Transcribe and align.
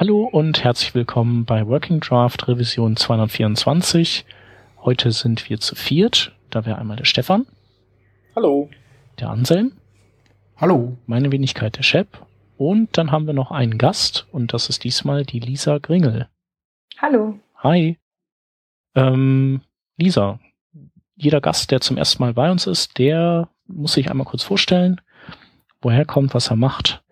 Hallo 0.00 0.24
und 0.24 0.64
herzlich 0.64 0.94
willkommen 0.94 1.44
bei 1.44 1.66
Working 1.66 2.00
Draft 2.00 2.48
Revision 2.48 2.96
224. 2.96 4.24
Heute 4.78 5.12
sind 5.12 5.50
wir 5.50 5.60
zu 5.60 5.74
viert. 5.74 6.34
Da 6.48 6.64
wäre 6.64 6.78
einmal 6.78 6.96
der 6.96 7.04
Stefan. 7.04 7.46
Hallo. 8.34 8.70
Der 9.18 9.28
Anselm. 9.28 9.72
Hallo. 10.56 10.96
Meine 11.04 11.30
Wenigkeit 11.32 11.76
der 11.76 11.82
Shep. 11.82 12.26
Und 12.56 12.96
dann 12.96 13.12
haben 13.12 13.26
wir 13.26 13.34
noch 13.34 13.50
einen 13.50 13.76
Gast 13.76 14.26
und 14.32 14.54
das 14.54 14.70
ist 14.70 14.84
diesmal 14.84 15.26
die 15.26 15.38
Lisa 15.38 15.76
Gringel. 15.76 16.30
Hallo. 16.96 17.38
Hi. 17.56 17.98
Ähm, 18.94 19.60
Lisa, 19.98 20.40
jeder 21.14 21.42
Gast, 21.42 21.70
der 21.72 21.82
zum 21.82 21.98
ersten 21.98 22.22
Mal 22.22 22.32
bei 22.32 22.50
uns 22.50 22.66
ist, 22.66 22.96
der 22.96 23.50
muss 23.66 23.92
sich 23.92 24.10
einmal 24.10 24.26
kurz 24.26 24.44
vorstellen, 24.44 24.98
woher 25.82 26.06
kommt, 26.06 26.32
was 26.32 26.48
er 26.48 26.56
macht 26.56 27.02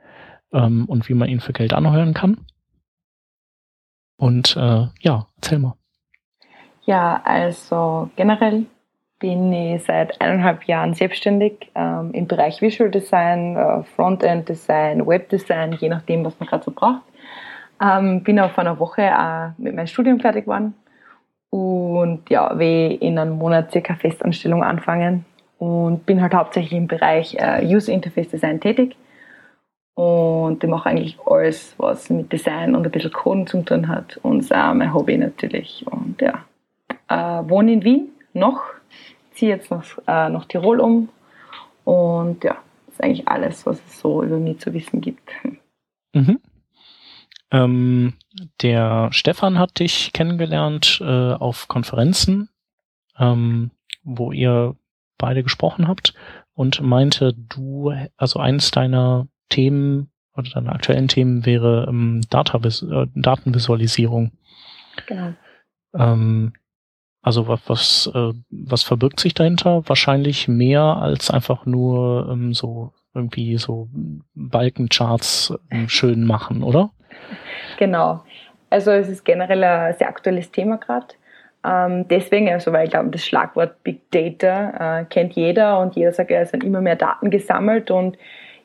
ähm, 0.54 0.86
und 0.86 1.10
wie 1.10 1.14
man 1.14 1.28
ihn 1.28 1.40
für 1.40 1.52
Geld 1.52 1.74
anheuern 1.74 2.14
kann. 2.14 2.46
Und 4.18 4.56
äh, 4.56 4.86
ja, 5.00 5.26
erzähl 5.36 5.58
mal. 5.58 5.74
Ja, 6.82 7.20
also 7.24 8.10
generell 8.16 8.66
bin 9.18 9.52
ich 9.52 9.84
seit 9.84 10.20
eineinhalb 10.20 10.64
Jahren 10.64 10.94
selbstständig 10.94 11.70
ähm, 11.74 12.10
im 12.12 12.26
Bereich 12.26 12.60
Visual 12.60 12.90
Design, 12.90 13.56
äh, 13.56 13.82
Frontend 13.94 14.48
Design, 14.48 15.06
Web 15.06 15.28
Design, 15.28 15.72
je 15.72 15.88
nachdem, 15.88 16.24
was 16.24 16.38
man 16.38 16.48
gerade 16.48 16.64
so 16.64 16.70
braucht. 16.70 17.02
Ähm, 17.80 18.22
bin 18.22 18.40
auch 18.40 18.50
vor 18.50 18.64
einer 18.64 18.78
Woche 18.78 19.02
äh, 19.02 19.50
mit 19.56 19.74
meinem 19.74 19.86
Studium 19.86 20.20
fertig 20.20 20.44
geworden 20.44 20.74
und 21.50 22.28
ja, 22.28 22.58
will 22.58 22.98
in 23.00 23.18
einem 23.18 23.38
Monat 23.38 23.70
circa 23.70 23.94
Festanstellung 23.94 24.64
anfangen 24.64 25.24
und 25.58 26.06
bin 26.06 26.20
halt 26.20 26.34
hauptsächlich 26.34 26.76
im 26.76 26.88
Bereich 26.88 27.36
äh, 27.38 27.64
User 27.64 27.92
Interface 27.92 28.28
Design 28.28 28.60
tätig 28.60 28.96
und 29.98 30.62
ich 30.62 30.70
mache 30.70 30.90
eigentlich 30.90 31.18
alles, 31.26 31.74
was 31.76 32.08
mit 32.08 32.32
Design 32.32 32.76
und 32.76 32.86
ein 32.86 32.92
bisschen 32.92 33.12
Coden 33.12 33.48
zu 33.48 33.64
tun 33.64 33.88
hat. 33.88 34.16
Und 34.18 34.38
ist 34.38 34.54
auch 34.54 34.72
mein 34.72 34.94
Hobby 34.94 35.18
natürlich. 35.18 35.84
Und 35.90 36.20
ja, 36.20 36.44
äh, 37.08 37.48
wohne 37.50 37.72
in 37.72 37.82
Wien 37.82 38.08
noch, 38.32 38.62
ziehe 39.32 39.50
jetzt 39.56 39.72
nach, 39.72 39.84
äh, 40.06 40.30
nach 40.30 40.44
Tirol 40.44 40.78
um. 40.78 41.08
Und 41.82 42.44
ja, 42.44 42.58
das 42.86 42.94
ist 42.94 43.02
eigentlich 43.02 43.26
alles, 43.26 43.66
was 43.66 43.80
es 43.88 43.98
so 43.98 44.22
über 44.22 44.36
mich 44.36 44.60
zu 44.60 44.72
wissen 44.72 45.00
gibt. 45.00 45.28
Mhm. 46.12 46.38
Ähm, 47.50 48.12
der 48.62 49.08
Stefan 49.10 49.58
hat 49.58 49.80
dich 49.80 50.12
kennengelernt 50.12 51.00
äh, 51.02 51.32
auf 51.32 51.66
Konferenzen, 51.66 52.50
ähm, 53.18 53.72
wo 54.04 54.30
ihr 54.30 54.76
beide 55.18 55.42
gesprochen 55.42 55.88
habt 55.88 56.14
und 56.54 56.80
meinte, 56.82 57.34
du, 57.34 57.92
also 58.16 58.38
eines 58.38 58.70
deiner 58.70 59.26
Themen 59.48 60.10
oder 60.36 60.50
deine 60.50 60.72
aktuellen 60.72 61.08
Themen 61.08 61.44
wäre 61.44 61.86
ähm, 61.88 62.22
Data 62.30 62.58
äh, 62.58 63.06
Datenvisualisierung. 63.14 64.32
Genau. 65.06 65.32
Ähm, 65.94 66.52
also 67.22 67.48
was, 67.48 67.60
was, 67.66 68.10
äh, 68.14 68.32
was 68.50 68.82
verbirgt 68.82 69.20
sich 69.20 69.34
dahinter? 69.34 69.82
Wahrscheinlich 69.86 70.48
mehr 70.48 70.82
als 70.82 71.30
einfach 71.30 71.66
nur 71.66 72.28
ähm, 72.30 72.54
so 72.54 72.92
irgendwie 73.14 73.58
so 73.58 73.88
Balkencharts 74.34 75.54
ähm, 75.70 75.88
schön 75.88 76.24
machen, 76.24 76.62
oder? 76.62 76.90
Genau. 77.78 78.22
Also 78.70 78.90
es 78.92 79.08
ist 79.08 79.24
generell 79.24 79.64
ein 79.64 79.94
sehr 79.94 80.08
aktuelles 80.08 80.50
Thema 80.50 80.76
gerade. 80.76 81.08
Ähm, 81.64 82.06
deswegen, 82.08 82.48
also 82.48 82.72
weil 82.72 82.84
ich 82.84 82.90
glaube, 82.90 83.10
das 83.10 83.26
Schlagwort 83.26 83.82
Big 83.82 84.10
Data 84.10 85.00
äh, 85.00 85.04
kennt 85.06 85.34
jeder 85.34 85.80
und 85.80 85.96
jeder 85.96 86.12
sagt, 86.12 86.30
ja, 86.30 86.40
es 86.40 86.50
sind 86.50 86.62
immer 86.62 86.80
mehr 86.80 86.96
Daten 86.96 87.30
gesammelt 87.30 87.90
und 87.90 88.16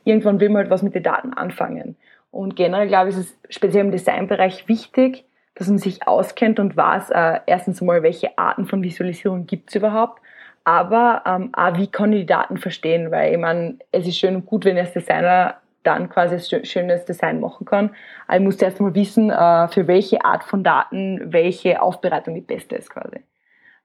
irgendwann 0.03 0.39
will 0.39 0.49
man 0.49 0.63
halt 0.63 0.69
was 0.69 0.83
mit 0.83 0.95
den 0.95 1.03
Daten 1.03 1.33
anfangen. 1.33 1.95
Und 2.31 2.55
generell 2.55 2.87
glaube 2.87 3.09
ich, 3.09 3.17
ist 3.17 3.37
es 3.49 3.55
speziell 3.55 3.85
im 3.85 3.91
Designbereich 3.91 4.67
wichtig, 4.67 5.25
dass 5.55 5.67
man 5.67 5.77
sich 5.77 6.07
auskennt 6.07 6.59
und 6.59 6.75
weiß, 6.75 7.11
äh, 7.11 7.39
erstens 7.45 7.81
mal, 7.81 8.01
welche 8.01 8.37
Arten 8.37 8.65
von 8.65 8.81
Visualisierung 8.81 9.45
gibt 9.45 9.69
es 9.69 9.75
überhaupt, 9.75 10.19
aber 10.63 11.23
ähm, 11.25 11.49
auch, 11.53 11.77
wie 11.77 11.87
kann 11.87 12.13
ich 12.13 12.21
die 12.21 12.25
Daten 12.25 12.57
verstehen, 12.57 13.11
weil 13.11 13.33
ich 13.33 13.37
meine, 13.37 13.77
es 13.91 14.07
ist 14.07 14.17
schön 14.17 14.35
und 14.35 14.45
gut, 14.45 14.65
wenn 14.65 14.77
ich 14.77 14.83
als 14.83 14.93
Designer 14.93 15.57
dann 15.83 16.09
quasi 16.09 16.55
ein 16.55 16.65
schönes 16.65 17.05
Design 17.05 17.39
machen 17.39 17.65
kann. 17.65 17.93
Aber 18.27 18.37
ich 18.37 18.43
muss 18.43 18.57
zuerst 18.57 18.79
mal 18.79 18.95
wissen, 18.95 19.29
äh, 19.29 19.67
für 19.67 19.87
welche 19.87 20.23
Art 20.23 20.43
von 20.43 20.63
Daten 20.63 21.33
welche 21.33 21.81
Aufbereitung 21.81 22.35
die 22.35 22.41
beste 22.41 22.75
ist 22.75 22.89
quasi. 22.89 23.19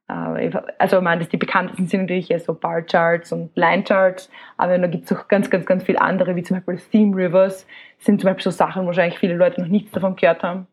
Äh, 0.08 0.50
also 0.78 0.98
ich 0.98 1.02
meine, 1.02 1.24
die 1.24 1.36
bekanntesten 1.36 1.86
sind 1.86 2.02
natürlich 2.02 2.32
so 2.42 2.54
Bar 2.54 2.82
Charts 2.82 3.32
und 3.32 3.54
Line 3.56 3.84
Charts, 3.84 4.30
aber 4.56 4.78
da 4.78 4.86
gibt 4.86 5.04
es 5.04 5.16
auch 5.16 5.28
ganz, 5.28 5.50
ganz, 5.50 5.66
ganz 5.66 5.84
viele 5.84 6.00
andere, 6.00 6.34
wie 6.36 6.42
zum 6.42 6.56
Beispiel 6.56 6.78
Theme 6.90 7.16
Rivers, 7.16 7.66
sind 7.98 8.20
zum 8.20 8.28
Beispiel 8.28 8.44
so 8.44 8.50
Sachen, 8.50 8.82
wo 8.82 8.86
wahrscheinlich 8.86 9.18
viele 9.18 9.34
Leute 9.34 9.60
noch 9.60 9.68
nichts 9.68 9.92
davon 9.92 10.16
gehört 10.16 10.42
haben, 10.42 10.66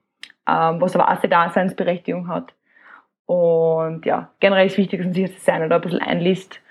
ähm, 0.48 0.82
was 0.82 0.96
aber 0.96 1.06
auch 1.10 1.20
eine 1.20 1.30
Daseinsberechtigung 1.30 2.28
hat. 2.28 2.54
Und 3.26 4.06
ja, 4.06 4.30
generell 4.40 4.68
ist 4.68 4.78
wichtig, 4.78 5.00
dass 5.00 5.06
man 5.08 5.14
sich 5.14 5.26
das 5.26 5.36
Design 5.36 5.70
da 5.70 5.76
ein 5.76 5.82
bisschen 5.82 6.02
einliest. 6.02 6.62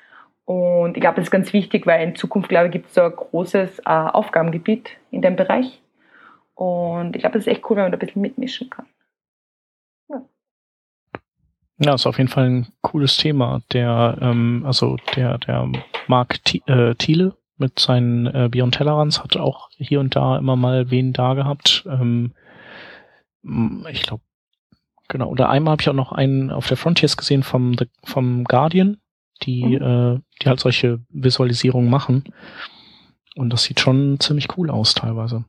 Und 0.45 0.97
ich 0.97 1.01
glaube, 1.01 1.17
das 1.17 1.27
ist 1.27 1.31
ganz 1.31 1.53
wichtig, 1.53 1.87
weil 1.87 2.07
in 2.07 2.15
Zukunft, 2.15 2.49
glaube 2.49 2.67
ich, 2.67 2.73
gibt 2.73 2.89
es 2.89 2.95
so 2.95 3.03
ein 3.03 3.17
großes 3.17 3.81
äh, 3.81 3.83
Aufgabengebiet 3.85 4.91
in 5.11 5.23
dem 5.23 5.37
Bereich. 5.37 5.81
Und 6.55 7.17
ich 7.17 7.23
glaube, 7.23 7.39
das 7.39 7.47
ist 7.47 7.53
echt 7.53 7.69
cool, 7.69 7.77
wenn 7.77 7.85
man 7.85 7.93
da 7.93 7.97
ein 7.97 8.07
bisschen 8.07 8.23
mitmischen 8.23 8.71
kann. 8.71 8.87
Ja. 11.79 11.95
Ist 11.95 12.07
auf 12.07 12.19
jeden 12.19 12.31
Fall 12.31 12.45
ein 12.45 12.69
cooles 12.83 13.17
Thema. 13.17 13.63
Der, 13.73 14.19
ähm, 14.21 14.63
also 14.67 14.97
der, 15.17 15.39
der 15.39 15.71
Marc 16.07 16.41
äh, 16.67 16.95
Thiele 16.95 17.37
mit 17.57 17.79
seinen 17.79 18.27
äh, 18.27 18.49
Beyond 18.51 18.75
Tellerrands 18.75 19.23
hat 19.23 19.37
auch 19.37 19.71
hier 19.77 20.01
und 20.01 20.15
da 20.17 20.39
immer 20.39 20.57
mal 20.57 20.91
wen 20.91 21.13
da 21.13 21.35
gehabt. 21.35 21.85
Ähm, 21.89 22.33
ich 23.91 24.03
glaube, 24.03 24.23
Genau, 25.09 25.29
oder 25.29 25.51
einmal 25.51 25.73
habe 25.73 25.83
ich 25.83 25.89
auch 25.89 25.95
noch 25.95 26.13
einen 26.13 26.51
auf 26.51 26.67
der 26.67 26.77
Frontiers 26.77 27.17
gesehen 27.17 27.43
vom, 27.43 27.77
vom 28.05 28.45
Guardian, 28.45 28.99
die, 29.43 29.65
mhm. 29.65 30.17
äh, 30.17 30.21
die 30.41 30.49
halt 30.49 30.61
solche 30.61 31.01
Visualisierungen 31.11 31.91
machen. 31.91 32.25
Und 33.37 33.53
das 33.53 33.65
sieht 33.65 33.81
schon 33.81 34.19
ziemlich 34.21 34.57
cool 34.57 34.71
aus 34.71 34.95
teilweise. 34.95 35.45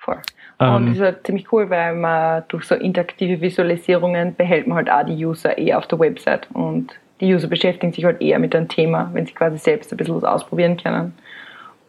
Voll. 0.00 0.18
Ähm, 0.58 0.74
und 0.74 0.86
das 0.86 0.96
ist 0.96 1.02
halt 1.02 1.26
ziemlich 1.26 1.52
cool, 1.52 1.70
weil 1.70 1.94
man 1.94 2.44
durch 2.48 2.64
so 2.64 2.74
interaktive 2.74 3.40
Visualisierungen 3.40 4.34
behält 4.34 4.66
man 4.66 4.76
halt 4.76 4.90
auch 4.90 5.04
die 5.04 5.24
User 5.24 5.56
eher 5.56 5.78
auf 5.78 5.86
der 5.86 5.98
Website 5.98 6.48
und 6.52 6.92
die 7.20 7.32
User 7.34 7.48
beschäftigen 7.48 7.92
sich 7.92 8.04
halt 8.04 8.20
eher 8.20 8.38
mit 8.38 8.54
einem 8.54 8.68
Thema, 8.68 9.10
wenn 9.12 9.26
sie 9.26 9.34
quasi 9.34 9.58
selbst 9.58 9.92
ein 9.92 9.98
bisschen 9.98 10.16
was 10.16 10.24
ausprobieren 10.24 10.78
können. 10.78 11.14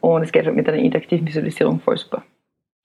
Und 0.01 0.23
es 0.23 0.31
geht 0.31 0.45
halt 0.45 0.55
mit 0.55 0.67
einer 0.67 0.77
interaktiven 0.77 1.25
Visualisierung 1.25 1.79
voll 1.79 1.97
super. 1.97 2.23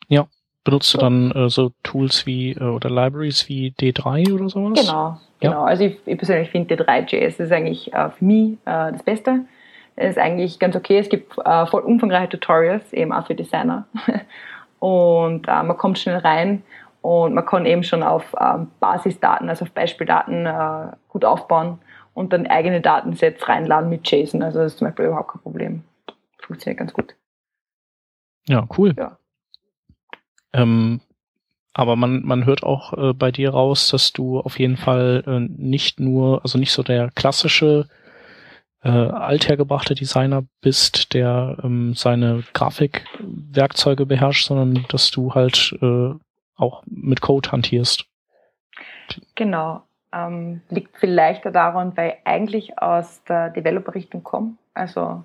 Ja, 0.09 0.29
Benutzt 0.67 0.93
du 0.95 0.99
dann 0.99 1.31
äh, 1.31 1.49
so 1.49 1.71
Tools 1.85 2.27
wie 2.27 2.51
äh, 2.51 2.65
oder 2.65 2.91
Libraries 2.91 3.49
wie 3.49 3.73
D3 3.81 4.35
oder 4.35 4.49
sowas? 4.49 4.81
Genau, 4.81 5.21
ja. 5.41 5.51
genau. 5.51 5.63
Also 5.63 5.85
ich, 5.85 5.97
ich 6.05 6.19
persönlich 6.19 6.51
finde 6.51 6.75
D3.js 6.75 7.39
ist 7.39 7.53
eigentlich 7.53 7.95
äh, 7.95 8.11
für 8.11 8.25
mich 8.25 8.55
äh, 8.65 8.91
das 8.91 9.05
Beste. 9.05 9.45
Es 9.95 10.11
ist 10.11 10.19
eigentlich 10.19 10.59
ganz 10.59 10.75
okay. 10.75 10.99
Es 10.99 11.09
gibt 11.09 11.39
äh, 11.39 11.67
voll 11.67 11.83
umfangreiche 11.83 12.31
Tutorials, 12.31 12.93
eben 12.93 13.13
auch 13.13 13.29
für 13.29 13.37
Designer. 13.37 13.87
und 14.79 15.49
äh, 15.49 15.63
man 15.63 15.77
kommt 15.77 15.99
schnell 15.99 16.19
rein 16.19 16.63
und 17.03 17.35
man 17.35 17.47
kann 17.47 17.67
eben 17.67 17.83
schon 17.83 18.03
auf 18.03 18.35
ähm, 18.41 18.71
Basisdaten, 18.81 19.49
also 19.49 19.65
auf 19.65 19.71
Beispieldaten 19.73 20.47
äh, 20.47 20.97
gut 21.09 21.25
aufbauen 21.25 21.79
und 22.15 22.33
dann 22.33 22.47
eigene 22.47 22.81
Datensets 22.81 23.49
reinladen 23.49 23.91
mit 23.91 24.11
JSON. 24.11 24.43
Also 24.43 24.59
das 24.59 24.73
ist 24.73 24.79
zum 24.79 24.89
Beispiel 24.89 25.07
überhaupt 25.07 25.31
kein 25.31 25.43
Problem. 25.43 25.85
Funktioniert 26.39 26.79
ganz 26.79 26.93
gut. 26.93 27.15
Ja, 28.49 28.67
cool. 28.77 28.95
Ja. 28.97 29.19
Ähm, 30.53 31.01
aber 31.75 31.95
man, 31.95 32.25
man 32.25 32.47
hört 32.47 32.63
auch 32.63 32.93
äh, 32.95 33.13
bei 33.13 33.31
dir 33.31 33.51
raus, 33.51 33.91
dass 33.91 34.13
du 34.13 34.41
auf 34.41 34.59
jeden 34.59 34.77
Fall 34.79 35.23
äh, 35.27 35.41
nicht 35.41 36.01
nur, 36.01 36.41
also 36.43 36.59
nicht 36.59 36.73
so 36.73 36.83
der 36.83 37.11
klassische 37.15 37.87
äh, 38.83 38.89
althergebrachte 38.89 39.95
Designer 39.95 40.45
bist, 40.61 41.15
der 41.15 41.57
ähm, 41.63 41.95
seine 41.95 42.45
Grafikwerkzeuge 42.53 44.07
beherrscht, 44.07 44.47
sondern 44.47 44.85
dass 44.89 45.11
du 45.11 45.35
halt 45.35 45.77
äh, 45.81 46.15
auch 46.57 46.83
mit 46.87 47.21
Code 47.21 47.53
hantierst. 47.53 48.07
Genau. 49.35 49.83
Ähm, 50.13 50.63
liegt 50.71 50.97
vielleicht 50.97 51.45
daran, 51.47 51.97
weil 51.97 52.11
ich 52.11 52.27
eigentlich 52.27 52.79
aus 52.79 53.23
der 53.25 53.51
Developer-Richtung 53.51 54.23
komme. 54.23 54.53
Also 54.75 55.25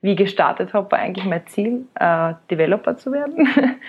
wie 0.00 0.16
gestartet 0.16 0.72
habe, 0.72 0.90
war 0.92 0.98
eigentlich 0.98 1.26
mein 1.26 1.46
Ziel, 1.46 1.86
äh, 1.94 2.34
Developer 2.50 2.96
zu 2.96 3.12
werden. 3.12 3.48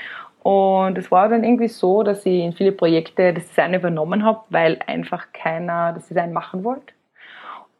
Und 0.43 0.97
es 0.97 1.11
war 1.11 1.29
dann 1.29 1.43
irgendwie 1.43 1.67
so, 1.67 2.01
dass 2.01 2.25
ich 2.25 2.39
in 2.39 2.53
viele 2.53 2.71
Projekte 2.71 3.33
das 3.33 3.47
Design 3.47 3.75
übernommen 3.75 4.25
habe, 4.25 4.41
weil 4.49 4.79
einfach 4.87 5.27
keiner 5.33 5.93
das 5.93 6.07
Design 6.07 6.33
machen 6.33 6.63
wollte. 6.63 6.93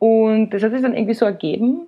Und 0.01 0.50
das 0.50 0.63
hat 0.63 0.71
sich 0.71 0.81
dann 0.81 0.95
irgendwie 0.95 1.13
so 1.13 1.25
ergeben, 1.25 1.81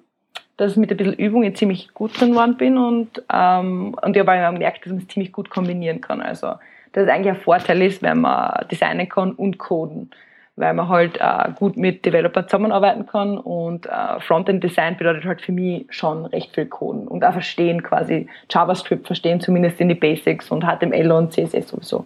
dass 0.58 0.74
ich 0.74 0.78
mit 0.78 0.92
ein 0.92 0.98
bisschen 0.98 1.16
Übung 1.16 1.44
jetzt 1.44 1.58
ziemlich 1.58 1.96
gut 1.96 2.20
drin 2.20 2.34
geworden 2.34 2.58
bin 2.58 2.78
und, 2.78 3.24
ähm, 3.34 3.96
und 4.00 4.16
ich 4.16 4.20
habe 4.20 4.32
auch 4.34 4.54
gemerkt, 4.54 4.86
dass 4.86 4.92
man 4.92 5.02
es 5.02 5.08
ziemlich 5.08 5.32
gut 5.32 5.50
kombinieren 5.50 6.00
kann. 6.00 6.22
Also, 6.22 6.54
dass 6.92 7.06
es 7.06 7.10
eigentlich 7.10 7.34
ein 7.34 7.42
Vorteil 7.42 7.82
ist, 7.82 8.04
wenn 8.04 8.22
man 8.22 8.68
designen 8.70 9.10
kann 9.10 9.32
und 9.32 9.58
coden 9.58 10.12
weil 10.56 10.74
man 10.76 10.88
halt 10.88 11.18
äh, 11.20 11.52
gut 11.56 11.78
mit 11.78 12.06
Developern 12.06 12.48
zusammenarbeiten 12.48 13.08
kann 13.08 13.40
und 13.40 13.88
äh, 13.88 14.20
Frontend 14.20 14.64
Design 14.64 14.98
bedeutet 14.98 15.26
halt 15.26 15.42
für 15.42 15.52
mich 15.52 15.88
schon 15.90 16.26
recht 16.28 16.54
viel 16.54 16.68
Coden 16.68 17.08
und 17.08 17.26
auch 17.26 17.34
verstehen 17.34 17.82
quasi 17.82 18.28
JavaScript 18.52 19.08
verstehen 19.08 19.42
zumindest 19.42 19.82
in 19.82 19.90
die 19.90 19.96
Basics 19.96 20.52
und 20.52 20.64
HTML 20.64 21.12
und 21.12 21.34
CSS 21.34 21.70
sowieso. 21.70 22.06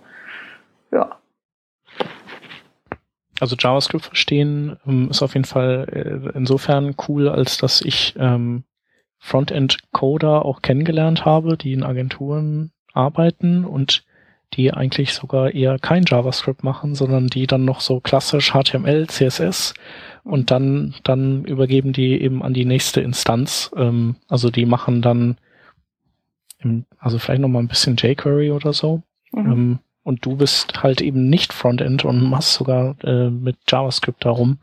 Ja. 0.92 1.18
Also 3.40 3.56
JavaScript 3.58 4.06
verstehen 4.06 4.78
ähm, 4.88 5.10
ist 5.10 5.22
auf 5.22 5.34
jeden 5.34 5.46
Fall 5.46 5.88
äh, 6.34 6.38
insofern 6.38 6.96
cool, 7.08 7.30
als 7.30 7.58
dass 7.58 7.82
ich 7.82 8.16
ähm, 8.18 8.64
Frontend-Coder 9.20 10.46
auch 10.46 10.62
kennengelernt 10.62 11.26
habe, 11.26 11.58
die 11.58 11.74
in 11.74 11.84
Agenturen 11.84 12.72
arbeiten 12.94 13.66
und 13.66 14.04
die 14.54 14.74
eigentlich 14.74 15.14
sogar 15.14 15.54
eher 15.54 15.78
kein 15.78 16.04
JavaScript 16.08 16.64
machen, 16.64 16.96
sondern 16.96 17.28
die 17.28 17.48
dann 17.48 17.66
noch 17.66 17.82
so 17.82 18.00
klassisch 18.00 18.54
HTML, 18.54 19.08
CSS 19.08 19.74
und 20.24 20.52
dann, 20.52 20.96
dann 21.04 21.44
übergeben 21.46 21.94
die 21.94 22.22
eben 22.22 22.42
an 22.42 22.54
die 22.54 22.66
nächste 22.66 23.02
Instanz. 23.02 23.72
Ähm, 23.76 24.16
also 24.28 24.50
die 24.50 24.66
machen 24.66 25.02
dann, 25.02 25.38
im, 26.60 26.86
also 26.98 27.20
vielleicht 27.20 27.42
noch 27.42 27.50
mal 27.50 27.60
ein 27.60 27.68
bisschen 27.68 27.98
jQuery 27.98 28.52
oder 28.52 28.74
so. 28.74 29.04
Mhm. 29.32 29.52
Ähm, 29.52 29.80
und 30.08 30.26
du 30.26 30.38
bist 30.38 30.84
halt 30.84 31.02
eben 31.02 31.30
nicht 31.30 31.52
Frontend 31.52 32.06
und 32.06 32.24
machst 32.30 32.54
sogar 32.54 32.96
äh, 33.04 33.30
mit 33.30 33.58
JavaScript 33.68 34.24
darum. 34.24 34.58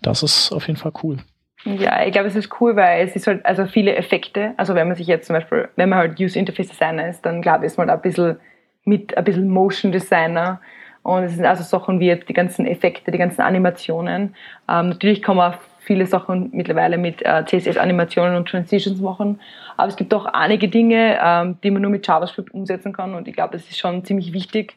Das 0.00 0.22
ist 0.22 0.52
auf 0.52 0.68
jeden 0.68 0.78
Fall 0.78 0.92
cool. 1.02 1.18
Ja, 1.66 2.02
ich 2.04 2.12
glaube, 2.12 2.28
es 2.28 2.34
ist 2.34 2.48
cool, 2.60 2.74
weil 2.74 3.06
es 3.06 3.14
ist 3.14 3.26
halt 3.26 3.44
also 3.44 3.66
viele 3.66 3.94
Effekte. 3.94 4.54
Also 4.56 4.74
wenn 4.74 4.88
man 4.88 4.96
sich 4.96 5.06
jetzt 5.06 5.26
zum 5.26 5.34
Beispiel, 5.34 5.68
wenn 5.76 5.90
man 5.90 5.98
halt 5.98 6.18
User 6.18 6.40
Interface 6.40 6.68
Designer 6.68 7.08
ist, 7.08 7.26
dann 7.26 7.42
glaube 7.42 7.66
ich, 7.66 7.72
ist 7.72 7.76
man 7.76 7.88
da 7.88 7.94
ein 7.94 8.00
bisschen 8.00 8.38
mit 8.84 9.14
ein 9.18 9.24
bisschen 9.24 9.48
Motion 9.48 9.92
Designer. 9.92 10.62
Und 11.02 11.24
es 11.24 11.34
sind 11.34 11.44
also 11.44 11.62
Sachen 11.62 12.00
wie 12.00 12.16
die 12.16 12.32
ganzen 12.32 12.66
Effekte, 12.66 13.10
die 13.10 13.18
ganzen 13.18 13.42
Animationen. 13.42 14.34
Ähm, 14.66 14.88
natürlich 14.88 15.20
kann 15.20 15.36
man 15.36 15.54
viele 15.84 16.06
Sachen 16.06 16.50
mittlerweile 16.52 16.98
mit 16.98 17.22
äh, 17.22 17.44
CSS-Animationen 17.44 18.36
und 18.36 18.48
Transitions 18.48 19.00
machen. 19.00 19.40
Aber 19.76 19.88
es 19.88 19.96
gibt 19.96 20.12
auch 20.14 20.26
einige 20.26 20.68
Dinge, 20.68 21.18
ähm, 21.22 21.58
die 21.62 21.70
man 21.70 21.82
nur 21.82 21.90
mit 21.90 22.06
JavaScript 22.06 22.52
umsetzen 22.52 22.92
kann. 22.92 23.14
Und 23.14 23.28
ich 23.28 23.34
glaube, 23.34 23.52
das 23.52 23.68
ist 23.68 23.78
schon 23.78 24.04
ziemlich 24.04 24.32
wichtig, 24.32 24.76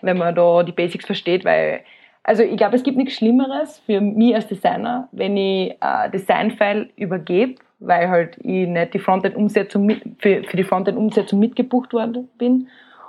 wenn 0.00 0.18
man 0.18 0.34
da 0.34 0.62
die 0.62 0.72
Basics 0.72 1.06
versteht, 1.06 1.44
weil 1.44 1.80
also 2.24 2.42
ich 2.44 2.56
glaube, 2.56 2.76
es 2.76 2.84
gibt 2.84 2.96
nichts 2.96 3.14
Schlimmeres 3.14 3.80
für 3.80 4.00
mich 4.00 4.34
als 4.34 4.46
Designer, 4.46 5.08
wenn 5.12 5.36
ich 5.36 5.72
äh, 5.80 6.10
Designfile 6.12 6.88
übergebe, 6.96 7.56
weil 7.80 8.08
halt 8.08 8.36
ich 8.38 8.68
nicht 8.68 8.94
die 8.94 9.00
Frontend-Umsetzung 9.00 9.84
mit, 9.84 10.02
für, 10.18 10.44
für 10.44 10.56
die 10.56 10.62
Frontend-Umsetzung 10.62 11.40
mitgebucht 11.40 11.92
worden 11.92 12.28
bin. 12.38 12.68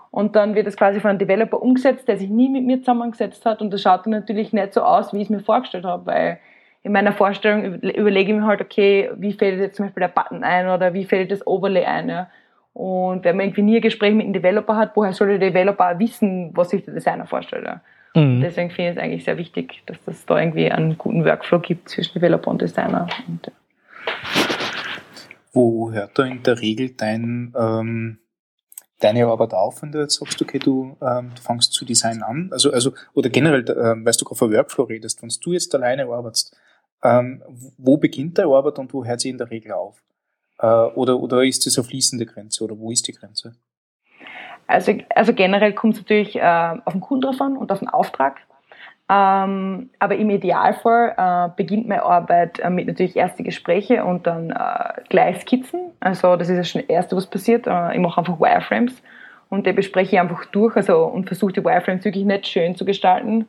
Und 0.10 0.36
dann 0.36 0.56
wird 0.56 0.68
es 0.68 0.78
quasi 0.78 1.00
von 1.00 1.12
einem 1.12 1.20
Developer 1.20 1.62
umgesetzt, 1.62 2.08
der 2.08 2.18
sich 2.18 2.30
nie 2.30 2.50
mit 2.50 2.66
mir 2.66 2.80
zusammengesetzt 2.80 3.46
hat. 3.46 3.62
Und 3.62 3.72
das 3.72 3.82
schaut 3.82 4.06
dann 4.06 4.12
natürlich 4.12 4.52
nicht 4.52 4.74
so 4.74 4.82
aus, 4.82 5.14
wie 5.14 5.18
ich 5.18 5.24
es 5.24 5.30
mir 5.30 5.40
vorgestellt 5.40 5.86
habe, 5.86 6.06
weil 6.06 6.40
in 6.84 6.92
meiner 6.92 7.14
Vorstellung 7.14 7.82
überlege 7.82 8.34
ich 8.34 8.38
mir 8.38 8.46
halt, 8.46 8.62
okay, 8.62 9.10
wie 9.16 9.34
fällt 9.34 9.60
jetzt 9.60 9.78
zum 9.78 9.86
Beispiel 9.86 10.02
der 10.02 10.10
Button 10.10 10.44
ein 10.44 10.68
oder 10.68 10.94
wie 10.94 11.06
fällt 11.06 11.32
das 11.32 11.46
Overlay 11.48 11.86
ein. 11.86 12.10
Ja? 12.10 12.30
Und 12.74 13.24
wenn 13.24 13.38
man 13.38 13.46
irgendwie 13.46 13.62
nie 13.62 13.76
ein 13.78 13.82
Gespräch 13.82 14.14
mit 14.14 14.26
einem 14.26 14.34
Developer 14.34 14.76
hat, 14.76 14.92
woher 14.96 15.14
soll 15.14 15.38
der 15.38 15.50
Developer 15.50 15.98
wissen, 15.98 16.52
was 16.54 16.70
sich 16.70 16.84
der 16.84 16.94
Designer 16.94 17.26
vorstellt? 17.26 17.66
Ja? 17.66 17.82
Mhm. 18.16 18.42
Deswegen 18.42 18.70
finde 18.70 18.92
ich 18.92 18.98
es 18.98 19.04
eigentlich 19.04 19.24
sehr 19.24 19.38
wichtig, 19.38 19.82
dass 19.86 19.98
es 20.08 20.26
da 20.26 20.38
irgendwie 20.38 20.70
einen 20.70 20.98
guten 20.98 21.24
Workflow 21.24 21.60
gibt 21.60 21.88
zwischen 21.88 22.14
Developer 22.16 22.52
und 22.52 22.62
Designer. 22.62 23.08
Und, 23.28 23.46
ja. 23.48 23.54
Wo 25.54 25.92
hört 25.92 26.20
da 26.20 26.26
in 26.26 26.44
der 26.44 26.60
Regel 26.60 26.90
dein, 26.98 27.54
ähm, 27.58 28.18
deine 29.00 29.26
Arbeit 29.28 29.54
auf, 29.54 29.82
wenn 29.82 29.92
du 29.92 30.00
jetzt 30.00 30.16
sagst, 30.16 30.42
okay, 30.42 30.60
du, 30.60 30.98
ähm, 31.02 31.32
du 31.36 31.42
fängst 31.42 31.72
zu 31.72 31.86
Design 31.86 32.24
an? 32.24 32.50
Also, 32.52 32.74
also, 32.74 32.92
oder 33.14 33.30
generell, 33.30 33.64
ähm, 33.70 34.06
weißt 34.06 34.20
du 34.20 34.26
gerade 34.26 34.38
von 34.38 34.52
Workflow 34.52 34.86
redest, 34.86 35.22
wenn 35.22 35.30
du 35.30 35.54
jetzt 35.54 35.74
alleine 35.76 36.06
arbeitest, 36.06 36.58
ähm, 37.04 37.44
wo 37.78 37.98
beginnt 37.98 38.38
deine 38.38 38.54
Arbeit 38.54 38.80
und 38.80 38.94
wo 38.94 39.06
hört 39.06 39.20
sie 39.20 39.30
in 39.30 39.38
der 39.38 39.50
Regel 39.52 39.74
auf? 39.74 40.02
Äh, 40.60 40.68
oder, 40.68 41.20
oder 41.20 41.44
ist 41.44 41.66
das 41.66 41.78
eine 41.78 41.86
fließende 41.86 42.26
Grenze 42.26 42.64
oder 42.64 42.78
wo 42.78 42.92
ist 42.92 43.08
die 43.08 43.14
Grenze? 43.14 43.56
Also, 44.68 44.94
also 45.14 45.34
generell 45.34 45.74
kommt 45.74 45.96
es 45.96 46.02
natürlich 46.02 46.36
äh, 46.36 46.76
auf 46.86 46.94
den 46.94 47.02
Kunden 47.02 47.24
drauf 47.24 47.42
an 47.42 47.58
und 47.58 47.72
auf 47.72 47.80
den 47.80 47.90
Auftrag. 47.90 48.38
Ähm, 49.10 49.90
aber 50.00 50.16
im 50.16 50.30
Idealfall 50.30 51.14
äh, 51.18 51.56
beginnt 51.58 51.90
meine 51.90 52.04
Arbeit 52.04 52.60
äh, 52.60 52.70
mit 52.70 52.88
natürlich 52.88 53.18
erste 53.18 53.44
Gespräche 53.44 54.06
und 54.06 54.26
dann 54.26 54.52
äh, 54.52 55.02
gleich 55.10 55.42
Skizzen. 55.42 55.92
Also 56.00 56.38
das 56.38 56.48
ist 56.48 56.58
das 56.58 56.70
schon 56.70 56.82
das 56.82 56.90
Erste, 56.90 57.16
was 57.18 57.28
passiert. 57.28 57.68
Äh, 57.68 57.94
ich 57.94 58.00
mache 58.00 58.20
einfach 58.20 58.40
Wireframes 58.40 58.94
und 59.50 59.68
die 59.68 59.74
bespreche 59.74 60.16
ich 60.16 60.20
einfach 60.22 60.46
durch 60.46 60.78
also, 60.78 61.04
und 61.04 61.28
versuche 61.28 61.52
die 61.52 61.66
Wireframes 61.66 62.06
wirklich 62.06 62.24
nicht 62.24 62.48
schön 62.48 62.76
zu 62.76 62.86
gestalten, 62.86 63.48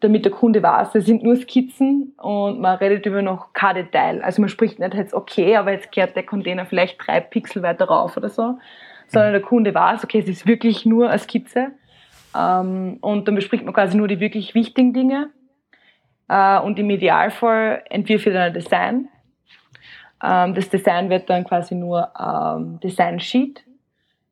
damit 0.00 0.24
der 0.24 0.32
Kunde 0.32 0.62
weiß, 0.62 0.92
das 0.92 1.06
sind 1.06 1.22
nur 1.22 1.36
Skizzen 1.36 2.12
und 2.18 2.60
man 2.60 2.76
redet 2.76 3.06
über 3.06 3.22
noch 3.22 3.52
kein 3.52 3.76
Detail. 3.76 4.22
Also 4.22 4.42
man 4.42 4.48
spricht 4.48 4.78
nicht 4.78 4.94
jetzt, 4.94 5.14
okay, 5.14 5.56
aber 5.56 5.72
jetzt 5.72 5.92
kehrt 5.92 6.14
der 6.14 6.24
Container 6.24 6.66
vielleicht 6.66 6.98
drei 7.04 7.20
Pixel 7.20 7.62
weiter 7.62 7.86
rauf 7.86 8.16
oder 8.16 8.28
so, 8.28 8.58
sondern 9.08 9.32
der 9.32 9.42
Kunde 9.42 9.74
weiß, 9.74 10.04
okay, 10.04 10.18
es 10.18 10.28
ist 10.28 10.46
wirklich 10.46 10.84
nur 10.84 11.08
eine 11.08 11.18
Skizze. 11.18 11.72
Ähm, 12.36 12.98
und 13.00 13.28
dann 13.28 13.34
bespricht 13.34 13.64
man 13.64 13.74
quasi 13.74 13.96
nur 13.96 14.08
die 14.08 14.20
wirklich 14.20 14.54
wichtigen 14.54 14.92
Dinge. 14.92 15.30
Äh, 16.28 16.58
und 16.60 16.78
im 16.78 16.90
Idealfall 16.90 17.84
entwirft 17.90 18.26
dann 18.26 18.36
ein 18.36 18.54
Design. 18.54 19.08
Ähm, 20.22 20.54
das 20.54 20.68
Design 20.68 21.10
wird 21.10 21.28
dann 21.30 21.44
quasi 21.44 21.74
nur 21.74 22.10
ähm, 22.18 22.80
Design 22.80 23.20
Sheet, 23.20 23.64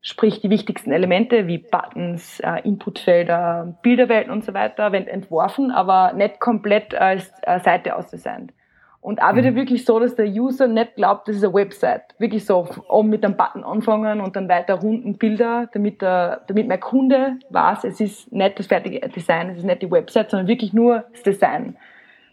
sprich 0.02 0.40
die 0.40 0.50
wichtigsten 0.50 0.92
Elemente 0.92 1.46
wie 1.46 1.58
Buttons, 1.58 2.40
äh, 2.40 2.60
Inputfelder, 2.64 3.78
Bilderwelten 3.82 4.32
und 4.32 4.44
so 4.44 4.52
weiter, 4.52 4.92
werden 4.92 5.06
entworfen, 5.06 5.70
aber 5.70 6.12
nicht 6.12 6.40
komplett 6.40 6.94
als 6.94 7.32
äh, 7.42 7.60
Seite 7.60 7.96
ausdesignt. 7.96 8.52
Und 9.00 9.20
auch 9.20 9.34
wieder 9.34 9.50
mhm. 9.50 9.56
wirklich 9.56 9.84
so, 9.84 9.98
dass 9.98 10.14
der 10.14 10.26
User 10.26 10.68
nicht 10.68 10.94
glaubt, 10.94 11.26
das 11.26 11.36
ist 11.36 11.44
eine 11.44 11.54
Website. 11.54 12.02
Wirklich 12.18 12.44
so, 12.44 12.68
oben 12.88 13.10
mit 13.10 13.24
einem 13.24 13.36
Button 13.36 13.64
anfangen 13.64 14.20
und 14.20 14.36
dann 14.36 14.48
weiter 14.48 14.74
runden 14.74 15.18
Bilder, 15.18 15.68
damit, 15.72 16.02
der, 16.02 16.42
damit 16.46 16.68
mein 16.68 16.78
Kunde 16.78 17.38
weiß, 17.50 17.82
es 17.84 18.00
ist 18.00 18.32
nicht 18.32 18.58
das 18.58 18.66
fertige 18.66 19.00
Design, 19.08 19.50
es 19.50 19.58
ist 19.58 19.64
nicht 19.64 19.82
die 19.82 19.90
Website, 19.90 20.30
sondern 20.30 20.46
wirklich 20.46 20.72
nur 20.72 21.04
das 21.12 21.22
Design. 21.22 21.76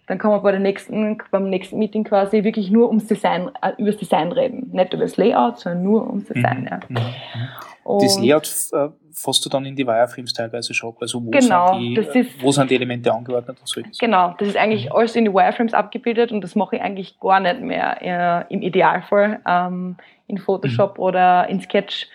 Dann 0.10 0.18
kann 0.18 0.32
man 0.32 0.42
bei 0.42 0.50
der 0.50 0.60
nächsten, 0.60 1.20
beim 1.30 1.52
nächsten 1.52 1.78
Meeting 1.78 2.04
quasi 2.04 2.44
wirklich 2.44 2.72
nur 2.72 2.88
ums 2.88 3.06
Design, 3.06 3.52
äh, 3.62 3.74
über 3.78 3.92
das 3.92 4.00
Design 4.00 4.32
reden. 4.32 4.72
Nicht 4.72 4.92
über 4.92 5.04
das 5.04 5.18
Layout, 5.18 5.60
sondern 5.60 5.84
nur 5.84 6.08
ums 6.08 6.26
Design, 6.26 6.62
mhm. 6.62 6.68
ja. 6.68 6.80
Mhm. 6.90 8.00
Das 8.02 8.20
Layout 8.20 8.48
äh, 8.74 8.90
fasst 9.14 9.46
du 9.46 9.50
dann 9.50 9.66
in 9.66 9.76
die 9.76 9.86
Wireframes 9.86 10.34
teilweise 10.34 10.74
schon 10.74 10.96
Also 11.00 11.24
wo, 11.24 11.30
genau, 11.30 11.74
sind, 11.78 12.14
die, 12.16 12.20
ist, 12.22 12.42
wo 12.42 12.52
sind 12.52 12.72
die 12.72 12.76
Elemente 12.76 13.14
angeordnet 13.14 13.60
und 13.60 13.68
so? 13.68 13.82
Genau, 14.00 14.34
das 14.40 14.48
ist 14.48 14.58
eigentlich 14.58 14.86
mhm. 14.86 14.94
alles 14.94 15.16
in 15.16 15.26
die 15.26 15.32
Wireframes 15.32 15.76
abgebildet 15.76 16.32
und 16.32 16.42
das 16.42 16.56
mache 16.56 16.78
ich 16.78 16.82
eigentlich 16.82 17.20
gar 17.20 17.40
nicht 17.40 17.62
mehr 17.62 18.48
äh, 18.50 18.52
im 18.52 18.64
Idealfall 18.64 19.42
ähm, 19.48 19.98
in 20.26 20.40
Photoshop 20.40 20.98
mhm. 20.98 21.04
oder 21.04 21.48
in 21.50 21.62
Sketch, 21.62 22.08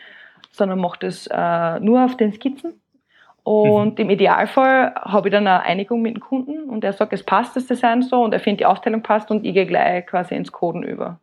sondern 0.50 0.80
mache 0.80 0.98
das 0.98 1.28
äh, 1.30 1.78
nur 1.78 2.04
auf 2.04 2.16
den 2.16 2.32
Skizzen. 2.32 2.74
Und 3.44 3.98
mhm. 3.98 4.04
im 4.04 4.10
Idealfall 4.10 4.94
habe 4.96 5.28
ich 5.28 5.32
dann 5.32 5.46
eine 5.46 5.62
Einigung 5.62 6.00
mit 6.00 6.16
dem 6.16 6.20
Kunden 6.20 6.70
und 6.70 6.82
er 6.82 6.94
sagt, 6.94 7.12
es 7.12 7.22
passt 7.22 7.54
das 7.54 7.66
Design 7.66 8.00
so 8.02 8.22
und 8.22 8.32
er 8.32 8.40
findet 8.40 8.60
die 8.60 8.66
Aufteilung 8.66 9.02
passt 9.02 9.30
und 9.30 9.44
ich 9.44 9.52
gehe 9.52 9.66
gleich 9.66 10.06
quasi 10.06 10.34
ins 10.34 10.50
Coden 10.50 10.82
über. 10.82 11.20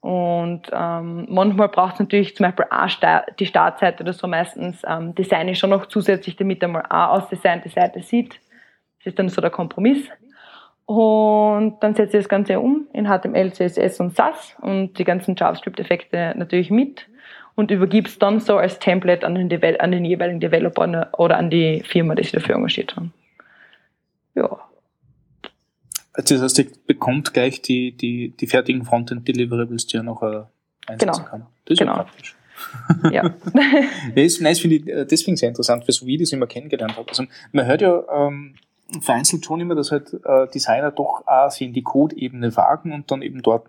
Und 0.00 0.62
ähm, 0.72 1.26
manchmal 1.28 1.68
braucht 1.68 1.94
es 1.94 2.00
natürlich 2.00 2.36
zum 2.36 2.46
Beispiel 2.46 2.66
auch 2.70 3.22
die 3.38 3.46
Startseite 3.46 4.02
oder 4.04 4.12
so 4.12 4.26
meistens 4.28 4.82
ähm, 4.86 5.14
Design 5.14 5.48
ich 5.48 5.58
schon 5.58 5.70
noch 5.70 5.86
zusätzlich, 5.86 6.36
damit 6.36 6.62
er 6.62 6.68
mal 6.68 6.82
eine 6.88 7.10
ausdesignte 7.10 7.68
Seite 7.68 8.02
sieht. 8.02 8.40
Das 8.98 9.08
ist 9.08 9.18
dann 9.18 9.28
so 9.28 9.40
der 9.40 9.50
Kompromiss. 9.50 10.08
Und 10.86 11.76
dann 11.80 11.94
setze 11.94 12.16
ich 12.16 12.24
das 12.24 12.28
Ganze 12.28 12.58
um 12.60 12.86
in 12.92 13.06
HTML, 13.06 13.52
CSS 13.52 14.00
und 14.00 14.16
SAS 14.16 14.56
und 14.60 14.98
die 14.98 15.04
ganzen 15.04 15.36
JavaScript-Effekte 15.36 16.34
natürlich 16.36 16.70
mit 16.70 17.06
und 17.54 17.70
übergib 17.70 18.06
es 18.06 18.18
dann 18.18 18.40
so 18.40 18.56
als 18.56 18.78
Template 18.78 19.26
an 19.26 19.34
den, 19.34 19.80
an 19.80 19.92
den 19.92 20.04
jeweiligen 20.04 20.40
Developer 20.40 21.08
oder 21.18 21.36
an 21.36 21.50
die 21.50 21.82
Firma, 21.84 22.14
die 22.14 22.22
sich 22.22 22.32
dafür 22.32 22.56
engagiert 22.56 22.96
haben. 22.96 23.12
Ja. 24.34 24.58
Also 26.14 26.34
das 26.34 26.42
heißt, 26.42 26.58
ihr 26.58 26.66
bekommt 26.86 27.32
gleich 27.32 27.62
die, 27.62 27.92
die, 27.92 28.30
die 28.30 28.46
fertigen 28.46 28.84
Frontend-Deliverables, 28.84 29.86
die 29.86 29.96
ihr 29.96 30.02
noch 30.02 30.22
äh, 30.22 30.42
einsetzen 30.86 31.22
genau. 31.22 31.28
kann. 31.28 31.46
Das 31.64 31.72
ist 31.72 31.78
genau. 31.78 31.96
ja 31.96 32.02
praktisch. 32.02 32.36
Ja. 33.10 33.22
das, 34.14 34.38
das 34.38 34.58
finde 34.60 34.76
ich 34.76 34.86
äh, 34.86 35.04
deswegen 35.04 35.36
sehr 35.36 35.48
interessant, 35.48 35.82
weil 35.86 35.92
so 35.92 36.06
wie 36.06 36.14
ich 36.14 36.20
das 36.20 36.32
immer 36.32 36.46
kennengelernt 36.46 36.96
habe. 36.96 37.08
Also 37.08 37.24
man 37.52 37.66
hört 37.66 37.82
ja 37.82 38.02
ähm, 38.10 38.54
vereinzelt 39.00 39.44
schon 39.44 39.60
immer, 39.60 39.74
dass 39.74 39.90
halt 39.90 40.12
äh, 40.24 40.46
Designer 40.48 40.90
doch 40.90 41.26
auch 41.26 41.50
sie 41.50 41.64
in 41.64 41.72
die 41.72 41.82
Code-Ebene 41.82 42.54
wagen 42.56 42.92
und 42.92 43.10
dann 43.10 43.22
eben 43.22 43.42
dort 43.42 43.68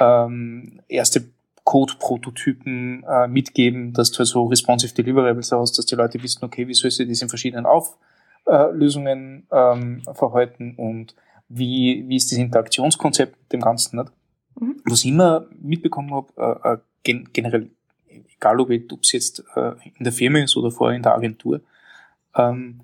ähm, 0.00 0.80
erste 0.88 1.24
Code-Prototypen 1.66 3.02
äh, 3.02 3.26
mitgeben, 3.26 3.92
dass 3.92 4.12
du 4.12 4.20
also 4.20 4.46
responsive 4.46 4.94
Deliverables 4.94 5.50
hast, 5.50 5.76
dass 5.76 5.84
die 5.84 5.96
Leute 5.96 6.22
wissen, 6.22 6.44
okay, 6.44 6.68
wie 6.68 6.74
soll 6.74 6.92
sie 6.92 7.08
das 7.08 7.20
in 7.20 7.28
verschiedenen 7.28 7.66
Auflösungen 7.66 9.48
ähm, 9.50 10.02
verhalten 10.14 10.76
und 10.76 11.16
wie, 11.48 12.04
wie 12.06 12.16
ist 12.16 12.30
das 12.30 12.38
Interaktionskonzept 12.38 13.36
mit 13.36 13.52
dem 13.52 13.60
Ganzen 13.60 13.98
nicht? 13.98 14.12
Mhm. 14.60 14.76
Was 14.84 15.00
ich 15.00 15.10
immer 15.10 15.46
mitbekommen 15.60 16.14
habe, 16.14 16.28
äh, 16.64 16.74
äh 16.74 16.78
gen 17.02 17.28
generell, 17.32 17.70
egal 18.08 18.60
ob 18.60 18.70
es 18.70 19.12
jetzt 19.12 19.44
äh, 19.56 19.72
in 19.98 20.04
der 20.04 20.12
Firma 20.12 20.38
ist 20.38 20.56
oder 20.56 20.70
vorher 20.70 20.96
in 20.96 21.02
der 21.02 21.16
Agentur, 21.16 21.62
ähm, 22.36 22.80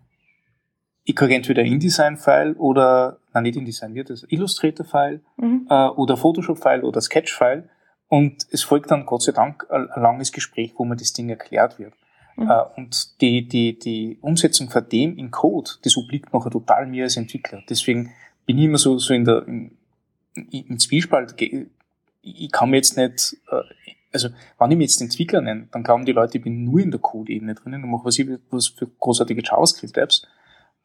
ich 1.04 1.14
kriege 1.14 1.36
entweder 1.36 1.62
InDesign-File 1.62 2.54
oder, 2.54 3.18
nein, 3.32 3.44
nicht 3.44 3.56
InDesign, 3.56 3.94
wird 3.94 4.10
das 4.10 4.26
Illustrator-File 4.28 5.20
mhm. 5.36 5.68
äh, 5.70 5.88
oder 5.88 6.16
Photoshop-File 6.16 6.82
oder 6.82 7.00
Sketch-File 7.00 7.68
und 8.12 8.46
es 8.50 8.62
folgt 8.62 8.90
dann 8.90 9.06
Gott 9.06 9.22
sei 9.22 9.32
Dank 9.32 9.66
ein, 9.70 9.88
langes 9.96 10.32
Gespräch, 10.32 10.74
wo 10.76 10.84
mir 10.84 10.96
das 10.96 11.14
Ding 11.14 11.30
erklärt 11.30 11.78
wird. 11.78 11.94
Mhm. 12.36 12.50
Äh, 12.50 12.62
und 12.76 13.22
die, 13.22 13.48
die, 13.48 13.78
die 13.78 14.18
Umsetzung 14.20 14.68
von 14.68 14.86
dem 14.86 15.16
in 15.16 15.30
Code, 15.30 15.70
das 15.82 15.96
obliegt 15.96 16.30
nachher 16.30 16.50
total 16.50 16.86
mir 16.86 17.04
als 17.04 17.16
Entwickler. 17.16 17.62
Deswegen 17.70 18.12
bin 18.44 18.58
ich 18.58 18.66
immer 18.66 18.76
so, 18.76 18.98
so 18.98 19.14
in 19.14 19.24
der, 19.24 19.48
in, 19.48 19.78
im 20.50 20.78
Zwiespalt. 20.78 21.34
Ich 22.20 22.52
kann 22.52 22.68
mir 22.68 22.76
jetzt 22.76 22.98
nicht, 22.98 23.38
äh, 23.50 23.62
also, 24.12 24.28
wenn 24.58 24.70
ich 24.70 24.76
mich 24.76 24.90
jetzt 24.90 25.00
Entwickler 25.00 25.40
nenne, 25.40 25.68
dann 25.72 25.82
glauben 25.82 26.04
die 26.04 26.12
Leute, 26.12 26.36
ich 26.36 26.44
bin 26.44 26.64
nur 26.64 26.80
in 26.80 26.90
der 26.90 27.00
Code-Ebene 27.00 27.54
drinnen 27.54 27.82
und 27.82 27.90
mache 27.90 28.04
was, 28.04 28.18
ich, 28.18 28.28
was 28.50 28.68
für 28.68 28.88
großartige 28.88 29.40
JavaScript-Apps. 29.42 30.28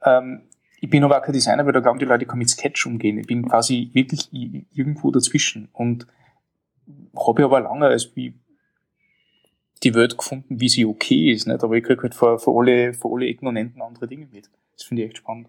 Ähm, 0.05 0.43
ich 0.79 0.89
bin 0.89 1.03
aber 1.03 1.17
auch 1.17 1.23
kein 1.23 1.33
Designer, 1.33 1.65
weil 1.65 1.73
da 1.73 1.81
glauben 1.81 1.99
die 1.99 2.05
Leute, 2.05 2.23
ich 2.23 2.29
kann 2.29 2.39
mit 2.39 2.49
Sketch 2.49 2.85
umgehen. 2.85 3.17
Ich 3.17 3.27
bin 3.27 3.49
quasi 3.49 3.89
wirklich 3.91 4.29
irgendwo 4.31 5.11
dazwischen 5.11 5.67
und 5.73 6.07
habe 7.15 7.45
aber 7.45 7.61
lange 7.61 7.87
als 7.87 8.15
wie 8.15 8.33
die 9.83 9.93
Welt 9.93 10.17
gefunden, 10.17 10.59
wie 10.59 10.69
sie 10.69 10.85
okay 10.85 11.31
ist, 11.31 11.47
nicht? 11.47 11.63
aber 11.63 11.75
ich 11.75 11.83
kriege 11.83 12.01
halt 12.01 12.15
vor, 12.15 12.39
vor, 12.39 12.61
alle, 12.61 12.93
vor 12.93 13.15
alle 13.15 13.27
Ecken 13.27 13.47
und 13.47 13.57
Enden 13.57 13.81
andere 13.81 14.07
Dinge 14.07 14.27
mit. 14.31 14.49
Das 14.73 14.83
finde 14.83 15.03
ich 15.03 15.09
echt 15.09 15.17
spannend. 15.17 15.47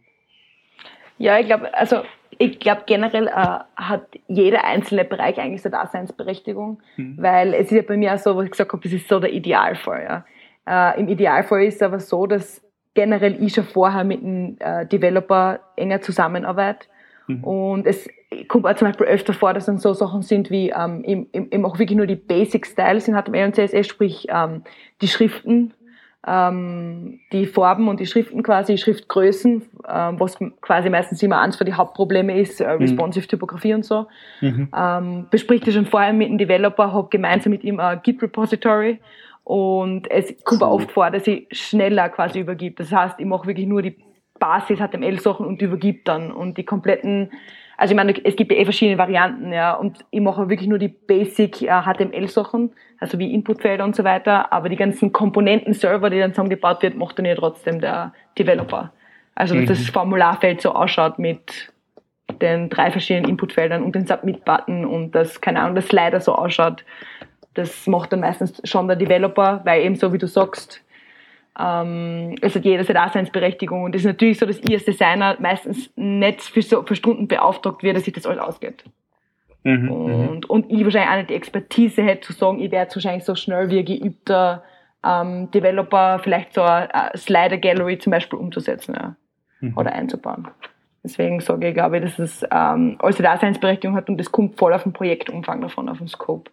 Ja, 1.18 1.38
ich 1.38 1.46
glaube, 1.46 1.72
also 1.74 2.02
ich 2.38 2.60
glaube 2.60 2.82
generell 2.86 3.26
äh, 3.26 3.58
hat 3.76 4.06
jeder 4.28 4.64
einzelne 4.64 5.04
Bereich 5.04 5.38
eigentlich 5.38 5.62
seine 5.62 5.76
Daseinsberechtigung, 5.76 6.80
mhm. 6.96 7.16
weil 7.18 7.54
es 7.54 7.66
ist 7.66 7.72
ja 7.72 7.82
bei 7.82 7.96
mir 7.96 8.14
auch 8.14 8.18
so, 8.18 8.36
wo 8.36 8.42
ich 8.42 8.50
gesagt 8.50 8.72
habe, 8.72 8.82
das 8.82 8.92
ist 8.92 9.08
so 9.08 9.18
der 9.18 9.32
Idealfall. 9.32 10.24
Ja. 10.66 10.92
Äh, 10.92 11.00
Im 11.00 11.08
Idealfall 11.08 11.64
ist 11.64 11.76
es 11.76 11.82
aber 11.82 11.98
so, 11.98 12.26
dass 12.26 12.62
generell 12.94 13.42
ich 13.42 13.54
schon 13.54 13.64
vorher 13.64 14.04
mit 14.04 14.22
einem 14.22 14.56
äh, 14.60 14.86
Developer 14.86 15.60
enger 15.76 16.00
zusammenarbeite 16.00 16.88
mhm. 17.28 17.44
und 17.44 17.86
es 17.86 18.08
kommt 18.48 18.66
auch 18.66 18.74
zum 18.74 18.88
Beispiel 18.88 19.06
öfter 19.06 19.32
vor, 19.32 19.54
dass 19.54 19.66
dann 19.66 19.78
so 19.78 19.92
Sachen 19.94 20.22
sind 20.22 20.50
wie 20.50 20.70
ähm, 20.70 21.04
eben, 21.04 21.28
eben 21.32 21.64
auch 21.64 21.78
wirklich 21.78 21.96
nur 21.96 22.06
die 22.06 22.16
Basic 22.16 22.66
Styles 22.66 23.08
halt 23.08 23.28
im 23.28 23.34
und 23.34 23.54
CSS, 23.54 23.86
sprich 23.86 24.26
ähm, 24.30 24.62
die 25.00 25.08
Schriften, 25.08 25.72
ähm, 26.26 27.20
die 27.32 27.46
Farben 27.46 27.88
und 27.88 28.00
die 28.00 28.06
Schriften 28.06 28.42
quasi, 28.42 28.76
Schriftgrößen, 28.76 29.62
ähm, 29.88 30.20
was 30.20 30.38
quasi 30.60 30.90
meistens 30.90 31.22
immer 31.22 31.40
eins 31.40 31.56
von 31.56 31.66
die 31.66 31.74
Hauptprobleme 31.74 32.38
ist, 32.38 32.60
äh, 32.60 32.74
mhm. 32.74 32.82
responsive 32.82 33.26
Typografie 33.26 33.74
und 33.74 33.84
so. 33.84 34.06
Mhm. 34.40 34.68
Ähm, 34.76 35.26
bespricht 35.30 35.66
das 35.66 35.74
schon 35.74 35.86
vorher 35.86 36.12
mit 36.12 36.28
dem 36.28 36.38
Developer, 36.38 36.92
habe 36.92 37.08
gemeinsam 37.10 37.50
mit 37.50 37.64
ihm 37.64 37.80
ein 37.80 38.00
Git 38.02 38.20
Repository 38.22 39.00
und 39.44 40.10
es 40.10 40.34
kommt 40.44 40.62
auch 40.62 40.72
oft 40.72 40.90
vor, 40.90 41.10
dass 41.10 41.26
ich 41.26 41.46
schneller 41.52 42.10
quasi 42.10 42.40
übergibt. 42.40 42.80
Das 42.80 42.92
heißt, 42.92 43.18
ich 43.18 43.24
mache 43.24 43.46
wirklich 43.46 43.66
nur 43.66 43.80
die 43.80 43.96
Basis 44.38 44.78
HTML-Sachen 44.78 45.46
und 45.46 45.60
übergibt 45.62 46.08
dann 46.08 46.32
und 46.32 46.58
die 46.58 46.64
kompletten 46.64 47.30
also 47.78 47.92
ich 47.92 47.96
meine, 47.96 48.12
es 48.24 48.34
gibt 48.34 48.50
ja 48.50 48.58
eh 48.58 48.64
verschiedene 48.64 48.98
Varianten, 48.98 49.52
ja, 49.52 49.72
und 49.72 50.04
ich 50.10 50.20
mache 50.20 50.48
wirklich 50.48 50.68
nur 50.68 50.80
die 50.80 50.88
Basic 50.88 51.62
äh, 51.62 51.82
HTML-Sachen, 51.82 52.72
also 52.98 53.20
wie 53.20 53.32
Inputfelder 53.32 53.84
und 53.84 53.94
so 53.94 54.02
weiter, 54.02 54.52
aber 54.52 54.68
die 54.68 54.74
ganzen 54.74 55.12
Komponenten-Server, 55.12 56.10
die 56.10 56.18
dann 56.18 56.32
zusammengebaut 56.32 56.82
wird, 56.82 56.96
macht 56.96 57.20
dann 57.20 57.24
ja 57.24 57.36
trotzdem 57.36 57.80
der 57.80 58.12
Developer. 58.36 58.92
Also 59.36 59.54
dass 59.54 59.62
mhm. 59.62 59.68
das 59.68 59.90
Formularfeld 59.90 60.60
so 60.60 60.72
ausschaut 60.72 61.20
mit 61.20 61.72
den 62.42 62.68
drei 62.68 62.90
verschiedenen 62.90 63.30
Inputfeldern 63.30 63.84
und 63.84 63.94
den 63.94 64.08
Submit-Button 64.08 64.84
und 64.84 65.12
das, 65.12 65.40
keine 65.40 65.60
Ahnung, 65.60 65.76
das 65.76 65.86
Slider 65.86 66.20
so 66.20 66.34
ausschaut, 66.34 66.84
das 67.54 67.86
macht 67.86 68.12
dann 68.12 68.20
meistens 68.20 68.60
schon 68.64 68.88
der 68.88 68.96
Developer, 68.96 69.60
weil 69.64 69.82
eben 69.82 69.94
so 69.94 70.12
wie 70.12 70.18
du 70.18 70.26
sagst, 70.26 70.82
es 71.60 72.54
hat 72.54 72.64
jeder 72.64 72.84
seine 72.84 73.00
Daseinsberechtigung 73.00 73.82
und 73.82 73.94
es 73.94 74.02
ist 74.02 74.06
natürlich 74.06 74.38
so, 74.38 74.46
dass 74.46 74.58
ich 74.58 74.70
als 74.70 74.84
Designer 74.84 75.36
meistens 75.40 75.90
nicht 75.96 76.42
für, 76.42 76.62
so, 76.62 76.84
für 76.84 76.94
Stunden 76.94 77.26
beauftragt 77.26 77.82
werde, 77.82 77.98
dass 77.98 78.04
sich 78.04 78.14
das 78.14 78.26
alles 78.26 78.38
ausgeht. 78.38 78.84
Mhm, 79.64 79.90
und, 79.90 80.48
und 80.48 80.70
ich 80.70 80.84
wahrscheinlich 80.84 81.10
auch 81.10 81.16
nicht 81.16 81.30
die 81.30 81.34
Expertise 81.34 82.02
hätte 82.02 82.28
zu 82.28 82.32
sagen, 82.32 82.60
ich 82.60 82.70
werde 82.70 82.94
wahrscheinlich 82.94 83.24
so 83.24 83.34
schnell 83.34 83.70
wie 83.70 83.80
ein 83.80 83.84
geübter 83.84 84.62
ähm, 85.04 85.50
Developer 85.50 86.20
vielleicht 86.20 86.54
so 86.54 86.62
eine 86.62 87.10
Slider 87.16 87.58
Gallery 87.58 87.98
zum 87.98 88.12
Beispiel 88.12 88.38
umzusetzen 88.38 88.94
ja, 88.94 89.16
mhm. 89.60 89.76
oder 89.76 89.92
einzubauen. 89.92 90.48
Deswegen 91.02 91.40
sage 91.40 91.68
ich, 91.68 91.74
glaube 91.74 91.98
ich, 91.98 92.04
dass 92.04 92.18
es 92.20 92.42
ähm, 92.52 92.96
alles 93.00 93.18
eine 93.18 93.28
Daseinsberechtigung 93.28 93.96
hat 93.96 94.08
und 94.08 94.18
das 94.18 94.30
kommt 94.30 94.58
voll 94.58 94.72
auf 94.72 94.84
den 94.84 94.92
Projektumfang 94.92 95.60
davon, 95.60 95.88
auf 95.88 95.98
den 95.98 96.08
Scope. 96.08 96.50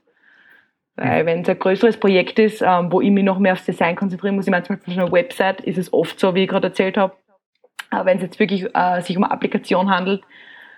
Weil 0.98 1.25
wenn 1.25 1.42
es 1.42 1.50
ein 1.50 1.60
größeres 1.60 1.98
Projekt 1.98 2.40
ist, 2.40 2.62
ähm, 2.62 2.92
wo 2.92 3.02
ich 3.02 3.12
mich 3.12 3.24
noch 3.24 3.38
mehr 3.38 3.54
aufs 3.54 3.66
Design 3.66 3.96
konzentrieren 3.96 4.36
muss, 4.36 4.48
ich 4.48 4.52
meine 4.52 4.64
zum 4.64 4.78
Beispiel 4.78 5.00
eine 5.00 5.12
Website, 5.12 5.62
ist 5.62 5.78
es 5.78 5.92
oft 5.92 6.20
so, 6.20 6.36
wie 6.36 6.44
ich 6.44 6.50
gerade 6.50 6.68
erzählt 6.68 6.98
habe. 6.98 7.14
Aber 7.90 8.06
wenn 8.06 8.18
es 8.18 8.24
jetzt 8.24 8.40
wirklich 8.40 8.66
äh, 8.74 9.02
sich 9.02 9.18
um 9.18 9.24
eine 9.24 9.34
Applikation 9.34 9.90
handelt, 9.90 10.24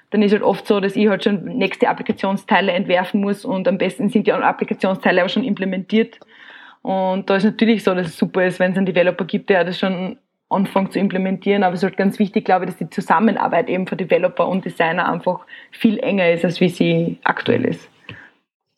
dann 0.10 0.22
ist 0.22 0.32
halt 0.32 0.42
oft 0.42 0.66
so, 0.66 0.80
dass 0.80 0.96
ich 0.96 1.08
halt 1.08 1.24
schon 1.24 1.44
nächste 1.44 1.90
Applikationsteile 1.90 2.72
entwerfen 2.72 3.22
muss 3.22 3.46
und 3.46 3.68
am 3.68 3.78
besten 3.78 4.10
sind 4.10 4.26
die 4.26 4.34
Applikationsteile 4.34 5.22
aber 5.22 5.30
schon 5.30 5.44
implementiert. 5.44 6.20
Und 6.82 7.30
da 7.30 7.36
ist 7.36 7.44
natürlich 7.44 7.84
so, 7.84 7.94
dass 7.94 8.08
es 8.08 8.18
super 8.18 8.46
ist, 8.46 8.60
wenn 8.60 8.72
es 8.72 8.78
einen 8.78 8.86
Developer 8.86 9.26
gibt, 9.26 9.50
der 9.50 9.66
das 9.66 9.78
schon 9.78 10.18
anfängt 10.50 10.94
zu 10.94 11.00
implementieren. 11.00 11.64
Aber 11.64 11.74
es 11.74 11.82
ist 11.82 11.84
halt 11.84 11.98
ganz 11.98 12.20
wichtig, 12.20 12.46
glaube 12.46 12.66
ich, 12.66 12.72
dass 12.72 12.78
die 12.78 12.90
Zusammenarbeit 12.90 13.68
eben 13.70 13.88
für 13.88 13.98
Developer 13.98 14.48
und 14.48 14.64
Designer 14.64 15.12
einfach 15.12 15.46
viel 15.72 16.00
enger 16.00 16.32
ist, 16.32 16.46
als 16.46 16.62
wie 16.62 16.70
sie 16.70 17.18
aktuell 17.24 17.66
ist. 17.66 17.90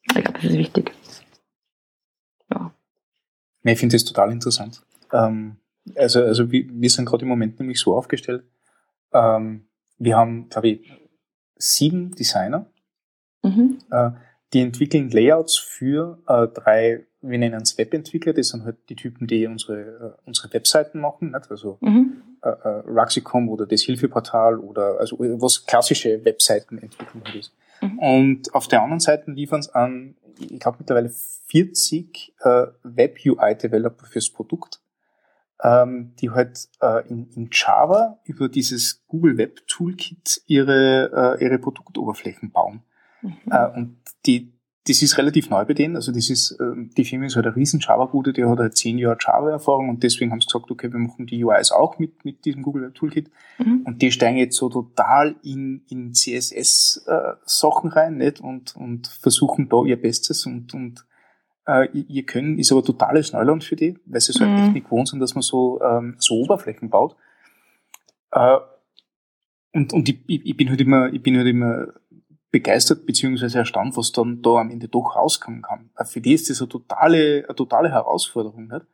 Ich 0.08 0.24
glaube, 0.24 0.34
das 0.34 0.46
ist 0.46 0.58
wichtig. 0.58 0.92
Ich 3.64 3.80
finde 3.80 3.96
das 3.96 4.06
total 4.06 4.32
interessant. 4.32 4.82
Ähm, 5.12 5.58
also, 5.96 6.24
also 6.24 6.52
wir, 6.52 6.66
wir 6.70 6.90
sind 6.90 7.06
gerade 7.06 7.24
im 7.24 7.30
Moment 7.30 7.60
nämlich 7.60 7.80
so 7.80 7.96
aufgestellt. 7.96 8.44
Ähm, 9.14 9.66
wir 9.98 10.18
haben, 10.18 10.50
glaube 10.50 10.70
ich, 10.70 10.92
sieben 11.58 12.12
Designer, 12.16 12.66
mhm. 13.44 13.80
äh, 13.92 14.12
die 14.54 14.62
entwickeln 14.62 15.10
Layouts 15.12 15.58
für 15.58 16.20
äh, 16.28 16.48
drei, 16.48 17.06
wir 17.22 17.38
nennen 17.38 17.62
es 17.62 17.78
Webentwickler, 17.78 18.34
das 18.34 18.50
sind 18.50 18.64
halt 18.64 18.78
die 18.90 18.96
Typen, 18.96 19.28
die 19.28 19.46
unsere, 19.46 19.80
äh, 19.82 20.22
unsere 20.26 20.52
Webseiten 20.54 21.02
machen, 21.02 21.32
nicht? 21.32 21.52
also 21.52 21.78
mhm. 21.82 22.24
äh, 22.42 22.50
äh, 22.50 22.68
Ruxicom 22.88 23.50
oder 23.50 23.66
das 23.66 23.82
Hilfeportal 23.82 24.58
oder 24.58 25.00
also 25.00 25.18
was 25.20 25.66
klassische 25.66 26.24
Webseitenentwicklung 26.24 27.24
halt 27.26 27.36
ist. 27.36 27.54
Mhm. 27.82 28.00
Und 28.00 28.56
auf 28.56 28.68
der 28.68 28.82
anderen 28.82 29.02
Seite 29.02 29.32
liefern 29.32 29.62
sie 29.62 29.76
an 29.76 30.16
ich 30.40 30.60
glaube 30.60 30.78
mittlerweile 30.80 31.10
40 31.10 32.36
äh, 32.40 32.68
Web-UI-Developer 32.84 34.06
fürs 34.06 34.30
Produkt, 34.30 34.82
ähm, 35.62 36.14
die 36.20 36.30
halt 36.30 36.70
äh, 36.82 37.08
in, 37.10 37.30
in 37.32 37.50
Java 37.52 38.20
über 38.24 38.50
dieses 38.50 39.04
Google 39.08 39.38
Web 39.38 39.68
Toolkit 39.68 40.42
ihre, 40.48 41.38
äh, 41.40 41.44
ihre 41.44 41.60
Produktoberflächen 41.60 42.52
bauen. 42.52 42.84
Mhm. 43.22 43.38
Äh, 43.50 43.68
und 43.78 43.98
die, 44.26 44.54
das 44.88 45.02
ist 45.02 45.18
relativ 45.18 45.50
neu 45.50 45.66
bei 45.66 45.74
denen. 45.74 45.96
Also 45.96 46.12
das 46.12 46.30
ist, 46.30 46.52
äh, 46.60 46.88
die 46.98 47.06
Firma 47.06 47.26
ist 47.26 47.36
halt 47.36 47.46
eine 47.46 47.56
riesen 47.56 47.80
Java-Bude, 47.80 48.34
die 48.34 48.46
hat 48.46 48.60
halt 48.60 48.78
zehn 48.78 48.98
Jahre 48.98 49.18
Java-Erfahrung 49.20 49.90
und 49.90 50.04
deswegen 50.04 50.32
haben 50.32 50.42
sie 50.42 50.48
gesagt, 50.48 50.72
okay, 50.72 50.92
wir 50.92 51.00
machen 51.00 51.26
die 51.26 51.44
UIs 51.44 51.72
auch 51.72 52.00
mit, 52.00 52.26
mit 52.26 52.46
diesem 52.46 52.64
Google 52.64 52.84
Web 52.84 52.96
Toolkit. 52.96 53.30
Mhm. 53.58 53.84
Und 53.86 54.02
die 54.02 54.12
steigen 54.12 54.38
jetzt 54.38 54.58
so 54.58 54.70
total 54.70 55.36
in, 55.44 55.84
in 55.90 56.14
CSS-Sachen 56.14 57.92
äh, 57.92 57.94
rein, 57.94 58.18
nicht? 58.18 58.40
Und, 58.40 58.76
und 58.76 59.08
versuchen 59.08 59.70
da 59.70 59.84
ihr 59.84 60.02
Bestes 60.02 60.46
und, 60.46 60.74
und 60.74 61.06
äh, 61.68 61.88
ihr 61.92 62.26
Können 62.26 62.58
ist 62.58 62.72
aber 62.72 62.84
totales 62.84 63.34
Neuland 63.34 63.64
für 63.64 63.76
die, 63.76 63.98
weil 64.06 64.22
sie 64.22 64.32
so 64.32 64.40
halt 64.40 64.52
mhm. 64.52 64.64
echt 64.64 64.74
nicht 64.74 64.86
gewohnt 64.86 65.10
sind, 65.10 65.20
dass 65.20 65.36
man 65.36 65.42
so, 65.42 65.80
ähm, 65.82 66.16
so 66.18 66.36
Oberflächen 66.36 66.90
baut. 66.90 67.16
Äh, 68.32 68.58
und, 69.72 69.94
und 69.94 70.10
ich, 70.10 70.20
ich 70.28 70.58
bin 70.58 70.70
halt 70.70 70.82
immer, 70.82 71.14
ich 71.14 71.22
bin 71.22 71.38
halt 71.38 71.48
immer 71.48 71.90
begeistert 72.52 73.06
beziehungsweise 73.06 73.60
erstaunt, 73.60 73.96
was 73.96 74.12
dann 74.12 74.42
da 74.42 74.56
am 74.58 74.72
Ende 74.72 74.88
doch 74.88 75.16
rauskommen 75.16 75.62
kann. 75.62 75.90
Äh, 75.96 76.06
für 76.06 76.22
die 76.22 76.34
ist 76.34 76.50
das 76.50 76.62
eine 76.62 76.70
totale, 76.70 77.46
eine 77.48 77.56
totale 77.56 77.90
Herausforderung, 77.90 78.68
nicht? 78.68 78.86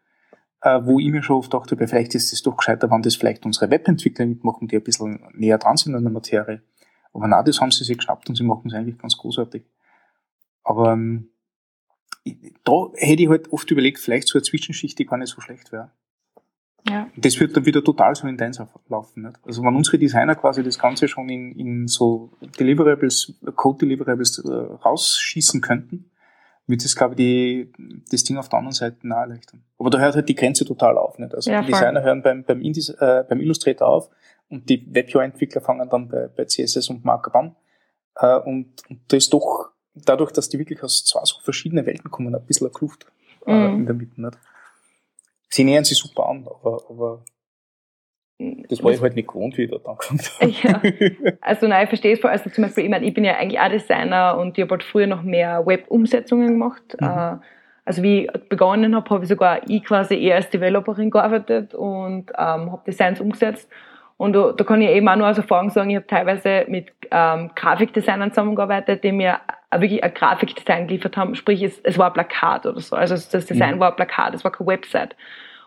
Äh, 0.61 0.81
wo 0.83 0.99
ich 0.99 1.09
mir 1.09 1.23
schon 1.23 1.37
oft 1.37 1.53
dachte, 1.53 1.77
vielleicht 1.77 2.15
ist 2.15 2.33
es 2.33 2.41
doch 2.41 2.57
gescheiter, 2.57 2.89
wenn 2.89 3.01
das 3.01 3.15
vielleicht 3.15 3.45
unsere 3.45 3.69
Webentwickler 3.69 4.25
mitmachen, 4.25 4.67
die 4.67 4.75
ein 4.77 4.83
bisschen 4.83 5.23
näher 5.33 5.57
dran 5.57 5.77
sind 5.77 5.95
an 5.95 6.03
der 6.03 6.11
Materie. 6.11 6.61
Aber 7.13 7.27
na, 7.27 7.43
das 7.43 7.61
haben 7.61 7.71
sie 7.71 7.83
sich 7.83 7.97
geschnappt 7.97 8.27
und 8.29 8.35
sie 8.35 8.43
machen 8.43 8.67
es 8.67 8.73
eigentlich 8.73 8.97
ganz 8.97 9.15
großartig. 9.15 9.63
Aber 10.63 10.93
ähm, 10.93 11.29
da 12.63 12.87
hätte 12.95 13.23
ich 13.23 13.29
halt 13.29 13.53
oft 13.53 13.69
überlegt, 13.69 13.99
vielleicht 13.99 14.27
so 14.27 14.37
eine 14.37 14.43
Zwischenschicht, 14.43 14.97
die 14.97 15.05
gar 15.05 15.17
nicht 15.17 15.29
so 15.29 15.39
schlecht 15.39 15.71
wäre. 15.71 15.91
Ja. 16.87 17.07
Das 17.15 17.39
wird 17.39 17.57
dann 17.57 17.65
wieder 17.65 17.83
total 17.83 18.15
so 18.15 18.27
intens 18.27 18.61
laufen. 18.89 19.23
Nicht? 19.23 19.39
Also 19.43 19.63
wenn 19.63 19.75
unsere 19.75 19.97
Designer 19.97 20.35
quasi 20.35 20.63
das 20.63 20.77
Ganze 20.77 21.07
schon 21.07 21.29
in, 21.29 21.51
in 21.53 21.87
so 21.87 22.31
Deliverables, 22.59 23.33
Code-Deliverables 23.55 24.39
äh, 24.39 24.51
rausschießen 24.51 25.61
könnten, 25.61 26.11
wird 26.67 26.83
das, 26.83 26.95
glaube 26.95 27.13
ich, 27.13 27.17
die, 27.17 27.73
das 28.09 28.23
Ding 28.23 28.37
auf 28.37 28.49
der 28.49 28.59
anderen 28.59 28.73
Seite 28.73 29.07
nahe 29.07 29.21
erleichtern. 29.21 29.63
Aber 29.77 29.89
da 29.89 29.99
hört 29.99 30.15
halt 30.15 30.29
die 30.29 30.35
Grenze 30.35 30.65
total 30.65 30.97
auf. 30.97 31.17
Nicht? 31.17 31.33
Also 31.33 31.51
ja, 31.51 31.61
die 31.61 31.71
Designer 31.71 32.03
hören 32.03 32.21
beim, 32.21 32.43
beim, 32.43 32.61
Indis, 32.61 32.89
äh, 32.89 33.23
beim 33.27 33.39
Illustrator 33.39 33.87
auf 33.87 34.09
und 34.49 34.69
die 34.69 34.85
WebUI-Entwickler 34.93 35.61
fangen 35.61 35.89
dann 35.89 36.07
bei, 36.07 36.27
bei 36.27 36.45
CSS 36.45 36.89
und 36.89 37.03
Markup 37.03 37.35
an. 37.35 37.55
Äh, 38.15 38.37
und, 38.39 38.73
und 38.89 38.99
da 39.07 39.17
ist 39.17 39.33
doch, 39.33 39.71
dadurch, 39.95 40.31
dass 40.31 40.49
die 40.49 40.59
wirklich 40.59 40.83
aus 40.83 41.03
zwei 41.05 41.21
so 41.23 41.39
verschiedenen 41.41 41.85
Welten 41.85 42.11
kommen, 42.11 42.35
ein 42.35 42.45
bisschen 42.45 42.67
eine 42.67 42.73
Kluft 42.73 43.07
äh, 43.45 43.53
mhm. 43.53 43.79
in 43.79 43.85
der 43.85 43.95
Mitte. 43.95 44.21
Nicht? 44.21 44.37
Sie 45.55 45.63
nähern 45.63 45.83
sich 45.83 45.97
super 45.97 46.27
an, 46.27 46.47
aber, 46.47 46.81
aber 46.89 47.23
das 48.37 48.83
war 48.83 48.91
ich 48.91 49.01
halt 49.01 49.15
nicht 49.15 49.29
gewohnt, 49.29 49.57
wie 49.57 49.63
ich 49.63 49.71
dort 49.71 49.87
angefangen 49.87 50.21
habe. 50.39 50.51
Ja. 50.51 51.33
Also 51.41 51.67
nein, 51.67 51.83
ich 51.83 51.89
verstehe 51.89 52.13
es 52.13 52.19
voll. 52.19 52.31
Also 52.31 52.49
zum 52.49 52.65
Beispiel, 52.65 52.83
ich 52.83 52.89
meine, 52.89 53.05
ich 53.05 53.13
bin 53.13 53.23
ja 53.23 53.37
eigentlich 53.37 53.59
auch 53.59 53.69
Designer 53.69 54.37
und 54.37 54.57
ich 54.57 54.63
habe 54.63 54.71
halt 54.71 54.83
früher 54.83 55.07
noch 55.07 55.21
mehr 55.21 55.65
Web-Umsetzungen 55.65 56.47
gemacht. 56.47 56.97
Mhm. 56.99 57.07
Äh, 57.07 57.37
Also 57.85 58.03
wie 58.03 58.25
ich 58.25 58.49
begonnen 58.49 58.95
habe, 58.95 59.09
habe 59.09 59.23
ich 59.23 59.29
sogar 59.29 59.61
ich 59.69 59.83
quasi 59.83 60.15
eher 60.21 60.35
als 60.35 60.49
Developerin 60.49 61.11
gearbeitet 61.11 61.73
und 61.73 62.31
ähm, 62.31 62.71
habe 62.71 62.81
Designs 62.85 63.21
umgesetzt. 63.21 63.69
Und 64.17 64.33
da, 64.33 64.51
da 64.51 64.63
kann 64.63 64.81
ich 64.81 64.89
eben 64.89 65.07
auch 65.07 65.15
nur 65.15 65.27
aus 65.27 65.37
Erfahrung 65.37 65.69
sagen, 65.69 65.89
ich 65.91 65.97
habe 65.97 66.07
teilweise 66.07 66.65
mit 66.67 66.91
ähm, 67.11 67.51
Grafikdesignern 67.55 68.31
zusammengearbeitet, 68.31 69.03
die 69.03 69.11
mir 69.11 69.39
wirklich 69.71 70.03
ein 70.03 70.13
Grafikdesign 70.13 70.87
geliefert 70.87 71.15
haben. 71.15 71.35
Sprich, 71.35 71.61
es, 71.61 71.79
es 71.83 71.97
war 71.97 72.07
ein 72.07 72.13
Plakat 72.13 72.65
oder 72.65 72.79
so. 72.79 72.95
Also 72.95 73.15
das 73.15 73.45
Design 73.45 73.75
mhm. 73.75 73.79
war 73.79 73.91
ein 73.91 73.95
Plakat, 73.95 74.33
es 74.33 74.43
war 74.43 74.51
keine 74.51 74.67
Website. 74.67 75.15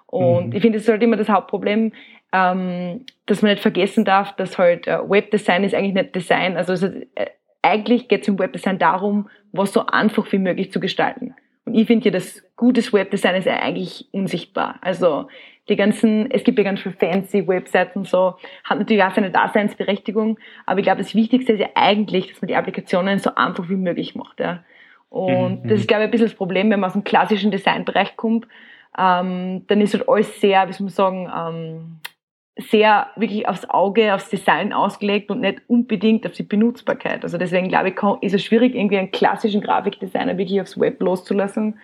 Und 0.08 0.48
mhm. 0.48 0.52
ich 0.54 0.62
finde, 0.62 0.78
das 0.78 0.84
ist 0.84 0.90
halt 0.90 1.02
immer 1.02 1.16
das 1.16 1.28
Hauptproblem, 1.28 1.92
ähm, 2.32 3.04
dass 3.26 3.42
man 3.42 3.52
nicht 3.52 3.62
vergessen 3.62 4.04
darf, 4.04 4.34
dass 4.36 4.58
halt 4.58 4.86
äh, 4.86 4.98
Webdesign 5.08 5.64
ist 5.64 5.74
eigentlich 5.74 5.94
nicht 5.94 6.14
Design. 6.14 6.56
Also 6.56 6.72
es, 6.72 6.82
äh, 6.82 7.26
eigentlich 7.62 8.08
geht 8.08 8.22
es 8.22 8.28
im 8.28 8.38
Webdesign 8.38 8.78
darum, 8.78 9.28
was 9.52 9.72
so 9.72 9.86
einfach 9.86 10.30
wie 10.32 10.38
möglich 10.38 10.72
zu 10.72 10.80
gestalten. 10.80 11.34
Und 11.64 11.74
ich 11.74 11.86
finde 11.86 12.06
ja, 12.06 12.10
das 12.10 12.42
gutes 12.56 12.92
Webdesign 12.92 13.36
ist 13.36 13.44
ja 13.44 13.60
eigentlich 13.60 14.08
unsichtbar. 14.12 14.76
Also 14.80 15.28
die 15.68 15.76
ganzen, 15.76 16.30
es 16.30 16.44
gibt 16.44 16.56
ja 16.58 16.64
ganz 16.64 16.80
viele 16.80 16.94
fancy 16.94 17.46
Websites 17.46 17.94
und 17.94 18.06
so, 18.06 18.36
hat 18.64 18.78
natürlich 18.78 19.02
auch 19.02 19.14
seine 19.14 19.30
Daseinsberechtigung, 19.30 20.38
aber 20.64 20.80
ich 20.80 20.84
glaube, 20.84 21.02
das 21.02 21.14
Wichtigste 21.14 21.52
ist 21.52 21.60
ja 21.60 21.68
eigentlich, 21.74 22.28
dass 22.28 22.40
man 22.40 22.48
die 22.48 22.56
Applikationen 22.56 23.18
so 23.18 23.34
einfach 23.34 23.68
wie 23.68 23.76
möglich 23.76 24.14
macht. 24.14 24.40
Ja. 24.40 24.64
Und 25.10 25.64
mhm. 25.64 25.68
das 25.68 25.80
ist, 25.80 25.88
glaube 25.88 26.04
ich, 26.04 26.08
ein 26.08 26.10
bisschen 26.10 26.28
das 26.28 26.36
Problem, 26.36 26.70
wenn 26.70 26.80
man 26.80 26.88
aus 26.88 26.94
dem 26.94 27.04
klassischen 27.04 27.50
Designbereich 27.50 28.16
kommt, 28.16 28.46
ähm, 28.96 29.64
dann 29.66 29.80
ist 29.80 29.94
halt 29.94 30.08
alles 30.08 30.40
sehr, 30.40 30.68
wie 30.68 30.72
soll 30.72 30.84
man 30.84 30.92
sagen, 30.92 31.30
ähm, 31.34 32.00
sehr 32.58 33.06
wirklich 33.14 33.46
aufs 33.48 33.70
Auge, 33.70 34.12
aufs 34.12 34.30
Design 34.30 34.72
ausgelegt 34.72 35.30
und 35.30 35.40
nicht 35.40 35.62
unbedingt 35.68 36.26
auf 36.26 36.32
die 36.32 36.42
Benutzbarkeit. 36.42 37.22
Also 37.22 37.38
deswegen 37.38 37.68
glaube 37.68 37.90
ich, 37.90 38.22
ist 38.22 38.34
es 38.34 38.44
schwierig, 38.44 38.74
irgendwie 38.74 38.98
einen 38.98 39.12
klassischen 39.12 39.60
Grafikdesigner 39.60 40.36
wirklich 40.38 40.60
aufs 40.60 40.78
Web 40.78 41.00
loszulassen 41.00 41.78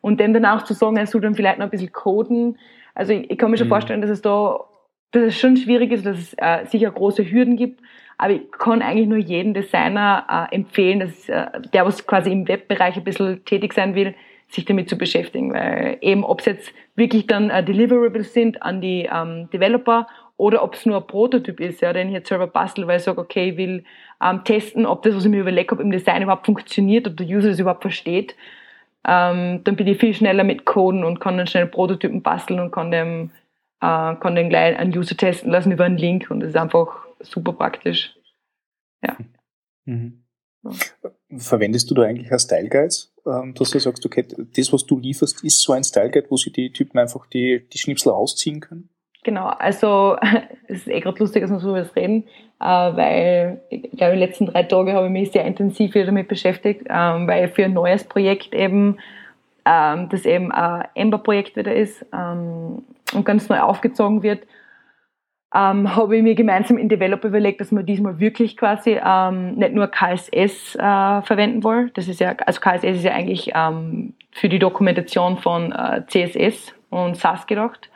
und 0.00 0.18
dem 0.18 0.34
dann 0.34 0.44
auch 0.44 0.62
zu 0.62 0.74
sagen, 0.74 0.96
er 0.96 1.06
soll 1.06 1.20
dann 1.20 1.36
vielleicht 1.36 1.58
noch 1.58 1.66
ein 1.66 1.70
bisschen 1.70 1.92
coden. 1.92 2.58
Also 2.94 3.12
ich, 3.12 3.30
ich 3.30 3.38
kann 3.38 3.52
mir 3.52 3.56
schon 3.56 3.68
mhm. 3.68 3.72
vorstellen, 3.72 4.00
dass 4.00 4.10
es 4.10 4.20
da, 4.20 4.64
dass 5.12 5.22
es 5.22 5.38
schon 5.38 5.56
schwierig 5.56 5.92
ist, 5.92 6.04
dass 6.04 6.18
es 6.18 6.34
äh, 6.38 6.66
sicher 6.66 6.90
große 6.90 7.30
Hürden 7.30 7.56
gibt. 7.56 7.80
Aber 8.18 8.32
ich 8.32 8.50
kann 8.50 8.82
eigentlich 8.82 9.08
nur 9.08 9.18
jeden 9.18 9.54
Designer 9.54 10.48
äh, 10.50 10.54
empfehlen, 10.54 11.00
dass 11.00 11.28
äh, 11.28 11.46
der, 11.72 11.86
was 11.86 12.04
quasi 12.04 12.32
im 12.32 12.48
Webbereich 12.48 12.96
ein 12.96 13.04
bisschen 13.04 13.44
tätig 13.44 13.74
sein 13.74 13.94
will, 13.94 14.14
sich 14.48 14.64
damit 14.64 14.88
zu 14.88 14.96
beschäftigen, 14.96 15.52
weil 15.52 15.98
eben 16.00 16.24
ob 16.24 16.40
es 16.40 16.46
jetzt 16.46 16.72
wirklich 16.94 17.26
dann 17.26 17.50
äh, 17.50 17.64
Deliverables 17.64 18.32
sind 18.32 18.62
an 18.62 18.80
die 18.80 19.08
ähm, 19.12 19.48
Developer 19.52 20.06
oder 20.36 20.62
ob 20.62 20.74
es 20.74 20.86
nur 20.86 20.98
ein 20.98 21.06
Prototyp 21.06 21.60
ist, 21.60 21.80
ja, 21.80 21.92
den 21.92 22.08
ich 22.08 22.14
jetzt 22.14 22.28
selber 22.28 22.46
bastel, 22.46 22.86
weil 22.86 22.98
ich 22.98 23.04
sage, 23.04 23.20
okay, 23.20 23.50
ich 23.50 23.56
will 23.56 23.84
ähm, 24.22 24.44
testen, 24.44 24.86
ob 24.86 25.02
das, 25.02 25.14
was 25.14 25.24
ich 25.24 25.30
mir 25.30 25.40
überlegt 25.40 25.70
habe, 25.70 25.82
im 25.82 25.90
Design 25.90 26.22
überhaupt 26.22 26.46
funktioniert, 26.46 27.06
ob 27.08 27.16
der 27.16 27.26
User 27.26 27.48
das 27.48 27.58
überhaupt 27.58 27.82
versteht, 27.82 28.36
ähm, 29.06 29.62
dann 29.64 29.76
bin 29.76 29.86
ich 29.86 29.98
viel 29.98 30.14
schneller 30.14 30.44
mit 30.44 30.64
Coden 30.64 31.04
und 31.04 31.20
kann 31.20 31.38
dann 31.38 31.46
schnell 31.46 31.66
Prototypen 31.66 32.22
basteln 32.22 32.60
und 32.60 32.70
kann 32.70 32.90
dem, 32.90 33.30
äh, 33.80 34.14
kann 34.16 34.34
den 34.34 34.48
gleich 34.48 34.76
einen 34.76 34.96
User 34.96 35.16
testen 35.16 35.50
lassen 35.50 35.72
über 35.72 35.84
einen 35.84 35.98
Link 35.98 36.30
und 36.30 36.40
das 36.40 36.50
ist 36.50 36.56
einfach 36.56 37.06
super 37.20 37.52
praktisch. 37.52 38.14
Ja. 39.02 39.16
Mhm. 39.84 40.24
Verwendest 41.36 41.90
du 41.90 41.94
da 41.94 42.02
eigentlich 42.02 42.32
ein 42.32 42.38
Style 42.38 42.68
Guides, 42.68 43.14
dass 43.26 43.70
du 43.70 43.78
sagst, 43.78 44.06
okay, 44.06 44.24
das, 44.56 44.72
was 44.72 44.86
du 44.86 44.98
lieferst, 44.98 45.42
ist 45.44 45.60
so 45.60 45.72
ein 45.72 45.84
Style 45.84 46.10
Guide, 46.10 46.26
wo 46.30 46.36
sich 46.36 46.52
die 46.52 46.72
Typen 46.72 46.98
einfach 46.98 47.26
die, 47.26 47.66
die 47.72 47.78
Schnipsel 47.78 48.12
rausziehen 48.12 48.60
können? 48.60 48.88
Genau, 49.24 49.46
also 49.46 50.16
es 50.68 50.78
ist 50.78 50.88
eh 50.88 51.00
gerade 51.00 51.18
lustig, 51.18 51.42
dass 51.42 51.50
wir 51.50 51.58
so 51.58 51.74
das 51.74 51.96
reden, 51.96 52.24
äh, 52.60 52.64
weil 52.64 53.60
ich 53.70 53.90
glaube, 53.90 54.12
die 54.12 54.20
letzten 54.20 54.46
drei 54.46 54.62
Tage 54.62 54.92
habe 54.92 55.06
ich 55.06 55.12
mich 55.12 55.32
sehr 55.32 55.44
intensiv 55.44 55.94
wieder 55.94 56.06
damit 56.06 56.28
beschäftigt, 56.28 56.82
ähm, 56.88 57.26
weil 57.26 57.48
für 57.48 57.64
ein 57.64 57.72
neues 57.72 58.04
Projekt 58.04 58.54
eben, 58.54 58.98
ähm, 59.64 60.08
das 60.10 60.24
eben 60.26 60.52
ein 60.52 60.86
Ember-Projekt 60.94 61.56
wieder 61.56 61.74
ist 61.74 62.06
ähm, 62.14 62.84
und 63.14 63.24
ganz 63.24 63.48
neu 63.48 63.58
aufgezogen 63.58 64.22
wird, 64.22 64.46
ähm, 65.54 65.94
habe 65.94 66.16
ich 66.16 66.22
mir 66.22 66.34
gemeinsam 66.34 66.76
in 66.76 66.88
Developer 66.88 67.28
überlegt, 67.28 67.60
dass 67.60 67.72
wir 67.72 67.82
diesmal 67.82 68.18
wirklich 68.18 68.56
quasi 68.56 68.98
ähm, 69.02 69.54
nicht 69.54 69.72
nur 69.72 69.86
KSS 69.86 70.74
äh, 70.74 71.22
verwenden 71.22 71.62
wollen. 71.62 71.90
Das 71.94 72.08
ist 72.08 72.20
ja, 72.20 72.34
also 72.44 72.60
KSS 72.60 72.98
ist 72.98 73.04
ja 73.04 73.12
eigentlich 73.12 73.52
ähm, 73.54 74.14
für 74.32 74.48
die 74.48 74.58
Dokumentation 74.58 75.38
von 75.38 75.72
äh, 75.72 76.02
CSS 76.06 76.74
und 76.90 77.16
SAS 77.16 77.46
gedacht, 77.46 77.90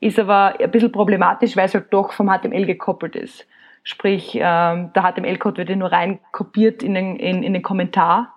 ist 0.00 0.18
aber 0.18 0.54
ein 0.60 0.70
bisschen 0.70 0.92
problematisch, 0.92 1.56
weil 1.56 1.66
es 1.66 1.74
halt 1.74 1.92
doch 1.92 2.12
vom 2.12 2.28
HTML 2.28 2.66
gekoppelt 2.66 3.16
ist. 3.16 3.46
Sprich, 3.82 4.34
ähm, 4.34 4.92
der 4.94 5.02
HTML-Code 5.02 5.58
wird 5.58 5.70
ja 5.70 5.76
nur 5.76 5.90
rein 5.90 6.18
kopiert 6.32 6.82
in 6.82 6.94
den, 6.94 7.16
in, 7.16 7.42
in 7.42 7.54
den 7.54 7.62
Kommentar. 7.62 8.34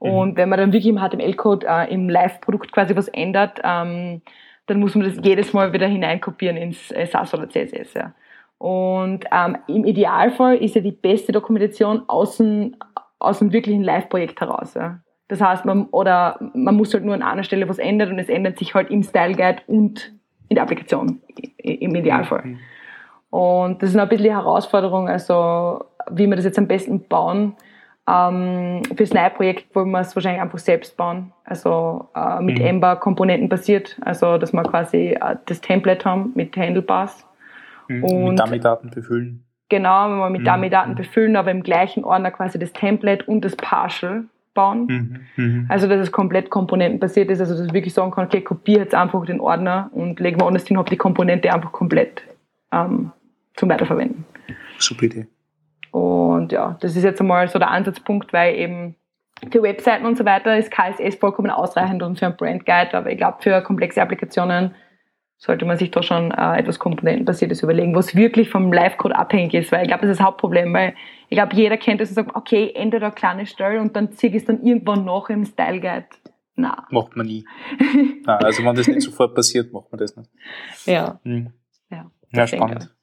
Mhm. 0.00 0.10
Und 0.10 0.30
mhm. 0.32 0.36
wenn 0.36 0.48
man 0.48 0.58
dann 0.58 0.72
wirklich 0.72 0.92
im 0.92 0.98
HTML-Code 0.98 1.66
äh, 1.68 1.92
im 1.92 2.08
Live-Produkt 2.08 2.72
quasi 2.72 2.96
was 2.96 3.08
ändert, 3.08 3.60
ähm, 3.62 4.22
dann 4.66 4.80
muss 4.80 4.94
man 4.94 5.06
das 5.06 5.24
jedes 5.24 5.52
Mal 5.52 5.72
wieder 5.72 5.86
hineinkopieren 5.86 6.56
ins 6.56 6.90
äh, 6.90 7.06
SAS 7.06 7.32
oder 7.34 7.48
CSS. 7.48 7.94
Ja. 7.94 8.14
Und 8.58 9.24
ähm, 9.30 9.58
im 9.68 9.84
Idealfall 9.84 10.56
ist 10.56 10.74
ja 10.74 10.80
die 10.80 10.92
beste 10.92 11.32
Dokumentation 11.32 12.02
aus 12.08 12.38
dem, 12.38 12.76
aus 13.18 13.38
dem 13.38 13.52
wirklichen 13.52 13.82
Live-Projekt 13.82 14.40
heraus. 14.40 14.74
Ja. 14.74 15.00
Das 15.28 15.40
heißt, 15.40 15.64
man, 15.64 15.86
oder 15.86 16.38
man 16.54 16.76
muss 16.76 16.94
halt 16.94 17.04
nur 17.04 17.14
an 17.14 17.22
einer 17.22 17.42
Stelle 17.42 17.68
was 17.68 17.78
ändern 17.78 18.12
und 18.12 18.18
es 18.18 18.28
ändert 18.28 18.58
sich 18.58 18.74
halt 18.74 18.90
im 18.90 19.02
Style 19.02 19.34
Guide 19.34 19.62
und 19.66 20.12
in 20.48 20.54
der 20.54 20.62
Applikation 20.62 21.20
im 21.58 21.94
Idealfall. 21.94 22.42
Mhm. 22.44 22.58
Und 23.30 23.82
das 23.82 23.90
ist 23.90 23.96
ein 23.96 24.08
bisschen 24.08 24.24
die 24.24 24.32
Herausforderung, 24.32 25.08
also 25.08 25.84
wie 26.10 26.26
wir 26.26 26.36
das 26.36 26.44
jetzt 26.44 26.58
am 26.58 26.68
besten 26.68 27.06
bauen. 27.08 27.56
Ähm, 28.08 28.82
fürs 28.96 29.12
neue 29.12 29.30
Projekt 29.30 29.74
wollen 29.74 29.90
wir 29.90 30.00
es 30.00 30.14
wahrscheinlich 30.14 30.40
einfach 30.40 30.58
selbst 30.58 30.96
bauen, 30.96 31.32
also 31.44 32.08
äh, 32.14 32.40
mit 32.40 32.58
mhm. 32.58 32.66
Ember 32.66 32.96
Komponenten 32.96 33.48
basiert, 33.48 33.98
also 34.02 34.38
dass 34.38 34.52
wir 34.52 34.62
quasi 34.62 35.16
äh, 35.20 35.36
das 35.46 35.60
Template 35.60 36.04
haben 36.04 36.32
mit 36.36 36.56
Handlebars. 36.56 37.26
Mhm. 37.88 38.04
Und 38.04 38.30
mit 38.30 38.38
Dummy-Daten 38.40 38.90
befüllen. 38.90 39.44
Genau, 39.68 40.08
wenn 40.08 40.18
wir 40.18 40.30
mit 40.30 40.42
mhm. 40.42 40.46
Dummy-Daten 40.46 40.92
mhm. 40.92 40.96
befüllen, 40.96 41.36
aber 41.36 41.50
im 41.50 41.64
gleichen 41.64 42.04
Ordner 42.04 42.30
quasi 42.30 42.58
das 42.60 42.72
Template 42.72 43.24
und 43.24 43.44
das 43.44 43.56
Partial 43.56 44.24
bauen. 44.54 44.86
Mhm. 45.36 45.44
Mhm. 45.44 45.66
Also 45.68 45.88
dass 45.88 46.00
es 46.00 46.12
komplett 46.12 46.50
komponentenbasiert 46.50 47.28
ist, 47.30 47.40
also 47.40 47.56
dass 47.56 47.66
ich 47.66 47.72
wirklich 47.72 47.94
sagen 47.94 48.12
kann, 48.12 48.26
okay, 48.26 48.40
kopiere 48.40 48.82
jetzt 48.82 48.94
einfach 48.94 49.24
den 49.26 49.40
Ordner 49.40 49.90
und 49.92 50.20
lege 50.20 50.36
mal 50.38 50.46
anders 50.46 50.66
hin, 50.66 50.78
habe 50.78 50.90
die 50.90 50.96
Komponente 50.96 51.52
einfach 51.52 51.72
komplett 51.72 52.22
ähm, 52.72 53.10
zum 53.54 53.68
Weiterverwenden. 53.68 54.24
Super 54.78 55.06
Idee. 55.06 55.26
Und 55.90 56.52
ja, 56.52 56.76
das 56.80 56.96
ist 56.96 57.04
jetzt 57.04 57.20
einmal 57.20 57.48
so 57.48 57.58
der 57.58 57.70
Ansatzpunkt, 57.70 58.32
weil 58.32 58.54
eben 58.56 58.96
für 59.50 59.62
Webseiten 59.62 60.06
und 60.06 60.16
so 60.16 60.24
weiter 60.24 60.56
ist 60.56 60.70
KSS 60.70 61.16
vollkommen 61.16 61.50
ausreichend 61.50 62.02
und 62.02 62.18
für 62.18 62.26
ein 62.26 62.36
Brand 62.36 62.64
Guide, 62.64 62.94
aber 62.94 63.10
ich 63.10 63.18
glaube, 63.18 63.38
für 63.40 63.60
komplexe 63.60 64.00
Applikationen 64.00 64.74
sollte 65.38 65.66
man 65.66 65.76
sich 65.76 65.90
da 65.90 66.02
schon 66.02 66.30
äh, 66.30 66.58
etwas 66.58 66.78
Komponentenbasiertes 66.78 67.62
überlegen, 67.62 67.94
was 67.94 68.14
wirklich 68.14 68.48
vom 68.48 68.72
Live-Code 68.72 69.14
abhängig 69.14 69.52
ist, 69.52 69.70
weil 69.70 69.82
ich 69.82 69.88
glaube, 69.88 70.02
das 70.02 70.12
ist 70.12 70.20
das 70.20 70.26
Hauptproblem, 70.26 70.72
weil 70.72 70.94
ich 71.28 71.36
glaube, 71.36 71.54
jeder 71.54 71.76
kennt 71.76 72.00
das 72.00 72.08
und 72.08 72.14
sagt, 72.14 72.34
okay, 72.34 72.72
ändere 72.74 73.02
da 73.02 73.10
kleine 73.10 73.44
Stelle 73.44 73.80
und 73.80 73.94
dann 73.96 74.12
ziehe 74.12 74.30
ich 74.30 74.38
es 74.38 74.44
dann 74.46 74.62
irgendwann 74.62 75.04
noch 75.04 75.28
im 75.28 75.44
Style 75.44 75.80
Guide. 75.80 76.06
Na. 76.54 76.86
Macht 76.90 77.16
man 77.16 77.26
nie. 77.26 77.44
Nein, 78.24 78.44
also 78.44 78.64
wenn 78.64 78.74
das 78.74 78.88
nicht 78.88 79.02
sofort 79.02 79.34
passiert, 79.34 79.70
macht 79.74 79.92
man 79.92 79.98
das 79.98 80.16
nicht. 80.16 80.30
Ja. 80.86 81.20
Mhm. 81.22 81.52
Ja, 81.90 82.10
ja 82.32 82.46
spannend. 82.46 82.95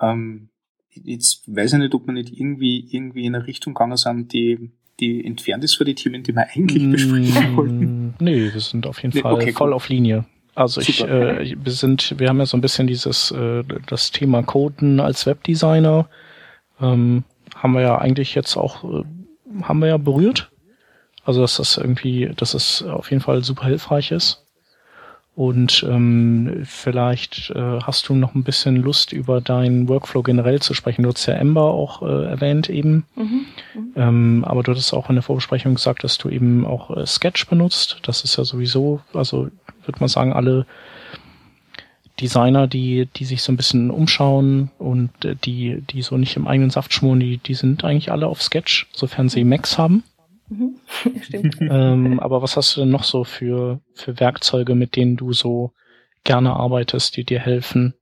Ähm, 0.00 0.48
jetzt 0.90 1.42
weiß 1.46 1.74
ich 1.74 1.78
nicht, 1.78 1.94
ob 1.94 2.06
wir 2.06 2.12
nicht 2.12 2.32
irgendwie, 2.32 2.86
irgendwie 2.90 3.26
in 3.26 3.34
eine 3.34 3.46
Richtung 3.46 3.74
gegangen 3.74 3.96
sind, 3.96 4.32
die, 4.32 4.70
die 4.98 5.24
entfernt 5.24 5.64
ist 5.64 5.76
von 5.76 5.86
den 5.86 5.96
Themen, 5.96 6.22
die 6.22 6.34
wir 6.34 6.46
eigentlich 6.54 6.82
mm, 6.82 6.90
besprechen 6.90 7.56
wollten. 7.56 8.14
Nee, 8.20 8.52
wir 8.52 8.60
sind 8.60 8.86
auf 8.86 9.02
jeden 9.02 9.14
nee, 9.14 9.22
Fall 9.22 9.34
okay, 9.34 9.52
voll 9.52 9.68
cool. 9.68 9.74
auf 9.74 9.88
Linie. 9.88 10.24
Also 10.54 10.80
ich, 10.80 11.02
äh, 11.02 11.54
wir 11.56 11.72
sind, 11.72 12.18
wir 12.18 12.28
haben 12.28 12.38
ja 12.38 12.46
so 12.46 12.56
ein 12.56 12.60
bisschen 12.60 12.86
dieses, 12.86 13.30
äh, 13.30 13.62
das 13.86 14.10
Thema 14.10 14.42
Coden 14.42 15.00
als 15.00 15.24
Webdesigner, 15.26 16.08
ähm, 16.80 17.24
haben 17.54 17.74
wir 17.74 17.82
ja 17.82 17.98
eigentlich 17.98 18.34
jetzt 18.34 18.56
auch, 18.56 18.84
äh, 18.84 19.04
haben 19.62 19.78
wir 19.80 19.88
ja 19.88 19.96
berührt. 19.96 20.50
Also 21.24 21.42
dass 21.42 21.56
das 21.56 21.76
irgendwie, 21.76 22.30
dass 22.36 22.54
es 22.54 22.82
auf 22.82 23.10
jeden 23.10 23.22
Fall 23.22 23.44
super 23.44 23.66
hilfreich 23.66 24.10
ist. 24.10 24.44
Und 25.36 25.86
ähm, 25.88 26.62
vielleicht 26.64 27.50
äh, 27.54 27.80
hast 27.80 28.08
du 28.08 28.14
noch 28.14 28.34
ein 28.34 28.42
bisschen 28.42 28.76
Lust, 28.76 29.12
über 29.12 29.40
deinen 29.40 29.88
Workflow 29.88 30.22
generell 30.22 30.60
zu 30.60 30.74
sprechen. 30.74 31.02
Du 31.02 31.10
hast 31.10 31.24
ja 31.26 31.34
Ember 31.34 31.62
auch 31.62 32.02
äh, 32.02 32.26
erwähnt 32.26 32.68
eben. 32.68 33.06
Mhm. 33.14 33.46
Mhm. 33.74 33.92
Ähm, 33.96 34.44
aber 34.46 34.62
du 34.62 34.72
hattest 34.72 34.92
auch 34.92 35.08
in 35.08 35.14
der 35.14 35.22
Vorbesprechung 35.22 35.74
gesagt, 35.74 36.04
dass 36.04 36.18
du 36.18 36.28
eben 36.28 36.66
auch 36.66 36.94
äh, 36.96 37.06
Sketch 37.06 37.46
benutzt. 37.46 37.98
Das 38.02 38.22
ist 38.22 38.36
ja 38.36 38.44
sowieso, 38.44 39.00
also 39.14 39.48
würde 39.84 40.00
man 40.00 40.08
sagen, 40.08 40.32
alle 40.32 40.66
Designer, 42.20 42.66
die, 42.66 43.08
die 43.16 43.24
sich 43.24 43.42
so 43.42 43.52
ein 43.52 43.56
bisschen 43.56 43.90
umschauen 43.90 44.70
und 44.78 45.24
äh, 45.24 45.36
die, 45.36 45.82
die 45.90 46.02
so 46.02 46.16
nicht 46.18 46.36
im 46.36 46.46
eigenen 46.46 46.70
Saft 46.70 46.92
schmoren, 46.92 47.20
die, 47.20 47.38
die 47.38 47.54
sind 47.54 47.84
eigentlich 47.84 48.12
alle 48.12 48.26
auf 48.26 48.42
Sketch, 48.42 48.88
sofern 48.92 49.28
sie 49.28 49.44
Macs 49.44 49.78
haben. 49.78 50.02
Mhm. 50.50 50.76
Stimmt. 51.22 51.56
ähm, 51.60 52.20
aber 52.20 52.42
was 52.42 52.56
hast 52.56 52.76
du 52.76 52.80
denn 52.80 52.90
noch 52.90 53.04
so 53.04 53.24
für, 53.24 53.80
für 53.94 54.20
Werkzeuge, 54.20 54.74
mit 54.74 54.96
denen 54.96 55.16
du 55.16 55.32
so 55.32 55.72
gerne 56.24 56.54
arbeitest, 56.54 57.16
die 57.16 57.24
dir 57.24 57.40
helfen? 57.40 57.94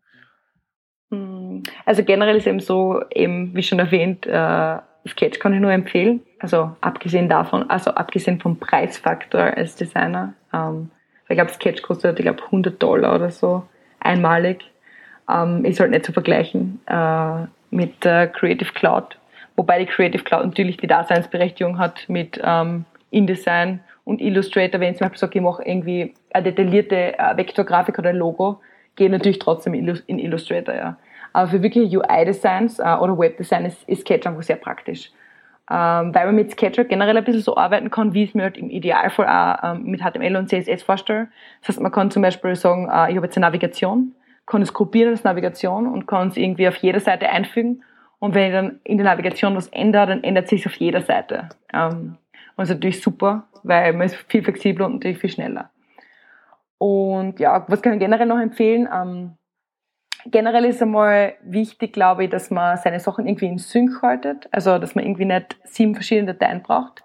Hm, 1.10 1.62
Also 1.84 2.02
generell 2.02 2.36
ist 2.36 2.46
eben 2.46 2.60
so, 2.60 3.02
eben 3.10 3.54
wie 3.54 3.62
schon 3.62 3.78
erwähnt, 3.78 4.26
äh, 4.26 4.78
Sketch 5.06 5.38
kann 5.38 5.54
ich 5.54 5.60
nur 5.60 5.72
empfehlen. 5.72 6.20
Also 6.38 6.76
abgesehen 6.80 7.28
davon, 7.28 7.68
also 7.70 7.92
abgesehen 7.92 8.40
vom 8.40 8.58
Preisfaktor 8.58 9.40
als 9.40 9.76
Designer. 9.76 10.34
Ähm, 10.52 10.90
ich 11.28 11.36
glaube, 11.36 11.52
Sketch 11.52 11.82
kostet, 11.82 12.18
ich 12.18 12.24
glaube, 12.24 12.42
100 12.44 12.82
Dollar 12.82 13.14
oder 13.14 13.30
so 13.30 13.62
einmalig. 14.00 14.64
Ähm, 15.30 15.64
ist 15.64 15.78
halt 15.80 15.90
nicht 15.90 16.06
zu 16.06 16.12
vergleichen 16.12 16.80
äh, 16.86 17.46
mit 17.70 18.04
äh, 18.06 18.28
Creative 18.28 18.72
Cloud. 18.72 19.17
Wobei 19.58 19.80
die 19.80 19.86
Creative 19.86 20.22
Cloud 20.22 20.44
natürlich 20.44 20.76
die 20.76 20.86
Daseinsberechtigung 20.86 21.80
hat 21.80 22.08
mit 22.08 22.40
ähm, 22.44 22.84
InDesign 23.10 23.80
und 24.04 24.20
Illustrator. 24.20 24.80
Wenn 24.80 24.92
ich 24.92 24.98
zum 24.98 25.06
Beispiel 25.06 25.18
sage, 25.18 25.38
ich 25.40 25.42
mache 25.42 25.64
irgendwie 25.64 26.14
eine 26.32 26.44
detaillierte 26.44 27.18
äh, 27.18 27.36
Vektorgrafik 27.36 27.98
oder 27.98 28.10
ein 28.10 28.16
Logo, 28.16 28.60
gehe 28.94 29.10
natürlich 29.10 29.40
trotzdem 29.40 29.74
in 29.74 30.18
Illustrator, 30.20 30.74
ja. 30.76 30.96
Aber 31.32 31.48
für 31.48 31.60
wirklich 31.60 31.94
UI-Designs 31.96 32.78
äh, 32.78 32.84
oder 33.00 33.18
Web-Design 33.18 33.64
ist, 33.64 33.82
ist 33.88 34.02
Sketch 34.02 34.28
einfach 34.28 34.44
sehr 34.44 34.56
praktisch. 34.56 35.10
Ähm, 35.68 36.14
weil 36.14 36.26
man 36.26 36.36
mit 36.36 36.52
Sketch 36.52 36.78
generell 36.88 37.16
ein 37.16 37.24
bisschen 37.24 37.42
so 37.42 37.56
arbeiten 37.56 37.90
kann, 37.90 38.14
wie 38.14 38.22
es 38.22 38.34
mir 38.34 38.44
halt 38.44 38.58
im 38.58 38.70
Idealfall 38.70 39.26
auch 39.26 39.74
ähm, 39.74 39.86
mit 39.86 40.02
HTML 40.02 40.36
und 40.36 40.48
CSS 40.48 40.84
vorstelle. 40.84 41.30
Das 41.62 41.70
heißt, 41.70 41.80
man 41.80 41.90
kann 41.90 42.12
zum 42.12 42.22
Beispiel 42.22 42.54
sagen, 42.54 42.84
äh, 42.84 43.10
ich 43.10 43.16
habe 43.16 43.26
jetzt 43.26 43.36
eine 43.36 43.46
Navigation, 43.46 44.14
kann 44.46 44.62
es 44.62 44.72
kopieren 44.72 45.10
als 45.10 45.24
Navigation 45.24 45.88
und 45.88 46.06
kann 46.06 46.28
es 46.28 46.36
irgendwie 46.36 46.68
auf 46.68 46.76
jeder 46.76 47.00
Seite 47.00 47.28
einfügen. 47.28 47.82
Und 48.18 48.34
wenn 48.34 48.46
ich 48.46 48.52
dann 48.52 48.80
in 48.84 48.98
der 48.98 49.04
Navigation 49.04 49.56
was 49.56 49.68
ändere, 49.68 50.06
dann 50.06 50.24
ändert 50.24 50.48
sich 50.48 50.66
auf 50.66 50.74
jeder 50.74 51.02
Seite. 51.02 51.48
Ähm, 51.72 52.18
und 52.56 52.62
das 52.62 52.70
ist 52.70 52.74
natürlich 52.74 53.02
super, 53.02 53.48
weil 53.62 53.92
man 53.92 54.06
ist 54.06 54.16
viel 54.28 54.42
flexibler 54.42 54.86
und 54.86 54.94
natürlich 54.94 55.18
viel 55.18 55.30
schneller. 55.30 55.70
Und 56.78 57.38
ja, 57.38 57.64
was 57.68 57.82
kann 57.82 57.94
ich 57.94 58.00
generell 58.00 58.26
noch 58.26 58.40
empfehlen? 58.40 58.88
Ähm, 58.92 59.36
generell 60.26 60.64
ist 60.64 60.82
einmal 60.82 61.34
wichtig, 61.42 61.92
glaube 61.92 62.24
ich, 62.24 62.30
dass 62.30 62.50
man 62.50 62.76
seine 62.76 63.00
Sachen 63.00 63.26
irgendwie 63.26 63.46
in 63.46 63.58
Sync 63.58 64.02
haltet. 64.02 64.48
Also, 64.50 64.78
dass 64.78 64.94
man 64.94 65.04
irgendwie 65.04 65.24
nicht 65.24 65.58
sieben 65.64 65.94
verschiedene 65.94 66.34
Dateien 66.34 66.62
braucht, 66.62 67.04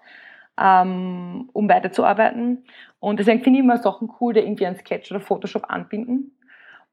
ähm, 0.60 1.50
um 1.52 1.68
weiterzuarbeiten. 1.68 2.64
Und 3.00 3.20
deswegen 3.20 3.42
finde 3.42 3.58
ich 3.58 3.64
immer 3.64 3.78
Sachen 3.78 4.10
cool, 4.20 4.34
die 4.34 4.40
irgendwie 4.40 4.66
an 4.66 4.76
Sketch 4.76 5.10
oder 5.10 5.20
Photoshop 5.20 5.64
anbinden. 5.68 6.36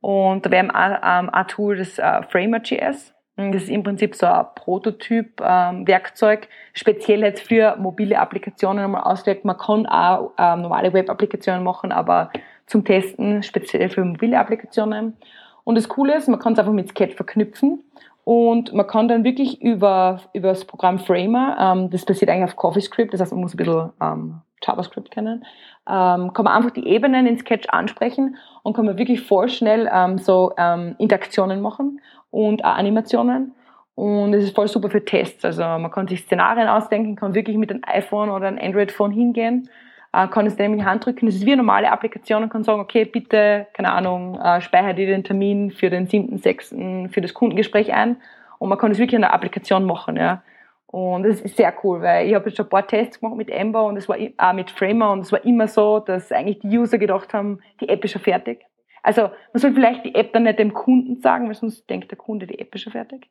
Und 0.02 0.46
da 0.46 0.52
wäre 0.52 0.74
ein, 0.74 1.48
Tool 1.48 1.78
das 1.78 2.00
äh, 2.00 2.24
Framer.js. 2.24 3.14
Das 3.52 3.64
ist 3.64 3.70
im 3.70 3.84
Prinzip 3.84 4.16
so 4.16 4.26
ein 4.26 4.46
Prototyp-Werkzeug, 4.56 6.42
ähm, 6.44 6.48
speziell 6.74 7.22
jetzt 7.22 7.48
für 7.48 7.76
mobile 7.78 8.20
Applikationen 8.20 8.84
einmal 8.84 9.04
ausgelegt. 9.04 9.46
Man 9.46 9.58
kann 9.58 9.86
auch 9.86 10.32
ähm, 10.38 10.62
normale 10.62 10.94
Web-Applikationen 10.94 11.64
machen, 11.64 11.92
aber 11.92 12.30
zum 12.68 12.86
Testen 12.86 13.44
speziell 13.44 13.90
für 13.90 14.04
mobile 14.04 14.40
Applikationen. 14.40 15.18
Und 15.64 15.76
das 15.76 15.90
Coole 15.90 16.16
ist, 16.16 16.28
man 16.28 16.40
kann 16.40 16.54
es 16.54 16.60
einfach 16.60 16.74
mit 16.74 16.90
Sketch 16.90 17.16
verknüpfen 17.16 17.84
und 18.24 18.74
man 18.74 18.88
kann 18.88 19.08
dann 19.08 19.24
wirklich 19.24 19.62
über, 19.62 20.22
über 20.34 20.50
das 20.50 20.66
Programm 20.66 21.00
Framer, 21.00 21.58
ähm, 21.60 21.90
das 21.90 22.06
basiert 22.06 22.30
eigentlich 22.30 22.46
auf 22.46 22.56
CoffeeScript, 22.56 23.14
das 23.14 23.22
heißt, 23.22 23.32
man 23.32 23.42
muss 23.42 23.54
ein 23.54 23.58
bisschen 23.58 23.90
ähm, 24.02 24.42
JavaScript 24.64 25.12
kennen, 25.12 25.46
ähm, 25.90 26.34
kann 26.34 26.46
man 26.46 26.54
einfach 26.56 26.72
die 26.72 26.88
Ebenen 26.88 27.26
in 27.26 27.38
Sketch 27.38 27.68
ansprechen 27.70 28.38
und 28.64 28.74
kann 28.74 28.86
man 28.86 28.98
wirklich 28.98 29.22
voll 29.22 29.50
schnell 29.50 29.90
ähm, 29.92 30.18
so 30.18 30.54
Interaktionen 30.98 31.62
machen 31.62 32.00
und 32.32 32.66
auch 32.66 32.76
Animationen. 32.76 33.54
Und 33.96 34.34
es 34.34 34.46
ist 34.46 34.56
voll 34.56 34.68
super 34.68 34.90
für 34.90 35.06
Tests. 35.06 35.46
Also 35.46 35.62
man 35.62 35.92
kann 35.92 36.08
sich 36.08 36.22
Szenarien 36.22 36.68
ausdenken, 36.68 37.16
kann 37.16 37.36
wirklich 37.36 37.58
mit 37.58 37.70
einem 37.72 37.82
iPhone 37.86 38.30
oder 38.30 38.48
einem 38.48 38.58
Android-Phone 38.58 39.12
hingehen 39.12 39.70
äh, 40.14 40.28
kann 40.28 40.46
es 40.46 40.56
dann 40.56 40.74
in 40.74 40.78
die 40.78 40.86
Hand 40.86 41.06
drücken. 41.06 41.26
Das 41.26 41.36
ist 41.36 41.46
wie 41.46 41.54
eine 41.54 41.62
normale 41.62 41.92
Applikation 41.92 42.44
und 42.44 42.50
kann 42.50 42.64
sagen, 42.64 42.82
okay, 42.82 43.06
bitte, 43.06 43.68
keine 43.74 43.92
Ahnung, 43.92 44.40
äh, 44.40 44.62
speichere 44.62 44.94
dir 44.94 45.08
den 45.08 45.24
Termin 45.24 45.72
für 45.72 45.90
den 45.90 46.08
7.6. 46.08 47.10
für 47.10 47.22
das 47.22 47.34
Kundengespräch 47.34 47.94
ein. 47.94 48.18
Und 48.60 48.70
man 48.70 48.78
kann 48.78 48.90
das 48.90 49.00
wirklich 49.00 49.16
in 49.16 49.22
der 49.22 49.34
Applikation 49.34 49.86
machen, 49.86 50.18
ja. 50.18 50.44
Und 50.88 51.24
das 51.24 51.40
ist 51.40 51.56
sehr 51.56 51.74
cool, 51.84 52.02
weil 52.02 52.28
ich 52.28 52.36
habe 52.36 52.50
jetzt 52.50 52.58
schon 52.58 52.66
ein 52.66 52.70
paar 52.70 52.86
Tests 52.86 53.22
gemacht 53.22 53.38
mit 53.38 53.50
Ember 53.50 53.86
und 53.86 53.96
es 53.96 54.10
war 54.10 54.18
auch 54.38 54.54
mit 54.54 54.70
Framer 54.70 55.14
und 55.14 55.22
es 55.22 55.32
war 55.32 55.44
immer 55.46 55.70
so, 55.70 56.00
dass 56.00 56.34
eigentlich 56.34 56.60
die 56.60 56.78
User 56.78 56.98
gedacht 56.98 57.34
haben, 57.34 57.60
die 57.80 57.88
App 57.88 58.04
ist 58.04 58.12
schon 58.12 58.22
fertig. 58.22 58.66
Also 59.04 59.30
man 59.54 59.60
soll 59.60 59.74
vielleicht 59.74 60.06
die 60.06 60.16
App 60.16 60.34
dann 60.34 60.44
nicht 60.44 60.60
dem 60.60 60.74
Kunden 60.74 61.22
sagen, 61.22 61.48
weil 61.48 61.56
sonst 61.56 61.90
denkt 61.90 62.12
der 62.12 62.18
Kunde, 62.18 62.48
die 62.48 62.60
App 62.60 62.74
ist 62.76 62.82
schon 62.82 62.94
fertig. 62.94 63.30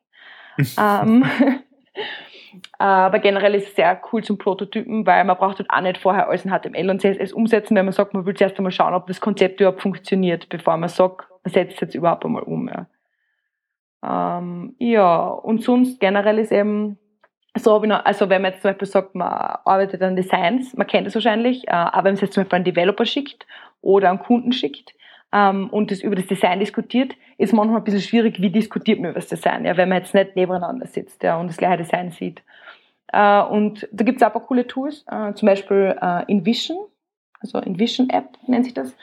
ähm, 0.77 1.25
aber 2.77 3.19
generell 3.19 3.55
ist 3.55 3.69
es 3.69 3.75
sehr 3.75 4.01
cool 4.11 4.23
zum 4.23 4.37
Prototypen, 4.37 5.05
weil 5.05 5.23
man 5.23 5.37
braucht 5.37 5.59
halt 5.59 5.69
auch 5.69 5.81
nicht 5.81 5.97
vorher 5.97 6.27
alles 6.27 6.45
in 6.45 6.51
HTML 6.51 6.89
und 6.89 7.01
CSS 7.01 7.33
umsetzen, 7.33 7.75
wenn 7.75 7.85
man 7.85 7.93
sagt, 7.93 8.13
man 8.13 8.25
will 8.25 8.35
zuerst 8.35 8.57
einmal 8.57 8.71
schauen, 8.71 8.93
ob 8.93 9.07
das 9.07 9.21
Konzept 9.21 9.59
überhaupt 9.59 9.81
funktioniert, 9.81 10.49
bevor 10.49 10.77
man 10.77 10.89
sagt, 10.89 11.27
man 11.43 11.53
setzt 11.53 11.75
es 11.75 11.81
jetzt 11.81 11.95
überhaupt 11.95 12.25
einmal 12.25 12.43
um. 12.43 12.69
Ja. 12.69 12.87
Ähm, 14.03 14.75
ja, 14.79 15.27
und 15.27 15.63
sonst 15.63 15.99
generell 15.99 16.39
ist 16.39 16.51
eben 16.51 16.97
so, 17.57 17.75
also 17.77 18.29
wenn 18.29 18.41
man 18.41 18.51
jetzt 18.51 18.61
zum 18.61 18.69
Beispiel 18.71 18.87
sagt, 18.87 19.15
man 19.15 19.27
arbeitet 19.27 20.01
an 20.01 20.15
Designs, 20.15 20.75
man 20.75 20.87
kennt 20.87 21.07
es 21.07 21.15
wahrscheinlich, 21.15 21.67
äh, 21.67 21.71
aber 21.71 21.97
wenn 21.97 22.03
man 22.03 22.13
es 22.15 22.21
jetzt 22.21 22.33
zum 22.33 22.43
Beispiel 22.43 22.55
einen 22.55 22.65
Developer 22.65 23.05
schickt 23.05 23.45
oder 23.81 24.09
einen 24.09 24.19
Kunden 24.19 24.53
schickt, 24.53 24.93
ähm, 25.33 25.69
und 25.69 25.91
das 25.91 26.01
über 26.01 26.15
das 26.15 26.27
Design 26.27 26.59
diskutiert, 26.59 27.15
ist 27.37 27.53
manchmal 27.53 27.79
ein 27.79 27.83
bisschen 27.83 28.01
schwierig, 28.01 28.41
wie 28.41 28.49
diskutiert 28.49 28.99
man 28.99 29.11
über 29.11 29.19
das 29.19 29.29
Design, 29.29 29.65
ja, 29.65 29.77
wenn 29.77 29.89
man 29.89 29.99
jetzt 29.99 30.13
nicht 30.13 30.35
nebeneinander 30.35 30.87
sitzt 30.87 31.23
ja, 31.23 31.39
und 31.39 31.47
das 31.47 31.57
gleiche 31.57 31.83
Design 31.83 32.11
sieht. 32.11 32.41
Äh, 33.11 33.41
und 33.41 33.87
da 33.91 34.03
gibt 34.03 34.17
es 34.17 34.23
auch 34.23 34.27
ein 34.27 34.33
paar 34.33 34.45
coole 34.45 34.67
Tools, 34.67 35.05
äh, 35.09 35.33
zum 35.33 35.47
Beispiel 35.47 35.95
äh, 36.01 36.23
InVision, 36.31 36.77
also 37.39 37.59
InVision 37.59 38.09
App 38.09 38.37
nennt 38.47 38.65
sich 38.65 38.73
das. 38.73 38.95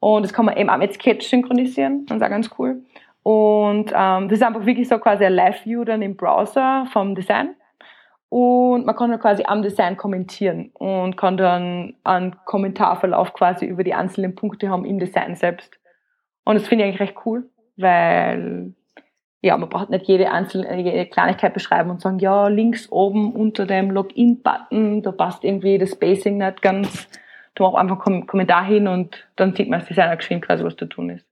Und 0.00 0.22
das 0.24 0.32
kann 0.32 0.46
man 0.46 0.56
eben 0.56 0.70
auch 0.70 0.78
mit 0.78 0.94
Sketch 0.94 1.28
synchronisieren, 1.28 2.06
das 2.06 2.16
ist 2.16 2.22
auch 2.22 2.28
ganz 2.28 2.50
cool. 2.58 2.82
Und 3.22 3.92
ähm, 3.94 4.28
das 4.28 4.38
ist 4.38 4.42
einfach 4.42 4.66
wirklich 4.66 4.88
so 4.88 4.98
quasi 4.98 5.24
ein 5.24 5.34
Live-View 5.34 5.84
dann 5.84 6.02
im 6.02 6.16
Browser 6.16 6.86
vom 6.92 7.14
Design. 7.14 7.54
Und 8.32 8.86
man 8.86 8.96
kann 8.96 9.10
dann 9.10 9.20
quasi 9.20 9.42
am 9.46 9.60
Design 9.60 9.98
kommentieren 9.98 10.70
und 10.72 11.18
kann 11.18 11.36
dann 11.36 11.96
einen 12.02 12.34
Kommentarverlauf 12.46 13.34
quasi 13.34 13.66
über 13.66 13.84
die 13.84 13.92
einzelnen 13.92 14.34
Punkte 14.34 14.70
haben 14.70 14.86
im 14.86 14.98
Design 14.98 15.36
selbst. 15.36 15.78
Und 16.46 16.54
das 16.54 16.66
finde 16.66 16.84
ich 16.84 16.88
eigentlich 16.88 17.00
recht 17.00 17.26
cool, 17.26 17.50
weil 17.76 18.72
ja, 19.42 19.54
man 19.58 19.68
braucht 19.68 19.90
nicht 19.90 20.06
jede 20.06 20.30
einzelne 20.30 20.80
jede 20.80 21.04
Kleinigkeit 21.04 21.52
beschreiben 21.52 21.90
und 21.90 22.00
sagen, 22.00 22.20
ja, 22.20 22.48
links 22.48 22.90
oben 22.90 23.34
unter 23.34 23.66
dem 23.66 23.90
Login-Button, 23.90 25.02
da 25.02 25.12
passt 25.12 25.44
irgendwie 25.44 25.76
das 25.76 25.90
Spacing 25.90 26.38
nicht 26.38 26.62
ganz. 26.62 27.08
Du 27.54 27.64
machst 27.64 27.76
einfach 27.76 28.06
einen 28.06 28.26
Kommentar 28.26 28.64
hin 28.64 28.88
und 28.88 29.28
dann 29.36 29.54
sieht 29.54 29.68
man 29.68 29.80
als 29.80 29.88
Designer 29.88 30.16
geschwind 30.16 30.40
quasi, 30.40 30.64
was 30.64 30.76
zu 30.76 30.86
tun 30.86 31.10
ist. 31.10 31.26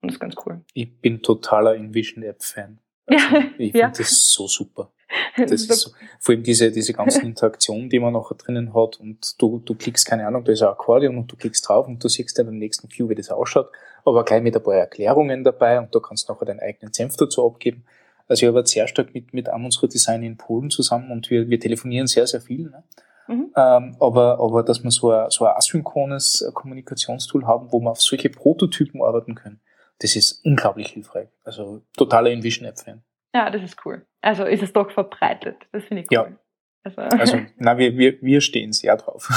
Und 0.00 0.08
das 0.08 0.14
ist 0.14 0.20
ganz 0.20 0.34
cool. 0.46 0.62
Ich 0.72 0.98
bin 1.02 1.20
totaler 1.20 1.74
InVision-App-Fan. 1.74 2.78
Also 3.04 3.18
ja, 3.36 3.42
ich 3.58 3.72
finde 3.72 3.78
ja. 3.78 3.88
das 3.88 4.32
so 4.32 4.46
super. 4.46 4.92
Das 5.36 5.50
ist 5.50 5.72
so, 5.72 5.90
vor 6.18 6.34
allem 6.34 6.42
diese, 6.42 6.70
diese 6.70 6.92
ganzen 6.92 7.22
Interaktionen, 7.26 7.90
die 7.90 7.98
man 7.98 8.12
nachher 8.12 8.36
drinnen 8.36 8.74
hat 8.74 9.00
und 9.00 9.40
du, 9.40 9.60
du 9.64 9.74
klickst, 9.74 10.06
keine 10.06 10.26
Ahnung, 10.26 10.44
da 10.44 10.52
ist 10.52 10.62
ein 10.62 10.68
Akkordeon 10.68 11.16
und 11.16 11.32
du 11.32 11.36
klickst 11.36 11.68
drauf 11.68 11.86
und 11.86 12.02
du 12.02 12.08
siehst 12.08 12.38
dann 12.38 12.48
im 12.48 12.58
nächsten 12.58 12.88
View, 12.90 13.08
wie 13.08 13.14
das 13.14 13.30
ausschaut, 13.30 13.70
aber 14.04 14.24
gleich 14.24 14.42
mit 14.42 14.56
ein 14.56 14.62
paar 14.62 14.76
Erklärungen 14.76 15.44
dabei 15.44 15.78
und 15.78 15.94
du 15.94 16.00
kannst 16.00 16.28
nachher 16.28 16.46
deinen 16.46 16.60
eigenen 16.60 16.92
Senf 16.92 17.16
dazu 17.16 17.46
abgeben. 17.46 17.84
Also 18.28 18.46
ich 18.46 18.48
arbeite 18.48 18.68
sehr 18.68 18.86
stark 18.86 19.12
mit, 19.12 19.34
mit 19.34 19.48
einem 19.48 19.64
unserer 19.64 19.88
Designer 19.88 20.26
in 20.26 20.36
Polen 20.36 20.70
zusammen 20.70 21.10
und 21.10 21.30
wir, 21.30 21.48
wir 21.48 21.58
telefonieren 21.58 22.06
sehr, 22.06 22.26
sehr 22.26 22.40
viel. 22.40 22.70
Ne? 22.70 22.84
Mhm. 23.26 23.52
Ähm, 23.56 23.96
aber, 23.98 24.38
aber 24.38 24.62
dass 24.62 24.84
wir 24.84 24.90
so 24.92 25.10
ein, 25.10 25.30
so 25.30 25.44
ein 25.44 25.56
asynchrones 25.56 26.48
Kommunikationstool 26.54 27.46
haben, 27.46 27.72
wo 27.72 27.80
wir 27.80 27.90
auf 27.90 28.00
solche 28.00 28.30
Prototypen 28.30 29.02
arbeiten 29.02 29.34
können, 29.34 29.60
das 29.98 30.16
ist 30.16 30.44
unglaublich 30.44 30.88
hilfreich. 30.88 31.28
Also 31.44 31.82
totaler 31.96 32.30
InVision-App-Fan. 32.30 33.02
Ja, 33.34 33.50
das 33.50 33.62
ist 33.62 33.84
cool. 33.84 34.04
Also 34.20 34.44
ist 34.44 34.62
es 34.62 34.72
doch 34.72 34.90
verbreitet. 34.90 35.56
Das 35.72 35.84
finde 35.84 36.02
ich 36.02 36.08
cool. 36.10 36.30
Ja. 36.30 36.36
Also, 36.82 37.00
also 37.02 37.38
na, 37.58 37.78
wir, 37.78 37.96
wir, 37.96 38.20
wir 38.22 38.40
stehen 38.40 38.72
sehr 38.72 38.96
drauf. 38.96 39.28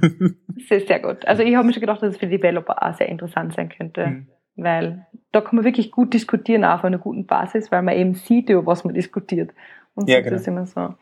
sehr, 0.68 0.80
sehr 0.80 1.00
gut. 1.00 1.24
Also 1.26 1.42
ich 1.42 1.54
habe 1.54 1.66
mir 1.66 1.72
schon 1.72 1.80
gedacht, 1.80 2.02
dass 2.02 2.14
es 2.14 2.18
für 2.18 2.26
Developer 2.26 2.82
auch 2.82 2.94
sehr 2.94 3.08
interessant 3.08 3.54
sein 3.54 3.68
könnte. 3.68 4.06
Mhm. 4.06 4.26
Weil 4.56 5.06
da 5.32 5.40
kann 5.40 5.56
man 5.56 5.64
wirklich 5.64 5.90
gut 5.90 6.12
diskutieren 6.12 6.64
auf 6.64 6.84
einer 6.84 6.98
guten 6.98 7.26
Basis, 7.26 7.70
weil 7.70 7.82
man 7.82 7.96
eben 7.96 8.14
sieht, 8.14 8.50
über 8.50 8.66
was 8.66 8.84
man 8.84 8.94
diskutiert. 8.94 9.52
Und 9.94 10.08
ja, 10.08 10.18
genau. 10.18 10.32
das 10.32 10.42
ist 10.42 10.48
immer 10.48 10.66
so. 10.66 10.94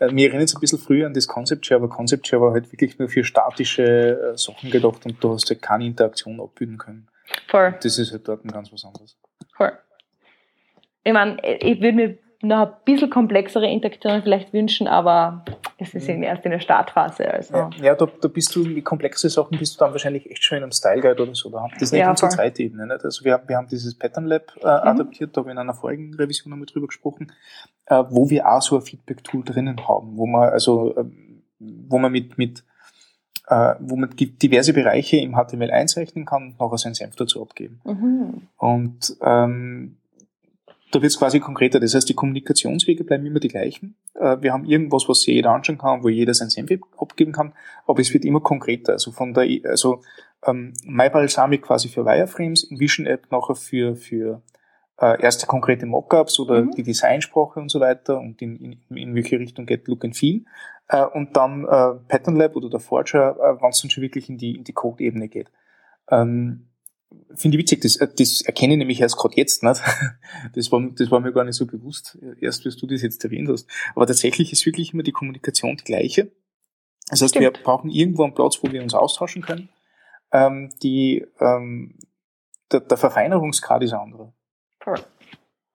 Äh, 0.00 0.12
mir 0.12 0.28
erinnert 0.28 0.48
es 0.48 0.56
ein 0.56 0.60
bisschen 0.60 0.78
früher 0.78 1.06
an 1.06 1.12
das 1.12 1.26
Concept 1.26 1.66
Share, 1.66 1.80
aber 1.80 1.88
Concept 1.88 2.26
Share 2.26 2.40
war 2.40 2.52
halt 2.52 2.72
wirklich 2.72 2.98
nur 2.98 3.08
für 3.08 3.24
statische 3.24 4.32
äh, 4.32 4.36
Sachen 4.38 4.70
gedacht 4.70 5.04
und 5.04 5.22
du 5.22 5.34
hast 5.34 5.50
halt 5.50 5.60
keine 5.60 5.84
Interaktion 5.84 6.40
abbilden 6.40 6.78
können. 6.78 7.08
Voll. 7.48 7.74
Das 7.82 7.98
ist 7.98 8.12
halt 8.12 8.26
dort 8.26 8.44
ein 8.44 8.50
ganz 8.50 8.72
was 8.72 8.84
anderes. 8.84 9.18
Voll 9.56 9.72
ich 11.04 11.12
meine, 11.12 11.36
ich 11.60 11.80
würde 11.80 11.92
mir 11.92 12.18
noch 12.42 12.66
ein 12.66 12.72
bisschen 12.84 13.10
komplexere 13.10 13.66
Interaktionen 13.66 14.22
vielleicht 14.22 14.52
wünschen, 14.52 14.86
aber 14.86 15.44
es 15.78 15.94
ist 15.94 16.08
eben 16.08 16.22
erst 16.22 16.44
in 16.44 16.50
der 16.50 16.60
Startphase. 16.60 17.32
Also. 17.32 17.54
Ja, 17.54 17.70
ja 17.80 17.94
da, 17.94 18.06
da 18.06 18.28
bist 18.28 18.54
du 18.54 18.64
mit 18.64 18.84
komplexen 18.84 19.30
Sachen 19.30 19.58
bist 19.58 19.74
du 19.74 19.78
dann 19.78 19.92
wahrscheinlich 19.92 20.30
echt 20.30 20.44
schon 20.44 20.58
in 20.58 20.64
einem 20.64 20.72
Style 20.72 21.00
Guide 21.00 21.22
oder 21.22 21.34
so. 21.34 21.50
Da. 21.50 21.66
Das 21.72 21.82
ist 21.82 21.92
nicht 21.92 22.00
ja, 22.00 22.10
unsere 22.10 22.30
zweite 22.30 22.62
Ebene. 22.62 22.86
Nicht? 22.86 23.04
Also 23.04 23.24
wir, 23.24 23.42
wir 23.46 23.56
haben 23.56 23.68
dieses 23.68 23.98
Pattern 23.98 24.26
Lab 24.26 24.52
äh, 24.56 24.60
mhm. 24.60 24.66
adaptiert, 24.66 25.36
da 25.36 25.40
habe 25.40 25.50
ich 25.50 25.52
in 25.52 25.58
einer 25.58 25.74
vorigen 25.74 26.14
Revision 26.14 26.50
nochmal 26.50 26.66
drüber 26.66 26.86
gesprochen, 26.86 27.32
äh, 27.86 28.02
wo 28.08 28.28
wir 28.28 28.46
auch 28.50 28.62
so 28.62 28.76
ein 28.76 28.82
Feedback-Tool 28.82 29.44
drinnen 29.44 29.88
haben, 29.88 30.16
wo 30.16 30.26
man 30.26 30.50
also 30.50 30.94
äh, 30.96 31.04
wo 31.58 31.98
man 31.98 32.12
mit, 32.12 32.36
mit 32.36 32.62
äh, 33.48 33.74
wo 33.80 33.96
man 33.96 34.10
diverse 34.16 34.72
Bereiche 34.72 35.16
im 35.18 35.34
HTML 35.34 35.70
einzeichnen 35.70 36.24
kann 36.24 36.48
und 36.48 36.60
nachher 36.60 36.78
seinen 36.78 36.94
Senf 36.94 37.16
dazu 37.16 37.42
abgeben. 37.42 37.80
Mhm. 37.84 38.48
Und 38.56 39.16
ähm, 39.22 39.96
da 40.94 41.02
wird 41.02 41.10
es 41.10 41.18
quasi 41.18 41.40
konkreter. 41.40 41.80
Das 41.80 41.94
heißt, 41.94 42.08
die 42.08 42.14
Kommunikationswege 42.14 43.04
bleiben 43.04 43.26
immer 43.26 43.40
die 43.40 43.48
gleichen. 43.48 43.96
Äh, 44.14 44.36
wir 44.40 44.52
haben 44.52 44.64
irgendwas, 44.64 45.08
was 45.08 45.26
jeder 45.26 45.50
anschauen 45.50 45.78
kann, 45.78 46.04
wo 46.04 46.08
jeder 46.08 46.34
sein 46.34 46.50
Senf 46.50 46.70
abgeben 46.96 47.32
kann, 47.32 47.52
aber 47.86 48.00
es 48.00 48.12
wird 48.14 48.24
immer 48.24 48.40
konkreter. 48.40 48.92
Also 48.92 49.10
von 49.10 49.34
der, 49.34 49.48
also 49.64 50.02
ähm, 50.46 50.72
MyBalsamic 50.84 51.62
quasi 51.62 51.88
für 51.88 52.04
Wireframes, 52.04 52.68
Vision 52.70 53.06
App 53.06 53.30
nachher 53.30 53.56
für, 53.56 53.96
für 53.96 54.42
äh, 55.00 55.20
erste 55.20 55.46
konkrete 55.46 55.86
Mockups 55.86 56.38
oder 56.38 56.62
mhm. 56.62 56.70
die 56.72 56.82
Designsprache 56.82 57.60
und 57.60 57.70
so 57.70 57.80
weiter 57.80 58.18
und 58.18 58.40
in, 58.40 58.56
in, 58.56 58.96
in 58.96 59.14
welche 59.14 59.38
Richtung 59.38 59.66
geht 59.66 59.88
Look 59.88 60.04
and 60.04 60.16
Feel. 60.16 60.44
Äh, 60.88 61.04
und 61.04 61.36
dann 61.36 61.64
äh, 61.64 61.94
Pattern 62.08 62.36
Lab 62.36 62.56
oder 62.56 62.70
der 62.70 62.80
Forger, 62.80 63.36
äh, 63.36 63.62
wenn 63.62 63.70
es 63.70 63.80
dann 63.80 63.90
schon 63.90 64.02
wirklich 64.02 64.28
in 64.28 64.38
die, 64.38 64.56
in 64.56 64.64
die 64.64 64.72
Code-Ebene 64.72 65.28
geht. 65.28 65.50
Ähm, 66.10 66.66
Finde 67.34 67.56
ich 67.56 67.62
witzig, 67.62 67.80
das, 67.80 67.96
äh, 67.96 68.08
das 68.16 68.42
erkenne 68.42 68.74
ich 68.74 68.78
nämlich 68.78 69.00
erst 69.00 69.16
gerade 69.16 69.36
jetzt 69.36 69.62
nicht. 69.62 69.82
Das 70.54 70.70
war, 70.70 70.80
das 70.96 71.10
war 71.10 71.20
mir 71.20 71.32
gar 71.32 71.44
nicht 71.44 71.56
so 71.56 71.66
bewusst, 71.66 72.18
erst 72.40 72.64
bis 72.64 72.76
du 72.76 72.86
das 72.86 73.02
jetzt 73.02 73.24
erwähnt 73.24 73.48
hast. 73.48 73.68
Aber 73.94 74.06
tatsächlich 74.06 74.52
ist 74.52 74.66
wirklich 74.66 74.92
immer 74.92 75.02
die 75.02 75.12
Kommunikation 75.12 75.76
die 75.76 75.84
gleiche. 75.84 76.30
Das 77.08 77.22
heißt, 77.22 77.34
Stimmt. 77.34 77.42
wir 77.42 77.62
brauchen 77.62 77.90
irgendwo 77.90 78.24
einen 78.24 78.34
Platz, 78.34 78.58
wo 78.62 78.70
wir 78.70 78.82
uns 78.82 78.94
austauschen 78.94 79.42
können. 79.42 79.68
Ähm, 80.32 80.70
die, 80.82 81.26
ähm, 81.40 81.98
der, 82.72 82.80
der 82.80 82.96
Verfeinerungsgrad 82.96 83.82
ist 83.82 83.92
anderer. 83.92 84.32
Voll. 84.80 85.00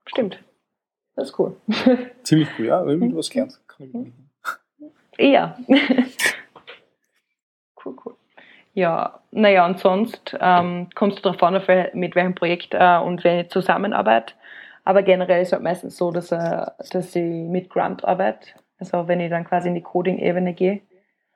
Stimmt. 0.06 0.44
Das 1.16 1.30
ist 1.30 1.40
cool. 1.40 1.56
Ziemlich 2.24 2.50
cool, 2.58 2.66
ja. 2.66 2.84
Irgendwas 2.84 3.30
gelernt. 3.30 3.60
Kann 3.68 3.88
ich 3.88 3.94
mhm. 3.94 4.14
Eher. 5.18 5.58
cool, 7.86 7.96
cool. 8.06 8.16
Ja, 8.80 9.20
naja, 9.32 9.66
und 9.66 9.78
sonst 9.78 10.38
ähm, 10.40 10.88
kommst 10.96 11.18
du 11.18 11.22
darauf 11.24 11.44
an, 11.44 11.62
mit 11.94 12.16
welchem 12.16 12.34
Projekt 12.34 12.74
äh, 12.74 12.98
und 12.98 13.26
welche 13.26 13.50
Zusammenarbeit. 13.50 14.36
Aber 14.86 15.04
generell 15.04 15.42
ist 15.42 15.50
es 15.50 15.52
halt 15.52 15.64
meistens 15.64 15.98
so, 15.98 16.12
dass, 16.12 16.32
äh, 16.32 16.66
dass 16.92 17.14
ich 17.14 17.26
mit 17.26 17.70
Grant 17.70 18.06
arbeite. 18.06 18.52
Also 18.80 19.10
wenn 19.10 19.20
ich 19.20 19.30
dann 19.30 19.44
quasi 19.44 19.68
in 19.68 19.76
die 19.76 19.82
Coding-Ebene 19.82 20.54
gehe, 20.54 20.80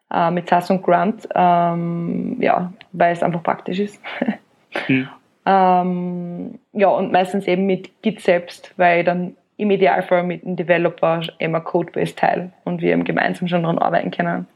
äh, 0.10 0.32
mit 0.32 0.48
SAS 0.48 0.70
und 0.70 0.84
Grant, 0.84 1.28
ähm, 1.36 2.38
ja, 2.40 2.72
weil 2.94 3.12
es 3.12 3.22
einfach 3.22 3.44
praktisch 3.44 3.80
ist. 3.80 4.02
mhm. 4.88 5.10
ähm, 5.46 6.60
ja, 6.72 6.88
und 6.88 7.12
meistens 7.12 7.46
eben 7.46 7.66
mit 7.66 8.02
Git 8.04 8.22
selbst, 8.22 8.74
weil 8.78 9.00
ich 9.00 9.06
dann 9.06 9.36
im 9.58 9.70
Idealfall 9.70 10.24
mit 10.24 10.46
dem 10.46 10.56
Developer 10.56 11.20
immer 11.40 11.60
Codebase 11.60 12.16
teile 12.16 12.54
und 12.64 12.82
wir 12.82 12.94
eben 12.94 13.04
gemeinsam 13.04 13.50
schon 13.50 13.64
daran 13.64 13.80
arbeiten 13.80 14.12
können. 14.12 14.48